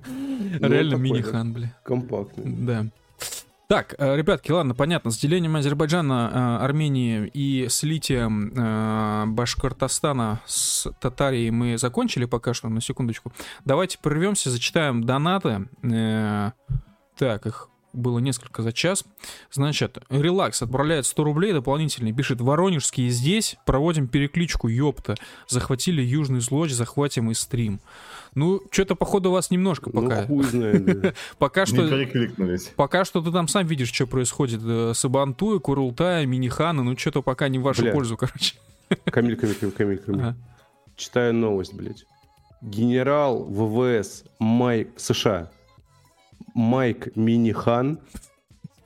Ну, 0.05 0.67
Реально 0.67 0.95
минихан, 0.95 1.53
бля. 1.53 1.75
Компактный. 1.83 2.43
Да. 2.45 2.87
Так, 3.67 3.95
э, 3.99 4.17
ребятки, 4.17 4.51
ладно, 4.51 4.75
понятно. 4.75 5.11
С 5.11 5.17
делением 5.17 5.55
Азербайджана, 5.55 6.57
э, 6.59 6.65
Армении 6.65 7.27
и 7.33 7.69
слитием 7.69 9.33
Башкортостана 9.33 10.41
с 10.45 10.91
Татарией 10.99 11.51
мы 11.51 11.77
закончили 11.77 12.25
пока 12.25 12.53
что, 12.53 12.67
на 12.67 12.81
секундочку. 12.81 13.31
Давайте 13.63 13.97
прервемся, 13.99 14.49
зачитаем 14.49 15.05
донаты. 15.05 15.69
Так, 17.17 17.45
их 17.45 17.70
было 17.93 18.19
несколько 18.19 18.61
за 18.61 18.71
час. 18.71 19.05
Значит, 19.51 19.99
релакс 20.09 20.61
отправляет 20.61 21.05
100 21.05 21.23
рублей 21.23 21.53
дополнительно, 21.53 22.13
пишет, 22.13 22.41
Воронежские 22.41 23.09
здесь, 23.09 23.57
проводим 23.65 24.07
перекличку, 24.07 24.67
ёпта. 24.67 25.15
Захватили 25.47 26.01
Южный 26.01 26.39
Злоч, 26.39 26.71
захватим 26.71 27.31
и 27.31 27.33
стрим. 27.33 27.79
Ну, 28.33 28.61
что-то, 28.71 28.95
походу, 28.95 29.29
у 29.29 29.33
вас 29.33 29.51
немножко 29.51 29.89
ну, 29.93 30.03
пока. 30.03 30.21
Ну, 30.21 30.27
хуй 30.27 30.43
знает, 30.43 31.15
Пока 31.37 31.65
что... 31.65 31.87
Пока 32.75 33.05
что 33.05 33.21
ты 33.21 33.31
там 33.31 33.47
сам 33.47 33.65
видишь, 33.65 33.91
что 33.91 34.07
происходит. 34.07 34.61
Э, 34.63 34.93
Сабантуя, 34.95 35.59
Курултая, 35.59 36.25
Минихана, 36.25 36.83
ну, 36.83 36.97
что-то 36.97 37.21
пока 37.21 37.49
не 37.49 37.59
в 37.59 37.63
вашу 37.63 37.91
пользу, 37.91 38.17
короче. 38.17 38.55
Камиль, 39.05 39.35
Камиль, 39.35 39.55
Камиль, 39.55 39.73
Камиль, 39.73 39.97
Камиль. 39.97 40.35
Читаю 40.95 41.33
новость, 41.33 41.73
блядь. 41.73 42.05
Генерал 42.61 43.43
ВВС 43.43 44.23
Майк 44.39 44.89
США 44.97 45.49
Майк 46.53 47.15
Минихан 47.15 47.99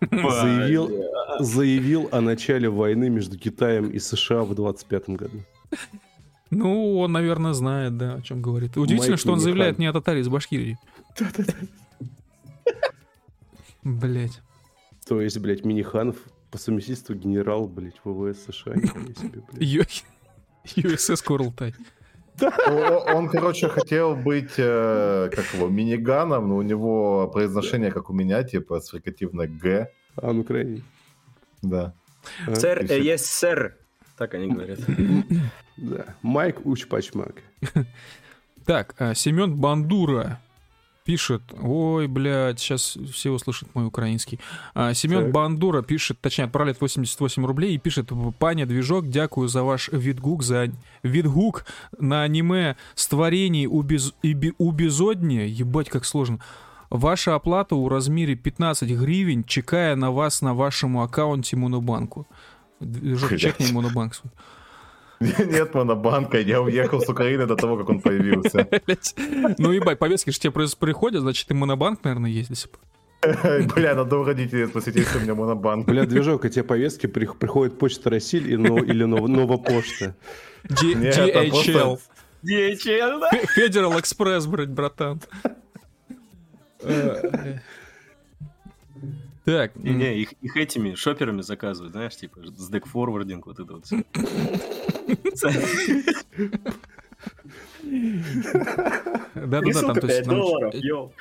заявил, 0.02 0.92
заявил 1.40 2.10
о 2.12 2.22
начале 2.22 2.70
войны 2.70 3.10
между 3.10 3.38
Китаем 3.38 3.90
и 3.90 4.00
США 4.00 4.44
в 4.44 4.54
25 4.56 5.10
году. 5.10 5.40
Ну, 6.52 7.00
он, 7.00 7.12
наверное, 7.12 7.54
знает, 7.54 7.98
да, 7.98 8.16
о 8.16 8.22
чем 8.22 8.42
говорит. 8.42 8.78
Удивительно, 8.78 9.12
Майк 9.12 9.20
что 9.20 9.30
он 9.30 9.36
Минихан. 9.40 9.44
заявляет 9.44 9.80
не 9.80 9.88
о 9.88 9.94
татаре 9.94 10.22
из 10.22 10.30
Башкирии. 10.30 10.78
Блять. 13.84 14.42
То 15.08 15.22
есть, 15.22 15.38
блядь, 15.40 15.66
Миниханов 15.66 16.18
по 16.52 16.58
совместительству 16.58 17.16
генерал, 17.16 17.68
блядь, 17.68 18.00
ВВС 18.04 18.46
США. 18.46 18.74
USS 20.66 21.24
Курлтай. 21.24 21.74
Он, 22.40 23.30
короче, 23.30 23.70
хотел 23.70 24.16
быть, 24.16 24.53
э, 24.57 25.30
как 25.34 25.45
его, 25.53 25.68
миниганом, 25.68 26.49
но 26.49 26.57
у 26.57 26.62
него 26.62 27.30
произношение, 27.34 27.91
как 27.91 28.10
у 28.10 28.14
меня, 28.14 28.44
типа, 28.44 28.80
с 28.80 28.90
фрикативной 28.90 29.48
«г». 29.48 29.90
А, 30.16 30.30
он 30.30 30.40
украинец. 30.40 30.84
Да. 31.62 31.94
А, 32.48 32.56
сэр, 32.56 32.86
э, 32.90 32.99
есть 32.99 33.26
сэр. 33.26 33.78
Так 34.18 34.34
они 34.34 34.48
говорят. 34.48 34.80
Да. 35.78 36.06
Майк 36.22 36.66
Учпачмак. 36.66 37.44
Так, 38.66 38.95
э, 38.98 39.14
Семен 39.14 39.56
Бандура 39.56 40.40
пишет, 41.06 41.44
ой, 41.61 42.07
блядь, 42.07 42.60
сейчас 42.60 42.98
все 43.14 43.30
услышат 43.30 43.69
мой 43.76 43.86
украинский. 43.86 44.40
А, 44.73 44.94
Семен 44.94 45.26
так. 45.26 45.32
Бандура 45.32 45.84
пишет, 45.84 46.19
точнее, 46.19 46.45
отправляет 46.45 46.82
88 46.82 47.45
рублей 47.45 47.76
и 47.76 47.77
пишет, 47.77 48.10
паня 48.40 48.65
Движок, 48.65 49.07
дякую 49.07 49.48
за 49.48 49.64
ваш 49.64 49.90
видгук, 49.90 50.41
за 50.41 50.72
видгук 51.03 51.65
на 51.99 52.23
аниме 52.23 52.76
створений 52.95 53.68
у, 53.68 53.84
без, 53.84 54.15
у 54.57 54.72
безодни, 54.72 55.48
ебать, 55.48 55.90
как 55.90 56.06
сложно. 56.06 56.40
Ваша 56.90 57.36
оплата 57.36 57.76
у 57.76 57.88
размере 57.88 58.36
15 58.36 58.90
гривен, 58.90 59.44
чекая 59.44 59.95
на 59.95 60.11
вас 60.11 60.41
на 60.41 60.56
вашему 60.56 61.03
аккаунте 61.03 61.56
Монобанку. 61.56 62.27
Движок, 62.80 63.38
чекни 63.38 63.72
Монобанк 63.72 64.15
свой. 64.15 64.32
Нет 65.40 65.74
монобанка, 65.74 66.40
я 66.40 66.62
уехал 66.62 67.02
с 67.02 67.10
Украины 67.10 67.46
до 67.46 67.56
того, 67.56 67.78
как 67.78 67.90
он 67.90 68.02
появился. 68.02 68.68
Ну 69.58 69.72
ебать, 69.72 70.00
повестки 70.00 70.32
же 70.32 70.40
тебе 70.40 70.52
приходят, 70.52 71.22
значит, 71.22 71.48
ты 71.48 71.54
монобанк, 71.54 72.04
наверное, 72.04 72.30
есть 72.30 72.50
до 72.50 72.56
сих 72.56 72.70
пор. 72.70 72.82
Бля, 73.76 73.96
надо 73.96 74.18
у 74.18 74.24
родителей 74.24 74.68
спросить, 74.68 74.96
есть 74.96 75.16
у 75.16 75.20
меня 75.20 75.34
монобанк. 75.34 75.88
Бля, 75.88 76.06
движок, 76.06 76.46
эти 76.46 76.62
повестки 76.62 77.08
приходят 77.08 77.78
Почта 77.78 78.10
России 78.10 78.40
или 78.40 79.04
Новопошта. 79.06 80.16
DHL. 80.68 82.00
DHL, 82.44 83.20
да? 83.20 83.32
Federal 83.58 83.98
Express, 83.98 84.48
блядь, 84.48 84.70
братан. 84.70 85.22
Так. 89.46 89.76
Не, 89.76 89.94
не 89.94 90.22
их, 90.22 90.34
их 90.42 90.58
этими 90.58 90.96
шоперами 90.96 91.42
заказывают, 91.42 91.94
знаешь, 91.94 92.16
типа 92.16 92.42
с 92.46 92.70
декфорвардинг, 92.70 93.46
вот 93.46 93.60
это 93.60 93.74
вот 93.74 93.86
все. 93.86 94.04
Да-да-да, 99.36 99.82
там, 99.82 99.96
то 99.96 100.08
есть, 100.08 100.26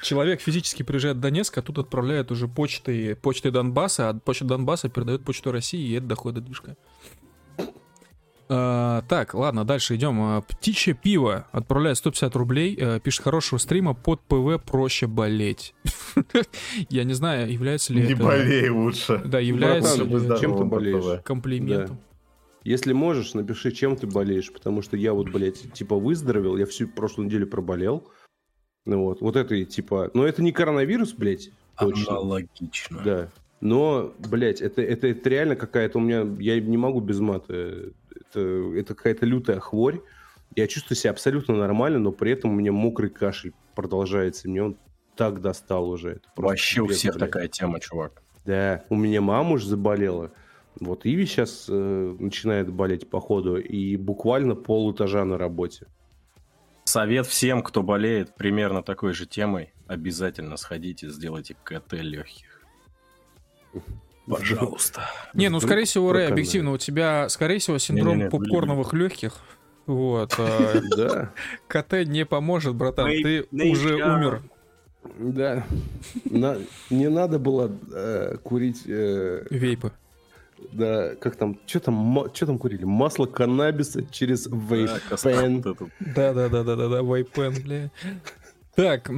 человек 0.02 0.40
физически 0.40 0.82
приезжает 0.82 1.18
в 1.18 1.20
Донецк, 1.20 1.56
а 1.58 1.62
тут 1.62 1.78
отправляет 1.78 2.30
уже 2.30 2.48
почтой, 2.48 3.16
почтой 3.16 3.50
Донбасса, 3.50 4.08
а 4.08 4.14
почта 4.14 4.44
Донбасса 4.44 4.88
передает 4.88 5.24
почту 5.24 5.52
России, 5.52 5.86
и 5.86 5.94
это 5.94 6.06
доходит 6.06 6.36
до 6.36 6.46
движка. 6.46 6.76
А, 8.48 9.02
так, 9.08 9.34
ладно, 9.34 9.64
дальше 9.64 9.96
идем. 9.96 10.20
А, 10.20 10.40
птичье 10.42 10.94
пиво 10.94 11.46
отправляет 11.52 11.98
150 11.98 12.36
рублей. 12.36 12.78
А, 12.80 13.00
пишет 13.00 13.22
хорошего 13.22 13.58
стрима 13.58 13.94
под 13.94 14.20
ПВ 14.22 14.62
проще 14.64 15.06
болеть. 15.06 15.74
Я 16.88 17.04
не 17.04 17.14
знаю, 17.14 17.50
является 17.50 17.92
ли 17.92 18.00
не 18.00 18.12
это... 18.12 18.14
Не 18.14 18.22
болей 18.22 18.68
лучше. 18.68 19.22
Да, 19.24 19.40
является 19.40 20.02
ли 20.02 20.38
чем 20.40 20.56
ты 20.56 20.64
болеешь? 20.64 21.22
комплиментом. 21.22 21.98
Если 22.64 22.94
можешь, 22.94 23.34
напиши, 23.34 23.72
чем 23.72 23.94
ты 23.94 24.06
болеешь, 24.06 24.50
потому 24.50 24.80
что 24.80 24.96
я 24.96 25.12
вот, 25.12 25.28
блядь, 25.28 25.70
типа 25.74 25.96
выздоровел, 25.96 26.56
я 26.56 26.64
всю 26.64 26.88
прошлую 26.88 27.26
неделю 27.26 27.46
проболел. 27.46 28.04
Ну 28.86 29.04
вот, 29.04 29.20
вот 29.20 29.36
это 29.36 29.64
типа, 29.64 30.10
но 30.14 30.26
это 30.26 30.42
не 30.42 30.50
коронавирус, 30.52 31.12
блядь, 31.12 31.50
точно. 31.78 32.18
Аналогично. 32.18 33.02
Да. 33.04 33.28
Но, 33.60 34.12
блядь, 34.18 34.60
это, 34.60 34.82
это, 34.82 35.06
это 35.08 35.28
реально 35.30 35.56
какая-то 35.56 35.98
у 35.98 36.00
меня, 36.00 36.26
я 36.38 36.60
не 36.60 36.76
могу 36.76 37.00
без 37.00 37.20
мата. 37.20 37.92
Это, 38.34 38.78
это 38.78 38.94
какая-то 38.94 39.26
лютая 39.26 39.60
хворь. 39.60 40.00
Я 40.56 40.66
чувствую 40.66 40.96
себя 40.96 41.10
абсолютно 41.10 41.56
нормально, 41.56 41.98
но 41.98 42.12
при 42.12 42.32
этом 42.32 42.50
у 42.50 42.54
меня 42.54 42.72
мокрый 42.72 43.10
кашель 43.10 43.52
продолжается. 43.74 44.48
Мне 44.48 44.62
он 44.62 44.76
так 45.16 45.40
достал 45.40 45.88
уже. 45.88 46.12
Это 46.12 46.28
Вообще 46.36 46.80
у 46.80 46.88
всех 46.88 47.14
блядь. 47.16 47.30
такая 47.30 47.48
тема, 47.48 47.80
чувак. 47.80 48.22
Да, 48.44 48.84
у 48.88 48.96
меня 48.96 49.20
мама 49.20 49.52
уже 49.52 49.68
заболела. 49.68 50.32
Вот 50.80 51.06
Иви 51.06 51.24
сейчас 51.24 51.66
э, 51.68 52.16
начинает 52.18 52.70
болеть 52.70 53.08
по 53.08 53.20
ходу, 53.20 53.56
и 53.56 53.96
буквально 53.96 54.54
пол 54.54 54.92
этажа 54.92 55.24
на 55.24 55.38
работе. 55.38 55.86
Совет 56.84 57.26
всем, 57.26 57.62
кто 57.62 57.82
болеет 57.82 58.34
примерно 58.34 58.82
такой 58.82 59.14
же 59.14 59.26
темой, 59.26 59.72
обязательно 59.86 60.56
сходите, 60.56 61.08
сделайте 61.08 61.56
КТ 61.62 61.92
легких. 61.94 62.60
Пожалуйста. 64.26 65.02
Не, 65.34 65.48
ну, 65.50 65.60
скорее 65.60 65.84
всего, 65.84 66.12
Рэй, 66.12 66.28
объективно, 66.28 66.72
у 66.72 66.78
тебя, 66.78 67.28
скорее 67.28 67.58
всего, 67.58 67.78
синдром 67.78 68.18
не, 68.18 68.30
попкорновых 68.30 68.92
легких. 68.94 69.34
Вот. 69.86 70.34
А, 70.38 70.80
да. 70.96 71.30
КТ 71.68 72.06
не 72.06 72.24
поможет, 72.24 72.74
братан, 72.74 73.06
ты 73.06 73.46
уже 73.52 73.96
умер. 73.96 74.42
Да. 75.18 75.64
Не 76.90 77.08
надо 77.08 77.38
было 77.38 77.70
э, 77.92 78.36
курить... 78.42 78.84
Э, 78.86 79.46
Вейпы. 79.50 79.92
Да, 80.72 81.14
как 81.16 81.36
там, 81.36 81.58
что 81.66 81.80
там, 81.80 82.30
что 82.32 82.46
там 82.46 82.58
курили? 82.58 82.84
Масло 82.84 83.26
каннабиса 83.26 84.06
через 84.10 84.46
вейпен. 84.46 85.60
Да, 86.00 86.32
да, 86.32 86.48
да, 86.48 86.62
да, 86.62 86.76
да, 86.76 86.88
да, 86.88 87.00
вейпен, 87.02 87.62
бля. 87.62 87.90
Так, 88.74 89.10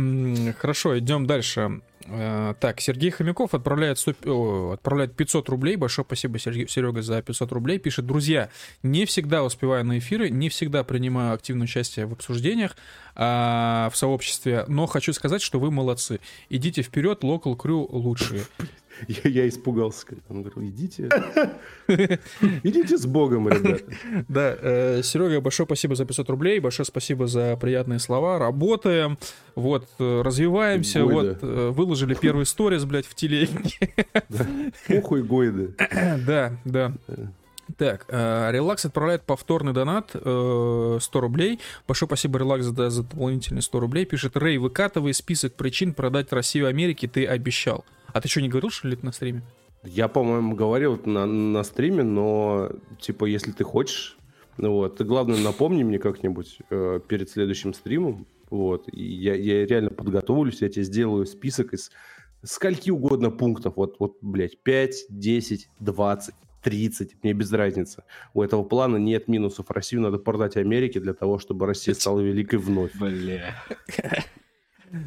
хорошо, 0.59 0.99
идем 0.99 1.27
дальше. 1.27 1.81
Э, 2.09 2.55
так, 2.61 2.81
Сергей 2.81 3.11
Хомяков 3.11 3.55
отправляет, 3.55 3.99
100, 3.99 4.15
о, 4.27 4.73
отправляет 4.73 5.15
500 5.15 5.49
рублей. 5.49 5.77
Большое 5.77 6.05
спасибо, 6.05 6.39
Серега, 6.39 7.03
за 7.03 7.21
500 7.23 7.53
рублей. 7.53 7.79
Пишет, 7.79 8.07
друзья, 8.07 8.51
не 8.83 9.05
всегда 9.05 9.43
успеваю 9.45 9.85
на 9.85 9.99
эфиры, 9.99 10.31
не 10.31 10.49
всегда 10.49 10.85
принимаю 10.85 11.35
активное 11.35 11.65
участие 11.65 12.07
в 12.07 12.13
обсуждениях 12.13 12.77
а, 13.15 13.91
в 13.93 13.97
сообществе, 13.97 14.65
но 14.69 14.87
хочу 14.87 15.13
сказать, 15.13 15.43
что 15.43 15.59
вы 15.59 15.71
молодцы. 15.71 16.21
Идите 16.49 16.83
вперед, 16.83 17.23
Local 17.25 17.57
Crew 17.57 17.87
лучшие. 17.91 18.43
Я, 19.09 19.31
я 19.31 19.49
испугался, 19.49 20.07
когда 20.07 20.23
он 20.29 20.43
говорил, 20.43 20.71
идите, 20.71 21.09
идите 22.63 22.97
с 22.97 23.07
Богом, 23.07 23.49
ребята. 23.49 23.85
Да, 24.29 24.57
э, 24.61 25.03
Серега, 25.03 25.41
большое 25.41 25.67
спасибо 25.67 25.95
за 25.95 26.05
500 26.05 26.31
рублей, 26.31 26.61
большое 26.61 26.87
спасибо 26.87 27.27
за 27.27 27.57
приятные 27.57 27.99
слова, 27.99 28.39
работаем, 28.39 29.19
вот, 29.55 29.89
э, 29.99 30.23
развиваемся, 30.23 31.05
вот, 31.05 31.39
э, 31.43 31.71
выложили 31.71 32.15
первый 32.15 32.47
сторис, 32.47 32.85
блядь, 32.85 33.07
в 33.07 33.15
телеге. 33.15 33.61
Похуй 34.89 35.23
гойды. 35.23 35.75
Да, 36.27 36.53
да. 36.65 36.93
Так, 37.77 38.07
э, 38.09 38.51
Релакс 38.53 38.85
отправляет 38.85 39.23
повторный 39.23 39.73
донат 39.73 40.11
э, 40.15 40.99
100 41.01 41.21
рублей. 41.21 41.61
Большое 41.87 42.09
спасибо, 42.09 42.39
Релакс, 42.39 42.65
за, 42.65 42.91
за 42.91 43.03
дополнительные 43.03 43.63
100 43.63 43.81
рублей. 43.81 44.05
Пишет, 44.07 44.37
Рэй, 44.37 44.59
выкатывай 44.59 45.13
список 45.13 45.55
причин 45.55 45.93
продать 45.93 46.33
Россию 46.33 46.69
Америке, 46.69 47.09
ты 47.09 47.27
обещал. 47.27 47.85
А 48.17 48.21
ты 48.23 48.29
что, 48.29 48.41
не 48.41 48.49
говорил, 48.49 48.71
что 48.71 48.89
ли, 48.89 48.99
на 49.03 49.13
стриме? 49.13 49.43
Я, 49.85 50.09
по-моему, 50.09 50.57
говорил 50.57 50.99
на, 51.05 51.27
на 51.27 51.63
стриме, 51.63 52.03
но, 52.03 52.71
типа, 52.99 53.27
если 53.27 53.53
ты 53.53 53.63
хочешь, 53.63 54.17
ну 54.57 54.73
вот, 54.73 54.97
ты, 54.97 55.05
главное, 55.05 55.39
напомни 55.39 55.83
мне 55.83 55.99
как-нибудь 55.99 56.61
э, 56.71 57.01
перед 57.07 57.29
следующим 57.29 57.75
стримом, 57.75 58.27
вот, 58.49 58.89
и 58.91 59.05
я, 59.05 59.35
я 59.35 59.67
реально 59.67 59.91
подготовлюсь, 59.91 60.63
я 60.63 60.71
тебе 60.71 60.85
сделаю 60.85 61.27
список 61.27 61.75
из 61.75 61.91
скольки 62.43 62.89
угодно 62.89 63.31
пунктов, 63.31 63.77
вот, 63.77 63.97
вот, 63.99 64.17
блядь, 64.23 64.63
5, 64.63 65.09
10, 65.11 65.69
20, 65.81 66.35
30, 66.63 67.23
мне 67.23 67.35
без 67.35 67.53
разницы. 67.53 68.05
У 68.33 68.41
этого 68.41 68.65
плана 68.65 68.97
нет 68.97 69.29
минусов. 69.29 69.71
Россию 69.71 70.01
надо 70.01 70.17
продать 70.17 70.57
Америке 70.57 71.01
для 71.01 71.13
того, 71.13 71.39
чтобы 71.39 71.67
Россия 71.67 71.95
стала 71.95 72.21
великой 72.21 72.61
вновь. 72.61 72.95
Бля. 72.95 73.63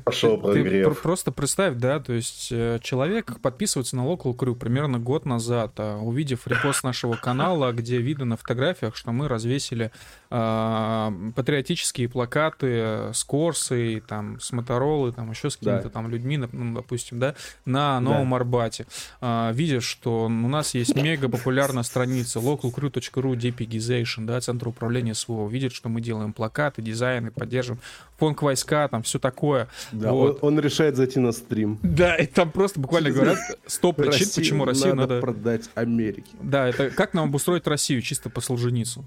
Пошел 0.04 0.38
прогрев. 0.38 0.96
Ты 0.96 1.02
просто 1.02 1.32
представь, 1.32 1.76
да, 1.76 2.00
то 2.00 2.14
есть 2.14 2.50
э, 2.52 2.80
человек 2.82 3.40
подписывается 3.42 3.96
на 3.96 4.02
Local 4.02 4.36
Crew 4.36 4.56
примерно 4.56 5.00
год 5.00 5.26
назад, 5.26 5.74
а, 5.78 5.98
увидев 5.98 6.48
репост 6.48 6.84
нашего 6.84 7.14
канала, 7.14 7.72
где 7.72 7.98
видно 8.00 8.26
на 8.26 8.38
фотографиях, 8.38 8.96
что 8.96 9.12
мы 9.12 9.28
развесили 9.28 9.92
патриотические 10.30 12.08
плакаты 12.08 13.12
с 13.14 13.24
Корсой, 13.24 14.04
там, 14.08 14.40
с 14.40 14.52
Моторолы, 14.52 15.12
там, 15.12 15.32
еще 15.32 15.50
с 15.50 15.58
какими-то 15.58 15.86
да. 15.86 15.90
там 15.90 16.10
людьми, 16.10 16.38
ну, 16.38 16.76
допустим, 16.76 17.20
да, 17.20 17.34
на 17.66 18.00
Новом 18.00 18.30
да. 18.30 18.36
Арбате. 18.36 18.86
Видишь, 19.22 19.86
что 19.86 20.26
у 20.26 20.30
нас 20.30 20.76
есть 20.76 20.96
мега 20.96 21.30
популярная 21.30 21.84
страница 21.84 22.40
localcrew.ru 22.40 23.34
depigization, 23.34 24.26
да, 24.26 24.40
Центр 24.40 24.68
управления 24.68 25.16
СВО, 25.16 25.48
видит, 25.48 25.74
что 25.74 25.90
мы 25.90 26.00
делаем 26.00 26.34
плакаты, 26.34 26.82
дизайны, 26.84 27.32
поддерживаем 27.32 27.82
фонг 28.18 28.42
войска, 28.44 28.88
там 28.88 29.02
все 29.02 29.18
такое. 29.18 29.68
Да, 29.92 30.12
вот. 30.12 30.44
он, 30.44 30.56
он 30.56 30.60
решает 30.60 30.96
зайти 30.96 31.20
на 31.20 31.32
стрим. 31.32 31.80
Да, 31.82 32.16
и 32.16 32.28
там 32.28 32.52
просто 32.52 32.80
буквально 32.80 33.10
говорят 33.12 33.40
100 33.66 33.94
причин, 33.94 34.12
Россию 34.12 34.36
почему 34.36 34.66
Россию 34.66 34.96
надо... 34.96 35.16
надо 35.16 35.22
продать 35.22 35.70
Америке. 35.74 36.32
Да, 36.42 36.68
это 36.68 36.92
как 36.92 37.14
нам 37.14 37.30
обустроить 37.30 37.66
Россию 37.66 38.02
чисто 38.02 38.30
по 38.30 38.42
Солженицу. 38.42 39.06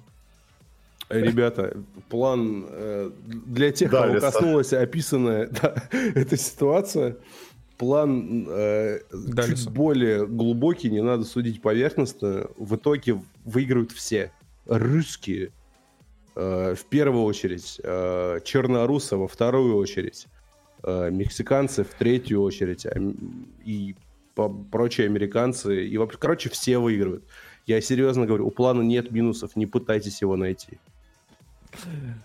Ребята, 1.20 1.76
план 2.09 2.66
э, 2.68 3.10
для 3.24 3.72
тех, 3.72 3.90
да, 3.90 4.06
кого 4.06 4.20
коснулась 4.20 4.72
описанная 4.72 5.48
да, 5.62 5.74
эта 5.93 6.36
ситуация, 6.36 7.16
план 7.78 8.47
э, 8.48 9.01
да, 9.12 9.43
чуть 9.43 9.52
леса. 9.52 9.70
более 9.70 10.26
глубокий, 10.26 10.90
не 10.90 11.02
надо 11.02 11.24
судить 11.24 11.60
поверхностно. 11.62 12.48
В 12.56 12.76
итоге 12.76 13.20
выиграют 13.44 13.93
все. 13.93 14.32
Русские, 14.66 15.51
Э, 16.34 16.74
в 16.74 16.84
первую 16.86 17.24
очередь, 17.24 17.80
э, 17.82 18.40
чернорусы 18.44 19.16
во 19.16 19.28
вторую 19.28 19.76
очередь, 19.76 20.28
э, 20.82 21.10
мексиканцы 21.10 21.84
в 21.84 21.89
третью 21.89 22.43
очередь, 22.43 22.86
и 23.64 23.94
прочие 24.70 25.06
американцы, 25.06 25.86
и, 25.86 25.98
короче, 26.18 26.48
все 26.48 26.78
выигрывают. 26.78 27.24
Я 27.66 27.80
серьезно 27.82 28.24
говорю, 28.24 28.47
у 28.47 28.51
плана 28.51 28.80
нет 28.80 29.10
минусов, 29.10 29.56
не 29.56 29.66
пытайтесь 29.66 30.22
его 30.22 30.36
найти. 30.36 30.78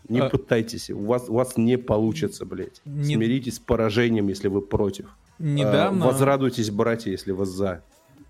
Не 0.10 0.20
а... 0.20 0.30
пытайтесь, 0.30 0.90
у 0.90 1.06
вас, 1.06 1.30
у 1.30 1.34
вас 1.34 1.58
не 1.58 1.78
получится, 1.78 2.46
блядь. 2.46 2.82
Не... 2.86 3.16
Смиритесь 3.16 3.56
с 3.56 3.60
поражением, 3.60 4.28
если 4.28 4.48
вы 4.48 4.62
против. 4.62 5.08
Недавно... 5.40 6.06
Возрадуйтесь, 6.06 6.70
братья, 6.72 7.12
если 7.12 7.32
вы 7.32 7.46
за 7.46 7.84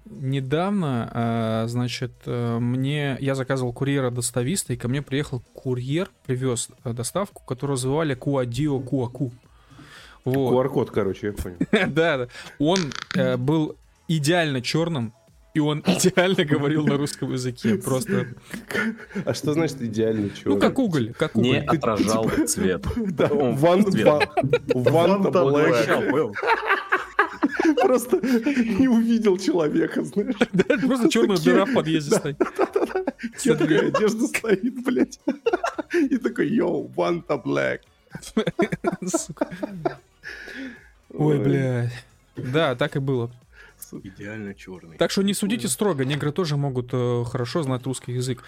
недавно, 0.09 1.09
а, 1.13 1.65
значит, 1.67 2.13
э, 2.25 2.59
мне 2.59 3.17
я 3.19 3.35
заказывал 3.35 3.73
курьера-достависта, 3.73 4.73
и 4.73 4.77
ко 4.77 4.87
мне 4.87 5.01
приехал 5.01 5.41
курьер, 5.53 6.09
привез 6.25 6.69
э, 6.83 6.93
доставку, 6.93 7.43
которую 7.45 7.77
звали 7.77 8.13
Куадио 8.13 8.79
Куаку. 8.79 9.31
Вот. 10.25 10.53
QR-код, 10.53 10.91
короче, 10.91 11.27
я 11.27 11.33
понял. 11.33 11.57
да, 11.93 12.17
да. 12.17 12.27
Он 12.59 12.79
э, 13.15 13.37
был 13.37 13.75
идеально 14.07 14.61
черным, 14.61 15.13
и 15.57 15.59
он 15.59 15.83
идеально 15.87 16.45
говорил 16.45 16.85
на 16.85 16.97
русском 16.97 17.33
языке. 17.33 17.75
Просто. 17.83 18.27
А 19.25 19.33
что 19.33 19.53
значит 19.53 19.81
идеально 19.81 20.29
черный? 20.29 20.53
Ну, 20.53 20.59
как 20.59 20.77
уголь, 20.77 21.13
как 21.17 21.35
уголь. 21.35 21.49
Не 21.49 21.57
отражал 21.61 22.29
цвет. 22.45 22.85
Да, 22.95 23.27
ванта 23.31 24.21
был. 26.11 26.35
Просто 27.81 28.17
не 28.17 28.87
увидел 28.87 29.37
человека, 29.39 30.03
знаешь. 30.03 30.35
Да, 30.53 30.77
просто 30.77 31.09
черная 31.09 31.37
дыра 31.37 31.65
в 31.65 31.73
подъезде 31.73 32.15
стоит. 32.15 32.37
Такая 32.37 33.87
одежда 33.87 34.27
стоит, 34.27 34.83
блядь. 34.83 35.19
И 35.93 36.17
такой, 36.17 36.49
йоу, 36.49 36.87
ванта 36.95 37.41
black. 37.43 37.79
Ой, 41.13 41.39
блядь. 41.39 42.05
Да, 42.35 42.75
так 42.75 42.95
и 42.95 42.99
было. 42.99 43.31
Идеально 44.03 44.53
черный. 44.53 44.97
Так 44.97 45.11
что 45.11 45.23
не 45.23 45.33
судите 45.33 45.67
строго, 45.67 46.05
негры 46.05 46.31
тоже 46.31 46.57
могут 46.57 46.89
э, 46.93 47.23
хорошо 47.25 47.63
знать 47.63 47.85
русский 47.85 48.13
язык. 48.13 48.43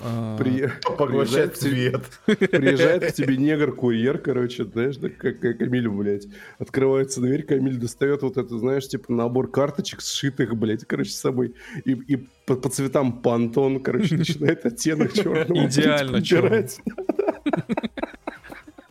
А, 0.00 0.36
При... 0.38 0.70
Поглощать 0.98 1.56
цвет. 1.56 2.02
Приезжает 2.26 3.06
к 3.06 3.12
тебе 3.12 3.36
негр-курьер, 3.36 4.18
короче, 4.18 4.64
знаешь, 4.64 4.96
да, 4.96 5.08
как, 5.10 5.40
как 5.40 5.58
Камиль, 5.58 5.88
блядь. 5.88 6.26
Открывается 6.58 7.20
дверь, 7.20 7.42
Камиль 7.42 7.76
достает 7.76 8.22
вот 8.22 8.36
это, 8.36 8.58
знаешь, 8.58 8.88
типа 8.88 9.12
набор 9.12 9.50
карточек, 9.50 10.00
сшитых, 10.00 10.56
блядь, 10.56 10.84
короче, 10.86 11.10
с 11.10 11.18
собой. 11.20 11.54
И, 11.84 11.92
и 11.92 12.16
по, 12.46 12.54
по 12.56 12.68
цветам 12.68 13.20
пантон, 13.20 13.80
короче, 13.80 14.16
начинает 14.18 14.64
оттенок 14.64 15.12
черного. 15.12 15.66
Идеально 15.66 16.22
черный. 16.22 16.68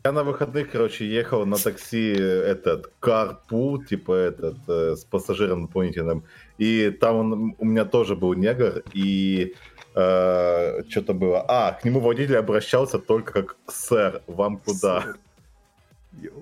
Я 0.03 0.11
на 0.11 0.23
выходных, 0.23 0.72
короче, 0.72 1.06
ехал 1.06 1.45
на 1.45 1.57
такси 1.57 2.11
этот 2.11 2.91
карпу, 2.99 3.84
типа 3.88 4.14
этот, 4.14 4.57
э, 4.68 4.95
с 4.95 5.06
пассажиром 5.06 5.68
дополнительным. 5.68 6.23
И 6.57 6.90
там 6.90 7.15
он, 7.15 7.56
у 7.60 7.65
меня 7.65 7.86
тоже 7.86 8.15
был 8.15 8.34
негр, 8.34 8.84
и 8.94 9.53
э, 9.94 10.84
что-то 10.90 11.14
было. 11.14 11.45
А, 11.48 11.73
к 11.73 11.86
нему 11.86 11.99
водитель 11.99 12.38
обращался 12.38 12.98
только 12.98 13.44
как 13.44 13.57
«Сэр, 13.68 14.23
вам 14.26 14.57
куда?» 14.57 15.14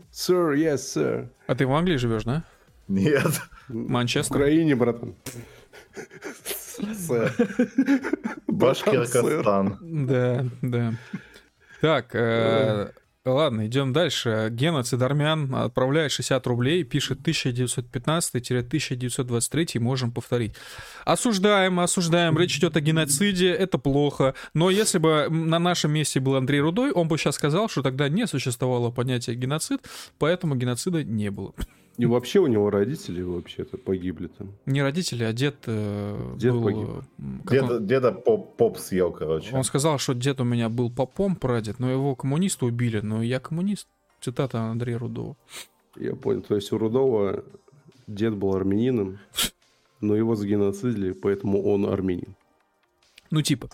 «Сэр, 0.09 0.53
yes, 0.53 0.75
sir». 0.75 1.27
А 1.47 1.55
ты 1.55 1.67
в 1.67 1.73
Англии 1.73 1.97
живешь, 1.97 2.23
да? 2.23 2.43
Нет. 2.87 3.41
Манчестер? 3.67 4.37
В 4.37 4.39
Украине, 4.39 4.75
братан. 4.75 5.15
Сэр. 6.95 7.33
Башкиркостан. 8.47 9.77
Да, 9.81 10.45
да. 10.61 10.93
Так, 11.81 12.15
э, 12.15 12.91
Ладно, 13.33 13.67
идем 13.67 13.93
дальше. 13.93 14.49
Геноцид 14.51 15.01
армян 15.01 15.55
отправляет 15.55 16.11
60 16.11 16.45
рублей, 16.47 16.83
пишет 16.83 17.19
1915-1923, 17.19 19.79
можем 19.79 20.11
повторить. 20.11 20.55
Осуждаем, 21.05 21.79
осуждаем, 21.79 22.37
речь 22.37 22.57
идет 22.57 22.75
о 22.75 22.81
геноциде, 22.81 23.51
это 23.51 23.77
плохо. 23.77 24.33
Но 24.53 24.69
если 24.69 24.97
бы 24.97 25.27
на 25.29 25.59
нашем 25.59 25.91
месте 25.91 26.19
был 26.19 26.35
Андрей 26.35 26.59
Рудой, 26.61 26.91
он 26.91 27.07
бы 27.07 27.17
сейчас 27.17 27.35
сказал, 27.35 27.69
что 27.69 27.81
тогда 27.81 28.09
не 28.09 28.27
существовало 28.27 28.91
понятия 28.91 29.33
геноцид, 29.33 29.79
поэтому 30.17 30.55
геноцида 30.55 31.03
не 31.03 31.31
было. 31.31 31.53
И 31.97 32.05
вообще 32.05 32.39
у 32.39 32.47
него 32.47 32.69
родители 32.69 33.21
вообще-то 33.21 33.77
погибли 33.77 34.27
там. 34.27 34.53
Не 34.65 34.81
родители, 34.81 35.23
а 35.23 35.33
дед, 35.33 35.57
э, 35.65 36.35
дед 36.37 36.53
был... 36.53 36.63
Погиб. 36.63 36.87
Деда, 37.49 37.75
он... 37.75 37.87
деда 37.87 38.11
поп, 38.11 38.55
поп 38.55 38.77
съел, 38.77 39.11
короче. 39.11 39.53
Он 39.55 39.63
сказал, 39.63 39.97
что 39.97 40.13
дед 40.13 40.39
у 40.39 40.45
меня 40.45 40.69
был 40.69 40.89
попом, 40.89 41.35
прадед, 41.35 41.79
но 41.79 41.91
его 41.91 42.15
коммунисты 42.15 42.65
убили, 42.65 43.01
но 43.01 43.21
я 43.21 43.39
коммунист. 43.39 43.87
Цитата 44.21 44.59
Андрея 44.59 44.97
Рудова. 44.97 45.35
Я 45.97 46.15
понял. 46.15 46.41
То 46.41 46.55
есть 46.55 46.71
у 46.71 46.77
Рудова 46.77 47.43
дед 48.07 48.33
был 48.35 48.55
армянином, 48.55 49.19
но 50.01 50.15
его 50.15 50.35
сгеноцидили, 50.35 51.11
поэтому 51.11 51.61
он 51.63 51.85
армянин. 51.85 52.35
Ну, 53.31 53.41
типа. 53.41 53.69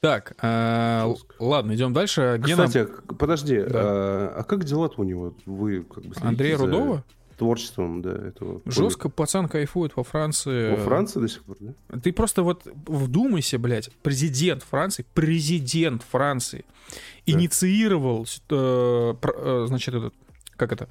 Так, 0.00 0.36
э, 0.42 1.14
ладно, 1.38 1.74
идем 1.74 1.94
дальше. 1.94 2.38
Гена... 2.44 2.66
Кстати, 2.66 2.90
подожди, 3.18 3.62
да. 3.62 3.68
а, 3.72 4.34
а 4.38 4.44
как 4.44 4.64
дела-то 4.64 5.00
у 5.00 5.04
него? 5.04 5.34
Вы 5.46 5.82
как 5.82 6.04
бы 6.04 6.14
Андрея 6.20 6.58
за... 6.58 7.02
Творчеством, 7.36 8.02
да, 8.02 8.12
этого. 8.12 8.60
Жестко 8.64 9.08
пацан 9.08 9.48
кайфует 9.48 9.96
во 9.96 10.04
Франции. 10.04 10.70
Во 10.70 10.76
Франции 10.76 11.20
до 11.20 11.28
сих 11.28 11.42
пор, 11.44 11.56
да? 11.60 11.98
Ты 12.00 12.12
просто 12.12 12.42
вот 12.42 12.66
вдумайся, 12.86 13.58
блядь, 13.58 13.90
президент 14.02 14.62
Франции, 14.62 15.04
президент 15.14 16.02
Франции 16.02 16.64
да. 16.88 17.32
инициировал, 17.32 18.26
э, 18.50 19.14
э, 19.22 19.64
значит, 19.68 19.94
этот, 19.94 20.14
как 20.56 20.72
это, 20.72 20.88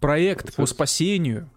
проект 0.00 0.46
Процесс. 0.46 0.56
по 0.56 0.66
спасению 0.66 1.48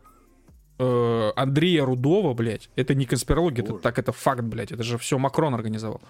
э, 0.79 1.31
Андрея 1.35 1.85
Рудова, 1.85 2.33
блядь. 2.33 2.69
Это 2.75 2.95
не 2.95 3.05
конспирология, 3.05 3.63
это, 3.63 3.73
так 3.73 3.99
это 3.99 4.11
факт, 4.11 4.43
блядь. 4.43 4.71
Это 4.71 4.83
же 4.83 4.97
все 4.97 5.17
Макрон 5.17 5.53
организовал. 5.53 6.01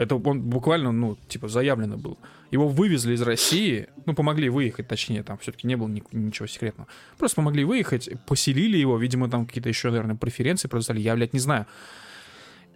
Это 0.00 0.16
он 0.16 0.40
буквально, 0.40 0.92
ну, 0.92 1.18
типа, 1.28 1.48
заявлено 1.48 1.98
был. 1.98 2.16
Его 2.50 2.68
вывезли 2.68 3.12
из 3.12 3.20
России, 3.20 3.86
ну, 4.06 4.14
помогли 4.14 4.48
выехать, 4.48 4.88
точнее, 4.88 5.22
там 5.22 5.36
все-таки 5.36 5.66
не 5.66 5.76
было 5.76 5.88
ни, 5.88 6.02
ничего 6.12 6.46
секретного. 6.46 6.88
Просто 7.18 7.36
помогли 7.36 7.64
выехать, 7.64 8.08
поселили 8.26 8.78
его, 8.78 8.96
видимо, 8.96 9.28
там 9.28 9.44
какие-то 9.44 9.68
еще, 9.68 9.90
наверное, 9.90 10.16
преференции 10.16 10.68
предоставили, 10.68 11.02
я, 11.02 11.14
блядь, 11.14 11.34
не 11.34 11.38
знаю. 11.38 11.66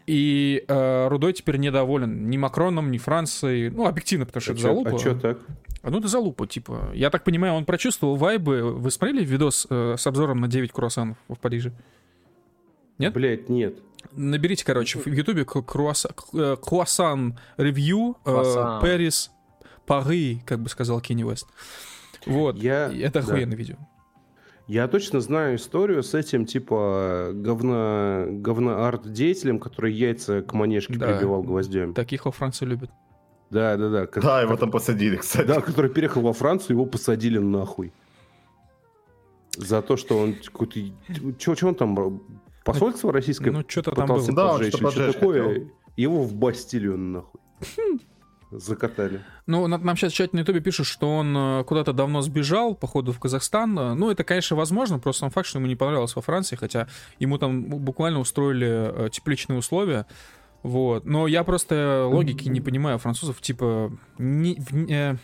И 0.06 0.66
э, 0.68 1.08
Рудой 1.08 1.32
теперь 1.32 1.56
недоволен 1.56 2.28
ни 2.28 2.36
Макроном, 2.36 2.90
ни 2.90 2.98
Францией. 2.98 3.70
Ну, 3.70 3.86
объективно, 3.86 4.26
потому 4.26 4.42
что 4.42 4.52
а 4.52 4.54
это 4.54 4.62
залупа. 4.62 4.94
А 4.94 4.98
что 4.98 5.14
так? 5.14 5.38
А 5.80 5.88
ну, 5.88 6.00
это 6.00 6.08
залупа, 6.08 6.46
типа. 6.46 6.90
Я 6.92 7.08
так 7.08 7.24
понимаю, 7.24 7.54
он 7.54 7.64
прочувствовал 7.64 8.16
вайбы. 8.16 8.70
Вы 8.70 8.90
смотрели 8.90 9.24
видос 9.24 9.66
э, 9.70 9.94
с 9.96 10.06
обзором 10.06 10.42
на 10.42 10.48
9 10.48 10.72
круассанов 10.72 11.16
в 11.28 11.36
Париже? 11.36 11.72
Нет? 12.98 13.12
Блять, 13.12 13.48
нет. 13.48 13.78
Наберите, 14.12 14.64
короче, 14.64 14.98
в 14.98 15.06
Ютубе 15.06 15.44
круассан 15.44 17.38
ревью 17.56 18.16
Пэрис 18.24 19.30
Пары, 19.86 20.40
как 20.46 20.60
бы 20.60 20.68
сказал 20.68 21.00
Кенни 21.00 21.24
Уэст. 21.24 21.46
Вот. 22.26 22.56
Я... 22.56 22.92
Это 22.92 23.18
охуенное 23.20 23.52
да. 23.52 23.56
видео. 23.56 23.76
Я 24.66 24.88
точно 24.88 25.20
знаю 25.20 25.56
историю 25.56 26.02
с 26.02 26.14
этим, 26.14 26.46
типа, 26.46 27.32
говно, 27.34 28.26
говно-арт-деятелем, 28.30 29.58
который 29.58 29.92
яйца 29.92 30.40
к 30.40 30.54
манежке 30.54 30.94
да. 30.94 31.06
прибивал 31.06 31.42
гвоздем. 31.42 31.92
Таких 31.92 32.24
во 32.24 32.32
Франции 32.32 32.64
любят. 32.64 32.90
Да, 33.50 33.76
да, 33.76 33.90
да. 33.90 34.06
Как, 34.06 34.22
да, 34.22 34.40
его 34.40 34.56
там 34.56 34.70
посадили, 34.70 35.16
кстати. 35.16 35.46
Да, 35.46 35.60
который 35.60 35.90
переехал 35.90 36.22
во 36.22 36.32
Францию, 36.32 36.76
его 36.76 36.86
посадили 36.86 37.36
нахуй. 37.36 37.92
За 39.56 39.82
то, 39.82 39.98
что 39.98 40.18
он 40.18 40.34
какой-то... 40.34 40.80
Чего 41.38 41.68
он 41.68 41.74
там 41.74 42.22
посольство 42.64 43.12
российское 43.12 43.50
ну, 43.50 43.64
что-то 43.66 43.92
там 43.92 44.08
было. 44.08 44.32
Да, 44.32 44.52
поджечь, 44.52 44.74
что, 44.74 44.90
что 44.90 45.12
такое, 45.12 45.42
хотел. 45.42 45.68
его 45.96 46.22
в 46.22 46.34
Бастилию 46.34 46.98
нахуй. 46.98 47.40
Закатали. 48.50 49.20
Ну, 49.46 49.66
нам 49.66 49.96
сейчас 49.96 50.12
в 50.12 50.16
чате 50.16 50.30
на 50.36 50.40
Ютубе 50.40 50.60
пишут, 50.60 50.86
что 50.86 51.16
он 51.16 51.36
э, 51.36 51.64
куда-то 51.64 51.92
давно 51.92 52.22
сбежал, 52.22 52.74
походу, 52.74 53.12
в 53.12 53.18
Казахстан. 53.18 53.74
Ну, 53.74 54.10
это, 54.10 54.22
конечно, 54.22 54.56
возможно, 54.56 54.98
просто 54.98 55.20
сам 55.20 55.30
факт, 55.30 55.48
что 55.48 55.58
ему 55.58 55.66
не 55.66 55.76
понравилось 55.76 56.14
во 56.14 56.22
Франции, 56.22 56.54
хотя 56.54 56.86
ему 57.18 57.38
там 57.38 57.64
буквально 57.64 58.20
устроили 58.20 59.06
э, 59.06 59.08
тепличные 59.10 59.58
условия. 59.58 60.06
Вот. 60.62 61.04
Но 61.04 61.26
я 61.26 61.42
просто 61.42 62.06
логики 62.10 62.48
не 62.48 62.60
понимаю 62.60 62.98
французов, 62.98 63.40
типа, 63.40 63.92
не, 64.18 64.56
э, 64.88 65.16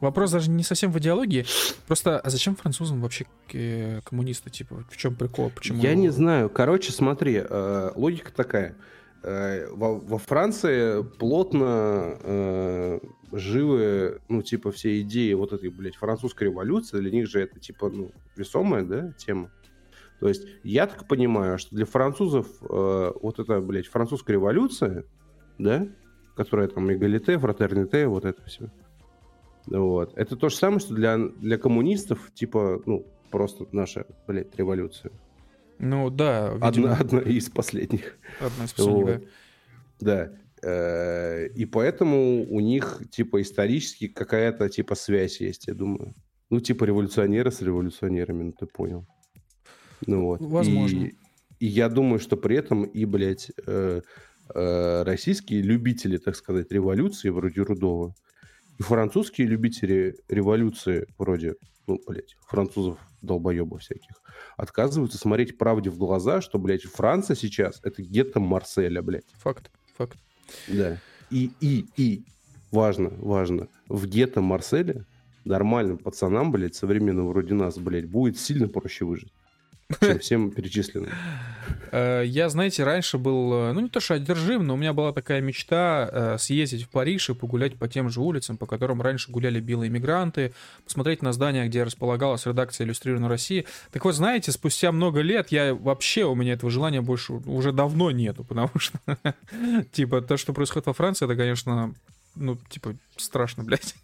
Вопрос 0.00 0.32
даже 0.32 0.50
не 0.50 0.62
совсем 0.62 0.92
в 0.92 0.98
идеологии. 0.98 1.46
Просто, 1.86 2.18
а 2.18 2.30
зачем 2.30 2.56
французам 2.56 3.00
вообще 3.00 3.26
э, 3.52 4.00
коммунисты? 4.04 4.50
Типа, 4.50 4.84
в 4.90 4.96
чем 4.96 5.14
прикол? 5.14 5.50
Почему? 5.54 5.80
Я 5.80 5.94
не 5.94 6.10
знаю. 6.10 6.50
Короче, 6.50 6.92
смотри, 6.92 7.42
э, 7.42 7.90
логика 7.94 8.32
такая. 8.32 8.76
Э, 9.22 9.68
во, 9.70 9.98
во 9.98 10.18
Франции 10.18 11.02
плотно 11.02 12.18
э, 12.22 13.00
живы, 13.32 14.20
ну, 14.28 14.42
типа, 14.42 14.70
все 14.70 15.00
идеи 15.00 15.32
вот 15.32 15.52
этой, 15.52 15.70
блядь, 15.70 15.96
французской 15.96 16.44
революции. 16.44 16.98
Для 16.98 17.10
них 17.10 17.26
же 17.28 17.40
это, 17.40 17.58
типа, 17.58 17.88
ну, 17.88 18.10
весомая, 18.36 18.84
да, 18.84 19.12
тема. 19.16 19.50
То 20.20 20.28
есть 20.28 20.46
я 20.62 20.86
так 20.86 21.08
понимаю, 21.08 21.58
что 21.58 21.74
для 21.74 21.86
французов 21.86 22.46
э, 22.62 23.12
вот 23.20 23.38
эта, 23.38 23.60
блядь, 23.60 23.86
французская 23.86 24.34
революция, 24.34 25.04
да, 25.58 25.86
которая 26.36 26.68
там 26.68 26.92
эгалите, 26.92 27.38
фратерните, 27.38 28.06
вот 28.06 28.24
это 28.24 28.42
все, 28.44 28.70
вот. 29.66 30.16
Это 30.16 30.36
то 30.36 30.48
же 30.48 30.56
самое, 30.56 30.80
что 30.80 30.94
для, 30.94 31.18
для 31.18 31.58
коммунистов, 31.58 32.30
типа, 32.34 32.82
ну, 32.86 33.06
просто 33.30 33.66
наша, 33.72 34.06
блядь, 34.26 34.54
революция. 34.56 35.12
Ну, 35.78 36.10
да. 36.10 36.52
Видимо... 36.54 36.68
Одна, 36.68 36.96
одна 36.96 37.20
из 37.20 37.48
последних. 37.50 38.16
Одна 38.40 38.64
из 38.64 38.72
последних, 38.72 39.04
вот. 39.04 39.22
да. 40.00 40.26
Да. 40.26 40.32
Э, 40.62 41.48
и 41.48 41.66
поэтому 41.66 42.46
у 42.48 42.60
них, 42.60 43.02
типа, 43.10 43.42
исторически 43.42 44.08
какая-то, 44.08 44.68
типа, 44.68 44.94
связь 44.94 45.40
есть, 45.40 45.66
я 45.66 45.74
думаю. 45.74 46.14
Ну, 46.50 46.60
типа, 46.60 46.84
революционеры 46.84 47.50
с 47.50 47.60
революционерами, 47.60 48.44
ну, 48.44 48.52
ты 48.52 48.66
понял. 48.66 49.06
Ну, 50.06 50.22
вот. 50.22 50.40
Возможно. 50.40 51.04
И, 51.04 51.14
и 51.58 51.66
я 51.66 51.88
думаю, 51.88 52.18
что 52.18 52.36
при 52.36 52.56
этом 52.56 52.84
и, 52.84 53.04
блядь, 53.04 53.50
э, 53.66 54.00
э, 54.54 55.02
российские 55.02 55.62
любители, 55.62 56.16
так 56.16 56.36
сказать, 56.36 56.72
революции, 56.72 57.28
вроде 57.28 57.62
Рудова, 57.62 58.14
И 58.78 58.82
французские 58.82 59.46
любители 59.46 60.16
революции, 60.28 61.06
вроде, 61.18 61.54
ну, 61.86 62.00
блядь, 62.06 62.36
французов 62.46 62.98
долбоебов 63.22 63.82
всяких, 63.82 64.22
отказываются 64.56 65.18
смотреть 65.18 65.58
правде 65.58 65.90
в 65.90 65.98
глаза, 65.98 66.40
что, 66.40 66.58
блядь, 66.58 66.82
Франция 66.82 67.36
сейчас 67.36 67.80
это 67.82 68.02
гетто 68.02 68.40
Марселя, 68.40 69.02
блядь. 69.02 69.30
Факт, 69.38 69.70
факт. 69.96 70.18
Да. 70.68 70.98
И, 71.30 71.50
и, 71.60 71.86
и, 71.96 72.24
важно, 72.70 73.10
важно, 73.18 73.68
в 73.88 74.06
гетто 74.06 74.40
Марселя 74.40 75.06
нормальным 75.44 75.98
пацанам, 75.98 76.50
блядь, 76.50 76.74
современным 76.74 77.28
вроде 77.28 77.54
нас, 77.54 77.78
блядь, 77.78 78.08
будет 78.08 78.38
сильно 78.38 78.68
проще 78.68 79.04
выжить 79.04 79.32
чем 80.00 80.18
всем 80.20 80.50
перечисленным. 80.50 81.10
Э, 81.92 82.22
я, 82.24 82.48
знаете, 82.48 82.84
раньше 82.84 83.18
был, 83.18 83.52
э, 83.52 83.72
ну 83.72 83.80
не 83.80 83.88
то 83.88 84.00
что 84.00 84.14
одержим, 84.14 84.66
но 84.66 84.74
у 84.74 84.76
меня 84.76 84.92
была 84.92 85.12
такая 85.12 85.40
мечта 85.40 86.08
э, 86.10 86.38
съездить 86.38 86.84
в 86.84 86.88
Париж 86.88 87.30
и 87.30 87.34
погулять 87.34 87.76
по 87.76 87.88
тем 87.88 88.10
же 88.10 88.20
улицам, 88.20 88.56
по 88.56 88.66
которым 88.66 89.02
раньше 89.02 89.30
гуляли 89.30 89.60
белые 89.60 89.90
мигранты, 89.90 90.52
посмотреть 90.84 91.22
на 91.22 91.32
здание, 91.32 91.66
где 91.66 91.82
располагалась 91.82 92.46
редакция 92.46 92.86
иллюстрированной 92.86 93.28
России. 93.28 93.66
Так 93.92 94.04
вот, 94.04 94.14
знаете, 94.14 94.52
спустя 94.52 94.92
много 94.92 95.20
лет 95.20 95.52
я 95.52 95.74
вообще, 95.74 96.24
у 96.24 96.34
меня 96.34 96.54
этого 96.54 96.70
желания 96.70 97.00
больше 97.00 97.34
уже 97.34 97.72
давно 97.72 98.10
нету, 98.10 98.44
потому 98.48 98.70
что, 98.78 98.98
типа, 99.92 100.20
то, 100.22 100.36
что 100.36 100.52
происходит 100.52 100.86
во 100.86 100.92
Франции, 100.92 101.26
это, 101.26 101.36
конечно, 101.36 101.94
ну, 102.34 102.58
типа, 102.68 102.96
страшно, 103.16 103.64
блядь. 103.64 103.94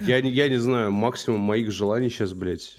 Я 0.00 0.20
не, 0.20 0.30
я 0.30 0.50
не 0.50 0.58
знаю, 0.58 0.92
максимум 0.92 1.40
моих 1.40 1.70
желаний 1.70 2.10
сейчас, 2.10 2.34
блядь, 2.34 2.74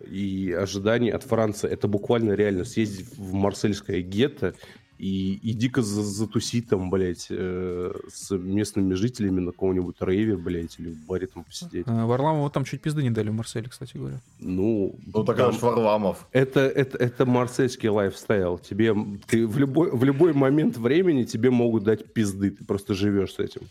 и 0.00 0.52
ожиданий 0.52 1.10
от 1.10 1.22
Франции. 1.22 1.70
Это 1.70 1.88
буквально 1.88 2.32
реально 2.32 2.64
съездить 2.64 3.06
в 3.16 3.32
марсельское 3.32 4.00
гетто 4.00 4.54
и, 4.98 5.34
и 5.42 5.52
дико 5.52 5.82
затусить 5.82 6.68
там, 6.68 6.88
блядь, 6.88 7.26
э, 7.28 7.92
с 8.08 8.30
местными 8.36 8.94
жителями 8.94 9.40
на 9.40 9.50
каком-нибудь 9.50 9.96
рейве, 10.00 10.36
блядь, 10.36 10.78
или 10.78 10.90
в 10.90 11.04
баре 11.06 11.26
там 11.26 11.44
посидеть. 11.44 11.84
А, 11.88 12.06
Варламову 12.06 12.48
там 12.50 12.64
чуть 12.64 12.80
пизды 12.80 13.02
не 13.02 13.10
дали 13.10 13.28
в 13.28 13.34
Марселе, 13.34 13.68
кстати 13.68 13.96
говоря. 13.96 14.20
Ну, 14.38 14.96
ну 15.12 15.24
такая 15.24 15.48
уж 15.48 15.60
Варламов. 15.60 16.28
Это, 16.32 16.60
это, 16.60 16.96
это 16.98 17.26
марсельский 17.26 17.88
лайфстайл. 17.88 18.58
Тебе 18.58 18.94
ты 19.26 19.46
в, 19.46 19.58
любой, 19.58 19.90
в 19.90 20.04
любой 20.04 20.32
момент 20.32 20.76
времени 20.76 21.24
тебе 21.24 21.50
могут 21.50 21.82
дать 21.82 22.12
пизды. 22.12 22.50
Ты 22.52 22.64
просто 22.64 22.94
живешь 22.94 23.34
с 23.34 23.38
этим. 23.40 23.62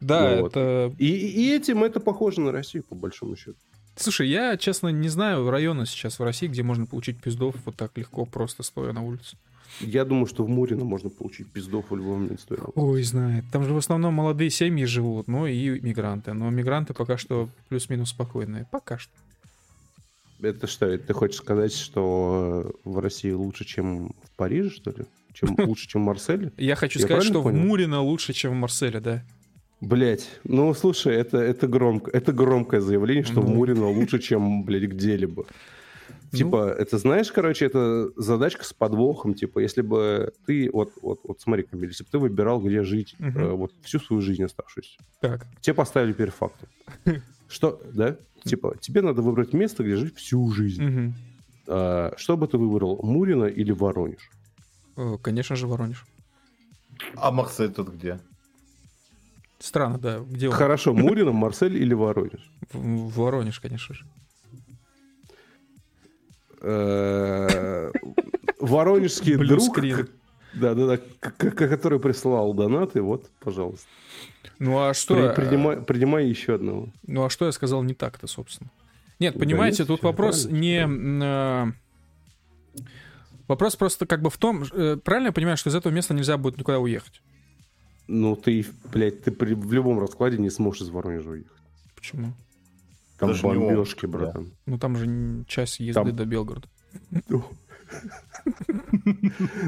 Да, 0.00 0.36
ну, 0.36 0.46
это... 0.46 0.88
Вот. 0.88 1.00
И, 1.00 1.06
и 1.06 1.54
этим 1.54 1.84
это 1.84 2.00
похоже 2.00 2.40
на 2.40 2.52
Россию, 2.52 2.84
по 2.84 2.94
большому 2.94 3.36
счету. 3.36 3.58
Слушай, 4.00 4.28
я, 4.28 4.56
честно, 4.56 4.88
не 4.88 5.10
знаю 5.10 5.50
района 5.50 5.84
сейчас 5.84 6.18
в 6.18 6.22
России, 6.22 6.46
где 6.46 6.62
можно 6.62 6.86
получить 6.86 7.20
пиздов 7.20 7.54
вот 7.66 7.76
так 7.76 7.96
легко, 7.98 8.24
просто 8.24 8.62
стоя 8.62 8.92
на 8.92 9.02
улице. 9.02 9.36
Я 9.80 10.06
думаю, 10.06 10.24
что 10.24 10.42
в 10.42 10.48
Мурино 10.48 10.84
можно 10.84 11.10
получить 11.10 11.46
пиздов 11.52 11.90
в 11.90 11.96
любом 11.96 12.30
месте. 12.30 12.56
Ой, 12.74 13.02
знает. 13.02 13.44
Там 13.52 13.64
же 13.64 13.74
в 13.74 13.76
основном 13.76 14.14
молодые 14.14 14.48
семьи 14.48 14.86
живут, 14.86 15.28
но 15.28 15.46
и 15.46 15.80
мигранты. 15.80 16.32
Но 16.32 16.48
мигранты 16.48 16.94
пока 16.94 17.18
что 17.18 17.50
плюс-минус 17.68 18.10
спокойные. 18.10 18.66
Пока 18.70 18.98
что. 18.98 19.12
Это 20.40 20.66
что, 20.66 20.96
ты 20.96 21.12
хочешь 21.12 21.36
сказать, 21.36 21.74
что 21.74 22.74
в 22.84 22.98
России 22.98 23.32
лучше, 23.32 23.66
чем 23.66 24.08
в 24.08 24.30
Париже, 24.36 24.70
что 24.70 24.92
ли? 24.92 25.04
Чем 25.34 25.54
лучше, 25.58 25.86
чем 25.86 26.02
в 26.02 26.06
Марселе? 26.06 26.52
Я 26.56 26.74
хочу 26.74 26.98
сказать, 27.00 27.24
что 27.24 27.42
в 27.42 27.52
Мурино 27.52 28.00
лучше, 28.00 28.32
чем 28.32 28.52
в 28.52 28.54
Марселе, 28.54 29.00
да. 29.00 29.22
Блять, 29.80 30.28
ну 30.44 30.74
слушай, 30.74 31.14
это, 31.14 31.38
это, 31.38 31.66
громко, 31.66 32.10
это 32.10 32.32
громкое 32.32 32.80
заявление, 32.80 33.24
что 33.24 33.40
ну... 33.40 33.42
в 33.42 33.48
Мурино 33.48 33.88
лучше, 33.88 34.18
чем, 34.18 34.64
блядь, 34.64 34.82
где-либо. 34.82 35.46
Ну... 36.32 36.38
Типа, 36.38 36.70
это 36.78 36.98
знаешь, 36.98 37.32
короче, 37.32 37.64
это 37.64 38.10
задачка 38.16 38.64
с 38.64 38.72
подвохом. 38.72 39.34
Типа, 39.34 39.58
если 39.58 39.80
бы 39.80 40.32
ты, 40.46 40.70
вот, 40.70 40.92
вот, 41.02 41.20
вот 41.24 41.40
смотри, 41.40 41.64
Камиль, 41.64 41.88
если 41.88 42.04
бы 42.04 42.10
ты 42.10 42.18
выбирал, 42.18 42.60
где 42.60 42.82
жить 42.82 43.16
угу. 43.18 43.38
э, 43.38 43.52
вот 43.52 43.72
всю 43.82 43.98
свою 43.98 44.22
жизнь 44.22 44.44
оставшуюся, 44.44 44.98
так. 45.20 45.46
тебе 45.60 45.74
поставили 45.74 46.12
перед 46.12 46.34
фактом. 46.34 46.68
Что, 47.48 47.82
да? 47.92 48.16
Типа, 48.44 48.76
тебе 48.80 49.02
надо 49.02 49.22
выбрать 49.22 49.52
место, 49.52 49.82
где 49.82 49.96
жить 49.96 50.16
всю 50.16 50.50
жизнь. 50.52 50.84
Угу. 50.84 51.14
А, 51.66 52.12
что 52.16 52.36
бы 52.36 52.46
ты 52.46 52.58
выбрал, 52.58 53.00
Мурино 53.02 53.44
или 53.44 53.72
Воронеж? 53.72 54.30
Конечно 55.22 55.56
же, 55.56 55.66
Воронеж. 55.66 56.06
А 57.16 57.30
Марсель 57.30 57.72
тут 57.72 57.88
где? 57.88 58.20
Странно, 59.60 59.98
да. 59.98 60.20
Где 60.20 60.48
он? 60.48 60.54
Хорошо, 60.54 60.94
Мурино, 60.94 61.32
Марсель 61.32 61.76
или 61.76 61.94
Воронеж? 61.94 62.50
В 62.72 63.20
Воронеж, 63.20 63.60
конечно 63.60 63.94
же. 63.94 64.04
Э, 66.62 67.90
воронежский 68.58 69.36
друг, 69.36 69.78
да, 70.52 70.74
да, 70.74 70.86
да, 70.86 70.98
который 71.38 72.00
прислал 72.00 72.52
донаты, 72.54 73.00
вот, 73.00 73.30
пожалуйста. 73.38 73.86
Ну 74.58 74.78
а 74.78 74.92
что? 74.92 75.32
Принимай, 75.34 75.78
принимай 75.78 76.26
еще 76.26 76.56
одного. 76.56 76.88
Ну 77.06 77.24
а 77.24 77.30
что 77.30 77.46
я 77.46 77.52
сказал 77.52 77.82
не 77.82 77.94
так-то, 77.94 78.26
собственно? 78.26 78.70
Нет, 79.18 79.38
понимаете, 79.38 79.84
тут 79.84 80.02
вопрос 80.02 80.46
не... 80.46 80.86
Э, 81.22 81.72
вопрос 83.48 83.76
просто 83.76 84.06
как 84.06 84.22
бы 84.22 84.30
в 84.30 84.36
том, 84.38 84.64
э, 84.72 84.96
правильно 85.02 85.28
я 85.28 85.32
понимаю, 85.32 85.56
что 85.56 85.70
из 85.70 85.74
этого 85.74 85.92
места 85.92 86.14
нельзя 86.14 86.36
будет 86.36 86.58
никуда 86.58 86.78
уехать? 86.78 87.22
Ну, 88.12 88.34
ты, 88.34 88.66
блядь, 88.92 89.22
ты 89.22 89.30
при, 89.30 89.54
в 89.54 89.72
любом 89.72 90.00
раскладе 90.00 90.36
не 90.36 90.50
сможешь 90.50 90.82
из 90.82 90.88
Воронежа 90.88 91.30
уехать. 91.30 91.52
Почему? 91.94 92.32
Там 93.18 93.28
Даже 93.28 93.42
бомбежки, 93.42 94.06
братан. 94.06 94.46
Да. 94.46 94.50
Ну, 94.66 94.78
там 94.78 94.96
же 94.96 95.44
часть 95.46 95.78
езды 95.78 95.94
там... 95.94 96.16
до 96.16 96.24
Белгорода. 96.24 96.68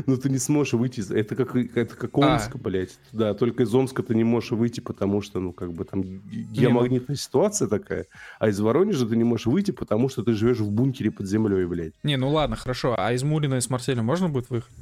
Ну, 0.06 0.16
ты 0.16 0.30
не 0.30 0.38
сможешь 0.38 0.74
выйти. 0.74 1.02
Это 1.12 1.34
как, 1.34 1.56
это 1.56 1.96
как 1.96 2.16
Омск, 2.16 2.54
а. 2.54 2.58
блядь. 2.58 2.96
Да, 3.10 3.34
только 3.34 3.64
из 3.64 3.74
Омска 3.74 4.04
ты 4.04 4.14
не 4.14 4.22
можешь 4.22 4.52
выйти, 4.52 4.78
потому 4.78 5.22
что, 5.22 5.40
ну, 5.40 5.52
как 5.52 5.72
бы 5.72 5.84
там 5.84 6.02
геомагнитная 6.02 7.16
ситуация 7.16 7.66
такая. 7.66 8.06
А 8.38 8.48
из 8.48 8.60
Воронежа 8.60 9.06
ты 9.06 9.16
не 9.16 9.24
можешь 9.24 9.46
выйти, 9.46 9.72
потому 9.72 10.08
что 10.08 10.22
ты 10.22 10.34
живешь 10.34 10.58
в 10.58 10.70
бункере 10.70 11.10
под 11.10 11.26
землей, 11.26 11.66
блядь. 11.66 11.94
Не, 12.04 12.16
ну 12.16 12.30
ладно, 12.30 12.54
хорошо. 12.54 12.94
А 12.96 13.12
из 13.12 13.24
Мурина 13.24 13.56
и 13.56 13.60
с 13.60 13.68
Марселя 13.68 14.02
можно 14.02 14.28
будет 14.28 14.50
выехать? 14.50 14.74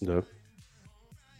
Да. 0.00 0.22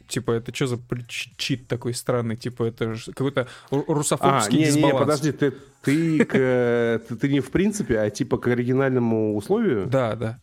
Типа, 0.07 0.33
это 0.33 0.55
что 0.55 0.67
за 0.67 0.79
чит 1.09 1.67
такой 1.67 1.95
странный? 1.95 2.37
Типа, 2.37 2.65
это 2.65 2.95
какой-то 3.15 3.49
русофобский 3.71 4.59
а, 4.59 4.61
не, 4.61 4.67
дисбаланс. 4.67 4.93
Не, 4.93 4.99
подожди, 4.99 5.33
ты, 5.33 5.55
ты, 5.83 6.25
к, 6.25 7.03
ты, 7.09 7.17
ты 7.17 7.29
не 7.29 7.41
в 7.41 7.51
принципе, 7.51 7.99
а 7.99 8.11
типа 8.11 8.39
к 8.39 8.47
оригинальному 8.49 9.37
условию? 9.37 9.87
Да, 9.87 10.15
да. 10.17 10.41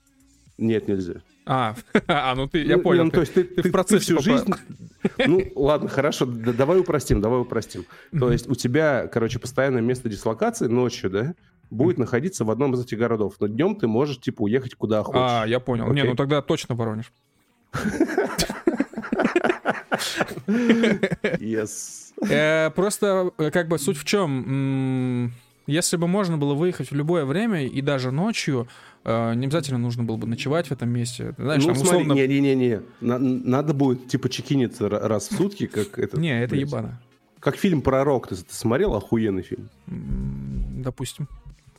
Нет, 0.58 0.88
нельзя. 0.88 1.22
А, 1.46 1.76
а 2.08 2.36
ну 2.36 2.48
ты, 2.48 2.64
я 2.64 2.78
ну, 2.78 2.84
понял. 2.84 3.06
Ну, 3.06 3.10
ты, 3.10 3.16
то 3.16 3.22
есть 3.22 3.34
ты, 3.34 3.44
ты, 3.44 3.64
ты 3.64 3.70
в 3.70 3.72
процессе 3.72 4.04
всю 4.04 4.22
жизнь... 4.22 4.52
Ну, 5.26 5.44
ладно, 5.56 5.90
хорошо, 5.90 6.28
да, 6.28 6.54
давай 6.54 6.80
упростим, 6.80 7.22
давай 7.22 7.42
упростим. 7.42 7.86
То 8.18 8.32
есть 8.32 8.48
у 8.48 8.54
тебя, 8.54 9.08
короче, 9.08 9.40
постоянное 9.40 9.82
место 9.82 10.10
дислокации 10.10 10.68
ночью, 10.68 11.10
да, 11.10 11.34
будет 11.72 11.98
находиться 11.98 12.46
в 12.46 12.52
одном 12.52 12.76
из 12.76 12.82
этих 12.82 13.00
городов. 13.00 13.36
Но 13.40 13.48
днем 13.48 13.76
ты 13.76 13.88
можешь, 13.88 14.20
типа, 14.20 14.44
уехать 14.44 14.76
куда 14.76 15.02
хочешь. 15.02 15.20
А, 15.20 15.46
я 15.46 15.60
понял. 15.60 15.88
Okay? 15.88 15.96
Не, 15.96 16.04
ну 16.04 16.16
тогда 16.16 16.44
точно 16.44 16.76
Воронеж. 16.76 17.12
Yes. 21.40 22.02
Э, 22.30 22.70
просто, 22.72 23.32
э, 23.38 23.52
как 23.52 23.68
бы, 23.68 23.80
суть 23.80 23.98
в 23.98 24.04
чем? 24.04 25.32
Если 25.68 25.98
бы 25.98 26.08
можно 26.08 26.38
было 26.38 26.54
выехать 26.54 26.92
в 26.92 26.96
любое 26.96 27.24
время 27.26 27.66
и 27.66 27.82
даже 27.82 28.12
ночью, 28.12 28.68
э, 29.04 29.34
не 29.36 29.46
обязательно 29.46 29.78
нужно 29.78 30.04
было 30.04 30.18
бы 30.18 30.28
ночевать 30.28 30.68
в 30.68 30.72
этом 30.72 30.90
месте. 30.90 31.34
Знаешь, 31.38 31.64
ну, 31.64 31.76
смотри, 31.76 32.00
условно... 32.00 32.14
не-не-не, 32.14 32.82
надо 33.00 33.74
будет, 33.74 34.08
типа, 34.08 34.30
чекиниться 34.30 34.90
раз 34.90 35.30
в 35.30 35.36
сутки, 35.36 35.68
как 35.68 35.98
это... 36.00 36.20
Не, 36.20 36.44
это 36.44 36.56
ебано. 36.56 37.00
Как 37.40 37.56
фильм 37.56 37.82
«Пророк». 37.82 38.28
Ты, 38.28 38.36
ты 38.36 38.54
смотрел? 38.54 38.94
Охуенный 38.94 39.42
фильм. 39.42 39.70
Допустим. 40.84 41.28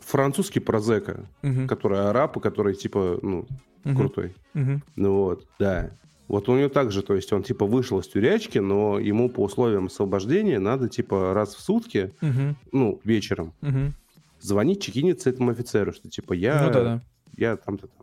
Французский 0.00 0.58
про 0.58 0.80
зэка, 0.80 1.24
угу. 1.42 1.68
который 1.68 2.08
араб, 2.08 2.40
который, 2.40 2.74
типа, 2.74 3.20
ну, 3.22 3.46
угу. 3.84 3.96
крутой. 3.96 4.34
Угу. 4.54 4.80
Ну 4.96 5.14
вот, 5.14 5.46
да. 5.58 5.90
Вот 6.28 6.48
у 6.48 6.56
него 6.56 6.68
также, 6.68 7.02
то 7.02 7.14
есть 7.14 7.32
он 7.32 7.42
типа 7.42 7.66
вышел 7.66 7.98
из 8.00 8.08
тюрячки, 8.08 8.58
но 8.58 8.98
ему 8.98 9.28
по 9.28 9.40
условиям 9.40 9.86
освобождения 9.86 10.58
надо 10.58 10.88
типа 10.88 11.34
раз 11.34 11.54
в 11.54 11.60
сутки, 11.60 12.12
угу. 12.22 12.56
ну, 12.72 13.00
вечером, 13.04 13.52
угу. 13.60 13.92
звонить, 14.40 14.82
чекиниться 14.82 15.30
этому 15.30 15.50
офицеру, 15.50 15.92
что 15.92 16.08
типа 16.08 16.32
я, 16.32 16.66
ну, 16.66 16.72
да, 16.72 16.82
да. 16.82 17.02
я 17.36 17.56
там-то 17.56 17.88
там. 17.88 18.02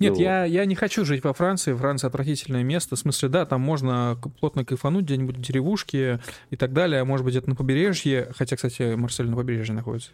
Нет, 0.00 0.14
ну, 0.14 0.20
я, 0.20 0.44
я 0.46 0.64
не 0.64 0.74
хочу 0.74 1.04
жить 1.04 1.22
во 1.22 1.34
Франции. 1.34 1.74
Франция 1.74 2.08
отвратительное 2.08 2.62
место. 2.62 2.96
В 2.96 2.98
смысле, 2.98 3.28
да, 3.28 3.44
там 3.44 3.60
можно 3.60 4.18
плотно 4.40 4.64
кайфануть 4.64 5.04
где-нибудь 5.04 5.36
в 5.36 5.40
деревушке 5.42 6.20
и 6.48 6.56
так 6.56 6.72
далее. 6.72 7.04
Может 7.04 7.24
быть, 7.24 7.34
где-то 7.34 7.50
на 7.50 7.54
побережье. 7.54 8.32
Хотя, 8.34 8.56
кстати, 8.56 8.94
Марсель 8.94 9.28
на 9.28 9.36
побережье 9.36 9.74
находится. 9.74 10.10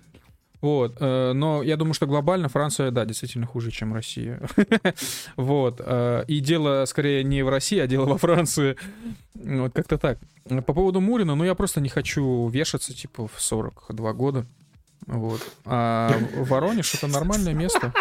Вот, 0.61 0.97
э, 1.01 1.33
но 1.33 1.63
я 1.63 1.77
думаю, 1.77 1.95
что 1.95 2.07
глобально 2.07 2.49
Франция, 2.49 2.91
да, 2.91 3.05
действительно 3.05 3.47
хуже, 3.47 3.71
чем 3.71 3.93
Россия. 3.93 4.41
вот, 5.37 5.81
э, 5.85 6.25
и 6.29 6.41
дело 6.41 6.85
скорее 6.87 7.25
не 7.25 7.43
в 7.43 7.49
России, 7.49 7.79
а 7.79 7.87
дело 7.87 8.07
во 8.07 8.19
Франции. 8.19 8.77
Вот, 9.35 9.73
как-то 9.75 9.99
так. 9.99 10.19
По 10.49 10.73
поводу 10.73 11.01
Мурина, 11.01 11.35
ну, 11.35 11.45
я 11.45 11.55
просто 11.55 11.81
не 11.81 11.89
хочу 11.89 12.49
вешаться, 12.49 12.95
типа, 12.95 13.29
в 13.29 13.41
42 13.41 14.13
года. 14.13 14.47
Вот. 15.07 15.41
А 15.65 16.13
Воронеж— 16.37 16.95
это 16.97 17.07
нормальное 17.07 17.55
место. 17.55 17.93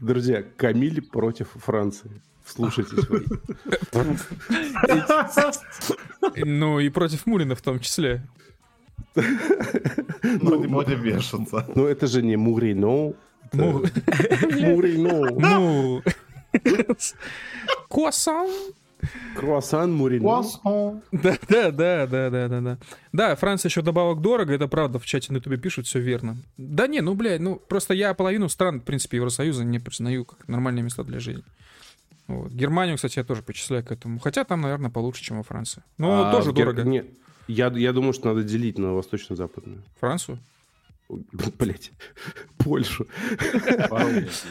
Друзья, 0.00 0.44
Камиль 0.56 1.02
против 1.02 1.48
Франции. 1.54 2.22
Слушайте. 2.44 2.96
Ну 6.36 6.78
и 6.80 6.90
против 6.90 7.26
Мурина 7.26 7.54
в 7.54 7.62
том 7.62 7.80
числе. 7.80 8.22
Ну, 9.14 10.60
не 10.60 10.66
будем 10.66 11.00
вешаться. 11.00 11.66
Ну, 11.74 11.86
это 11.86 12.06
же 12.06 12.22
не 12.22 12.36
Мурино. 12.36 13.14
Мурино. 13.52 15.30
Ну. 15.30 16.02
Круассан. 17.88 18.48
Круассан 19.36 19.92
Мурино. 19.92 20.42
Да, 21.12 21.36
да, 21.48 21.70
да, 21.70 22.06
да, 22.06 22.30
да, 22.30 22.48
да, 22.48 22.60
да. 22.60 22.78
Да, 23.12 23.36
Франция 23.36 23.68
еще 23.68 23.82
добавок 23.82 24.20
дорого, 24.20 24.52
это 24.52 24.68
правда, 24.68 24.98
в 24.98 25.06
чате 25.06 25.32
на 25.32 25.36
ютубе 25.36 25.56
пишут, 25.56 25.86
все 25.86 26.00
верно. 26.00 26.36
Да 26.58 26.86
не, 26.86 27.00
ну, 27.00 27.14
блядь, 27.14 27.40
ну, 27.40 27.56
просто 27.56 27.94
я 27.94 28.14
половину 28.14 28.48
стран, 28.48 28.80
в 28.80 28.84
принципе, 28.84 29.16
Евросоюза 29.16 29.64
не 29.64 29.78
признаю 29.78 30.24
как 30.24 30.46
нормальные 30.48 30.82
места 30.82 31.02
для 31.04 31.18
жизни. 31.18 31.44
Вот. 32.26 32.52
Германию, 32.52 32.96
кстати, 32.96 33.18
я 33.18 33.24
тоже 33.24 33.42
причисляю 33.42 33.84
к 33.84 33.90
этому. 33.90 34.20
Хотя 34.20 34.44
там, 34.44 34.60
наверное, 34.60 34.90
получше, 34.90 35.24
чем 35.24 35.38
во 35.38 35.42
Франции. 35.42 35.82
Но 35.98 36.28
а, 36.28 36.32
тоже 36.32 36.52
Гер... 36.52 36.66
дорого. 36.66 36.88
Нет, 36.88 37.06
я, 37.48 37.68
я 37.68 37.92
думаю, 37.92 38.12
что 38.12 38.28
надо 38.28 38.42
делить 38.42 38.78
на 38.78 38.92
восточно-западную. 38.92 39.82
Францию? 40.00 40.38
Блять, 41.58 41.92
Польшу. 42.58 43.06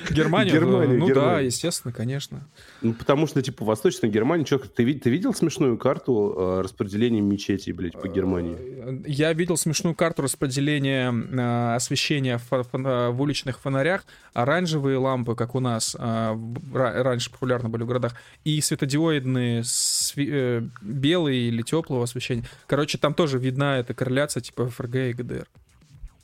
Германию? 0.09 0.53
Германию, 0.53 0.99
ну 0.99 1.07
Германию. 1.07 1.15
да, 1.15 1.39
естественно, 1.39 1.93
конечно. 1.93 2.47
Ну, 2.81 2.93
потому 2.93 3.27
что, 3.27 3.41
типа, 3.41 3.63
Восточная 3.63 4.09
Германия, 4.09 4.45
что, 4.45 4.59
ты, 4.59 4.93
ты 4.93 5.09
видел 5.09 5.33
смешную 5.33 5.77
карту 5.77 6.35
э, 6.37 6.61
распределения 6.61 7.21
мечетей, 7.21 7.71
блядь, 7.73 7.99
по 7.99 8.07
Германии? 8.07 8.57
Э, 8.59 9.03
я 9.07 9.31
видел 9.33 9.57
смешную 9.57 9.95
карту 9.95 10.23
распределения 10.23 11.11
э, 11.11 11.75
освещения 11.75 12.37
в, 12.37 12.51
в, 12.51 13.11
в 13.11 13.21
уличных 13.21 13.59
фонарях, 13.59 14.05
оранжевые 14.33 14.97
лампы, 14.97 15.35
как 15.35 15.55
у 15.55 15.59
нас 15.59 15.95
э, 15.97 16.37
раньше 16.73 17.31
популярны 17.31 17.69
были 17.69 17.83
в 17.83 17.87
городах, 17.87 18.15
и 18.43 18.59
светодиоидные 18.59 19.63
сви, 19.63 20.29
э, 20.31 20.61
белые 20.81 21.47
или 21.47 21.61
теплого 21.61 22.03
освещения. 22.03 22.43
Короче, 22.67 22.97
там 22.97 23.13
тоже 23.13 23.37
видна 23.37 23.77
эта 23.79 23.93
корреляция, 23.93 24.41
типа 24.41 24.69
ФРГ 24.69 24.95
и 24.95 25.13
ГДР. 25.13 25.47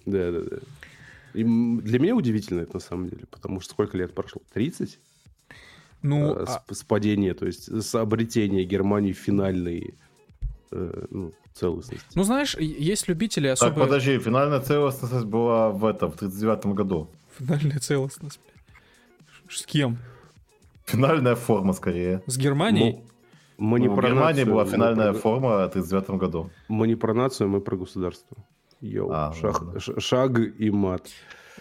Да, 0.05 0.31
да, 0.31 0.41
да. 0.41 0.57
И 1.33 1.43
для 1.43 1.99
меня 1.99 2.15
удивительно 2.15 2.61
это 2.61 2.75
на 2.75 2.79
самом 2.79 3.09
деле, 3.09 3.25
потому 3.29 3.59
что 3.59 3.71
сколько 3.71 3.97
лет 3.97 4.13
прошло? 4.13 4.41
30? 4.53 4.99
Ну, 6.01 6.35
а... 6.35 6.45
с, 6.45 6.61
а 6.67 6.73
с 6.73 6.83
падения, 6.83 7.33
то 7.33 7.45
есть 7.45 7.69
с 7.69 7.95
обретения 7.95 8.63
Германии 8.63 9.11
финальной 9.11 9.95
э, 10.71 11.05
ну, 11.09 11.33
целостности. 11.53 12.07
Ну, 12.15 12.23
знаешь, 12.23 12.55
есть 12.57 13.07
любители 13.07 13.47
особо... 13.47 13.71
Так, 13.71 13.83
подожди, 13.83 14.19
финальная 14.19 14.61
целостность 14.61 15.25
была 15.25 15.71
в 15.71 15.83
этом, 15.85 16.11
в 16.11 16.17
39 16.17 16.67
году. 16.67 17.09
Финальная 17.37 17.79
целостность, 17.79 18.39
блядь. 18.43 19.53
С 19.53 19.65
кем? 19.65 19.97
Финальная 20.85 21.35
форма, 21.35 21.73
скорее. 21.73 22.21
С 22.27 22.37
Германией? 22.37 22.93
Ну, 22.93 23.05
мы 23.57 23.79
не 23.79 23.87
ну, 23.87 23.95
про 23.95 24.07
в 24.07 24.11
Германии 24.11 24.39
нацию, 24.41 24.53
была 24.53 24.65
финальная 24.65 25.11
про... 25.13 25.19
форма 25.19 25.49
в 25.49 25.69
1939 25.69 26.19
году. 26.19 26.49
Мы 26.67 26.87
не 26.87 26.95
про 26.95 27.13
нацию, 27.13 27.49
мы 27.49 27.61
про 27.61 27.77
государство. 27.77 28.37
Йоу, 28.85 29.11
а, 29.11 29.33
шаг, 29.33 29.63
шаг 29.99 30.39
и 30.39 30.69
мат. 30.69 31.07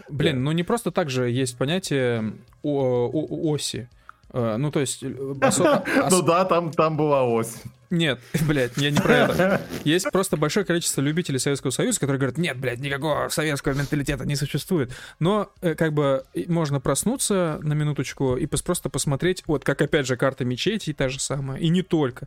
Блин, 0.08 0.36
да. 0.36 0.40
ну 0.42 0.52
не 0.52 0.62
просто 0.62 0.90
так 0.90 1.10
же 1.10 1.30
есть 1.30 1.56
понятие 1.56 2.34
о, 2.62 3.08
о, 3.12 3.52
оси. 3.52 3.88
Э, 4.34 4.56
ну, 4.56 4.70
то 4.70 4.80
есть... 4.80 5.02
Э, 5.02 5.08
ну 6.10 6.22
да, 6.22 6.44
там, 6.44 6.72
там 6.72 6.96
была 6.96 7.24
ось. 7.24 7.62
Нет, 7.90 8.18
блядь, 8.48 8.76
я 8.76 8.90
не 8.90 8.98
про 8.98 9.14
это. 9.14 9.60
Есть 9.84 10.10
просто 10.10 10.36
большое 10.36 10.66
количество 10.66 11.00
любителей 11.00 11.38
Советского 11.38 11.70
Союза, 11.70 12.00
которые 12.00 12.18
говорят, 12.18 12.38
нет, 12.38 12.58
блядь, 12.58 12.80
никакого 12.80 13.28
советского 13.28 13.74
менталитета 13.74 14.24
не 14.24 14.34
существует. 14.34 14.90
Но 15.20 15.50
э, 15.60 15.74
как 15.74 15.92
бы 15.92 16.24
можно 16.48 16.80
проснуться 16.80 17.60
на 17.62 17.74
минуточку 17.74 18.36
и 18.36 18.46
просто 18.46 18.88
посмотреть, 18.88 19.44
вот 19.46 19.64
как 19.64 19.80
опять 19.80 20.06
же 20.06 20.16
карта 20.16 20.44
мечети 20.44 20.92
та 20.92 21.08
же 21.08 21.20
самая, 21.20 21.58
и 21.60 21.68
не 21.68 21.82
только. 21.82 22.26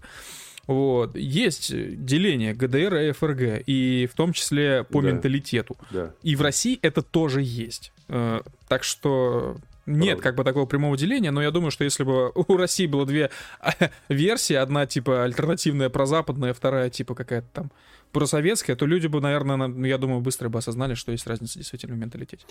Вот. 0.68 1.16
Есть 1.16 1.72
деление 2.06 2.54
ГДР 2.54 2.96
и 2.96 3.12
ФРГ, 3.14 3.64
и 3.66 4.08
в 4.12 4.16
том 4.16 4.34
числе 4.34 4.84
по 4.84 5.02
да. 5.02 5.12
менталитету. 5.12 5.78
Да. 5.92 6.14
И 6.22 6.36
в 6.36 6.42
России 6.42 6.78
это 6.82 7.02
тоже 7.02 7.42
есть. 7.42 7.94
Э, 8.10 8.42
так 8.68 8.84
что 8.84 9.58
нет 9.86 10.20
как 10.20 10.36
бы 10.36 10.44
такого 10.44 10.66
прямого 10.66 10.98
деления, 10.98 11.32
но 11.32 11.42
я 11.42 11.50
думаю, 11.52 11.72
что 11.72 11.84
если 11.84 12.04
бы 12.04 12.32
у 12.36 12.58
России 12.58 12.86
было 12.86 13.06
две 13.06 13.32
версии, 14.10 14.54
одна 14.54 14.86
типа 14.86 15.24
альтернативная 15.24 15.90
прозападная, 15.90 16.54
вторая 16.54 16.90
типа 16.90 17.16
какая-то 17.16 17.48
там 17.54 17.72
просоветская, 18.12 18.76
то 18.76 18.86
люди 18.86 19.08
бы, 19.08 19.22
наверное, 19.22 19.70
я 19.88 19.98
думаю, 19.98 20.22
быстро 20.22 20.50
бы 20.50 20.60
осознали, 20.60 20.94
что 20.94 21.12
есть 21.12 21.28
разница 21.28 21.60
действительно 21.60 21.96
в 21.96 22.00
менталитете. 22.00 22.46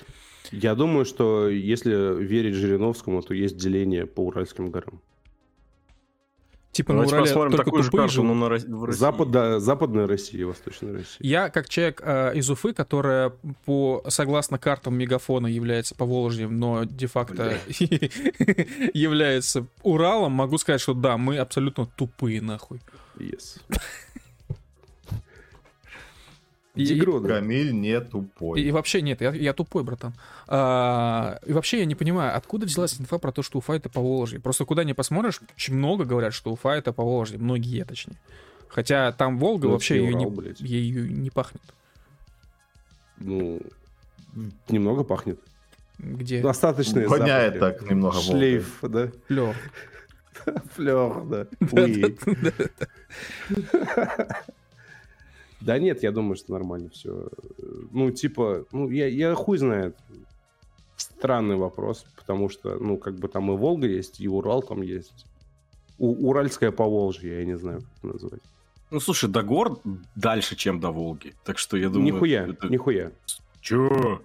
Я 0.52 0.74
думаю, 0.74 1.04
что 1.04 1.48
если 1.48 2.22
верить 2.22 2.54
Жириновскому, 2.54 3.22
то 3.22 3.34
есть 3.34 3.56
деление 3.56 4.06
по 4.06 4.20
Уральским 4.20 4.70
горам. 4.70 5.00
Типа 6.76 6.92
Давайте 6.92 7.14
на 7.14 7.16
Урале 7.16 7.30
посмотрим 7.30 7.52
только 7.52 7.64
такую 7.64 7.82
же 7.84 7.90
карту, 7.90 8.12
живут. 8.12 8.28
но 8.28 8.34
на, 8.34 8.76
в 8.76 8.84
России. 8.84 8.98
Запад, 8.98 9.30
да, 9.30 9.60
западная 9.60 10.06
Россия 10.06 10.42
и 10.42 10.44
Восточная 10.44 10.92
Россия. 10.92 11.16
Я, 11.20 11.48
как 11.48 11.70
человек 11.70 12.02
э, 12.04 12.32
из 12.34 12.50
Уфы, 12.50 12.74
которая, 12.74 13.32
по, 13.64 14.04
согласно 14.08 14.58
картам 14.58 14.94
Мегафона, 14.94 15.46
является 15.46 15.94
Поволжьем, 15.94 16.58
но 16.58 16.84
де-факто 16.84 17.58
является 18.92 19.66
Уралом, 19.82 20.32
могу 20.32 20.58
сказать, 20.58 20.82
что 20.82 20.92
да, 20.92 21.16
мы 21.16 21.38
абсолютно 21.38 21.86
тупые, 21.96 22.42
нахуй. 22.42 22.82
Yes. 23.18 23.58
И, 26.76 27.00
Камиль 27.00 27.72
не 27.72 28.00
тупой. 28.00 28.60
И, 28.60 28.68
и 28.68 28.70
вообще 28.70 29.00
нет, 29.00 29.22
я, 29.22 29.32
я 29.32 29.54
тупой, 29.54 29.82
братан. 29.82 30.12
А, 30.46 31.38
и 31.46 31.52
вообще 31.52 31.78
я 31.78 31.86
не 31.86 31.94
понимаю, 31.94 32.36
откуда 32.36 32.66
взялась 32.66 33.00
инфа 33.00 33.18
про 33.18 33.32
то, 33.32 33.42
что 33.42 33.58
Уфа 33.58 33.72
это 33.72 33.88
Поволжье. 33.88 34.40
Просто 34.40 34.66
куда 34.66 34.84
не 34.84 34.92
посмотришь, 34.92 35.40
очень 35.56 35.74
много 35.74 36.04
говорят, 36.04 36.34
что 36.34 36.52
Уфа 36.52 36.74
это 36.74 36.92
Поволжье. 36.92 37.38
Многие, 37.38 37.84
точнее. 37.84 38.18
Хотя 38.68 39.12
там 39.12 39.38
Волга 39.38 39.68
ну, 39.68 39.72
вообще 39.72 39.96
ее, 39.96 40.14
не, 40.14 40.26
ею 40.60 41.10
не 41.10 41.30
пахнет. 41.30 41.62
Ну, 43.18 43.62
немного 44.68 45.02
пахнет. 45.02 45.40
Где? 45.98 46.42
Достаточно. 46.42 47.08
Воняет 47.08 47.58
так 47.58 47.88
немного. 47.88 48.20
Шлейф, 48.20 48.80
да? 48.82 49.10
Флёр. 49.28 49.56
Флёр, 50.74 51.24
да. 51.24 51.46
Да 55.66 55.80
нет, 55.80 56.04
я 56.04 56.12
думаю, 56.12 56.36
что 56.36 56.52
нормально 56.52 56.90
все. 56.90 57.28
Ну, 57.90 58.12
типа, 58.12 58.66
ну, 58.70 58.88
я, 58.88 59.08
я 59.08 59.34
хуй 59.34 59.58
знает. 59.58 59.96
Странный 60.96 61.56
вопрос, 61.56 62.06
потому 62.14 62.48
что, 62.48 62.76
ну, 62.78 62.96
как 62.96 63.16
бы 63.16 63.26
там 63.26 63.50
и 63.50 63.56
Волга 63.56 63.88
есть, 63.88 64.20
и 64.20 64.28
Урал 64.28 64.62
там 64.62 64.82
есть. 64.82 65.26
У, 65.98 66.28
Уральское 66.28 66.70
Поволжье, 66.70 67.40
я 67.40 67.44
не 67.44 67.58
знаю, 67.58 67.80
как 67.80 67.88
это 67.98 68.06
назвать. 68.12 68.42
Ну, 68.92 69.00
слушай, 69.00 69.28
до 69.28 69.42
гор 69.42 69.80
дальше, 70.14 70.54
чем 70.54 70.78
до 70.78 70.92
Волги. 70.92 71.34
Так 71.44 71.58
что 71.58 71.76
я 71.76 71.88
думаю... 71.88 72.14
Нихуя, 72.14 72.46
это... 72.46 72.68
нихуя. 72.68 73.10
Чё? 73.60 74.22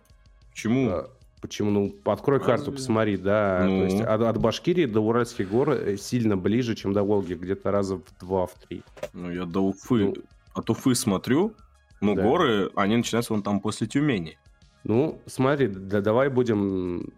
Почему? 0.51 0.89
А, 0.89 1.09
почему? 1.41 1.71
Ну, 1.71 1.95
открой 2.05 2.37
Разве? 2.37 2.53
карту, 2.53 2.71
посмотри, 2.71 3.17
да. 3.17 3.65
Ну. 3.65 3.79
То 3.79 3.83
есть 3.85 4.01
от, 4.01 4.21
от 4.21 4.37
Башкирии 4.37 4.85
до 4.85 5.01
Уральских 5.01 5.49
гор 5.49 5.71
э, 5.71 5.97
сильно 5.97 6.37
ближе, 6.37 6.75
чем 6.75 6.93
до 6.93 7.01
Волги, 7.01 7.33
где-то 7.33 7.71
раза 7.71 7.95
в 7.95 8.03
два, 8.19 8.45
в 8.45 8.53
три. 8.53 8.83
Ну, 9.13 9.31
я 9.31 9.45
до 9.45 9.61
Уфы... 9.61 10.05
Ну, 10.05 10.13
от 10.53 10.69
Уфы 10.69 10.95
смотрю, 10.95 11.55
ну, 12.01 12.15
да. 12.15 12.23
горы, 12.23 12.71
они 12.75 12.97
начинаются 12.97 13.33
вон 13.33 13.43
там 13.43 13.59
после 13.59 13.87
Тюмени. 13.87 14.37
Ну, 14.83 15.21
смотри, 15.27 15.67
да, 15.67 16.01
давай 16.01 16.29
будем 16.29 17.11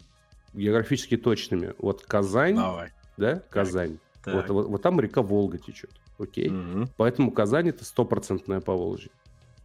географически 0.52 1.16
точными. 1.16 1.74
Вот 1.78 2.04
Казань, 2.04 2.56
давай. 2.56 2.90
да, 3.16 3.42
Казань. 3.50 3.98
Так. 4.22 4.34
Вот, 4.34 4.48
вот, 4.48 4.68
вот 4.68 4.82
там 4.82 5.00
река 5.00 5.22
Волга 5.22 5.58
течет, 5.58 5.90
окей? 6.18 6.50
Угу. 6.50 6.88
Поэтому 6.96 7.30
Казань 7.30 7.68
это 7.68 7.84
стопроцентное 7.84 8.60
Поволжье. 8.60 9.10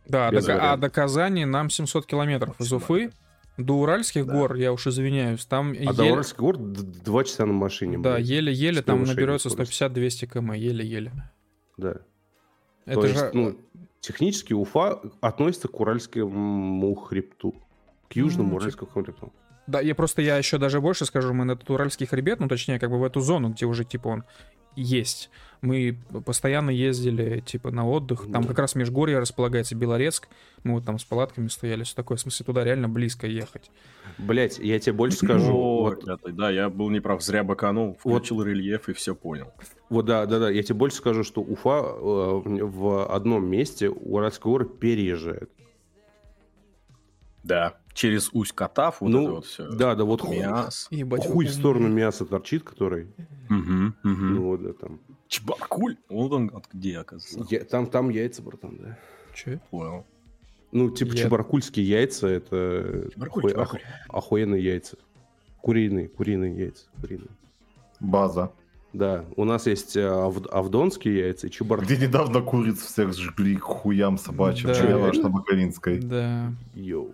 Да, 0.08 0.32
до, 0.32 0.72
а 0.72 0.78
до 0.78 0.90
Казани 0.90 1.46
нам 1.46 1.70
700 1.70 2.06
километров 2.06 2.60
из 2.60 2.74
Уфы. 2.74 3.12
До 3.58 3.74
Уральских 3.74 4.26
да. 4.26 4.34
гор, 4.34 4.56
я 4.56 4.72
уж 4.72 4.88
извиняюсь, 4.88 5.46
там... 5.46 5.72
А 5.72 5.76
еле... 5.76 5.94
до 5.94 6.04
Уральских 6.06 6.40
гор 6.40 6.58
два 6.58 7.26
часа 7.26 7.46
на 7.46 7.52
машине. 7.52 7.98
Да, 7.98 8.18
еле-еле 8.18 8.82
там 8.82 9.04
наберется 9.04 9.50
150-200 9.50 10.28
км, 10.28 10.54
еле-еле. 10.54 11.12
Да. 11.76 11.98
Это 12.90 13.02
То 13.02 13.08
же... 13.08 13.14
есть, 13.14 13.34
ну, 13.34 13.58
технически 14.00 14.54
Уфа 14.54 15.02
относится 15.22 15.68
к 15.68 15.80
Уральскому 15.80 16.96
хребту, 16.96 17.56
к 18.10 18.16
южному 18.16 18.54
mm, 18.54 18.56
Уральскому 18.56 18.92
хребту. 18.92 19.34
Да, 19.68 19.82
я 19.82 19.94
просто 19.94 20.22
я 20.22 20.38
еще 20.38 20.58
даже 20.58 20.82
больше 20.82 21.06
скажу, 21.06 21.34
мы 21.34 21.46
на 21.46 21.52
этот 21.52 21.70
Уральский 21.70 22.08
хребет, 22.08 22.40
ну 22.40 22.48
точнее 22.48 22.80
как 22.80 22.90
бы 22.90 23.00
в 23.00 23.04
эту 23.04 23.22
зону, 23.22 23.50
где 23.50 23.66
уже 23.66 23.86
типа 23.86 24.08
он 24.08 24.24
есть. 24.76 25.30
Мы 25.62 25.98
постоянно 26.26 26.70
ездили, 26.70 27.42
типа, 27.42 27.72
на 27.72 27.88
отдых. 27.88 28.32
Там 28.32 28.46
как 28.46 28.60
раз 28.60 28.76
Межгорье 28.76 29.20
располагается, 29.20 29.76
Белорецк. 29.76 30.30
Мы 30.64 30.76
вот 30.76 30.86
там 30.86 30.98
с 30.98 31.04
палатками 31.04 31.48
стояли, 31.48 31.84
все 31.84 31.96
такое. 31.96 32.18
В 32.18 32.22
смысле, 32.22 32.46
туда 32.46 32.64
реально 32.64 32.88
близко 32.88 33.28
ехать. 33.28 33.70
Блять, 34.18 34.58
я 34.60 34.80
тебе 34.80 34.94
больше 34.94 35.18
скажу. 35.18 35.52
вот, 35.52 36.06
да, 36.36 36.50
я 36.50 36.70
был 36.70 36.90
неправ, 36.90 37.22
зря 37.22 37.44
баканул, 37.44 37.98
включил 38.00 38.38
вот. 38.38 38.46
рельеф 38.46 38.88
и 38.88 38.94
все 38.94 39.16
понял. 39.16 39.52
Вот, 39.90 40.06
да, 40.06 40.26
да, 40.26 40.40
да. 40.40 40.50
Я 40.50 40.64
тебе 40.64 40.76
больше 40.76 40.98
скажу, 40.98 41.24
что 41.24 41.42
Уфа 41.42 41.82
э, 41.84 41.92
в 42.02 43.14
одном 43.14 43.46
месте 43.46 43.90
Уральские 43.90 44.44
горы 44.44 44.66
переезжает. 44.66 45.50
Да, 47.44 47.79
через 47.94 48.30
усть 48.34 48.54
катав, 48.54 49.02
вот 49.02 49.10
ну, 49.10 49.24
это 49.24 49.32
вот 49.32 49.46
все. 49.46 49.70
Да, 49.72 49.96
да, 49.96 50.04
вот 50.04 50.28
мясо. 50.30 50.88
Ебать, 50.92 51.26
хуй 51.26 51.46
в 51.46 51.52
сторону 51.52 51.88
мяса 51.90 52.26
торчит, 52.26 52.64
который. 52.64 53.08
Угу, 53.50 54.12
угу. 54.12 54.24
Ну 54.24 54.44
вот, 54.44 54.64
да, 54.64 54.74
там. 54.74 55.00
Чебаркуль? 55.28 55.98
Вот 56.10 56.32
он 56.32 56.52
где, 56.74 56.98
оказывается. 57.00 57.56
Я, 57.56 57.64
там, 57.64 57.88
там 57.88 58.10
яйца, 58.10 58.42
братан, 58.42 58.78
да. 58.78 58.98
Че? 59.36 59.62
Понял. 59.70 60.06
Ну, 60.72 60.90
типа 60.90 61.14
Я... 61.14 61.24
чебаркульские 61.24 61.88
яйца, 61.88 62.28
это 62.28 63.10
чебаркуль, 63.14 63.42
оху... 63.42 63.50
чебаркуль. 63.50 63.80
охуенные 64.10 64.64
яйца. 64.64 64.98
Куриные, 65.62 66.08
куриные 66.08 66.58
яйца. 66.58 66.88
Куриные. 67.02 67.30
База. 68.00 68.52
Да, 68.92 69.26
у 69.36 69.44
нас 69.44 69.68
есть 69.68 69.96
э, 69.96 70.08
ав- 70.08 70.48
авдонские 70.52 71.20
яйца 71.20 71.48
и 71.48 71.52
чебар. 71.52 71.82
Где 71.82 71.98
недавно 71.98 72.42
куриц 72.42 72.80
всех 72.80 73.14
сжгли 73.14 73.56
к 73.56 73.62
хуям 73.62 74.18
собачьим, 74.18 74.68
да. 74.68 74.76
Чего 74.76 75.12
на 75.22 75.30
Бакаринской. 75.30 76.00
Да. 76.00 76.52
Йоу. 76.74 77.12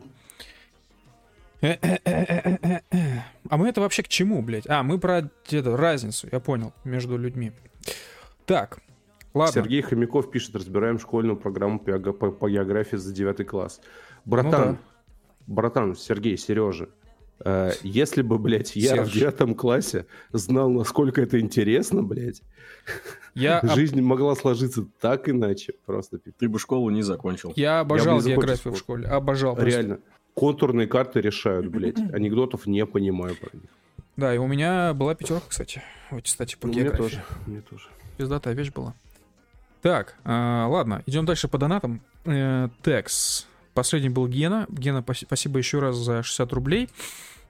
А 3.49 3.57
мы 3.57 3.69
это 3.69 3.81
вообще 3.81 4.03
к 4.03 4.07
чему, 4.07 4.41
блядь? 4.41 4.67
А, 4.67 4.83
мы 4.83 4.99
про 4.99 5.29
это, 5.49 5.77
разницу, 5.77 6.27
я 6.31 6.39
понял, 6.39 6.73
между 6.83 7.17
людьми. 7.17 7.51
Так, 8.45 8.79
ладно. 9.33 9.61
Сергей 9.61 9.81
Хомяков 9.81 10.31
пишет, 10.31 10.55
разбираем 10.55 10.99
школьную 10.99 11.37
программу 11.37 11.79
по, 11.79 12.49
географии 12.49 12.97
за 12.97 13.13
9 13.13 13.47
класс. 13.47 13.81
Братан, 14.25 14.67
ну, 14.67 14.73
да. 14.73 14.77
братан, 15.47 15.95
Сергей, 15.95 16.37
Сережа, 16.37 16.89
э, 17.43 17.71
если 17.83 18.21
бы, 18.21 18.39
блядь, 18.39 18.75
я 18.75 18.95
Серж. 18.95 19.09
в 19.09 19.13
девятом 19.13 19.55
классе 19.55 20.07
знал, 20.31 20.69
насколько 20.69 21.21
это 21.21 21.39
интересно, 21.39 22.01
блядь, 22.03 22.41
я 23.35 23.61
жизнь 23.75 23.99
об... 23.99 24.05
могла 24.05 24.35
сложиться 24.35 24.87
так 24.99 25.29
иначе. 25.29 25.73
Просто 25.85 26.17
ты 26.17 26.49
бы 26.49 26.59
школу 26.59 26.89
не 26.89 27.03
закончил. 27.03 27.53
Я 27.55 27.79
обожал 27.81 28.19
я 28.21 28.29
географию 28.35 28.73
в 28.73 28.77
школе, 28.77 29.07
обожал. 29.07 29.55
Просто. 29.55 29.69
Реально 29.69 29.99
контурные 30.35 30.87
карты 30.87 31.21
решают, 31.21 31.67
блядь. 31.67 31.97
Анекдотов 32.13 32.67
не 32.67 32.85
понимаю 32.85 33.35
про 33.35 33.49
них. 33.57 33.69
Да, 34.17 34.33
и 34.33 34.37
у 34.37 34.47
меня 34.47 34.93
была 34.93 35.15
пятерка, 35.15 35.45
кстати. 35.49 35.81
Вот, 36.11 36.23
кстати, 36.23 36.55
по 36.55 36.67
ну, 36.67 36.73
географии. 36.73 37.01
Мне 37.01 37.09
тоже, 37.09 37.23
мне 37.47 37.61
тоже. 37.61 37.83
Пиздатая 38.17 38.53
вещь 38.53 38.71
была. 38.71 38.93
Так, 39.81 40.15
э, 40.23 40.29
ладно, 40.29 41.03
идем 41.05 41.25
дальше 41.25 41.47
по 41.47 41.57
донатам. 41.57 42.01
Э, 42.25 42.69
текс. 42.83 43.47
Последний 43.73 44.09
был 44.09 44.27
Гена. 44.27 44.67
Гена, 44.69 45.03
спасибо 45.13 45.57
еще 45.57 45.79
раз 45.79 45.97
за 45.97 46.23
60 46.23 46.53
рублей. 46.53 46.89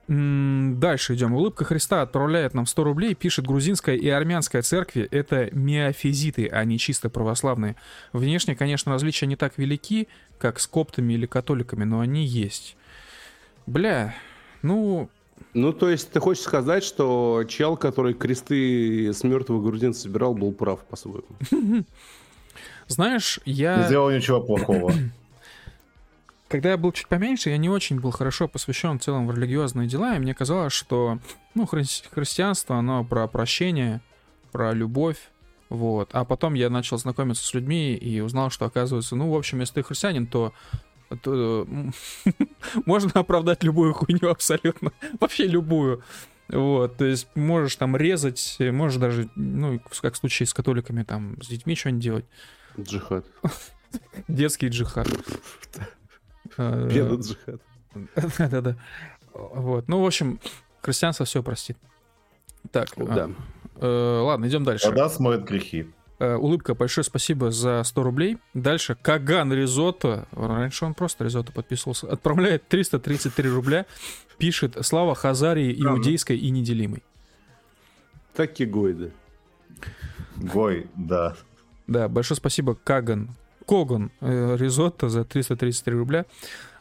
Дальше 0.08 1.14
идем. 1.14 1.34
Улыбка 1.34 1.64
Христа 1.64 2.02
отправляет 2.02 2.54
нам 2.54 2.66
100 2.66 2.84
рублей, 2.84 3.14
пишет 3.14 3.44
грузинская 3.44 3.96
и 3.96 4.08
армянская 4.08 4.62
церкви— 4.62 5.08
это 5.10 5.48
миофизиты, 5.52 6.46
а 6.46 6.64
не 6.64 6.78
чисто 6.78 7.10
православные. 7.10 7.74
Внешне, 8.12 8.54
конечно, 8.54 8.92
различия 8.92 9.26
не 9.26 9.34
так 9.34 9.54
велики, 9.56 10.06
как 10.38 10.60
с 10.60 10.68
коптами 10.68 11.14
или 11.14 11.26
католиками, 11.26 11.82
но 11.82 12.00
они 12.00 12.24
есть. 12.24 12.76
Бля, 13.66 14.14
ну... 14.62 15.10
Ну, 15.54 15.72
то 15.72 15.90
есть 15.90 16.12
ты 16.12 16.20
хочешь 16.20 16.44
сказать, 16.44 16.84
что 16.84 17.44
чел, 17.48 17.76
который 17.76 18.14
кресты 18.14 19.12
с 19.12 19.24
мертвых 19.24 19.62
грузинцев 19.62 20.02
собирал, 20.02 20.34
был 20.34 20.52
прав 20.52 20.84
по-своему? 20.84 21.24
Знаешь, 22.86 23.40
я... 23.44 23.78
Не 23.78 23.86
сделал 23.86 24.10
ничего 24.10 24.40
плохого. 24.40 24.92
Когда 26.48 26.70
я 26.70 26.76
был 26.76 26.92
чуть 26.92 27.08
поменьше, 27.08 27.50
я 27.50 27.56
не 27.56 27.68
очень 27.68 27.98
был 27.98 28.12
хорошо 28.12 28.46
посвящен 28.46 28.98
в 28.98 29.02
целом 29.02 29.26
в 29.26 29.34
религиозные 29.34 29.88
дела, 29.88 30.14
и 30.14 30.20
мне 30.20 30.32
казалось, 30.32 30.72
что 30.72 31.18
ну, 31.54 31.64
хри- 31.64 32.04
христианство, 32.12 32.76
оно 32.76 33.04
про 33.04 33.26
прощение, 33.26 34.00
про 34.52 34.72
любовь, 34.72 35.18
вот. 35.68 36.10
А 36.12 36.24
потом 36.24 36.54
я 36.54 36.70
начал 36.70 36.98
знакомиться 36.98 37.44
с 37.44 37.52
людьми 37.54 37.94
и 37.94 38.20
узнал, 38.20 38.50
что 38.50 38.64
оказывается, 38.64 39.16
ну, 39.16 39.30
в 39.30 39.36
общем, 39.36 39.60
если 39.60 39.74
ты 39.74 39.82
христианин, 39.82 40.26
то 40.26 40.52
то, 41.22 41.66
можно 42.86 43.20
оправдать 43.20 43.62
любую 43.62 43.94
хуйню 43.94 44.28
абсолютно. 44.28 44.92
Вообще 45.20 45.46
любую. 45.46 46.02
Вот, 46.48 46.96
то 46.96 47.04
есть 47.04 47.28
можешь 47.34 47.74
там 47.76 47.96
резать, 47.96 48.56
можешь 48.60 49.00
даже, 49.00 49.28
ну, 49.34 49.80
как 50.00 50.14
в 50.14 50.16
случае 50.16 50.46
с 50.46 50.54
католиками, 50.54 51.02
там, 51.02 51.40
с 51.42 51.48
детьми 51.48 51.74
что-нибудь 51.74 52.02
делать. 52.02 52.24
Джихад. 52.78 53.26
Детский 54.28 54.68
джихад. 54.68 55.08
Бедный 56.56 57.20
джихад. 57.20 57.60
Да-да-да. 58.38 58.76
Вот, 59.32 59.88
ну, 59.88 60.02
в 60.02 60.06
общем, 60.06 60.40
христианство 60.82 61.26
все 61.26 61.42
простит. 61.42 61.76
Так, 62.70 62.88
да. 62.96 63.30
Э, 63.76 64.20
ладно, 64.22 64.46
идем 64.46 64.64
дальше. 64.64 64.86
Тогда 64.86 65.08
смоет 65.08 65.44
грехи. 65.44 65.86
Э, 66.18 66.36
улыбка, 66.36 66.74
большое 66.74 67.04
спасибо 67.04 67.50
за 67.50 67.82
100 67.84 68.02
рублей. 68.02 68.38
Дальше 68.54 68.96
Каган 69.00 69.52
Ризотто, 69.52 70.26
раньше 70.32 70.86
он 70.86 70.94
просто 70.94 71.24
Ризотто 71.24 71.52
подписывался, 71.52 72.10
отправляет 72.10 72.66
333 72.68 73.50
рубля, 73.50 73.86
пишет 74.38 74.76
«Слава 74.80 75.14
Хазарии, 75.14 75.74
иудейской 75.78 76.38
и 76.38 76.50
неделимой». 76.50 77.02
Так 78.34 78.58
и 78.60 78.66
Гой, 78.66 78.94
да. 78.94 79.08
Гой, 80.36 80.86
да. 80.94 81.36
Да, 81.86 82.08
большое 82.08 82.36
спасибо 82.36 82.74
Каган, 82.74 83.30
Коган 83.66 84.10
э, 84.20 84.56
Ризотто 84.56 85.08
за 85.08 85.24
333 85.24 85.94
рубля. 85.94 86.24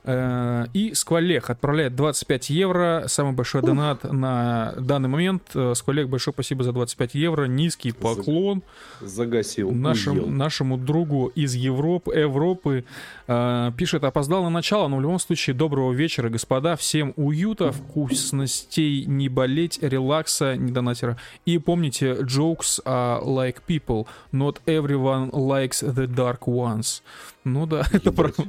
Э, 0.07 0.65
и 0.73 0.94
Сквалех 0.94 1.49
отправляет 1.49 1.95
25 1.95 2.49
евро. 2.52 3.06
Самый 3.07 3.34
большой 3.34 3.61
донат 3.64 4.03
на 4.03 4.73
данный 4.77 5.10
момент. 5.10 5.44
Э, 5.56 5.73
Сквалех, 5.76 6.10
большое 6.10 6.34
спасибо 6.34 6.64
за 6.64 6.72
25 6.73 7.15
евро. 7.15 7.45
Низкий 7.45 7.91
поклон. 7.91 8.61
Загасил. 9.02 9.72
Нашему, 9.72 10.27
нашему 10.27 10.77
другу 10.77 11.32
из 11.34 11.56
Европы, 11.56 12.14
Европы. 12.14 12.86
Э, 13.27 13.72
пишет, 13.76 14.03
опоздал 14.03 14.44
на 14.44 14.49
начало, 14.49 14.88
но 14.88 14.98
в 14.98 15.02
любом 15.02 15.19
случае 15.19 15.56
доброго 15.56 15.91
вечера, 15.91 16.30
господа. 16.30 16.76
Всем 16.76 17.14
уюта, 17.15 17.72
вкусностей, 17.72 19.06
не 19.06 19.27
болеть, 19.27 19.80
релакса, 19.82 20.56
не 20.56 20.72
донатера. 20.72 21.18
И 21.45 21.57
помните, 21.57 22.14
jokes 22.22 22.80
are 22.86 23.23
like 23.23 23.57
people. 23.68 24.06
Not 24.32 24.57
everyone 24.68 25.32
likes 25.32 25.82
the 25.82 26.07
dark 26.07 26.45
ones. 26.45 27.02
Ну 27.46 27.68
да, 27.68 27.84
это 27.94 28.12
правда. 28.12 28.44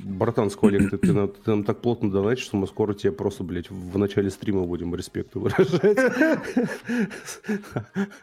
Братан, 0.00 0.50
Сколик, 0.50 0.90
ты, 0.90 0.98
ты, 0.98 1.12
нам, 1.12 1.28
ты 1.28 1.50
нам 1.50 1.62
так 1.62 1.80
плотно 1.80 2.10
донатишь, 2.10 2.44
что 2.44 2.56
мы 2.56 2.66
скоро 2.66 2.94
тебе 2.94 3.12
просто, 3.12 3.44
блядь, 3.44 3.70
в 3.70 3.96
начале 3.96 4.28
стрима 4.30 4.64
будем 4.64 4.92
респект 4.96 5.36
выражать. 5.36 5.96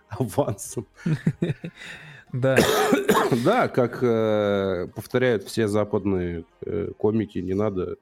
Авансом. 0.10 0.86
Да. 2.34 2.58
Да, 3.46 3.70
как 3.70 4.00
э, 4.04 4.90
повторяют 4.94 5.44
все 5.44 5.70
западные 5.70 6.44
э, 6.66 6.92
комики, 6.98 7.40
не 7.40 7.54
надо, 7.54 7.96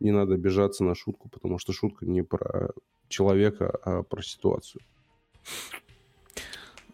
не 0.00 0.12
надо 0.12 0.34
обижаться 0.34 0.82
на 0.82 0.94
шутку, 0.94 1.28
потому 1.28 1.58
что 1.58 1.74
шутка 1.74 2.06
не 2.06 2.22
про 2.22 2.70
человека, 3.08 3.78
а 3.84 4.02
про 4.02 4.22
ситуацию. 4.22 4.80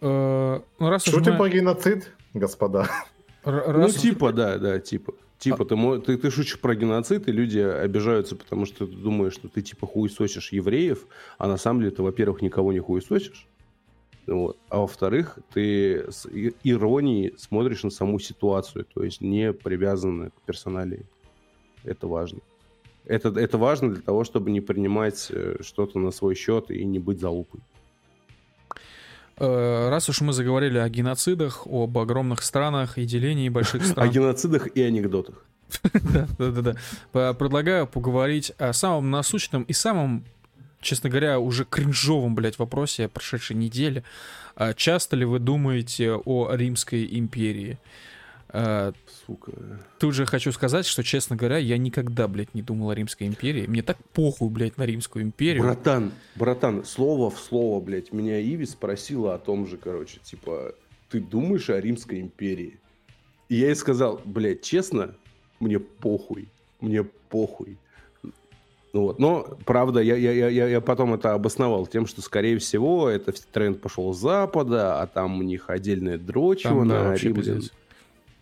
Э, 0.01 0.61
ну, 0.81 0.89
раз 0.89 1.05
Шутим 1.05 1.35
мы... 1.35 1.39
про 1.39 1.49
геноцид, 1.49 2.11
господа. 2.35 2.89
Ну, 3.44 3.89
типа, 3.89 4.32
да, 4.32 4.59
да, 4.59 4.78
типа. 4.78 5.14
Типа, 5.39 5.64
ты, 5.64 5.77
ты, 6.02 6.16
ты 6.19 6.31
шутишь 6.31 6.60
про 6.60 6.77
геноцид, 6.77 7.27
и 7.27 7.32
люди 7.32 7.59
обижаются, 7.59 8.36
потому 8.36 8.64
что 8.64 8.86
ты 8.86 8.94
думаешь, 8.94 9.32
что 9.32 9.48
ты 9.48 9.60
типа 9.60 9.89
хуесосишь 9.89 10.52
евреев, 10.52 11.09
а 11.36 11.48
на 11.48 11.56
самом 11.56 11.81
деле 11.81 11.90
ты, 11.90 12.01
во-первых, 12.01 12.43
никого 12.43 12.73
не 12.73 12.78
хуесосишь, 12.78 13.48
вот. 14.28 14.56
а 14.69 14.78
во-вторых, 14.78 15.40
ты 15.52 16.06
с 16.12 16.28
иронией 16.62 17.35
смотришь 17.39 17.82
на 17.82 17.90
саму 17.90 18.20
ситуацию, 18.20 18.85
то 18.85 19.02
есть 19.02 19.20
не 19.20 19.52
привязаны 19.52 20.31
к 20.31 20.43
персоналии. 20.47 21.06
Это 21.82 22.06
важно. 22.06 22.39
Это, 23.05 23.28
это 23.31 23.59
важно 23.59 23.93
для 23.93 24.02
того, 24.02 24.23
чтобы 24.23 24.52
не 24.52 24.60
принимать 24.60 25.27
э, 25.31 25.56
что-то 25.60 25.98
на 25.98 26.12
свой 26.12 26.36
счет 26.36 26.70
и 26.70 26.85
не 26.85 27.01
быть 27.01 27.19
залупой. 27.19 27.60
Э, 29.38 29.88
раз 29.88 30.09
уж 30.09 30.20
мы 30.20 30.32
заговорили 30.32 30.78
о 30.78 30.88
геноцидах, 30.88 31.66
об 31.66 31.96
огромных 31.98 32.42
странах 32.42 32.98
и 32.98 33.04
делении 33.04 33.48
больших 33.48 33.84
стран... 33.86 34.09
О 34.09 34.12
геноцидах 34.12 34.68
и 34.74 34.82
анекдотах. 34.82 35.44
Да, 35.92 36.26
да, 36.38 36.76
да. 37.12 37.32
Предлагаю 37.34 37.86
поговорить 37.86 38.52
о 38.59 38.72
самом 38.72 39.10
насущном 39.10 39.62
и 39.62 39.72
самом, 39.72 40.24
честно 40.80 41.09
говоря, 41.09 41.38
уже 41.38 41.64
кринжовом, 41.64 42.34
блядь, 42.34 42.59
вопросе 42.59 43.09
прошедшей 43.09 43.56
недели. 43.56 44.04
А 44.54 44.74
часто 44.74 45.16
ли 45.16 45.24
вы 45.24 45.38
думаете 45.38 46.12
о 46.12 46.54
Римской 46.54 47.09
империи? 47.18 47.78
А, 48.55 48.93
сука. 49.27 49.53
Тут 49.99 50.15
же 50.15 50.27
хочу 50.27 50.53
сказать, 50.53 50.85
что, 50.85 51.03
честно 51.03 51.37
говоря, 51.37 51.57
я 51.57 51.79
никогда, 51.79 52.29
блядь, 52.29 52.55
не 52.55 52.61
думал 52.61 52.91
о 52.91 52.95
Римской 52.95 53.27
империи. 53.27 53.66
Мне 53.66 53.83
так 53.83 53.97
похуй, 54.12 54.51
блядь, 54.51 54.77
на 54.77 54.85
Римскую 54.85 55.24
империю. 55.24 55.62
Братан, 55.62 56.12
братан, 56.35 56.85
слово 56.85 57.31
в 57.31 57.39
слово, 57.39 57.81
блядь, 57.81 58.12
меня 58.12 58.43
Иви 58.43 58.66
спросила 58.66 59.35
о 59.35 59.39
том 59.39 59.66
же, 59.66 59.79
короче, 59.79 60.20
типа, 60.23 60.74
ты 61.09 61.20
думаешь 61.20 61.70
о 61.70 61.81
Римской 61.81 62.20
империи? 62.20 62.79
И 63.49 63.57
я 63.57 63.69
ей 63.69 63.77
сказал, 63.77 64.20
блядь, 64.24 64.61
честно, 64.61 65.15
мне 65.59 65.79
похуй, 65.79 66.49
мне 66.81 67.05
похуй. 67.05 67.79
Ну 68.93 69.05
вот. 69.05 69.19
Но, 69.19 69.57
правда, 69.65 70.01
я, 70.01 70.16
я, 70.16 70.49
я, 70.49 70.69
я 70.69 70.81
потом 70.83 71.15
это 71.15 71.33
обосновал 71.33 71.87
тем, 71.87 72.07
что, 72.07 72.20
скорее 72.20 72.59
всего, 72.59 73.09
это 73.09 73.33
тренд 73.51 73.81
пошел 73.81 74.12
с 74.12 74.19
Запада, 74.19 75.01
а 75.01 75.07
там 75.07 75.39
у 75.39 75.43
них 75.43 75.70
отдельное 75.70 76.19
дрочево 76.19 76.81
там, 76.81 76.89
на 76.89 77.05
да, 77.05 77.15
Рим. 77.15 77.62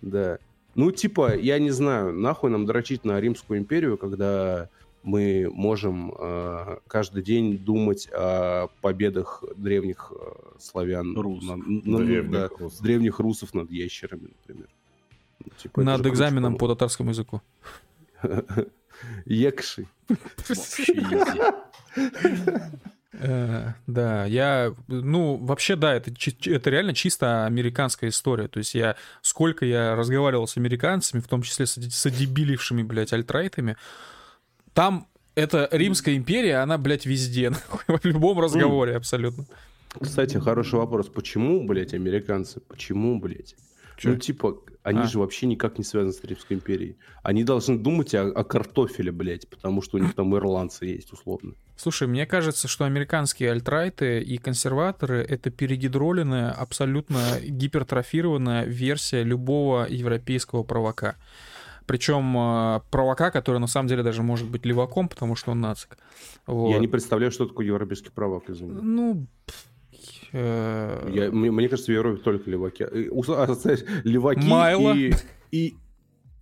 Да. 0.03 0.39
Ну, 0.75 0.93
типа, 0.93 1.37
я 1.37 1.59
не 1.59 1.71
знаю, 1.71 2.13
нахуй 2.13 2.51
нам 2.51 2.67
дрочить 2.67 3.05
на 3.05 3.21
Римскую 3.21 3.59
империю, 3.59 3.99
когда 3.99 4.69
мы 5.03 5.51
можем 5.53 6.13
э, 6.17 6.79
каждый 6.87 7.23
день 7.23 7.59
думать 7.59 8.09
о 8.13 8.69
победах 8.81 9.43
древних 9.57 10.13
э, 10.15 10.59
славян. 10.59 11.17
Рус. 11.17 11.43
На, 11.45 11.57
на, 11.57 11.99
древних, 11.99 12.31
да, 12.31 12.49
русов. 12.49 12.81
древних 12.83 13.19
русов 13.19 13.55
над 13.55 13.71
ящерами, 13.71 14.29
например. 14.39 14.69
Ну, 15.45 15.53
типа, 15.57 15.83
над 15.83 16.07
экзаменом 16.07 16.57
по 16.57 16.69
татарскому 16.69 17.11
языку. 17.11 17.41
Екши. 19.25 19.87
Э, 23.13 23.73
да, 23.87 24.25
я, 24.25 24.75
ну, 24.87 25.37
вообще, 25.37 25.77
да, 25.77 25.95
это, 25.95 26.13
это 26.47 26.71
реально 26.71 26.95
чисто 26.95 27.47
американская 27.47 28.11
история. 28.11 28.49
То 28.49 28.59
есть 28.59 28.75
я, 28.75 28.97
сколько 29.23 29.65
я 29.65 29.97
разговаривал 29.97 30.47
с 30.47 30.57
американцами, 30.57 31.21
в 31.21 31.29
том 31.29 31.43
числе 31.43 31.67
с, 31.67 31.75
с 31.75 32.07
одебилившими, 32.07 32.83
блядь, 32.83 33.13
альтрайтами, 33.13 33.77
там 34.75 35.09
эта 35.35 35.69
Римская 35.73 36.17
империя, 36.17 36.59
она, 36.59 36.79
блядь, 36.79 37.07
везде, 37.07 37.51
в 37.87 38.05
любом 38.05 38.39
разговоре 38.39 38.97
абсолютно. 38.97 39.47
Кстати, 40.01 40.37
хороший 40.37 40.79
вопрос. 40.79 41.09
Почему, 41.09 41.67
блядь, 41.67 41.95
американцы? 41.95 42.61
Почему, 42.61 43.19
блядь? 43.19 43.57
Че? 44.01 44.09
Ну, 44.09 44.17
типа, 44.17 44.57
они 44.83 45.01
а. 45.01 45.07
же 45.07 45.19
вообще 45.19 45.47
никак 45.47 45.77
не 45.77 45.85
связаны 45.85 46.15
с 46.15 46.25
Римской 46.25 46.57
империей. 46.57 46.97
Они 47.23 47.45
должны 47.45 47.79
думать 47.79 48.15
о, 48.15 48.23
о 48.29 48.45
картофеле, 48.45 49.13
блядь, 49.13 49.47
потому 49.47 49.83
что 49.83 49.99
у 49.99 50.01
них 50.01 50.15
там 50.15 50.35
ирландцы 50.35 50.87
есть, 50.87 51.13
условно. 51.13 51.53
Слушай, 51.77 52.09
мне 52.09 52.25
кажется, 52.25 52.67
что 52.67 52.87
американские 52.87 53.53
альтрайты 53.53 54.23
и 54.23 54.39
консерваторы— 54.39 55.19
это 55.29 55.51
перегидроленная, 55.51 56.51
абсолютно 56.51 57.19
гипертрофированная 57.43 58.65
версия 58.65 59.23
любого 59.23 59.87
европейского 59.87 60.63
провока. 60.63 61.17
Причем 61.85 62.35
э, 62.39 62.81
провока, 62.91 63.31
который 63.31 63.59
на 63.59 63.67
самом 63.67 63.89
деле 63.89 64.03
даже 64.03 64.23
может 64.23 64.49
быть 64.49 64.65
леваком, 64.65 65.09
потому 65.09 65.37
что 65.37 65.51
он 65.51 65.61
нацик. 65.61 65.99
Вот. 66.47 66.71
Я 66.71 66.79
не 66.79 66.89
представляю, 66.89 67.33
что 67.33 67.47
такое 67.47 67.67
европейский 67.67 68.11
провок, 68.11 68.49
извини. 68.49 68.79
Ну, 68.81 69.27
Я, 70.33 71.31
мне, 71.33 71.51
мне 71.51 71.69
кажется, 71.69 71.93
в 71.93 71.95
Европе 71.95 72.23
только 72.23 72.51
леваки. 72.51 72.85
Э, 72.85 73.09
леваки 74.05 74.47
Майло. 74.47 74.95
и, 74.95 75.13
и 75.51 75.77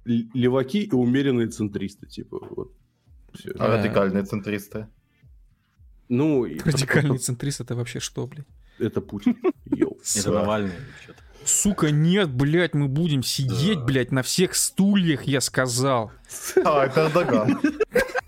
леваки 0.04 0.82
и 0.82 0.92
умеренные 0.92 1.48
центристы, 1.48 2.06
типа. 2.06 2.38
Вот. 2.50 2.72
Все. 3.34 3.52
А 3.58 3.76
радикальные 3.76 4.24
центристы? 4.24 4.88
Ну, 6.08 6.44
радикальный 6.44 7.16
это, 7.16 7.24
центрист 7.24 7.60
это 7.60 7.74
вообще 7.74 8.00
что, 8.00 8.26
блядь? 8.26 8.46
Это 8.78 9.00
Путин. 9.00 9.36
Это 10.16 10.30
Навальный. 10.30 10.72
Сука, 11.44 11.90
нет, 11.90 12.30
блядь, 12.30 12.74
мы 12.74 12.88
будем 12.88 13.22
сидеть, 13.22 13.80
блядь, 13.80 14.12
на 14.12 14.22
всех 14.22 14.54
стульях, 14.54 15.24
я 15.24 15.40
сказал. 15.40 16.12
А, 16.64 16.84
это 16.84 17.06
Эрдоган. 17.06 17.58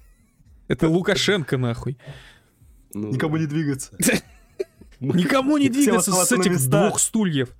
Это 0.69 0.89
Лукашенко, 0.89 1.59
нахуй. 1.59 1.99
Ну 2.95 3.13
Никому 3.13 3.37
не 3.37 3.47
двигаться. 3.47 3.97
Никому 5.01 5.57
не 5.57 5.69
двигаться 5.69 6.13
с 6.13 6.33
этих 6.33 6.69
двух 6.69 6.99
стульев. 6.99 7.51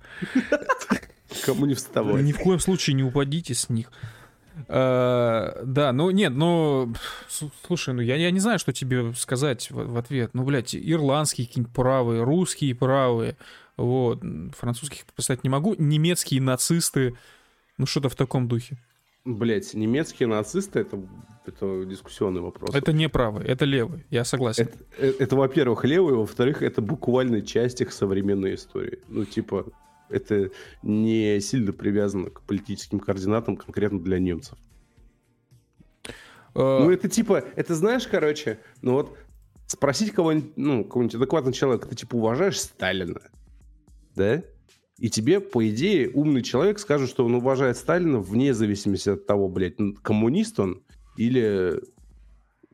Кому 1.45 1.65
не 1.65 1.73
вставать. 1.73 2.23
Ни 2.23 2.31
в 2.31 2.39
коем 2.39 2.59
случае 2.59 2.95
не 2.95 3.03
упадите 3.03 3.53
с 3.53 3.69
них. 3.69 3.91
Uh, 4.67 5.63
да, 5.63 5.91
ну 5.93 6.11
нет, 6.11 6.33
ну 6.33 6.93
слушай, 7.65 7.93
ну 7.93 8.01
я, 8.01 8.17
я 8.17 8.31
не 8.31 8.39
знаю, 8.39 8.59
что 8.59 8.73
тебе 8.73 9.13
сказать 9.15 9.71
в, 9.71 9.93
в 9.93 9.97
ответ. 9.97 10.31
Ну, 10.33 10.43
блядь, 10.43 10.75
ирландские 10.75 11.47
какие-нибудь 11.47 11.73
правые, 11.73 12.23
русские 12.23 12.75
правые, 12.75 13.37
вот, 13.77 14.21
французских 14.55 15.05
представить 15.15 15.45
не 15.45 15.49
могу, 15.49 15.75
немецкие 15.77 16.41
нацисты, 16.41 17.15
ну 17.77 17.85
что-то 17.85 18.09
в 18.09 18.15
таком 18.15 18.47
духе. 18.47 18.77
Блять, 19.23 19.73
немецкие 19.73 20.27
нацисты 20.27 20.79
это, 20.79 21.01
это 21.45 21.85
дискуссионный 21.85 22.41
вопрос. 22.41 22.73
Это 22.75 22.93
не 22.93 23.09
правый, 23.09 23.45
это 23.45 23.65
левый, 23.65 24.05
я 24.09 24.23
согласен. 24.23 24.63
Это, 24.63 24.77
это, 24.97 25.23
это 25.23 25.35
во-первых, 25.35 25.83
левый, 25.85 26.15
во-вторых, 26.15 26.61
это 26.61 26.81
буквально 26.81 27.41
часть 27.41 27.81
их 27.81 27.91
современной 27.93 28.55
истории. 28.55 28.99
Ну, 29.07 29.25
типа, 29.25 29.65
это 30.09 30.51
не 30.83 31.39
сильно 31.39 31.73
привязано 31.73 32.29
к 32.29 32.41
политическим 32.41 32.99
координатам 32.99 33.57
конкретно 33.57 33.99
для 33.99 34.19
немцев. 34.19 34.57
Uh... 36.53 36.83
Ну, 36.83 36.91
это 36.91 37.07
типа, 37.07 37.45
это 37.55 37.75
знаешь, 37.75 38.07
короче, 38.07 38.59
ну 38.81 38.93
вот 38.93 39.17
спросить 39.67 40.11
кого-нибудь, 40.11 40.51
ну, 40.57 40.83
какого-нибудь 40.83 41.15
адекватного 41.15 41.53
человека, 41.53 41.87
ты 41.87 41.95
типа 41.95 42.15
уважаешь 42.15 42.59
Сталина, 42.59 43.21
да? 44.15 44.43
И 44.97 45.09
тебе, 45.09 45.39
по 45.39 45.67
идее, 45.67 46.11
умный 46.13 46.43
человек 46.43 46.77
скажет, 46.77 47.09
что 47.09 47.25
он 47.25 47.33
уважает 47.33 47.77
Сталина 47.77 48.19
вне 48.19 48.53
зависимости 48.53 49.09
от 49.09 49.25
того, 49.25 49.47
блядь, 49.47 49.77
коммунист 50.03 50.59
он 50.59 50.83
или 51.17 51.81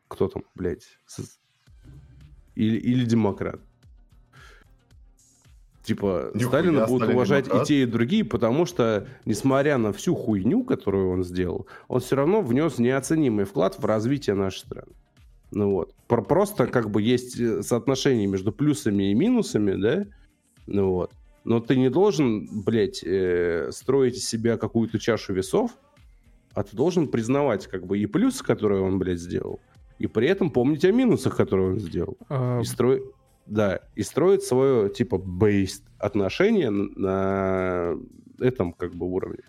кто 0.08 0.28
там, 0.28 0.44
блядь, 0.56 1.00
или, 2.56 2.78
или 2.78 3.06
демократ. 3.06 3.62
Типа, 5.84 6.32
Нихуя, 6.34 6.50
Сталина 6.50 6.86
будут 6.86 7.10
уважать 7.10 7.46
демократ. 7.46 7.64
и 7.64 7.68
те, 7.68 7.84
и 7.84 7.86
другие, 7.86 8.26
потому 8.26 8.66
что, 8.66 9.08
несмотря 9.24 9.78
на 9.78 9.94
всю 9.94 10.16
хуйню, 10.16 10.66
которую 10.66 11.10
он 11.12 11.24
сделал, 11.24 11.66
он 11.88 12.02
все 12.02 12.18
равно 12.18 12.42
внес 12.42 12.78
неоценимый 12.78 13.46
вклад 13.46 13.80
в 13.80 13.86
развитие 13.86 14.36
нашей 14.36 14.60
страны. 14.60 14.92
Ну 15.52 15.72
вот. 15.72 15.96
Просто 16.08 16.68
как 16.68 16.90
бы 16.92 17.02
есть 17.02 17.40
э, 17.40 17.64
соотношение 17.64 18.28
между 18.28 18.52
плюсами 18.52 19.12
и 19.12 19.14
минусами, 19.14 19.82
да? 19.82 20.06
Ну 20.66 20.92
вот. 20.92 21.12
Но 21.46 21.62
ты 21.62 21.78
не 21.78 21.90
должен, 21.90 22.50
блядь, 22.66 23.02
э, 23.06 23.70
строить 23.72 24.18
из 24.18 24.28
себя 24.28 24.58
какую-то 24.58 25.00
чашу 25.00 25.34
весов, 25.34 25.72
а 26.58 26.64
ты 26.64 26.76
должен 26.76 27.08
признавать 27.08 27.68
как 27.68 27.86
бы 27.86 28.00
и 28.00 28.08
плюсы, 28.08 28.44
которые 28.44 28.82
он, 28.82 28.98
блядь, 28.98 29.20
сделал, 29.20 29.60
и 30.00 30.08
при 30.08 30.28
этом 30.28 30.50
помнить 30.50 30.84
о 30.86 30.92
минусах, 30.92 31.38
которые 31.38 31.74
он 31.74 31.80
сделал. 31.80 32.18
А... 32.30 32.62
И 32.62 32.64
строить... 32.64 33.04
Да, 33.46 33.80
и 33.94 34.02
строить 34.02 34.42
свое, 34.42 34.90
типа, 34.90 35.18
based 35.18 35.84
отношение 36.00 36.72
на 36.72 37.96
этом, 38.40 38.74
как 38.74 38.96
бы, 38.96 39.06
уровне. 39.06 39.44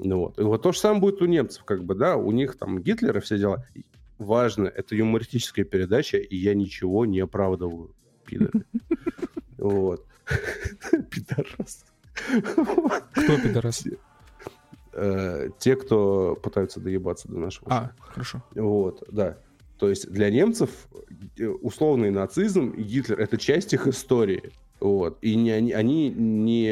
Ну 0.00 0.18
вот. 0.18 0.40
И 0.40 0.42
вот 0.42 0.60
то 0.60 0.72
же 0.72 0.78
самое 0.80 1.00
будет 1.00 1.22
у 1.22 1.26
немцев, 1.26 1.62
как 1.62 1.84
бы, 1.84 1.94
да, 1.94 2.16
у 2.16 2.32
них 2.32 2.58
там 2.58 2.80
Гитлер 2.80 3.16
и 3.16 3.20
все 3.20 3.38
дела. 3.38 3.64
Важно, 4.18 4.66
это 4.66 4.96
юмористическая 4.96 5.64
передача, 5.64 6.18
и 6.18 6.36
я 6.36 6.52
ничего 6.54 7.06
не 7.06 7.20
оправдываю, 7.20 7.94
пидоры. 8.26 8.64
Вот. 9.56 10.04
Пидорас. 11.10 11.84
Кто 13.12 13.40
пидорас? 13.40 13.84
Э, 15.00 15.50
те, 15.58 15.76
кто 15.76 16.36
пытаются 16.42 16.80
доебаться 16.80 17.28
до 17.28 17.38
нашего. 17.38 17.70
А, 17.70 17.92
хорошо. 18.00 18.42
Вот, 18.54 19.04
да. 19.10 19.38
То 19.78 19.88
есть 19.88 20.10
для 20.10 20.28
немцев 20.28 20.70
э, 21.38 21.46
условный 21.46 22.10
нацизм 22.10 22.70
и 22.70 22.82
Гитлер 22.82 23.20
это 23.20 23.38
часть 23.38 23.72
их 23.72 23.86
истории. 23.86 24.52
Вот. 24.80 25.18
И 25.22 25.36
не, 25.36 25.52
они, 25.52 25.72
они 25.72 26.10
не 26.10 26.68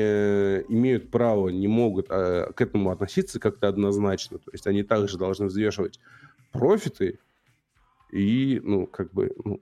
имеют 0.68 1.10
права, 1.10 1.50
не 1.50 1.68
могут 1.68 2.06
а, 2.08 2.52
к 2.52 2.60
этому 2.60 2.90
относиться 2.90 3.38
как-то 3.38 3.68
однозначно. 3.68 4.38
То 4.38 4.50
есть 4.52 4.66
они 4.66 4.82
также 4.82 5.18
должны 5.18 5.46
взвешивать 5.46 6.00
профиты 6.50 7.20
и, 8.10 8.60
ну, 8.64 8.86
как 8.86 9.12
бы, 9.12 9.32
ну, 9.44 9.60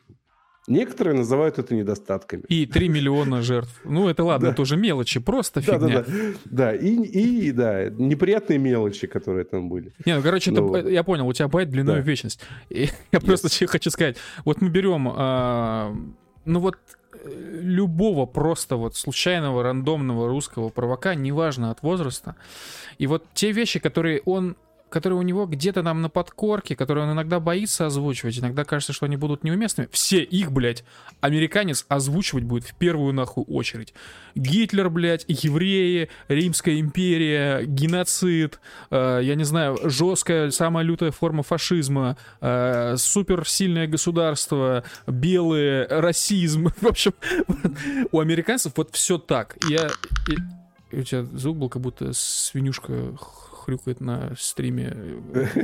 Некоторые 0.66 1.14
называют 1.14 1.58
это 1.58 1.74
недостатками. 1.74 2.42
И 2.48 2.64
3 2.66 2.88
миллиона 2.88 3.42
жертв. 3.42 3.80
Ну, 3.84 4.08
это 4.08 4.24
ладно, 4.24 4.48
это 4.48 4.62
уже 4.62 4.76
мелочи, 4.76 5.20
просто 5.20 5.60
фигня. 5.60 6.04
Да, 6.04 6.04
да, 6.44 6.74
и, 6.74 7.52
да, 7.52 7.90
неприятные 7.90 8.58
мелочи, 8.58 9.06
которые 9.06 9.44
там 9.44 9.68
были. 9.68 9.92
Не, 10.06 10.16
ну, 10.16 10.22
короче, 10.22 10.50
ну, 10.52 10.88
я 10.88 11.02
понял, 11.02 11.28
у 11.28 11.32
тебя 11.32 11.48
байт 11.48 11.68
длиной 11.68 12.00
в 12.00 12.06
вечность. 12.06 12.40
Я 12.70 13.20
просто 13.20 13.48
хочу 13.66 13.90
сказать, 13.90 14.16
вот 14.44 14.62
мы 14.62 14.70
берем, 14.70 15.12
а, 15.14 15.94
ну 16.44 16.60
вот, 16.60 16.76
э, 17.12 17.60
любого 17.60 18.26
просто 18.26 18.76
вот 18.76 18.96
случайного, 18.96 19.62
рандомного 19.62 20.28
русского 20.28 20.70
провока, 20.70 21.14
неважно 21.14 21.70
от 21.70 21.82
возраста, 21.82 22.36
и 22.98 23.06
вот 23.06 23.24
те 23.34 23.52
вещи, 23.52 23.78
которые 23.78 24.22
он 24.24 24.56
которые 24.94 25.18
у 25.18 25.22
него 25.22 25.46
где-то 25.46 25.82
там 25.82 26.02
на 26.02 26.08
подкорке, 26.08 26.76
которые 26.76 27.04
он 27.04 27.14
иногда 27.14 27.40
боится 27.40 27.86
озвучивать, 27.86 28.38
иногда 28.38 28.62
кажется, 28.62 28.92
что 28.92 29.06
они 29.06 29.16
будут 29.16 29.42
неуместными, 29.42 29.88
все 29.90 30.22
их, 30.22 30.52
блядь, 30.52 30.84
американец 31.20 31.84
озвучивать 31.88 32.44
будет 32.44 32.62
в 32.62 32.76
первую 32.76 33.12
нахуй 33.12 33.42
очередь. 33.48 33.92
Гитлер, 34.36 34.90
блядь, 34.90 35.24
евреи, 35.26 36.10
Римская 36.28 36.78
империя, 36.78 37.64
геноцид, 37.64 38.60
э, 38.92 39.18
я 39.24 39.34
не 39.34 39.42
знаю, 39.42 39.78
жесткая, 39.82 40.52
самая 40.52 40.84
лютая 40.84 41.10
форма 41.10 41.42
фашизма, 41.42 42.16
э, 42.40 42.94
суперсильное 42.96 43.88
государство, 43.88 44.84
белые, 45.08 45.88
расизм. 45.88 46.68
В 46.80 46.86
общем, 46.86 47.14
у 48.12 48.20
американцев 48.20 48.74
вот 48.76 48.90
все 48.92 49.18
так. 49.18 49.56
Я... 49.68 49.90
У 50.92 51.02
тебя 51.02 51.24
звук 51.24 51.56
был, 51.56 51.68
как 51.68 51.82
будто 51.82 52.12
свинюшка 52.12 53.16
хрюкает 53.64 54.00
на 54.00 54.32
стриме. 54.38 54.94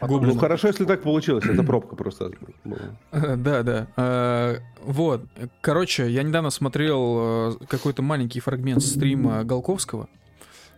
Ну 0.00 0.38
хорошо, 0.38 0.68
если 0.68 0.84
так 0.84 1.02
получилось, 1.02 1.44
это 1.44 1.62
пробка 1.62 1.96
просто. 1.96 2.30
Да, 3.12 3.62
да. 3.62 3.86
А, 3.96 4.58
вот. 4.82 5.22
Короче, 5.60 6.10
я 6.10 6.22
недавно 6.22 6.50
смотрел 6.50 7.52
э, 7.52 7.52
какой-то 7.68 8.02
маленький 8.02 8.40
фрагмент 8.40 8.82
стрима 8.82 9.44
Голковского. 9.44 10.08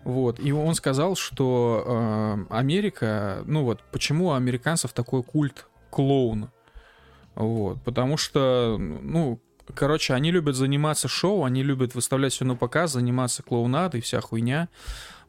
Вот, 0.05 0.41
и 0.41 0.53
он 0.53 0.75
сказал, 0.75 1.17
что 1.17 1.85
э, 1.85 2.55
Америка, 2.55 3.43
ну 3.45 3.65
вот, 3.65 3.83
почему 3.93 4.29
у 4.29 4.33
американцев 4.33 4.93
такой 4.93 5.23
культ 5.23 5.67
клоуна? 5.91 6.51
Вот, 7.35 7.83
потому 7.83 8.17
что, 8.17 8.77
ну, 8.79 9.41
короче, 9.75 10.15
они 10.15 10.31
любят 10.31 10.57
заниматься 10.57 11.09
шоу, 11.09 11.45
они 11.45 11.63
любят 11.63 11.95
выставлять 11.95 12.33
все 12.33 12.45
на 12.45 12.57
показ, 12.57 12.93
заниматься 12.93 13.43
клоунадой, 13.43 14.01
вся 14.01 14.21
хуйня. 14.21 14.69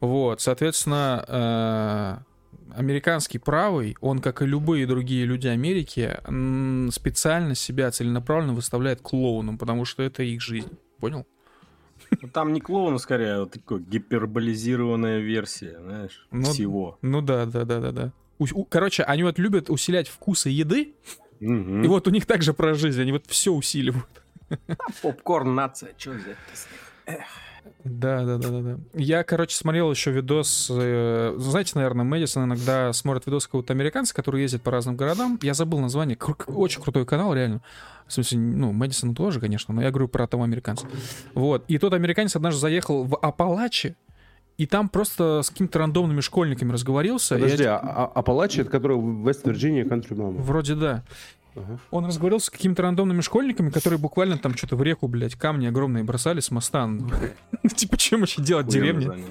Вот, 0.00 0.40
соответственно, 0.40 1.24
э, 1.28 2.76
американский 2.76 3.38
правый, 3.38 3.96
он, 4.00 4.20
как 4.20 4.42
и 4.42 4.46
любые 4.46 4.86
другие 4.86 5.24
люди 5.24 5.48
Америки, 5.48 6.16
специально 6.90 7.54
себя 7.54 7.90
целенаправленно 7.90 8.54
выставляет 8.54 9.00
клоуном, 9.00 9.58
потому 9.58 9.84
что 9.84 10.02
это 10.02 10.22
их 10.22 10.40
жизнь. 10.40 10.78
Понял? 10.98 11.26
Ну, 12.22 12.28
там 12.28 12.52
не 12.52 12.60
клоун, 12.60 12.98
скорее, 12.98 13.34
а 13.34 13.40
вот 13.40 13.52
такая 13.52 13.78
гиперболизированная 13.78 15.20
версия, 15.20 15.78
знаешь, 15.80 16.26
ну, 16.30 16.50
всего. 16.50 16.98
Ну 17.02 17.20
да, 17.20 17.46
да, 17.46 17.64
да, 17.64 17.80
да, 17.80 17.92
да. 17.92 18.12
Короче, 18.68 19.02
они 19.02 19.22
вот 19.22 19.38
любят 19.38 19.70
усилять 19.70 20.08
вкусы 20.08 20.48
еды, 20.48 20.94
угу. 21.40 21.82
и 21.82 21.86
вот 21.86 22.08
у 22.08 22.10
них 22.10 22.26
также 22.26 22.54
про 22.54 22.74
жизнь, 22.74 23.00
они 23.00 23.12
вот 23.12 23.26
все 23.26 23.52
усиливают. 23.52 24.19
Попкорн 25.02 25.54
нация, 25.54 25.90
что 25.96 26.10
взять 26.12 26.36
Да, 27.84 28.24
да, 28.24 28.38
да, 28.38 28.48
да, 28.48 28.60
да. 28.60 28.78
Я, 28.94 29.22
короче, 29.22 29.56
смотрел 29.56 29.90
еще 29.90 30.10
видос. 30.10 30.70
Э, 30.72 31.34
знаете, 31.38 31.72
наверное, 31.74 32.04
Мэдисон 32.04 32.44
иногда 32.44 32.92
смотрит 32.92 33.26
видос 33.26 33.46
какого-то 33.46 33.72
американца, 33.72 34.14
который 34.14 34.42
ездит 34.42 34.62
по 34.62 34.70
разным 34.70 34.96
городам. 34.96 35.38
Я 35.42 35.54
забыл 35.54 35.80
название. 35.80 36.16
Кру- 36.16 36.52
очень 36.52 36.82
крутой 36.82 37.06
канал, 37.06 37.34
реально. 37.34 37.62
В 38.06 38.12
смысле, 38.12 38.38
ну, 38.38 38.72
Мэдисон 38.72 39.14
тоже, 39.14 39.40
конечно, 39.40 39.72
но 39.72 39.82
я 39.82 39.90
говорю 39.90 40.08
про 40.08 40.26
того 40.26 40.42
американца. 40.42 40.86
Вот. 41.34 41.64
И 41.68 41.78
тот 41.78 41.94
американец 41.94 42.34
однажды 42.34 42.60
заехал 42.60 43.04
в 43.04 43.16
Апалачи, 43.16 43.94
и 44.58 44.66
там 44.66 44.88
просто 44.90 45.40
с 45.42 45.48
какими-то 45.48 45.78
рандомными 45.78 46.20
школьниками 46.20 46.72
разговорился. 46.72 47.36
Подожди, 47.36 47.62
я... 47.62 47.76
а, 47.76 48.04
а 48.04 48.18
Апалачи 48.18 48.60
это 48.60 48.70
который 48.70 48.98
в 48.98 49.26
Вест-Вирджинии, 49.26 49.84
кантри 49.84 50.14
мама? 50.14 50.38
Вроде 50.40 50.74
да. 50.74 51.02
Он 51.90 52.06
разговаривал 52.06 52.40
с 52.40 52.50
какими-то 52.50 52.82
рандомными 52.82 53.20
школьниками, 53.20 53.70
которые 53.70 53.98
буквально 53.98 54.38
там 54.38 54.56
что-то 54.56 54.76
в 54.76 54.82
реку, 54.82 55.08
блядь, 55.08 55.34
камни 55.34 55.66
огромные 55.66 56.04
бросали 56.04 56.40
с 56.40 56.50
моста. 56.50 56.88
Типа, 57.74 57.96
чем 57.96 58.22
еще 58.22 58.42
делать 58.42 58.66
в 58.66 58.70
деревне? 58.70 59.24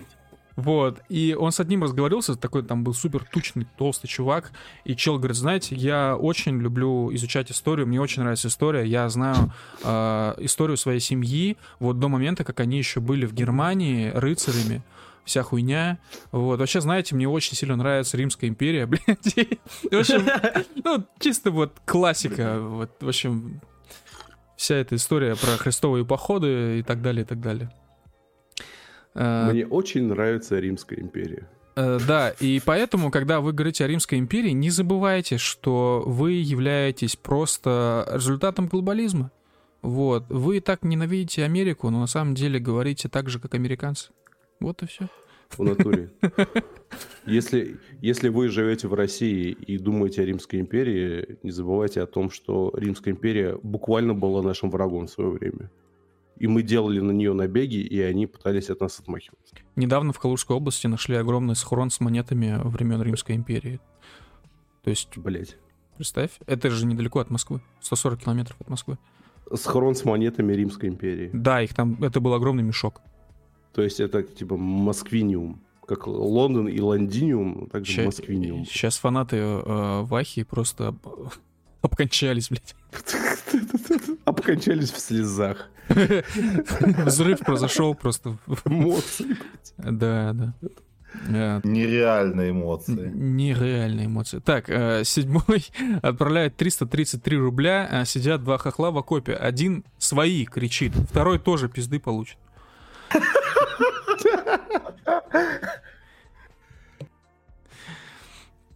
Вот. 0.59 0.99
И 1.07 1.37
он 1.39 1.53
с 1.53 1.59
одним 1.61 1.83
разговаривался, 1.83 2.35
такой 2.35 2.63
там 2.63 2.83
был 2.83 2.93
супер 2.93 3.23
тучный, 3.23 3.65
толстый 3.77 4.07
чувак. 4.07 4.51
И 4.83 4.93
чел 4.93 5.17
говорит, 5.17 5.37
знаете, 5.37 5.75
я 5.75 6.17
очень 6.17 6.59
люблю 6.59 7.13
изучать 7.15 7.49
историю, 7.49 7.87
мне 7.87 8.01
очень 8.01 8.23
нравится 8.23 8.49
история. 8.49 8.85
Я 8.85 9.07
знаю 9.07 9.53
э, 9.83 10.35
историю 10.39 10.75
своей 10.75 10.99
семьи 10.99 11.55
вот 11.79 11.99
до 11.99 12.09
момента, 12.09 12.43
как 12.43 12.59
они 12.59 12.77
еще 12.77 12.99
были 12.99 13.25
в 13.25 13.33
Германии 13.33 14.09
рыцарями 14.09 14.81
вся 15.29 15.43
хуйня. 15.43 15.99
Вот. 16.31 16.59
Вообще, 16.59 16.81
знаете, 16.81 17.15
мне 17.15 17.27
очень 17.27 17.55
сильно 17.55 17.75
нравится 17.75 18.17
Римская 18.17 18.49
империя, 18.49 18.85
блядь. 18.87 19.35
В 19.91 19.97
общем, 19.97 20.27
ну, 20.83 21.05
чисто 21.19 21.51
вот 21.51 21.73
классика. 21.85 22.59
Вот, 22.59 22.91
в 22.99 23.07
общем, 23.07 23.61
вся 24.57 24.75
эта 24.75 24.95
история 24.95 25.35
про 25.35 25.57
христовые 25.57 26.05
походы 26.05 26.79
и 26.79 26.83
так 26.83 27.01
далее, 27.01 27.23
и 27.23 27.25
так 27.25 27.39
далее. 27.39 27.71
А, 29.15 29.51
мне 29.51 29.65
очень 29.65 30.07
нравится 30.07 30.59
Римская 30.59 30.99
империя. 30.99 31.47
Э, 31.75 31.99
да, 32.05 32.31
и 32.39 32.61
поэтому, 32.63 33.11
когда 33.11 33.39
вы 33.39 33.53
говорите 33.53 33.85
о 33.85 33.87
Римской 33.87 34.19
империи, 34.19 34.51
не 34.51 34.69
забывайте, 34.69 35.37
что 35.37 36.03
вы 36.05 36.33
являетесь 36.33 37.15
просто 37.15 38.07
результатом 38.11 38.67
глобализма. 38.67 39.31
Вот. 39.81 40.25
Вы 40.29 40.59
так 40.59 40.83
ненавидите 40.83 41.45
Америку, 41.45 41.89
но 41.89 42.01
на 42.01 42.07
самом 42.07 42.35
деле 42.35 42.59
говорите 42.59 43.07
так 43.07 43.29
же, 43.29 43.39
как 43.39 43.53
американцы. 43.53 44.11
Вот 44.59 44.83
и 44.83 44.87
все. 44.87 45.07
В 45.57 45.63
натуре. 45.63 46.11
Если, 47.25 47.77
если 48.01 48.29
вы 48.29 48.49
живете 48.49 48.87
в 48.87 48.93
России 48.93 49.51
и 49.51 49.77
думаете 49.77 50.21
о 50.21 50.25
Римской 50.25 50.59
империи, 50.59 51.37
не 51.43 51.51
забывайте 51.51 52.01
о 52.01 52.07
том, 52.07 52.31
что 52.31 52.73
Римская 52.75 53.13
империя 53.13 53.57
буквально 53.61 54.13
была 54.13 54.41
нашим 54.41 54.71
врагом 54.71 55.05
в 55.07 55.11
свое 55.11 55.29
время. 55.29 55.69
И 56.37 56.47
мы 56.47 56.63
делали 56.63 57.01
на 57.01 57.11
нее 57.11 57.33
набеги, 57.33 57.77
и 57.77 57.99
они 58.01 58.25
пытались 58.25 58.69
от 58.69 58.79
нас 58.79 58.99
отмахиваться. 58.99 59.55
Недавно 59.75 60.13
в 60.13 60.19
Калужской 60.19 60.55
области 60.55 60.87
нашли 60.87 61.15
огромный 61.15 61.55
схрон 61.55 61.89
с 61.89 61.99
монетами 61.99 62.59
времен 62.63 63.01
Римской 63.01 63.35
империи. 63.35 63.79
То 64.83 64.89
есть... 64.89 65.17
Блять. 65.17 65.57
Представь, 65.97 66.31
это 66.47 66.69
же 66.69 66.85
недалеко 66.85 67.19
от 67.19 67.29
Москвы. 67.29 67.61
140 67.81 68.21
километров 68.21 68.55
от 68.61 68.69
Москвы. 68.69 68.97
Схрон 69.53 69.95
с 69.95 70.05
монетами 70.05 70.53
Римской 70.53 70.87
империи. 70.87 71.29
Да, 71.33 71.61
их 71.61 71.73
там, 71.73 72.01
это 72.01 72.21
был 72.21 72.33
огромный 72.33 72.63
мешок. 72.63 73.01
То 73.73 73.81
есть 73.81 73.99
это 73.99 74.23
типа 74.23 74.57
москвиниум. 74.57 75.61
Как 75.87 76.05
Лондон 76.07 76.67
и 76.67 76.79
Лондиниум, 76.79 77.67
также 77.71 77.91
сейчас, 77.91 78.05
москвиниум. 78.05 78.65
Сейчас 78.65 78.97
фанаты 78.97 79.37
э, 79.37 80.01
Вахи 80.03 80.43
просто 80.43 80.95
обкончались, 81.81 82.49
блядь. 82.49 82.75
Обкончались 84.25 84.91
в 84.91 84.99
слезах. 84.99 85.69
Взрыв 85.89 87.39
произошел 87.39 87.95
просто. 87.95 88.37
Эмоции. 88.65 89.37
Да, 89.77 90.33
да. 90.33 90.53
Yeah. 91.27 91.61
Нереальные 91.63 92.51
эмоции. 92.51 93.11
Нереальные 93.13 94.05
эмоции. 94.05 94.39
Так, 94.39 94.69
э, 94.69 95.03
седьмой 95.03 95.65
отправляет 96.01 96.55
333 96.55 97.37
рубля, 97.37 97.87
а 97.89 98.05
сидят 98.05 98.43
два 98.43 98.57
хохла 98.57 98.91
в 98.91 98.97
окопе. 98.97 99.33
Один 99.33 99.83
свои 99.97 100.45
кричит, 100.45 100.93
второй 101.09 101.39
тоже 101.39 101.67
пизды 101.67 101.99
получит. 101.99 102.37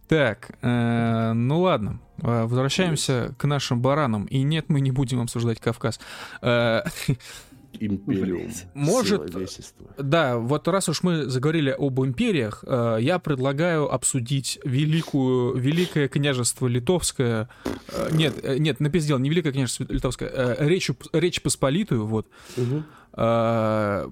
Так, 0.06 0.50
э, 0.60 1.32
ну 1.32 1.60
ладно, 1.60 1.98
э, 2.18 2.44
возвращаемся 2.44 3.34
к 3.38 3.44
нашим 3.46 3.80
баранам. 3.80 4.26
И 4.26 4.42
нет, 4.42 4.66
мы 4.68 4.80
не 4.80 4.90
будем 4.90 5.20
обсуждать 5.20 5.60
Кавказ. 5.60 5.98
Э, 6.42 6.82
Империум. 7.80 8.50
Может, 8.74 9.34
да, 9.98 10.38
вот 10.38 10.68
раз 10.68 10.88
уж 10.88 11.02
мы 11.02 11.24
заговорили 11.24 11.74
об 11.76 12.00
империях, 12.00 12.64
э, 12.66 12.98
я 13.00 13.18
предлагаю 13.18 13.92
обсудить 13.92 14.60
великую, 14.64 15.56
великое 15.56 16.08
княжество 16.08 16.66
литовское, 16.66 17.48
э, 17.88 18.08
нет, 18.12 18.34
э, 18.42 18.58
нет, 18.58 18.80
напиздел, 18.80 19.18
не 19.18 19.30
великое 19.30 19.52
княжество 19.52 19.84
литовское, 19.88 20.30
э, 20.32 20.56
речь, 20.66 20.90
речь 21.12 21.42
Посполитую, 21.42 22.06
вот. 22.06 22.28
Угу. 22.56 22.82
Э, 23.14 24.08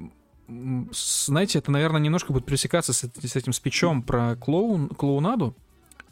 знаете, 0.49 1.59
это, 1.59 1.71
наверное, 1.71 2.01
немножко 2.01 2.33
будет 2.33 2.45
пересекаться 2.45 2.93
с, 2.93 3.03
с 3.03 3.37
этим 3.37 3.53
спичом 3.53 4.03
про 4.03 4.37
клоун, 4.37 4.89
клоунаду, 4.89 5.55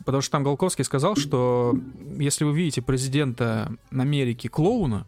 потому 0.05 0.23
что 0.23 0.32
там 0.32 0.44
Голковский 0.44 0.85
сказал, 0.85 1.16
что 1.16 1.77
если 2.19 2.44
вы 2.44 2.55
видите 2.55 2.82
президента 2.82 3.73
Америки 3.90 4.48
клоуна, 4.48 5.07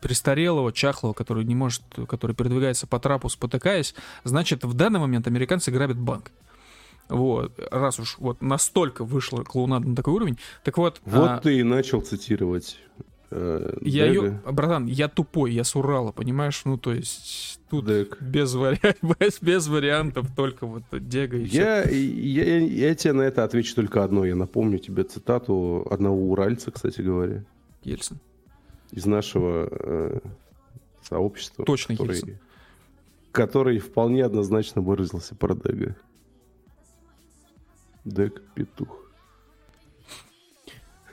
престарелого, 0.00 0.72
чахлого, 0.72 1.12
который 1.12 1.44
не 1.44 1.54
может, 1.54 1.82
который 2.08 2.34
передвигается 2.34 2.86
по 2.86 2.98
трапу, 2.98 3.28
спотыкаясь, 3.28 3.94
значит, 4.24 4.64
в 4.64 4.74
данный 4.74 5.00
момент 5.00 5.26
американцы 5.26 5.70
грабят 5.70 5.98
банк. 5.98 6.30
Вот, 7.08 7.52
раз 7.70 7.98
уж 7.98 8.16
вот 8.18 8.40
настолько 8.40 9.04
вышла 9.04 9.42
клоунада 9.42 9.88
на 9.88 9.96
такой 9.96 10.14
уровень. 10.14 10.38
Так 10.62 10.78
вот... 10.78 11.02
Вот 11.04 11.30
а... 11.30 11.38
ты 11.38 11.58
и 11.58 11.62
начал 11.62 12.00
цитировать 12.00 12.78
Э, 13.30 13.76
я 13.80 14.06
ее, 14.06 14.40
братан, 14.44 14.86
я 14.86 15.08
тупой, 15.08 15.52
я 15.52 15.64
с 15.64 15.74
Урала, 15.74 16.12
понимаешь? 16.12 16.62
Ну, 16.64 16.76
то 16.78 16.92
есть 16.92 17.60
тут 17.68 17.86
без, 18.20 18.54
вари... 18.54 18.78
без, 19.18 19.40
без 19.40 19.68
вариантов, 19.68 20.28
только 20.36 20.66
вот 20.66 20.84
Дега 20.92 21.36
и 21.36 21.44
я, 21.44 21.82
все. 21.82 21.94
Я, 21.94 22.44
я, 22.44 22.58
я 22.58 22.94
тебе 22.94 23.12
на 23.14 23.22
это 23.22 23.44
отвечу 23.44 23.74
только 23.74 24.04
одно. 24.04 24.24
Я 24.24 24.36
напомню 24.36 24.78
тебе 24.78 25.04
цитату 25.04 25.86
одного 25.90 26.30
уральца, 26.30 26.70
кстати 26.70 27.00
говоря. 27.00 27.44
Ельцин. 27.82 28.18
Из 28.92 29.06
нашего 29.06 29.68
э, 29.70 30.20
сообщества. 31.02 31.64
Точно 31.64 31.96
который, 31.96 32.16
Ельцин. 32.16 32.38
Который 33.32 33.78
вполне 33.78 34.24
однозначно 34.24 34.80
выразился 34.80 35.34
про 35.34 35.54
Дега. 35.54 35.96
Дег 38.04 38.42
петух. 38.54 39.04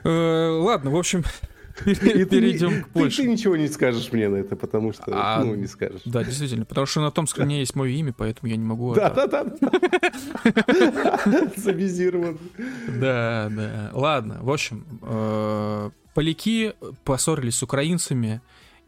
Э, 0.03 0.49
ладно, 0.49 0.91
в 0.91 0.95
общем, 0.95 1.23
Перейдем 1.85 2.83
к 2.83 2.89
Польше. 2.89 3.23
Ты 3.23 3.27
ничего 3.27 3.55
не 3.55 3.67
скажешь 3.67 4.11
мне 4.11 4.29
на 4.29 4.37
это, 4.37 4.55
потому 4.55 4.93
что, 4.93 5.05
а, 5.07 5.43
ну, 5.43 5.55
не 5.55 5.67
скажешь. 5.67 6.01
Да, 6.05 6.23
действительно, 6.23 6.65
потому 6.65 6.85
что 6.87 7.01
на 7.01 7.11
том 7.11 7.27
скрине 7.27 7.59
есть 7.59 7.75
мое 7.75 7.91
имя, 7.91 8.13
поэтому 8.15 8.49
я 8.49 8.57
не 8.57 8.65
могу... 8.65 8.93
Да, 8.93 9.09
да, 9.09 9.27
да. 9.27 9.45
Завизирован. 11.55 12.37
Да, 12.87 13.49
да. 13.51 13.91
Ладно, 13.93 14.39
в 14.41 14.51
общем, 14.51 14.85
э, 15.01 15.89
поляки 16.13 16.73
поссорились 17.03 17.55
с 17.55 17.63
украинцами, 17.63 18.41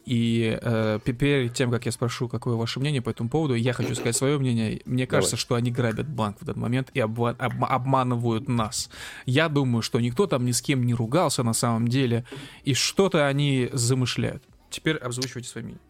и 0.04 0.58
э, 0.60 0.98
перед 1.04 1.54
тем, 1.54 1.70
как 1.70 1.86
я 1.86 1.92
спрошу, 1.92 2.28
какое 2.28 2.56
ваше 2.56 2.78
мнение 2.80 3.00
по 3.00 3.10
этому 3.10 3.28
поводу, 3.30 3.54
я 3.54 3.72
хочу 3.72 3.94
сказать 3.94 4.16
свое 4.16 4.38
мнение. 4.38 4.80
Мне 4.84 5.06
кажется, 5.06 5.36
Давай. 5.36 5.40
что 5.40 5.54
они 5.54 5.70
грабят 5.70 6.08
банк 6.08 6.38
в 6.38 6.42
этот 6.42 6.56
момент 6.56 6.90
и 6.94 7.00
обма- 7.00 7.36
об- 7.38 7.64
обманывают 7.64 8.48
нас. 8.48 8.90
Я 9.26 9.48
думаю, 9.48 9.82
что 9.82 10.00
никто 10.00 10.26
там 10.26 10.44
ни 10.44 10.52
с 10.52 10.60
кем 10.60 10.84
не 10.84 10.94
ругался 10.94 11.42
на 11.42 11.54
самом 11.54 11.88
деле, 11.88 12.24
и 12.64 12.74
что-то 12.74 13.26
они 13.26 13.70
замышляют. 13.72 14.42
Теперь 14.70 14.96
обзвучивайте 14.96 15.48
свое 15.48 15.64
мнение. 15.64 15.80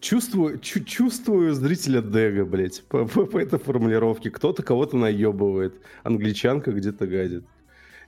чувствую, 0.00 0.58
чу- 0.60 0.84
чувствую 0.84 1.52
зрителя 1.54 2.00
Дега, 2.00 2.44
блядь, 2.44 2.84
по, 2.84 3.06
по, 3.06 3.26
по 3.26 3.38
этой 3.38 3.58
формулировке. 3.58 4.30
Кто-то 4.30 4.62
кого-то 4.62 4.96
наебывает. 4.96 5.74
Англичанка 6.04 6.70
где-то 6.70 7.06
гадит. 7.08 7.44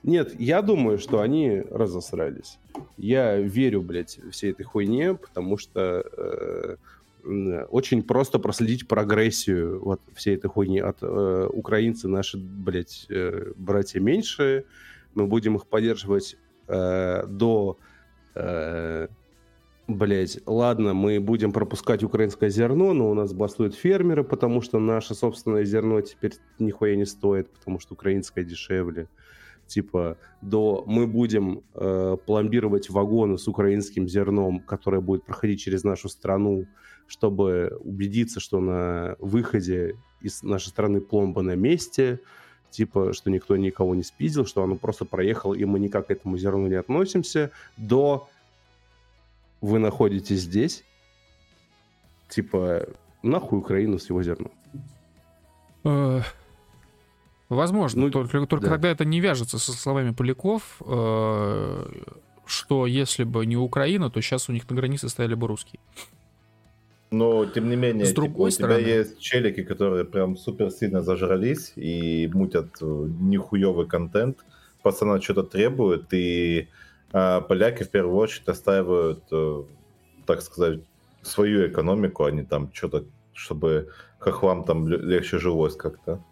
Нет, 0.03 0.39
я 0.39 0.61
думаю, 0.61 0.97
что 0.97 1.21
они 1.21 1.61
разосрались. 1.69 2.57
Я 2.97 3.37
верю, 3.37 3.81
блядь, 3.81 4.19
всей 4.31 4.51
этой 4.51 4.63
хуйне, 4.63 5.13
потому 5.13 5.57
что 5.57 6.03
э, 6.17 7.65
очень 7.69 8.01
просто 8.01 8.39
проследить 8.39 8.87
прогрессию 8.87 9.83
вот 9.83 10.01
всей 10.15 10.35
этой 10.35 10.49
хуйни. 10.49 10.79
От 10.79 10.97
э, 11.01 11.49
украинцы 11.53 12.07
наши, 12.07 12.37
блядь, 12.37 13.05
э, 13.09 13.53
братья 13.55 13.99
меньшие. 13.99 14.65
Мы 15.13 15.27
будем 15.27 15.55
их 15.55 15.67
поддерживать 15.67 16.37
э, 16.67 17.25
до... 17.27 17.77
Э, 18.35 19.07
Блять, 19.87 20.39
ладно, 20.45 20.93
мы 20.93 21.19
будем 21.19 21.51
пропускать 21.51 22.01
украинское 22.01 22.49
зерно, 22.49 22.93
но 22.93 23.11
у 23.11 23.13
нас 23.13 23.33
бастуют 23.33 23.75
фермеры, 23.75 24.23
потому 24.23 24.61
что 24.61 24.79
наше 24.79 25.15
собственное 25.15 25.65
зерно 25.65 25.99
теперь 25.99 26.33
нихуя 26.59 26.95
не 26.95 27.05
стоит, 27.05 27.49
потому 27.49 27.79
что 27.79 27.95
украинское 27.95 28.45
дешевле. 28.45 29.09
Типа, 29.71 30.17
до 30.41 30.83
мы 30.85 31.07
будем 31.07 31.63
э, 31.75 32.17
пломбировать 32.25 32.89
вагоны 32.89 33.37
с 33.37 33.47
украинским 33.47 34.05
зерном, 34.05 34.59
которое 34.59 34.99
будет 34.99 35.23
проходить 35.23 35.61
через 35.61 35.85
нашу 35.85 36.09
страну, 36.09 36.67
чтобы 37.07 37.77
убедиться, 37.79 38.41
что 38.41 38.59
на 38.59 39.15
выходе 39.19 39.95
из 40.19 40.43
нашей 40.43 40.67
страны 40.67 40.99
пломба 40.99 41.41
на 41.41 41.55
месте, 41.55 42.19
типа, 42.69 43.13
что 43.13 43.29
никто 43.29 43.55
никого 43.55 43.95
не 43.95 44.03
спиздил, 44.03 44.45
что 44.45 44.61
оно 44.61 44.75
просто 44.75 45.05
проехало, 45.05 45.53
и 45.53 45.63
мы 45.63 45.79
никак 45.79 46.07
к 46.07 46.11
этому 46.11 46.37
зерну 46.37 46.67
не 46.67 46.75
относимся, 46.75 47.51
до 47.77 48.27
вы 49.61 49.79
находитесь 49.79 50.41
здесь, 50.41 50.83
типа, 52.27 52.89
нахуй 53.23 53.59
Украину 53.59 53.99
с 53.99 54.09
его 54.09 54.21
зерном. 54.21 54.51
Э, 57.51 57.55
возможно, 57.55 58.01
ну, 58.01 58.09
только, 58.09 58.45
только 58.47 58.65
да. 58.65 58.71
тогда 58.71 58.89
это 58.89 59.05
не 59.05 59.19
вяжется 59.19 59.59
со 59.59 59.73
словами 59.73 60.11
Поляков, 60.11 60.81
э, 60.85 61.85
что 62.45 62.87
если 62.87 63.23
бы 63.23 63.45
не 63.45 63.57
Украина, 63.57 64.09
то 64.09 64.21
сейчас 64.21 64.49
у 64.49 64.53
них 64.53 64.69
на 64.69 64.75
границе 64.75 65.09
стояли 65.09 65.35
бы 65.35 65.47
русские. 65.47 65.79
Но, 67.11 67.45
тем 67.45 67.69
не 67.69 67.75
менее, 67.75 68.05
с 68.05 68.13
другой 68.13 68.51
типа, 68.51 68.63
стороны... 68.63 68.79
у 68.79 68.83
тебя 68.83 68.97
есть 68.99 69.19
челики, 69.19 69.63
которые 69.63 70.05
прям 70.05 70.37
супер 70.37 70.71
сильно 70.71 71.01
зажрались 71.01 71.73
и 71.75 72.29
мутят 72.33 72.67
э, 72.81 72.85
нихуевый 73.19 73.85
контент, 73.85 74.37
пацаны 74.81 75.21
что-то 75.21 75.43
требуют, 75.43 76.13
и 76.13 76.69
а 77.13 77.41
поляки 77.41 77.83
в 77.83 77.89
первую 77.89 78.15
очередь 78.15 78.47
отстаивают, 78.47 79.23
э, 79.31 79.63
так 80.25 80.41
сказать, 80.41 80.79
свою 81.21 81.67
экономику, 81.67 82.23
а 82.23 82.31
не 82.31 82.43
там 82.43 82.71
что-то, 82.73 83.03
чтобы 83.33 83.89
хохлам 84.19 84.63
там 84.63 84.87
легче 84.87 85.37
жилось 85.37 85.75
как-то. 85.75 86.23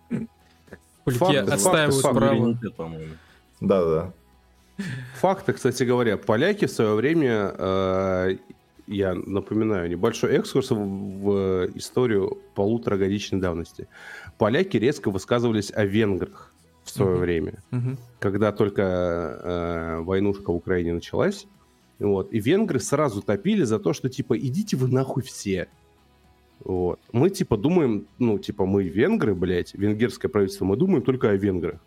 Поляки 1.18 1.50
отстаивают 1.50 2.02
факт, 2.02 2.16
право. 2.16 2.58
Да, 3.62 3.86
да. 3.86 4.14
Факты, 5.16 5.54
кстати 5.54 5.84
говоря, 5.84 6.18
поляки 6.18 6.66
в 6.66 6.72
свое 6.72 6.96
время, 6.96 7.54
э, 7.58 8.38
я 8.88 9.14
напоминаю, 9.14 9.90
небольшой 9.90 10.36
экскурс 10.36 10.72
в, 10.72 10.76
в 10.76 11.70
историю 11.76 12.38
полуторагодичной 12.56 13.40
давности. 13.40 13.88
Поляки 14.38 14.78
резко 14.78 15.12
высказывались 15.12 15.72
о 15.74 15.86
венграх 15.86 16.54
в 16.84 16.90
свое 16.90 17.18
uh-huh. 17.18 17.20
время, 17.20 17.64
uh-huh. 17.72 17.98
когда 18.20 18.52
только 18.52 18.82
э, 18.82 20.00
войнушка 20.00 20.52
в 20.52 20.56
Украине 20.56 20.94
началась. 20.94 21.46
Вот, 22.00 22.32
и 22.32 22.40
венгры 22.40 22.80
сразу 22.80 23.22
топили 23.22 23.64
за 23.64 23.78
то, 23.78 23.92
что 23.92 24.08
типа 24.10 24.38
идите 24.38 24.78
вы 24.78 24.88
нахуй 24.88 25.22
все. 25.22 25.68
Вот. 26.64 27.00
Мы 27.12 27.30
типа 27.30 27.58
думаем, 27.58 28.08
ну 28.18 28.38
типа 28.40 28.66
мы 28.66 28.84
венгры, 28.84 29.34
блядь, 29.34 29.74
венгерское 29.74 30.30
правительство, 30.30 30.66
мы 30.66 30.76
думаем 30.76 31.02
только 31.02 31.30
о 31.30 31.36
венграх. 31.36 31.80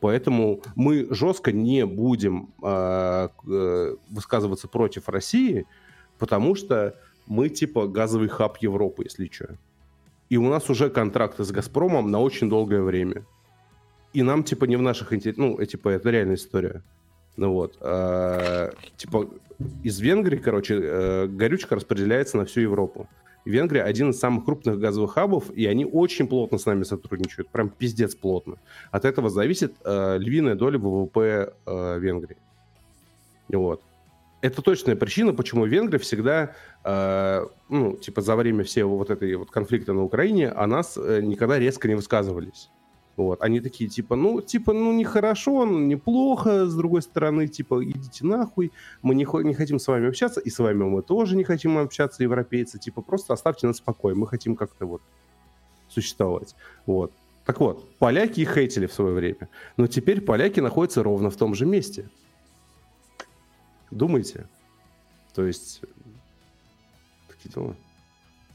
Поэтому 0.00 0.60
мы 0.74 1.06
жестко 1.10 1.52
не 1.52 1.86
будем 1.86 2.50
э, 2.62 3.28
э, 3.48 3.96
высказываться 4.10 4.68
против 4.68 5.08
России, 5.08 5.66
потому 6.18 6.54
что 6.54 6.94
мы 7.26 7.48
типа 7.48 7.86
газовый 7.86 8.28
хаб 8.28 8.58
Европы, 8.58 9.04
если 9.04 9.30
что. 9.32 9.56
И 10.28 10.36
у 10.36 10.48
нас 10.48 10.68
уже 10.68 10.90
контракты 10.90 11.44
с 11.44 11.50
Газпромом 11.50 12.10
на 12.10 12.20
очень 12.20 12.48
долгое 12.48 12.82
время 12.82 13.24
и 14.14 14.22
нам, 14.22 14.44
типа, 14.44 14.64
не 14.64 14.76
в 14.76 14.82
наших 14.82 15.12
интересах, 15.12 15.38
ну, 15.38 15.64
типа, 15.64 15.88
это 15.90 16.08
реальная 16.08 16.36
история. 16.36 16.82
Ну 17.36 17.52
вот, 17.52 17.76
а, 17.80 18.72
типа, 18.96 19.28
из 19.82 19.98
Венгрии, 20.00 20.36
короче, 20.36 20.78
э, 20.80 21.26
горючка 21.26 21.74
распределяется 21.74 22.36
на 22.36 22.44
всю 22.44 22.60
Европу. 22.60 23.08
Венгрия 23.44 23.82
один 23.82 24.10
из 24.10 24.18
самых 24.18 24.44
крупных 24.44 24.78
газовых 24.78 25.12
хабов, 25.12 25.50
и 25.50 25.66
они 25.66 25.84
очень 25.84 26.26
плотно 26.26 26.58
с 26.58 26.66
нами 26.66 26.84
сотрудничают, 26.84 27.48
прям 27.48 27.68
пиздец 27.68 28.14
плотно. 28.14 28.56
От 28.90 29.04
этого 29.04 29.28
зависит 29.28 29.74
э, 29.84 30.18
львиная 30.18 30.54
доля 30.54 30.78
ВВП 30.78 31.52
э, 31.66 31.98
Венгрии. 31.98 32.36
Вот. 33.48 33.82
Это 34.40 34.60
точная 34.60 34.96
причина, 34.96 35.32
почему 35.32 35.64
Венгрия 35.64 35.98
всегда, 35.98 36.54
э, 36.84 37.46
ну, 37.68 37.96
типа, 37.96 38.20
за 38.20 38.36
время 38.36 38.64
всего 38.64 38.98
вот 38.98 39.10
этой 39.10 39.34
вот 39.36 39.50
конфликта 39.50 39.92
на 39.92 40.02
Украине 40.02 40.48
о 40.48 40.66
нас 40.66 40.98
э, 40.98 41.20
никогда 41.22 41.58
резко 41.58 41.88
не 41.88 41.94
высказывались. 41.94 42.70
Вот. 43.16 43.42
Они 43.42 43.60
такие, 43.60 43.88
типа, 43.88 44.16
ну, 44.16 44.40
типа, 44.40 44.72
ну, 44.72 44.92
нехорошо, 44.92 45.64
ну, 45.64 45.78
неплохо, 45.78 46.66
с 46.66 46.74
другой 46.74 47.02
стороны, 47.02 47.46
типа, 47.46 47.84
идите 47.84 48.26
нахуй, 48.26 48.72
мы 49.02 49.14
не, 49.14 49.26
не 49.44 49.54
хотим 49.54 49.78
с 49.78 49.86
вами 49.86 50.08
общаться, 50.08 50.40
и 50.40 50.50
с 50.50 50.58
вами 50.58 50.84
мы 50.84 51.02
тоже 51.02 51.36
не 51.36 51.44
хотим 51.44 51.78
общаться, 51.78 52.22
европейцы, 52.22 52.78
типа, 52.78 53.02
просто 53.02 53.32
оставьте 53.32 53.66
нас 53.66 53.80
в 53.80 53.84
покое, 53.84 54.14
мы 54.14 54.26
хотим 54.26 54.56
как-то 54.56 54.86
вот 54.86 55.02
существовать. 55.88 56.56
Вот. 56.86 57.12
Так 57.44 57.60
вот, 57.60 57.88
поляки 57.98 58.40
их 58.40 58.54
хейтили 58.54 58.86
в 58.86 58.92
свое 58.92 59.14
время, 59.14 59.48
но 59.76 59.86
теперь 59.86 60.20
поляки 60.20 60.60
находятся 60.60 61.02
ровно 61.02 61.30
в 61.30 61.36
том 61.36 61.54
же 61.54 61.66
месте. 61.66 62.08
Думайте. 63.90 64.48
То 65.34 65.44
есть, 65.44 65.82
такие 67.28 67.52
дела. 67.52 67.76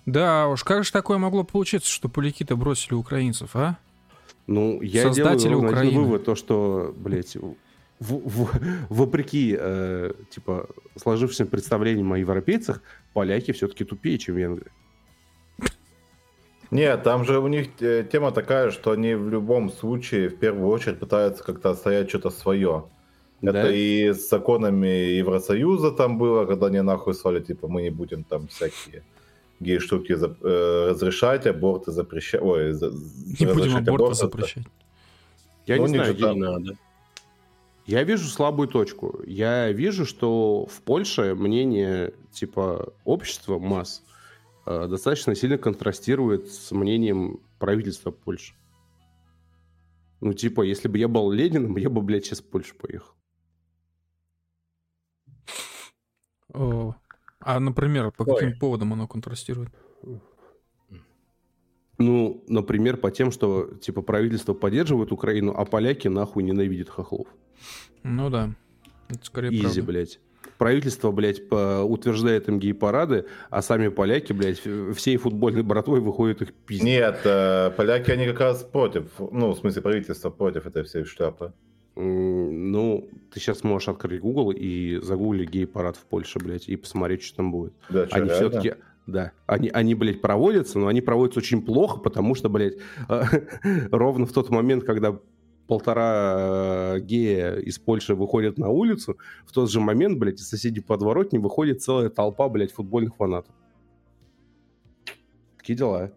Да 0.05 0.47
уж, 0.47 0.63
как 0.63 0.83
же 0.83 0.91
такое 0.91 1.17
могло 1.17 1.43
получиться, 1.43 1.89
что 1.89 2.09
поляки-то 2.09 2.55
бросили 2.55 2.95
украинцев, 2.95 3.55
а? 3.55 3.77
Ну, 4.49 4.81
я 4.81 5.03
Создатели 5.03 5.49
делаю 5.49 5.69
Украины. 5.69 5.89
один 5.89 6.01
вывод, 6.01 6.25
то, 6.25 6.33
что, 6.33 6.91
блядь, 6.97 7.35
в, 7.35 7.55
в, 7.99 8.49
вопреки, 8.89 9.55
э, 9.55 10.13
типа, 10.31 10.67
сложившимся 10.95 11.45
представлениям 11.45 12.11
о 12.13 12.17
европейцах, 12.17 12.81
поляки 13.13 13.51
все-таки 13.51 13.83
тупее, 13.83 14.17
чем 14.17 14.37
венгры. 14.37 14.71
Нет, 16.71 17.03
там 17.03 17.25
же 17.25 17.37
у 17.37 17.47
них 17.47 17.67
э, 17.79 18.03
тема 18.11 18.31
такая, 18.31 18.71
что 18.71 18.89
они 18.89 19.13
в 19.13 19.29
любом 19.29 19.71
случае 19.71 20.29
в 20.29 20.39
первую 20.39 20.69
очередь 20.69 20.99
пытаются 20.99 21.43
как-то 21.43 21.69
отстоять 21.69 22.09
что-то 22.09 22.31
свое. 22.31 22.85
Да? 23.41 23.51
Это 23.51 23.71
и 23.71 24.13
с 24.13 24.29
законами 24.29 24.87
Евросоюза 24.87 25.91
там 25.91 26.17
было, 26.17 26.45
когда 26.45 26.67
они 26.67 26.81
нахуй 26.81 27.13
свали, 27.13 27.39
типа, 27.39 27.67
мы 27.67 27.83
не 27.83 27.91
будем 27.91 28.23
там 28.23 28.47
всякие 28.47 29.03
гей-штуки 29.59 30.13
э, 30.13 30.89
разрешать, 30.91 31.45
аборты 31.47 31.91
запрещать. 31.91 32.41
Ой, 32.41 32.71
за, 32.73 32.91
не 32.91 33.45
будем 33.45 33.75
аборты, 33.75 33.91
аборты 33.91 34.15
запрещать. 34.15 34.63
Я 35.65 35.77
ну, 35.77 35.87
не 35.87 35.95
знаю, 35.95 36.15
там... 36.15 36.35
не 36.35 36.41
надо. 36.41 36.77
Я 37.85 38.03
вижу 38.03 38.27
слабую 38.27 38.67
точку. 38.67 39.19
Я 39.25 39.71
вижу, 39.71 40.05
что 40.05 40.65
в 40.65 40.81
Польше 40.81 41.33
мнение 41.35 42.13
типа 42.31 42.93
общества 43.03 43.57
масс 43.57 44.03
э, 44.65 44.87
достаточно 44.87 45.35
сильно 45.35 45.57
контрастирует 45.57 46.51
с 46.51 46.71
мнением 46.71 47.39
правительства 47.57 48.11
Польши. 48.11 48.53
Ну, 50.21 50.33
типа, 50.33 50.61
если 50.61 50.87
бы 50.87 50.97
я 50.97 51.07
был 51.07 51.31
Лениным, 51.31 51.77
я 51.77 51.89
бы, 51.89 52.01
блядь, 52.01 52.25
сейчас 52.25 52.41
в 52.41 52.45
Польшу 52.45 52.75
поехал. 52.75 53.13
О, 56.53 56.95
а, 57.55 57.59
например, 57.59 58.11
по 58.11 58.23
Ой. 58.23 58.35
каким 58.35 58.59
поводам 58.59 58.93
оно 58.93 59.07
контрастирует? 59.07 59.69
Ну, 61.97 62.43
например, 62.47 62.97
по 62.97 63.09
тем, 63.09 63.31
что, 63.31 63.73
типа, 63.81 64.03
правительство 64.03 64.53
поддерживает 64.53 65.11
Украину, 65.11 65.53
а 65.57 65.65
поляки 65.65 66.07
нахуй 66.07 66.43
ненавидят 66.43 66.89
хохлов. 66.89 67.27
Ну 68.03 68.29
да. 68.29 68.55
Это 69.09 69.25
скорее 69.25 69.49
Изи, 69.49 69.63
правда. 69.63 69.81
блядь. 69.83 70.19
Правительство, 70.59 71.11
блядь, 71.11 71.41
утверждает 71.51 72.47
им 72.49 72.59
гей-парады, 72.59 73.25
а 73.49 73.63
сами 73.63 73.87
поляки, 73.87 74.31
блядь, 74.31 74.61
всей 74.95 75.17
футбольной 75.17 75.63
братвой 75.63 76.01
выходят 76.01 76.43
их 76.43 76.53
пиздить. 76.53 76.85
Нет, 76.85 77.21
э, 77.25 77.71
поляки, 77.75 78.11
они 78.11 78.27
как 78.27 78.39
раз 78.41 78.63
против, 78.63 79.11
ну, 79.19 79.53
в 79.53 79.57
смысле, 79.57 79.81
правительство 79.81 80.29
против 80.29 80.67
этой 80.67 80.83
всей 80.83 81.03
шляпы. 81.03 81.53
Ну, 82.01 83.09
ты 83.29 83.41
сейчас 83.41 83.63
можешь 83.65 83.89
открыть 83.89 84.21
Google 84.21 84.51
и 84.51 84.99
загуглить 85.01 85.49
гей-парад 85.49 85.97
в 85.97 86.05
Польше, 86.05 86.39
блядь, 86.39 86.69
и 86.69 86.77
посмотреть, 86.77 87.23
что 87.23 87.37
там 87.37 87.51
будет. 87.51 87.73
Да, 87.89 88.07
что, 88.07 88.15
они 88.15 88.29
все-таки, 88.29 88.75
да, 89.05 89.33
они, 89.47 89.69
они, 89.69 89.95
блядь, 89.95 90.21
проводятся, 90.21 90.79
но 90.79 90.87
они 90.87 91.01
проводятся 91.01 91.39
очень 91.39 91.61
плохо, 91.61 91.99
потому 91.99 92.35
что, 92.35 92.47
блядь, 92.47 92.75
ровно 93.91 94.25
в 94.25 94.31
тот 94.31 94.49
момент, 94.49 94.85
когда 94.85 95.19
полтора 95.67 96.95
э, 96.95 96.99
гея 97.01 97.55
из 97.57 97.77
Польши 97.79 98.15
выходят 98.15 98.57
на 98.57 98.69
улицу, 98.69 99.17
в 99.45 99.51
тот 99.51 99.69
же 99.69 99.81
момент, 99.81 100.17
блядь, 100.17 100.39
из 100.39 100.47
соседей 100.47 100.79
подворотни 100.79 101.37
выходит 101.37 101.81
целая 101.81 102.09
толпа, 102.09 102.47
блядь, 102.47 102.71
футбольных 102.71 103.15
фанатов. 103.17 103.53
Такие 105.57 105.77
дела. 105.77 106.13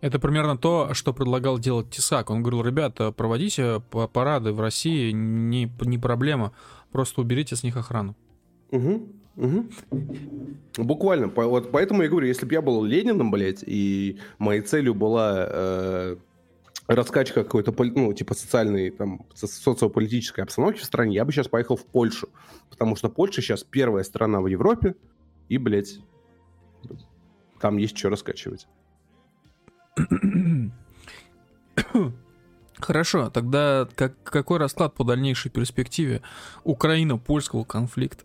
Это 0.00 0.20
примерно 0.20 0.56
то, 0.56 0.94
что 0.94 1.12
предлагал 1.12 1.58
делать 1.58 1.90
Тесак. 1.90 2.30
Он 2.30 2.42
говорил, 2.42 2.62
ребята, 2.62 3.10
проводите 3.10 3.82
парады 4.12 4.52
в 4.52 4.60
России, 4.60 5.10
не, 5.10 5.70
не 5.80 5.98
проблема, 5.98 6.52
просто 6.92 7.20
уберите 7.20 7.56
с 7.56 7.64
них 7.64 7.76
охрану. 7.76 8.14
Угу, 8.70 9.08
угу. 9.36 9.66
Буквально. 10.76 11.26
Вот 11.28 11.72
поэтому 11.72 12.02
я 12.02 12.08
говорю, 12.08 12.28
если 12.28 12.46
бы 12.46 12.52
я 12.52 12.62
был 12.62 12.84
Лениным, 12.84 13.30
блядь, 13.32 13.64
и 13.66 14.20
моей 14.38 14.60
целью 14.60 14.94
была 14.94 15.46
э, 15.48 16.16
раскачка 16.86 17.42
какой-то, 17.42 17.74
ну, 17.76 18.12
типа 18.12 18.34
социальной, 18.34 18.90
там, 18.90 19.26
социополитической 19.34 20.42
обстановки 20.42 20.78
в 20.78 20.84
стране, 20.84 21.16
я 21.16 21.24
бы 21.24 21.32
сейчас 21.32 21.48
поехал 21.48 21.76
в 21.76 21.84
Польшу. 21.84 22.28
Потому 22.70 22.94
что 22.94 23.08
Польша 23.08 23.42
сейчас 23.42 23.64
первая 23.64 24.04
страна 24.04 24.40
в 24.40 24.46
Европе, 24.46 24.94
и, 25.48 25.58
блядь, 25.58 25.98
там 27.60 27.78
есть 27.78 27.98
что 27.98 28.10
раскачивать. 28.10 28.68
Хорошо, 32.80 33.30
тогда 33.30 33.88
как, 33.96 34.14
какой 34.22 34.58
расклад 34.58 34.94
по 34.94 35.04
дальнейшей 35.04 35.50
перспективе 35.50 36.22
Украина-польского 36.64 37.64
конфликта? 37.64 38.24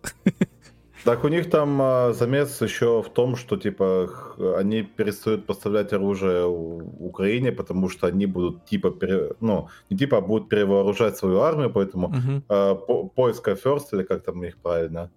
Так 1.03 1.25
у 1.25 1.27
них 1.27 1.49
там 1.49 1.81
а, 1.81 2.13
замес 2.13 2.61
еще 2.61 3.01
в 3.01 3.09
том, 3.09 3.35
что 3.35 3.57
типа 3.57 4.09
они 4.57 4.83
перестают 4.83 5.45
поставлять 5.45 5.91
оружие 5.91 6.45
Украине, 6.45 7.51
потому 7.51 7.89
что 7.89 8.07
они 8.07 8.25
будут 8.25 8.65
типа, 8.65 8.91
пере, 8.91 9.31
ну, 9.41 9.67
не 9.89 9.97
типа, 9.97 10.19
а 10.19 10.21
будут 10.21 10.47
перевооружать 10.47 11.17
свою 11.17 11.41
армию, 11.41 11.69
поэтому 11.71 12.07
угу. 12.07 12.43
а, 12.47 12.75
по, 12.75 13.03
поиска 13.09 13.51
first, 13.51 13.87
или 13.91 14.03
как 14.03 14.23
там 14.23 14.39
у 14.39 14.43
них 14.43 14.55
правильно. 14.57 15.11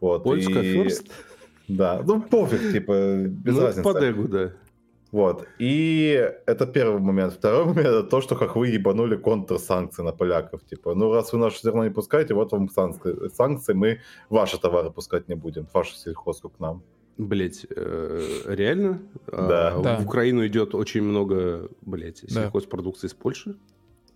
Вот, 0.00 0.24
Поиска 0.24 0.60
и... 0.60 0.76
first? 0.76 1.10
Да, 1.68 2.02
ну 2.06 2.20
пофиг, 2.20 2.72
типа, 2.72 3.24
без 3.28 3.54
ну, 3.54 3.62
разницы. 3.62 3.82
по 3.82 3.98
дегу, 3.98 4.28
да. 4.28 4.52
Вот. 5.10 5.46
И 5.58 6.32
это 6.46 6.66
первый 6.66 7.00
момент. 7.00 7.34
Второй 7.34 7.64
момент 7.66 7.86
это 7.86 8.02
то, 8.02 8.20
что 8.20 8.36
как 8.36 8.56
вы 8.56 8.68
ебанули 8.68 9.16
контрсанкции 9.16 10.02
на 10.02 10.12
поляков. 10.12 10.64
Типа, 10.64 10.94
ну 10.94 11.12
раз 11.12 11.32
вы 11.32 11.38
наше 11.38 11.60
зерно 11.62 11.84
не 11.84 11.90
пускаете, 11.90 12.34
вот 12.34 12.52
вам 12.52 12.68
санкции. 12.68 13.28
санкции 13.28 13.72
мы 13.72 14.00
ваши 14.28 14.58
товары 14.58 14.90
пускать 14.90 15.28
не 15.28 15.34
будем, 15.34 15.66
вашу 15.72 15.94
сельхозку 15.94 16.50
к 16.50 16.60
нам. 16.60 16.82
Блять, 17.16 17.66
э, 17.74 18.20
реально? 18.46 19.02
Да. 19.26 19.74
А, 19.74 19.82
да. 19.82 19.98
В 19.98 20.06
Украину 20.06 20.46
идет 20.46 20.74
очень 20.74 21.02
много, 21.02 21.68
блять, 21.80 22.18
сельхозпродукции 22.18 23.08
да. 23.08 23.10
из 23.10 23.14
Польши? 23.14 23.56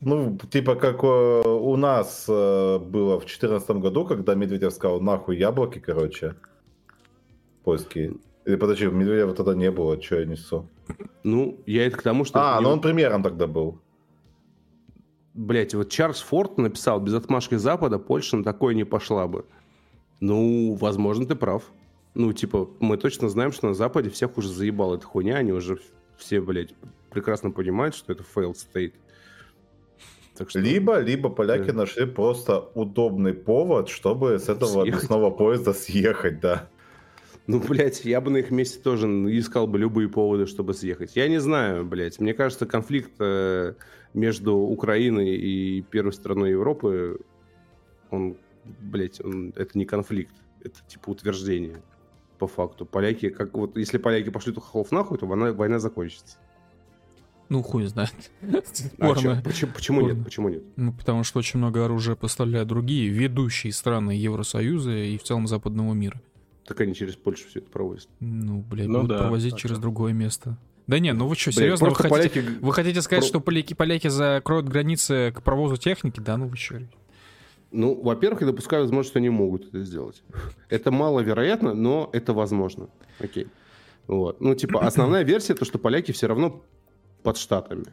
Ну, 0.00 0.38
типа 0.50 0.74
как 0.76 1.02
э, 1.04 1.06
у 1.06 1.76
нас 1.76 2.26
э, 2.28 2.78
было 2.78 3.16
в 3.16 3.20
2014 3.20 3.70
году, 3.70 4.04
когда 4.04 4.34
Медведев 4.34 4.72
сказал, 4.72 5.00
нахуй 5.00 5.36
яблоки, 5.36 5.78
короче, 5.80 6.36
польские. 7.64 8.14
Или 8.44 8.56
подожди, 8.56 8.86
Медведева 8.86 9.34
тогда 9.34 9.54
не 9.54 9.70
было, 9.70 10.00
что 10.02 10.18
я 10.18 10.26
несу? 10.26 10.68
Ну, 11.22 11.60
я 11.66 11.86
это 11.86 11.96
к 11.96 12.02
тому, 12.02 12.24
что... 12.24 12.40
А, 12.40 12.60
ну 12.60 12.70
он 12.70 12.80
премьером 12.80 13.22
тогда 13.22 13.46
был. 13.46 13.80
Блять, 15.34 15.74
вот 15.74 15.88
Чарльз 15.88 16.20
Форд 16.20 16.58
написал, 16.58 17.00
без 17.00 17.14
отмашки 17.14 17.54
Запада 17.54 17.98
Польша 17.98 18.36
на 18.36 18.44
такое 18.44 18.74
не 18.74 18.84
пошла 18.84 19.26
бы. 19.28 19.46
Ну, 20.20 20.74
возможно, 20.74 21.26
ты 21.26 21.34
прав. 21.34 21.72
Ну, 22.14 22.32
типа, 22.32 22.68
мы 22.80 22.96
точно 22.96 23.28
знаем, 23.28 23.52
что 23.52 23.68
на 23.68 23.74
Западе 23.74 24.10
всех 24.10 24.36
уже 24.36 24.48
заебала 24.48 24.96
эта 24.96 25.06
хуйня, 25.06 25.36
они 25.36 25.52
уже 25.52 25.78
все, 26.18 26.40
блядь, 26.40 26.74
прекрасно 27.10 27.50
понимают, 27.50 27.94
что 27.94 28.12
это 28.12 28.22
failed 28.22 28.56
state. 28.56 28.92
Так 30.36 30.50
что... 30.50 30.58
Либо, 30.58 30.98
либо 30.98 31.30
поляки 31.30 31.70
да. 31.70 31.78
нашли 31.78 32.06
просто 32.06 32.58
удобный 32.74 33.32
повод, 33.32 33.88
чтобы 33.88 34.38
с 34.38 34.48
этого 34.48 34.82
съехать. 34.82 35.36
поезда 35.36 35.72
съехать, 35.72 36.40
да. 36.40 36.68
Ну, 37.46 37.58
блядь, 37.60 38.04
я 38.04 38.20
бы 38.20 38.30
на 38.30 38.38
их 38.38 38.50
месте 38.50 38.78
тоже 38.78 39.08
искал 39.08 39.66
бы 39.66 39.78
любые 39.78 40.08
поводы, 40.08 40.46
чтобы 40.46 40.74
съехать. 40.74 41.16
Я 41.16 41.28
не 41.28 41.40
знаю, 41.40 41.84
блядь. 41.84 42.20
Мне 42.20 42.34
кажется, 42.34 42.66
конфликт 42.66 43.12
э, 43.18 43.74
между 44.14 44.54
Украиной 44.56 45.36
и 45.36 45.82
первой 45.82 46.12
страной 46.12 46.50
Европы, 46.50 47.18
он, 48.10 48.36
блядь, 48.64 49.20
он, 49.20 49.52
это 49.56 49.76
не 49.76 49.84
конфликт. 49.84 50.34
Это 50.62 50.78
типа 50.86 51.10
утверждение 51.10 51.82
по 52.38 52.46
факту. 52.46 52.86
Поляки, 52.86 53.28
как 53.28 53.54
вот, 53.54 53.76
если 53.76 53.98
поляки 53.98 54.30
пошлют 54.30 54.58
хохлов 54.58 54.92
нахуй, 54.92 55.18
то 55.18 55.26
война, 55.26 55.52
война 55.52 55.78
закончится. 55.80 56.38
Ну, 57.48 57.62
хуй 57.62 57.84
знает. 57.86 58.14
А 58.98 59.14
чё, 59.14 59.36
почему, 59.44 59.72
почему 59.72 60.00
нет? 60.00 60.24
Почему 60.24 60.48
нет? 60.48 60.62
Ну, 60.76 60.92
потому 60.92 61.22
что 61.22 61.40
очень 61.40 61.58
много 61.58 61.84
оружия 61.84 62.14
поставляют 62.14 62.68
другие 62.68 63.08
ведущие 63.08 63.72
страны 63.72 64.12
Евросоюза 64.12 64.92
и 64.92 65.18
в 65.18 65.22
целом 65.22 65.46
западного 65.46 65.92
мира. 65.92 66.20
Так 66.66 66.80
они 66.80 66.94
через 66.94 67.16
Польшу 67.16 67.48
все 67.48 67.58
это 67.58 67.70
провозят. 67.70 68.08
Ну, 68.20 68.60
блядь, 68.60 68.86
ну, 68.86 69.02
будут 69.02 69.16
да, 69.16 69.18
провозить 69.18 69.56
через 69.56 69.76
что? 69.76 69.82
другое 69.82 70.12
место. 70.12 70.56
Да 70.86 70.98
не, 70.98 71.12
ну 71.12 71.26
вы 71.26 71.36
что, 71.36 71.52
серьезно? 71.52 71.88
Вы, 71.88 71.94
хотите, 71.94 72.10
поляки... 72.10 72.58
вы 72.60 72.72
хотите 72.72 73.02
сказать, 73.02 73.22
Про... 73.22 73.28
что 73.28 73.40
поляки, 73.40 73.74
поляки 73.74 74.08
закроют 74.08 74.68
границы 74.68 75.32
к 75.34 75.42
провозу 75.42 75.76
техники? 75.76 76.20
Да, 76.20 76.36
ну 76.36 76.48
вы 76.48 76.56
что? 76.56 76.82
Ну, 77.70 78.00
во-первых, 78.02 78.42
я 78.42 78.48
допускаю 78.48 78.82
возможность, 78.82 79.10
что 79.10 79.18
они 79.18 79.30
могут 79.30 79.68
это 79.68 79.82
сделать. 79.84 80.22
Это 80.68 80.90
маловероятно, 80.90 81.72
но 81.72 82.10
это 82.12 82.32
возможно. 82.34 82.88
Окей. 83.18 83.46
Вот. 84.06 84.40
Ну, 84.40 84.54
типа, 84.54 84.80
основная 84.86 85.22
версия, 85.22 85.54
то, 85.54 85.64
что 85.64 85.78
поляки 85.78 86.12
все 86.12 86.26
равно 86.26 86.62
под 87.22 87.38
штатами. 87.38 87.86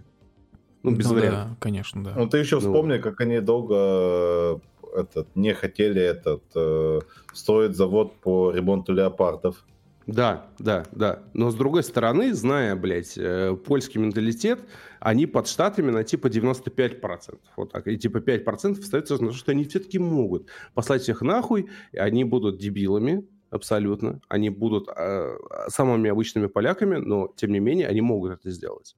Ну, 0.83 0.91
без 0.91 1.09
ну, 1.09 1.15
вариантов. 1.15 1.49
Да, 1.51 1.57
конечно, 1.59 2.03
да. 2.03 2.13
Ну, 2.15 2.27
ты 2.27 2.37
еще 2.39 2.59
вспомни, 2.59 2.95
ну, 2.95 3.01
как 3.01 3.21
они 3.21 3.39
долго 3.39 4.59
этот, 4.95 5.35
не 5.35 5.53
хотели 5.53 6.01
этот, 6.01 6.43
э, 6.55 6.99
строить 7.33 7.75
завод 7.75 8.19
по 8.21 8.51
ремонту 8.51 8.93
леопардов. 8.93 9.65
Да, 10.07 10.47
да, 10.57 10.85
да. 10.91 11.23
Но 11.33 11.51
с 11.51 11.55
другой 11.55 11.83
стороны, 11.83 12.33
зная, 12.33 12.75
блядь, 12.75 13.15
э, 13.15 13.55
польский 13.55 13.99
менталитет, 13.99 14.59
они 14.99 15.27
под 15.27 15.47
штатами 15.47 15.91
на 15.91 16.03
типа 16.03 16.27
95%. 16.27 17.37
Вот 17.55 17.71
так. 17.71 17.87
И 17.87 17.97
типа 17.97 18.17
5% 18.17 18.79
остается 18.79 19.21
на 19.21 19.29
то, 19.29 19.35
что 19.35 19.51
они 19.51 19.65
все-таки 19.65 19.99
могут 19.99 20.47
послать 20.73 21.03
всех 21.03 21.21
нахуй, 21.21 21.69
и 21.91 21.97
они 21.97 22.23
будут 22.23 22.57
дебилами, 22.57 23.27
абсолютно. 23.51 24.19
Они 24.29 24.49
будут 24.49 24.87
э, 24.95 25.37
самыми 25.67 26.09
обычными 26.09 26.47
поляками, 26.47 26.95
но, 26.95 27.31
тем 27.35 27.51
не 27.51 27.59
менее, 27.59 27.87
они 27.87 28.01
могут 28.01 28.31
это 28.31 28.49
сделать. 28.49 28.95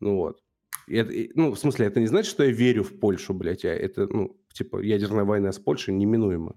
Ну 0.00 0.16
вот. 0.16 0.42
И 0.86 0.96
это, 0.96 1.12
и, 1.12 1.30
ну, 1.34 1.52
в 1.52 1.58
смысле, 1.58 1.86
это 1.86 2.00
не 2.00 2.06
значит, 2.06 2.30
что 2.30 2.44
я 2.44 2.50
верю 2.50 2.82
в 2.82 2.98
Польшу, 2.98 3.34
блядь, 3.34 3.64
а 3.64 3.68
это, 3.68 4.06
ну, 4.06 4.37
типа, 4.52 4.80
ядерная 4.80 5.24
война 5.24 5.52
с 5.52 5.58
Польшей 5.58 5.94
неминуема. 5.94 6.56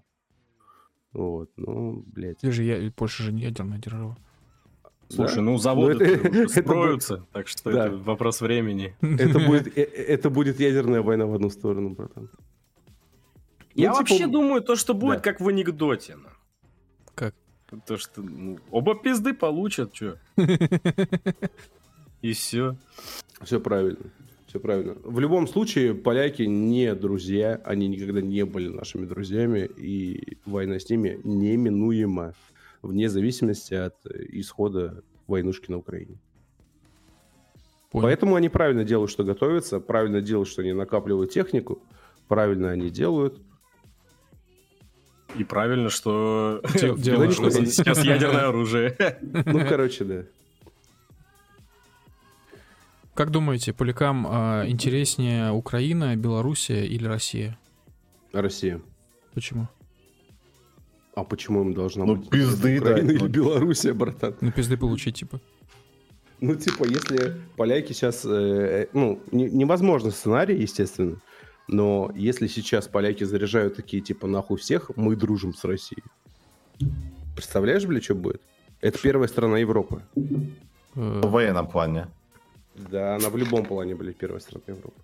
Вот, 1.13 1.49
ну, 1.57 2.03
блядь. 2.05 2.39
Ты 2.39 2.51
же, 2.51 2.63
я, 2.63 2.91
Польша 2.91 3.23
же 3.23 3.33
не 3.33 3.41
ядерная 3.41 3.79
держава. 3.79 4.17
Слушай, 5.09 5.35
да. 5.35 5.41
ну 5.41 5.57
заводы 5.57 6.05
ну, 6.23 6.43
это, 6.43 6.61
строятся, 6.61 7.13
это, 7.15 7.25
так 7.33 7.47
что 7.49 7.71
да. 7.71 7.87
это 7.87 7.97
вопрос 7.97 8.39
времени. 8.39 8.95
Это 9.01 9.39
будет, 9.47 9.77
э, 9.77 9.81
это 9.81 10.29
будет 10.29 10.59
ядерная 10.59 11.01
война 11.01 11.25
в 11.25 11.33
одну 11.33 11.49
сторону, 11.49 11.89
братан. 11.89 12.29
Я 13.73 13.91
ну, 13.91 13.97
вообще 13.97 14.17
типа... 14.19 14.31
думаю, 14.31 14.61
то, 14.61 14.75
что 14.75 14.93
будет 14.93 15.17
да. 15.17 15.21
как 15.21 15.41
в 15.41 15.47
анекдоте. 15.47 16.17
Как? 17.13 17.35
То, 17.85 17.97
что 17.97 18.21
ну, 18.21 18.57
оба 18.69 18.95
пизды 18.95 19.33
получат, 19.33 19.93
что? 19.95 20.17
И 22.21 22.33
все. 22.33 22.77
Все 23.41 23.59
правильно. 23.59 23.99
Все 24.51 24.59
правильно. 24.59 24.97
В 25.05 25.17
любом 25.21 25.47
случае, 25.47 25.95
поляки 25.95 26.41
не 26.41 26.93
друзья, 26.93 27.61
они 27.63 27.87
никогда 27.87 28.19
не 28.19 28.43
были 28.43 28.67
нашими 28.67 29.05
друзьями, 29.05 29.59
и 29.77 30.37
война 30.45 30.77
с 30.77 30.89
ними 30.89 31.21
неминуема, 31.23 32.33
вне 32.81 33.07
зависимости 33.07 33.73
от 33.73 33.95
исхода 34.05 35.03
войнушки 35.25 35.71
на 35.71 35.77
Украине. 35.77 36.19
Понял. 37.91 38.07
Поэтому 38.07 38.35
они 38.35 38.49
правильно 38.49 38.83
делают, 38.83 39.09
что 39.09 39.23
готовятся, 39.23 39.79
правильно 39.79 40.19
делают, 40.19 40.49
что 40.49 40.63
они 40.63 40.73
накапливают 40.73 41.31
технику, 41.31 41.81
правильно 42.27 42.71
они 42.71 42.89
делают. 42.89 43.39
И 45.37 45.45
правильно, 45.45 45.89
что 45.89 46.61
делают, 46.97 47.35
что 47.35 47.49
сейчас 47.51 48.03
ядерное 48.03 48.49
оружие. 48.49 48.97
Ну, 49.21 49.65
короче, 49.65 50.03
да. 50.03 50.25
Как 53.13 53.29
думаете, 53.29 53.73
полякам 53.73 54.25
э, 54.25 54.69
интереснее 54.69 55.51
Украина, 55.51 56.15
Белоруссия 56.15 56.85
или 56.85 57.05
Россия? 57.05 57.57
Россия. 58.31 58.81
Почему? 59.33 59.67
А 61.13 61.23
почему 61.25 61.61
им 61.61 61.73
должна 61.73 62.05
ну, 62.05 62.15
быть 62.15 62.29
пизды, 62.29 62.79
Украина 62.79 63.07
да, 63.07 63.13
или 63.13 63.19
ну... 63.19 63.27
Белоруссия, 63.27 63.93
братан? 63.93 64.35
Ну, 64.39 64.51
пизды 64.51 64.77
получить, 64.77 65.17
типа. 65.17 65.41
Ну, 66.39 66.55
типа, 66.55 66.85
если 66.85 67.35
поляки 67.57 67.91
сейчас... 67.91 68.23
Э, 68.25 68.87
ну, 68.93 69.21
не, 69.31 69.49
невозможно 69.49 70.11
сценарий, 70.11 70.61
естественно, 70.61 71.17
но 71.67 72.11
если 72.15 72.47
сейчас 72.47 72.87
поляки 72.87 73.25
заряжают 73.25 73.75
такие, 73.75 74.01
типа, 74.01 74.27
нахуй 74.27 74.57
всех, 74.57 74.89
мы 74.95 75.17
дружим 75.17 75.53
с 75.53 75.65
Россией. 75.65 76.03
Представляешь, 77.35 77.85
бля, 77.85 78.01
что 78.01 78.15
будет? 78.15 78.41
Это 78.79 78.97
первая 78.99 79.27
страна 79.27 79.59
Европы. 79.59 80.01
В 80.95 81.29
военном 81.29 81.67
плане. 81.67 82.07
Да, 82.89 83.15
она 83.15 83.29
в 83.29 83.37
любом 83.37 83.65
плане, 83.65 83.95
блядь, 83.95 84.17
первая 84.17 84.39
страна 84.39 84.63
Европы. 84.67 85.01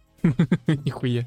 Нихуя. 0.85 1.25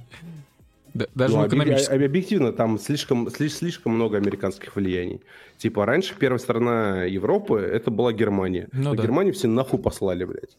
Да, 0.94 1.06
даже 1.14 1.36
ну, 1.36 1.46
экономически. 1.46 1.92
Объективно, 1.92 2.52
там 2.52 2.78
слишком, 2.78 3.30
слишком 3.30 3.94
много 3.94 4.16
американских 4.16 4.74
влияний. 4.74 5.20
Типа, 5.58 5.86
раньше 5.86 6.14
первая 6.18 6.38
страна 6.38 7.04
Европы 7.04 7.60
это 7.60 7.90
была 7.90 8.12
Германия. 8.12 8.68
Ну, 8.72 8.94
да. 8.94 9.02
Германию 9.02 9.32
все 9.34 9.46
нахуй 9.46 9.78
послали, 9.78 10.24
блядь. 10.24 10.56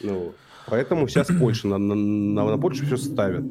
Ну, 0.00 0.34
поэтому 0.66 1.08
сейчас 1.08 1.28
Польша, 1.40 1.68
на, 1.68 1.78
на, 1.78 1.94
на, 1.94 2.44
на 2.44 2.58
Польшу 2.58 2.84
все 2.84 2.96
ставят. 2.96 3.44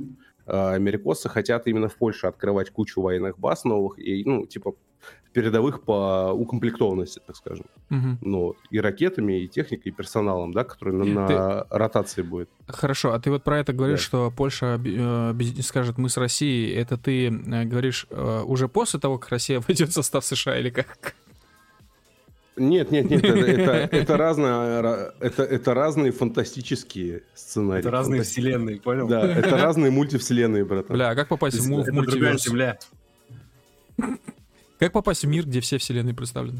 А 0.45 0.73
америкосы 0.73 1.29
хотят 1.29 1.67
именно 1.67 1.87
в 1.87 1.95
Польше 1.95 2.27
открывать 2.27 2.69
кучу 2.69 3.01
военных 3.01 3.39
баз 3.39 3.63
новых 3.63 3.97
и, 3.99 4.23
ну, 4.25 4.45
типа, 4.45 4.73
передовых 5.33 5.81
по 5.81 6.31
укомплектованности, 6.33 7.21
так 7.25 7.35
скажем. 7.35 7.65
Угу. 7.89 8.17
Ну, 8.21 8.55
и 8.69 8.79
ракетами, 8.79 9.41
и 9.41 9.47
техникой, 9.47 9.91
и 9.91 9.95
персоналом, 9.95 10.51
да, 10.51 10.63
который 10.63 10.93
на, 10.93 11.05
на 11.05 11.27
ты... 11.27 11.65
ротации 11.69 12.21
будет. 12.21 12.49
Хорошо, 12.67 13.13
а 13.13 13.19
ты 13.19 13.31
вот 13.31 13.43
про 13.43 13.59
это 13.59 13.73
говоришь, 13.73 14.01
да. 14.01 14.05
что 14.05 14.33
Польша 14.35 14.79
э, 14.83 15.33
скажет, 15.61 15.97
мы 15.97 16.09
с 16.09 16.17
Россией, 16.17 16.73
это 16.73 16.97
ты 16.97 17.27
э, 17.27 17.63
говоришь 17.65 18.07
э, 18.09 18.43
уже 18.45 18.67
после 18.67 18.99
того, 18.99 19.17
как 19.17 19.29
Россия 19.29 19.59
войдет 19.67 19.89
в 19.89 19.93
состав 19.93 20.25
США 20.25 20.59
или 20.59 20.69
как? 20.69 21.15
Нет, 22.57 22.91
нет, 22.91 23.09
нет, 23.09 23.23
это, 23.23 23.39
это, 23.39 23.71
это, 23.95 24.17
разные, 24.17 25.11
это, 25.19 25.43
это 25.43 25.73
разные 25.73 26.11
фантастические 26.11 27.23
сценарии. 27.33 27.79
Это 27.79 27.91
разные 27.91 28.19
Фантаст... 28.19 28.31
вселенные, 28.31 28.81
понял? 28.81 29.07
Да, 29.07 29.21
это 29.25 29.57
разные 29.57 29.91
мультивселенные, 29.91 30.65
братан. 30.65 30.95
Бля, 30.95 31.09
а 31.09 31.15
как 31.15 31.29
попасть 31.29 31.57
в, 31.57 31.63
в 31.63 31.91
мультиверс? 31.91 32.43
Земля. 32.43 32.77
Как 34.81 34.93
попасть 34.93 35.23
в 35.23 35.27
мир, 35.27 35.45
где 35.45 35.61
все 35.61 35.77
вселенные 35.77 36.15
представлены? 36.15 36.59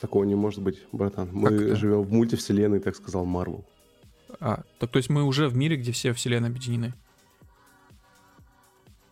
Такого 0.00 0.24
не 0.24 0.34
может 0.34 0.62
быть, 0.62 0.78
братан. 0.90 1.28
Мы 1.30 1.76
живем 1.76 2.00
в 2.00 2.10
мультивселенной, 2.10 2.80
так 2.80 2.96
сказал 2.96 3.26
Марвел. 3.26 3.62
А, 4.40 4.62
так 4.78 4.90
то 4.90 4.96
есть 4.96 5.10
мы 5.10 5.22
уже 5.22 5.48
в 5.48 5.54
мире, 5.54 5.76
где 5.76 5.92
все 5.92 6.14
вселенные 6.14 6.48
объединены? 6.48 6.94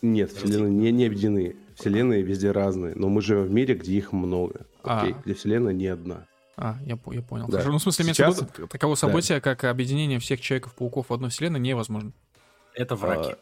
Нет, 0.01 0.33
вселенные 0.33 0.73
не, 0.73 0.91
не 0.91 1.05
объединены. 1.05 1.55
Вселенные 1.75 2.23
везде 2.23 2.51
разные, 2.51 2.95
но 2.95 3.11
мы 3.11 3.21
живем 3.21 3.43
в 3.43 3.51
мире, 3.51 3.75
где 3.75 3.93
их 3.93 4.13
много. 4.13 4.67
А. 4.83 5.03
Окей, 5.03 5.15
где 5.23 5.35
вселенная 5.35 5.75
не 5.75 5.89
одна. 5.89 6.27
А, 6.57 6.79
я, 6.87 6.99
я 7.13 7.21
понял. 7.21 7.47
Да. 7.47 7.59
Хорошо, 7.59 7.73
ну, 7.73 7.79
в 7.79 7.83
смысле, 7.83 8.07
Сейчас... 8.07 8.41
виду, 8.41 8.69
такого 8.69 8.95
события, 8.95 9.35
да. 9.35 9.41
как 9.43 9.65
объединение 9.65 10.19
всех 10.19 10.41
Человеков-пауков 10.41 11.11
в 11.11 11.13
одной 11.13 11.29
вселенной, 11.29 11.61
невозможно. 11.61 12.13
Это 12.73 12.97
враги. 12.97 13.33
А, 13.33 13.39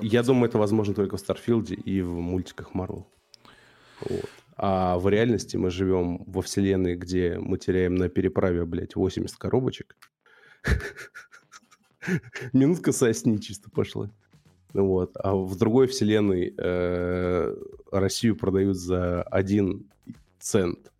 я 0.00 0.24
думаю, 0.24 0.48
это 0.48 0.58
возможно 0.58 0.92
только 0.92 1.18
в 1.18 1.20
Старфилде 1.20 1.76
и 1.76 2.02
в 2.02 2.18
мультиках 2.18 2.74
Марвел. 2.74 3.06
Вот. 4.08 4.30
А 4.56 4.98
в 4.98 5.08
реальности 5.08 5.56
мы 5.56 5.70
живем 5.70 6.22
во 6.26 6.42
вселенной, 6.42 6.94
где 6.94 7.38
мы 7.38 7.58
теряем 7.58 7.96
на 7.96 8.08
переправе, 8.08 8.64
блядь, 8.64 8.94
80 8.94 9.36
коробочек. 9.36 9.96
Минутка 12.52 12.92
сосни 12.92 13.38
чисто 13.38 13.70
пошла. 13.70 14.10
Вот. 14.72 15.16
А 15.16 15.34
в 15.34 15.56
другой 15.56 15.86
вселенной 15.86 16.54
э, 16.56 17.56
Россию 17.90 18.36
продают 18.36 18.76
за 18.76 19.22
один 19.22 19.88
цент 20.38 20.92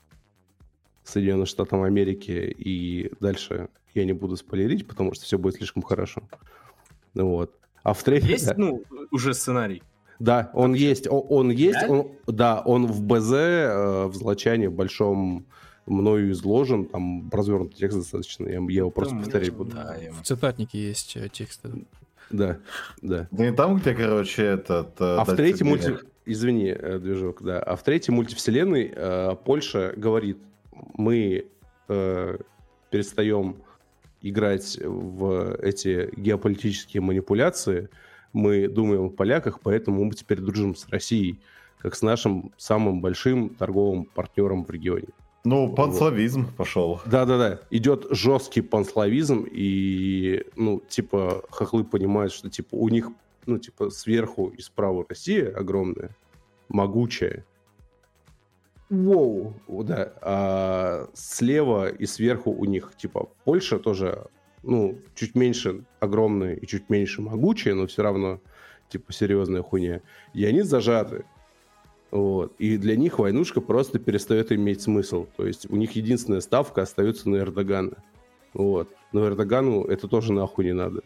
Соединенным 1.05 1.47
Штатам 1.47 1.83
Америки. 1.83 2.55
И 2.57 3.13
дальше 3.21 3.69
я 3.95 4.05
не 4.05 4.13
буду 4.13 4.37
спойлерить, 4.37 4.87
потому 4.87 5.15
что 5.15 5.25
все 5.25 5.39
будет 5.39 5.57
слишком 5.57 5.83
хорошо. 5.83 6.23
Вот. 7.15 7.55
А 7.83 7.93
в 7.93 8.03
третьем... 8.03 8.31
Есть, 8.31 8.53
ну, 8.57 8.83
уже 9.11 9.35
сценарий? 9.35 9.83
Да, 10.25 10.51
он 10.55 10.71
Вообще? 10.71 10.89
есть, 10.89 11.07
он, 11.07 11.23
он 11.29 11.51
есть, 11.51 11.81
да? 11.81 11.89
он, 11.89 12.11
да, 12.27 12.61
он 12.61 12.87
в 12.87 13.03
БЗ, 13.03 13.33
э, 13.33 14.07
в 14.07 14.15
злочане 14.15 14.71
большом 14.71 15.47
мною 15.87 16.33
изложен, 16.33 16.87
там 16.87 17.29
развернутый 17.31 17.77
текст 17.77 17.99
достаточно, 17.99 18.47
я, 18.47 18.55
я 18.55 18.79
его 18.79 18.91
просто 18.91 19.17
повторять 19.17 19.53
буду. 19.53 19.73
Да, 19.73 19.97
в 20.21 20.25
цитатнике 20.25 20.79
есть 20.79 21.17
э, 21.17 21.29
тексты. 21.29 21.71
Да, 22.31 22.59
да. 23.03 23.29
Да 23.31 23.45
не 23.45 23.53
там, 23.53 23.77
где, 23.77 23.95
короче, 23.95 24.43
этот... 24.43 25.01
Э, 25.01 25.17
а 25.19 25.25
в 25.25 25.37
третьем 25.37 25.69
мульти... 25.69 25.95
Извини, 26.27 26.69
э, 26.69 26.99
движок, 26.99 27.43
да. 27.43 27.61
А 27.61 27.77
в 27.77 27.83
третьей 27.83 28.15
мультивселенной 28.15 28.93
э, 28.97 29.37
Польша 29.45 29.93
говорит, 29.95 30.39
мы 30.95 31.45
э, 31.89 32.39
перестаем 32.91 33.57
играть 34.23 34.79
в 34.83 35.55
эти 35.57 36.09
геополитические 36.17 37.03
манипуляции, 37.03 37.91
мы 38.35 38.69
думаем 38.69 39.07
о 39.07 39.09
поляках, 39.09 39.61
поэтому 39.61 40.05
мы 40.05 40.13
теперь 40.13 40.41
дружим 40.41 40.75
с 40.75 40.87
Россией, 40.89 41.41
как 41.79 41.95
с 41.95 42.03
нашим 42.03 42.53
самым 42.59 43.01
большим 43.01 43.49
торговым 43.49 44.05
партнером 44.05 44.65
в 44.65 44.71
регионе. 44.71 45.09
Ну, 45.45 45.75
панславизм 45.75 46.47
вот. 46.47 46.55
пошел. 46.57 47.01
Да-да-да, 47.07 47.61
идет 47.71 48.07
жесткий 48.11 48.63
панславизм, 48.63 49.47
и, 49.51 50.45
ну, 50.57 50.83
типа, 50.89 51.45
хохлы 51.51 51.85
понимают, 51.85 52.33
что, 52.33 52.51
типа, 52.51 52.75
у 52.75 52.89
них, 52.89 53.09
ну, 53.47 53.59
типа, 53.59 53.91
сверху 53.91 54.49
и 54.49 54.61
справа 54.61 55.05
Россия 55.09 55.55
огромная, 55.55 56.17
могучая. 56.69 57.45
Воу, 58.89 59.55
да. 59.69 60.15
А 60.23 61.09
слева 61.13 61.91
и 61.91 62.07
сверху 62.07 62.51
у 62.51 62.65
них, 62.65 62.93
типа, 62.97 63.29
Польша 63.45 63.79
тоже 63.79 64.27
ну, 64.65 64.99
чуть 65.15 65.35
меньше 65.35 65.85
огромные 66.01 66.57
и 66.57 66.67
чуть 66.67 66.89
меньше 66.91 67.23
могучие, 67.23 67.75
но 67.75 67.87
все 67.87 68.03
равно, 68.03 68.41
типа, 68.89 69.13
серьезная 69.13 69.63
хуйня. 69.63 70.01
И 70.33 70.45
они 70.45 70.63
зажаты. 70.63 71.25
Вот. 72.11 72.53
И 72.59 72.77
для 72.77 72.97
них 72.97 73.19
войнушка 73.19 73.61
просто 73.61 73.99
перестает 73.99 74.53
иметь 74.53 74.83
смысл. 74.83 75.27
То 75.37 75.47
есть 75.47 75.69
у 75.71 75.77
них 75.77 75.93
единственная 75.93 76.41
ставка 76.41 76.83
остается 76.83 77.29
на 77.29 77.37
Эрдогана. 77.37 77.97
Вот. 78.53 78.89
Но 79.13 79.27
Эрдогану 79.27 79.85
это 79.85 80.09
тоже 80.09 80.33
нахуй 80.33 80.65
не 80.65 80.73
надо. 80.73 81.03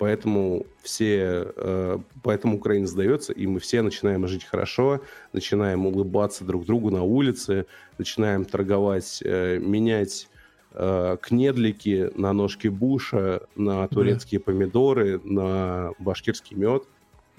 Поэтому 0.00 0.64
все, 0.82 1.52
э, 1.56 1.98
поэтому 2.22 2.56
Украина 2.56 2.86
сдается, 2.86 3.34
и 3.34 3.46
мы 3.46 3.60
все 3.60 3.82
начинаем 3.82 4.26
жить 4.26 4.44
хорошо, 4.44 5.02
начинаем 5.34 5.86
улыбаться 5.86 6.42
друг 6.42 6.64
другу 6.64 6.88
на 6.88 7.02
улице, 7.02 7.66
начинаем 7.98 8.46
торговать, 8.46 9.20
э, 9.22 9.58
менять 9.58 10.29
э, 10.72 11.16
кнедлики 11.20 12.10
на 12.14 12.32
ножки 12.32 12.68
буша, 12.68 13.42
на 13.56 13.86
турецкие 13.88 14.40
помидоры, 14.40 15.20
на 15.24 15.92
башкирский 15.98 16.56
мед. 16.56 16.84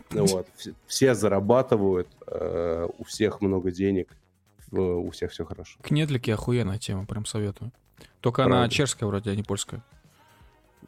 Вот. 0.10 0.48
Все 0.88 1.16
зарабатывают, 1.16 2.08
э, 2.28 2.88
у 2.98 3.04
всех 3.04 3.42
много 3.42 3.72
денег, 3.72 4.10
у 4.72 5.10
всех 5.12 5.32
все 5.32 5.46
хорошо. 5.46 5.80
Кнедлики 5.82 6.32
охуенная 6.32 6.78
тема, 6.78 7.06
прям 7.06 7.26
советую. 7.26 7.72
Только 8.20 8.44
Правда. 8.44 8.58
она 8.58 8.70
чешская 8.70 9.08
вроде, 9.08 9.32
а 9.32 9.36
не 9.36 9.44
польская. 9.44 9.84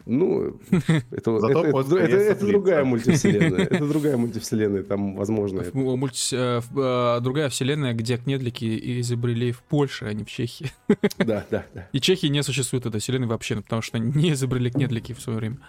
Ну, 0.05 0.59
это, 0.69 1.03
это, 1.11 1.31
это, 1.31 1.97
это, 1.97 2.15
это 2.17 2.45
другая 2.47 2.83
мультивселенная. 2.83 3.59
Это 3.63 3.88
другая 3.88 4.17
мультивселенная, 4.17 4.83
там 4.83 5.15
возможно. 5.15 5.63
Мульти, 5.73 6.35
э, 6.35 6.61
э, 6.75 7.19
другая 7.22 7.49
вселенная, 7.49 7.93
где 7.93 8.17
кнедлики 8.17 8.99
изобрели 9.01 9.51
в 9.51 9.61
Польше, 9.63 10.05
а 10.05 10.13
не 10.13 10.23
в 10.23 10.30
Чехии. 10.30 10.72
Да, 11.17 11.45
да, 11.49 11.65
да. 11.73 11.88
И 11.93 12.01
Чехии 12.01 12.27
не 12.27 12.43
существует 12.43 12.85
этой 12.85 12.99
вселенной 12.99 13.27
вообще, 13.27 13.55
потому 13.55 13.81
что 13.81 13.97
не 13.97 14.33
изобрели 14.33 14.69
кнедлики 14.69 15.13
в 15.13 15.22
свое 15.22 15.39
время. 15.39 15.59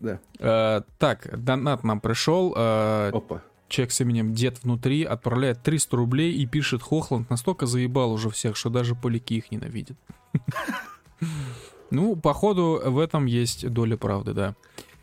Да. 0.00 0.18
Э, 0.40 0.82
так, 0.98 1.28
донат 1.32 1.84
нам 1.84 2.00
пришел. 2.00 2.52
Э, 2.56 3.10
Опа. 3.12 3.42
Человек 3.68 3.92
с 3.92 4.00
именем 4.00 4.34
Дед 4.34 4.62
внутри 4.62 5.04
отправляет 5.04 5.62
300 5.62 5.96
рублей 5.96 6.32
и 6.32 6.46
пишет, 6.46 6.82
Хохланд 6.82 7.30
настолько 7.30 7.66
заебал 7.66 8.12
уже 8.12 8.30
всех, 8.30 8.56
что 8.56 8.70
даже 8.70 8.94
поляки 8.94 9.34
их 9.34 9.50
ненавидят. 9.50 9.96
Ну, 11.90 12.16
походу, 12.16 12.80
в 12.84 12.98
этом 12.98 13.26
есть 13.26 13.68
доля 13.70 13.96
правды, 13.96 14.32
да. 14.32 14.54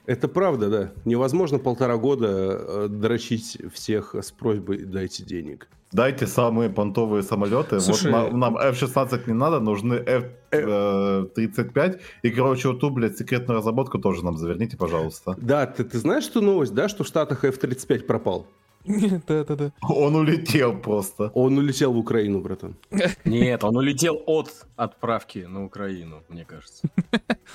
Это 0.06 0.27
правда, 0.27 0.69
да. 0.69 0.92
Невозможно 1.06 1.60
полтора 1.60 1.98
года 1.98 2.27
э, 2.27 2.88
дрочить 2.90 3.58
всех 3.74 4.16
с 4.16 4.32
просьбой 4.32 4.80
«дайте 4.80 5.24
денег». 5.24 5.68
Дайте 5.92 6.26
самые 6.26 6.69
понтовые 6.69 7.22
самолеты. 7.22 7.82
Слушай, 7.82 8.11
вот 8.11 8.32
нам, 8.32 8.58
F-16 8.58 9.24
не 9.27 9.34
надо, 9.34 9.60
нужны 9.60 9.95
F-35. 9.95 11.76
Э, 11.76 12.00
и, 12.24 12.30
короче, 12.30 12.69
вот 12.69 12.80
ту, 12.80 12.90
блядь, 12.92 13.18
секретную 13.18 13.58
разработку 13.58 14.00
тоже 14.00 14.24
нам 14.24 14.38
заверните, 14.38 14.77
пожалуйста. 14.77 15.35
Да, 15.38 15.66
ты, 15.66 15.84
ты 15.84 15.98
знаешь, 15.98 16.24
что 16.24 16.40
новость, 16.40 16.74
да, 16.74 16.88
что 16.88 17.03
в 17.03 17.08
Штатах 17.08 17.43
F-35 17.43 18.06
пропал? 18.06 18.48
Да-да-да. 18.85 19.72
Он 19.82 20.16
улетел 20.16 20.77
просто. 20.77 21.32
Он 21.34 21.58
улетел 21.58 21.93
в 21.93 21.98
Украину, 21.98 22.42
братан. 22.42 22.76
Нет, 23.26 23.64
он 23.64 23.77
улетел 23.77 24.22
от 24.26 24.66
отправки 24.76 25.40
на 25.40 25.66
Украину, 25.66 26.24
мне 26.30 26.45
кажется. 26.45 26.88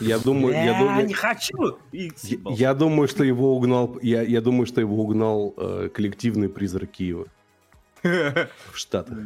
Я 0.01 0.19
думаю, 0.19 0.55
я 0.55 0.79
думаю, 0.79 1.07
не 1.07 1.15
хочу. 1.15 1.79
Я 1.93 2.75
думаю, 2.75 3.09
что 3.09 3.25
его 3.25 3.57
угнал, 3.57 3.99
я, 4.03 4.23
я 4.23 4.41
думаю, 4.41 4.67
что 4.67 4.81
его 4.81 4.97
угнал 4.97 5.55
э, 5.57 5.89
коллективный 5.93 6.49
призрак 6.49 6.91
Киева 6.91 7.27
в 8.03 8.75
Штатах. 8.75 9.19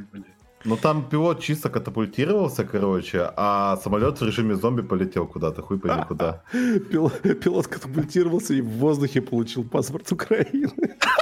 Ну 0.65 0.77
там 0.77 1.09
пилот 1.09 1.41
чисто 1.41 1.71
катапультировался, 1.71 2.65
короче, 2.65 3.31
а 3.37 3.79
самолет 3.79 4.21
в 4.21 4.27
режиме 4.27 4.57
зомби 4.57 4.83
полетел 4.83 5.27
куда-то, 5.27 5.63
хуй 5.63 5.79
пойми 5.79 6.03
куда. 6.07 6.43
Пилот, 6.53 7.23
пилот 7.41 7.67
катапультировался 7.67 8.55
и 8.55 8.61
в 8.61 8.69
воздухе 8.69 9.23
получил 9.23 9.65
паспорт 9.65 10.13
Украины. 10.13 10.71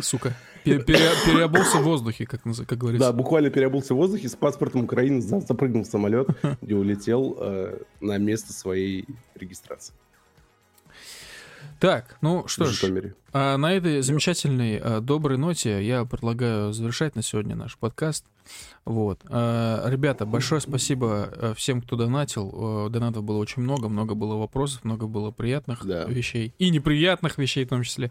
Сука. 0.00 0.34
Пере, 0.64 0.82
переобулся 0.84 1.78
в 1.78 1.82
воздухе, 1.82 2.26
как, 2.26 2.42
как 2.42 2.78
говорится. 2.78 3.08
Да, 3.08 3.12
буквально 3.12 3.50
переобулся 3.50 3.94
в 3.94 3.96
воздухе 3.96 4.28
с 4.28 4.36
паспортом 4.36 4.84
Украины, 4.84 5.20
запрыгнул 5.20 5.84
в 5.84 5.86
самолет 5.86 6.28
и 6.62 6.74
улетел 6.74 7.36
э, 7.40 7.78
на 8.00 8.18
место 8.18 8.52
своей 8.52 9.06
регистрации. 9.34 9.94
Так, 11.80 12.16
ну 12.22 12.46
что 12.48 12.64
ж, 12.64 12.92
а 13.32 13.56
на 13.56 13.72
этой 13.72 14.00
замечательной, 14.00 14.78
а, 14.78 15.00
доброй 15.00 15.38
ноте 15.38 15.84
я 15.84 16.04
предлагаю 16.04 16.72
завершать 16.72 17.14
на 17.14 17.22
сегодня 17.22 17.54
наш 17.54 17.76
подкаст. 17.78 18.24
Вот. 18.84 19.20
А, 19.28 19.88
ребята, 19.88 20.26
большое 20.26 20.60
спасибо 20.60 21.54
всем, 21.56 21.80
кто 21.82 21.94
донатил. 21.94 22.88
Донатов 22.90 23.22
было 23.22 23.38
очень 23.38 23.62
много, 23.62 23.88
много 23.88 24.14
было 24.14 24.34
вопросов, 24.36 24.82
много 24.82 25.06
было 25.06 25.30
приятных 25.30 25.86
да. 25.86 26.04
вещей. 26.04 26.52
И 26.58 26.70
неприятных 26.70 27.38
вещей 27.38 27.64
в 27.64 27.68
том 27.68 27.84
числе. 27.84 28.10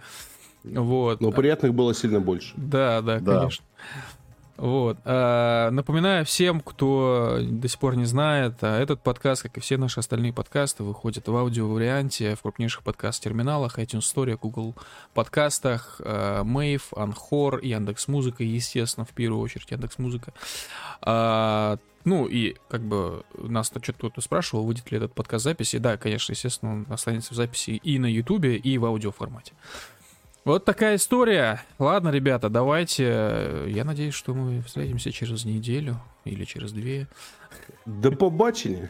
Вот. 0.63 1.21
Но 1.21 1.31
приятных 1.31 1.73
было 1.73 1.93
сильно 1.93 2.19
больше. 2.19 2.53
Да, 2.57 3.01
да, 3.01 3.19
да. 3.19 3.39
конечно. 3.39 3.65
Вот. 4.57 4.97
А, 5.05 5.69
напоминаю 5.69 6.25
всем, 6.25 6.61
кто 6.61 7.37
до 7.41 7.67
сих 7.67 7.79
пор 7.79 7.95
не 7.95 8.05
знает, 8.05 8.55
а 8.61 8.79
этот 8.79 9.01
подкаст, 9.01 9.43
как 9.43 9.57
и 9.57 9.59
все 9.59 9.77
наши 9.77 9.99
остальные 9.99 10.33
подкасты, 10.33 10.83
выходит 10.83 11.27
в 11.27 11.35
аудио-варианте 11.35 12.35
в 12.35 12.41
крупнейших 12.41 12.81
подкаст-терминалах, 12.83 13.77
iTunes 13.77 13.99
Store, 13.99 14.35
Google 14.35 14.75
подкастах, 15.13 16.01
а, 16.03 16.43
Mave, 16.43 16.81
Anchor, 16.91 17.63
Яндекс 17.63 18.07
Музыка, 18.07 18.43
естественно, 18.43 19.05
в 19.05 19.09
первую 19.09 19.41
очередь 19.41 19.69
Яндекс 19.69 19.99
Музыка. 19.99 20.33
А, 21.01 21.77
ну 22.03 22.25
и 22.25 22.55
как 22.69 22.81
бы 22.81 23.25
нас 23.37 23.67
что-то 23.67 23.93
кто-то 23.93 24.21
спрашивал, 24.21 24.65
выйдет 24.65 24.89
ли 24.91 24.97
этот 24.97 25.13
подкаст 25.13 25.43
записи. 25.43 25.77
Да, 25.77 25.97
конечно, 25.97 26.31
естественно, 26.31 26.71
он 26.71 26.87
останется 26.89 27.33
в 27.33 27.37
записи 27.37 27.71
и 27.71 27.99
на 27.99 28.07
Ютубе, 28.07 28.55
и 28.55 28.77
в 28.77 28.85
аудиоформате. 28.85 29.53
Вот 30.47 30.63
такая 30.63 30.95
история. 30.95 31.61
Ладно, 31.77 32.07
ребята, 32.07 32.47
давайте. 32.47 33.65
Я 33.67 33.83
надеюсь, 33.83 34.13
что 34.13 34.33
мы 34.33 34.61
встретимся 34.61 35.11
через 35.11 35.43
неделю 35.43 35.99
или 36.23 36.45
через 36.45 36.71
две. 36.71 37.07
До 37.85 38.11
побачення. 38.11 38.89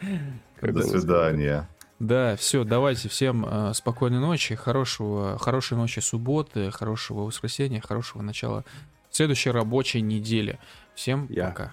До 0.62 0.82
свидания. 0.82 1.68
Да, 1.98 2.36
все, 2.36 2.62
давайте 2.62 3.08
всем 3.08 3.44
э, 3.44 3.74
спокойной 3.74 4.20
ночи, 4.20 4.54
хорошего, 4.54 5.36
хорошей 5.36 5.76
ночи 5.76 5.98
субботы, 5.98 6.70
хорошего 6.70 7.22
воскресенья, 7.22 7.80
хорошего 7.80 8.22
начала 8.22 8.64
следующей 9.10 9.50
рабочей 9.50 10.00
недели. 10.00 10.60
Всем 10.94 11.26
ja. 11.28 11.48
пока. 11.48 11.72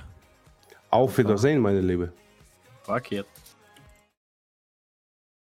Auf 0.91 1.15
Wiedersehen, 1.19 1.59
meine 1.59 1.81
Liebe. 1.81 2.11
Пакет. 2.87 3.27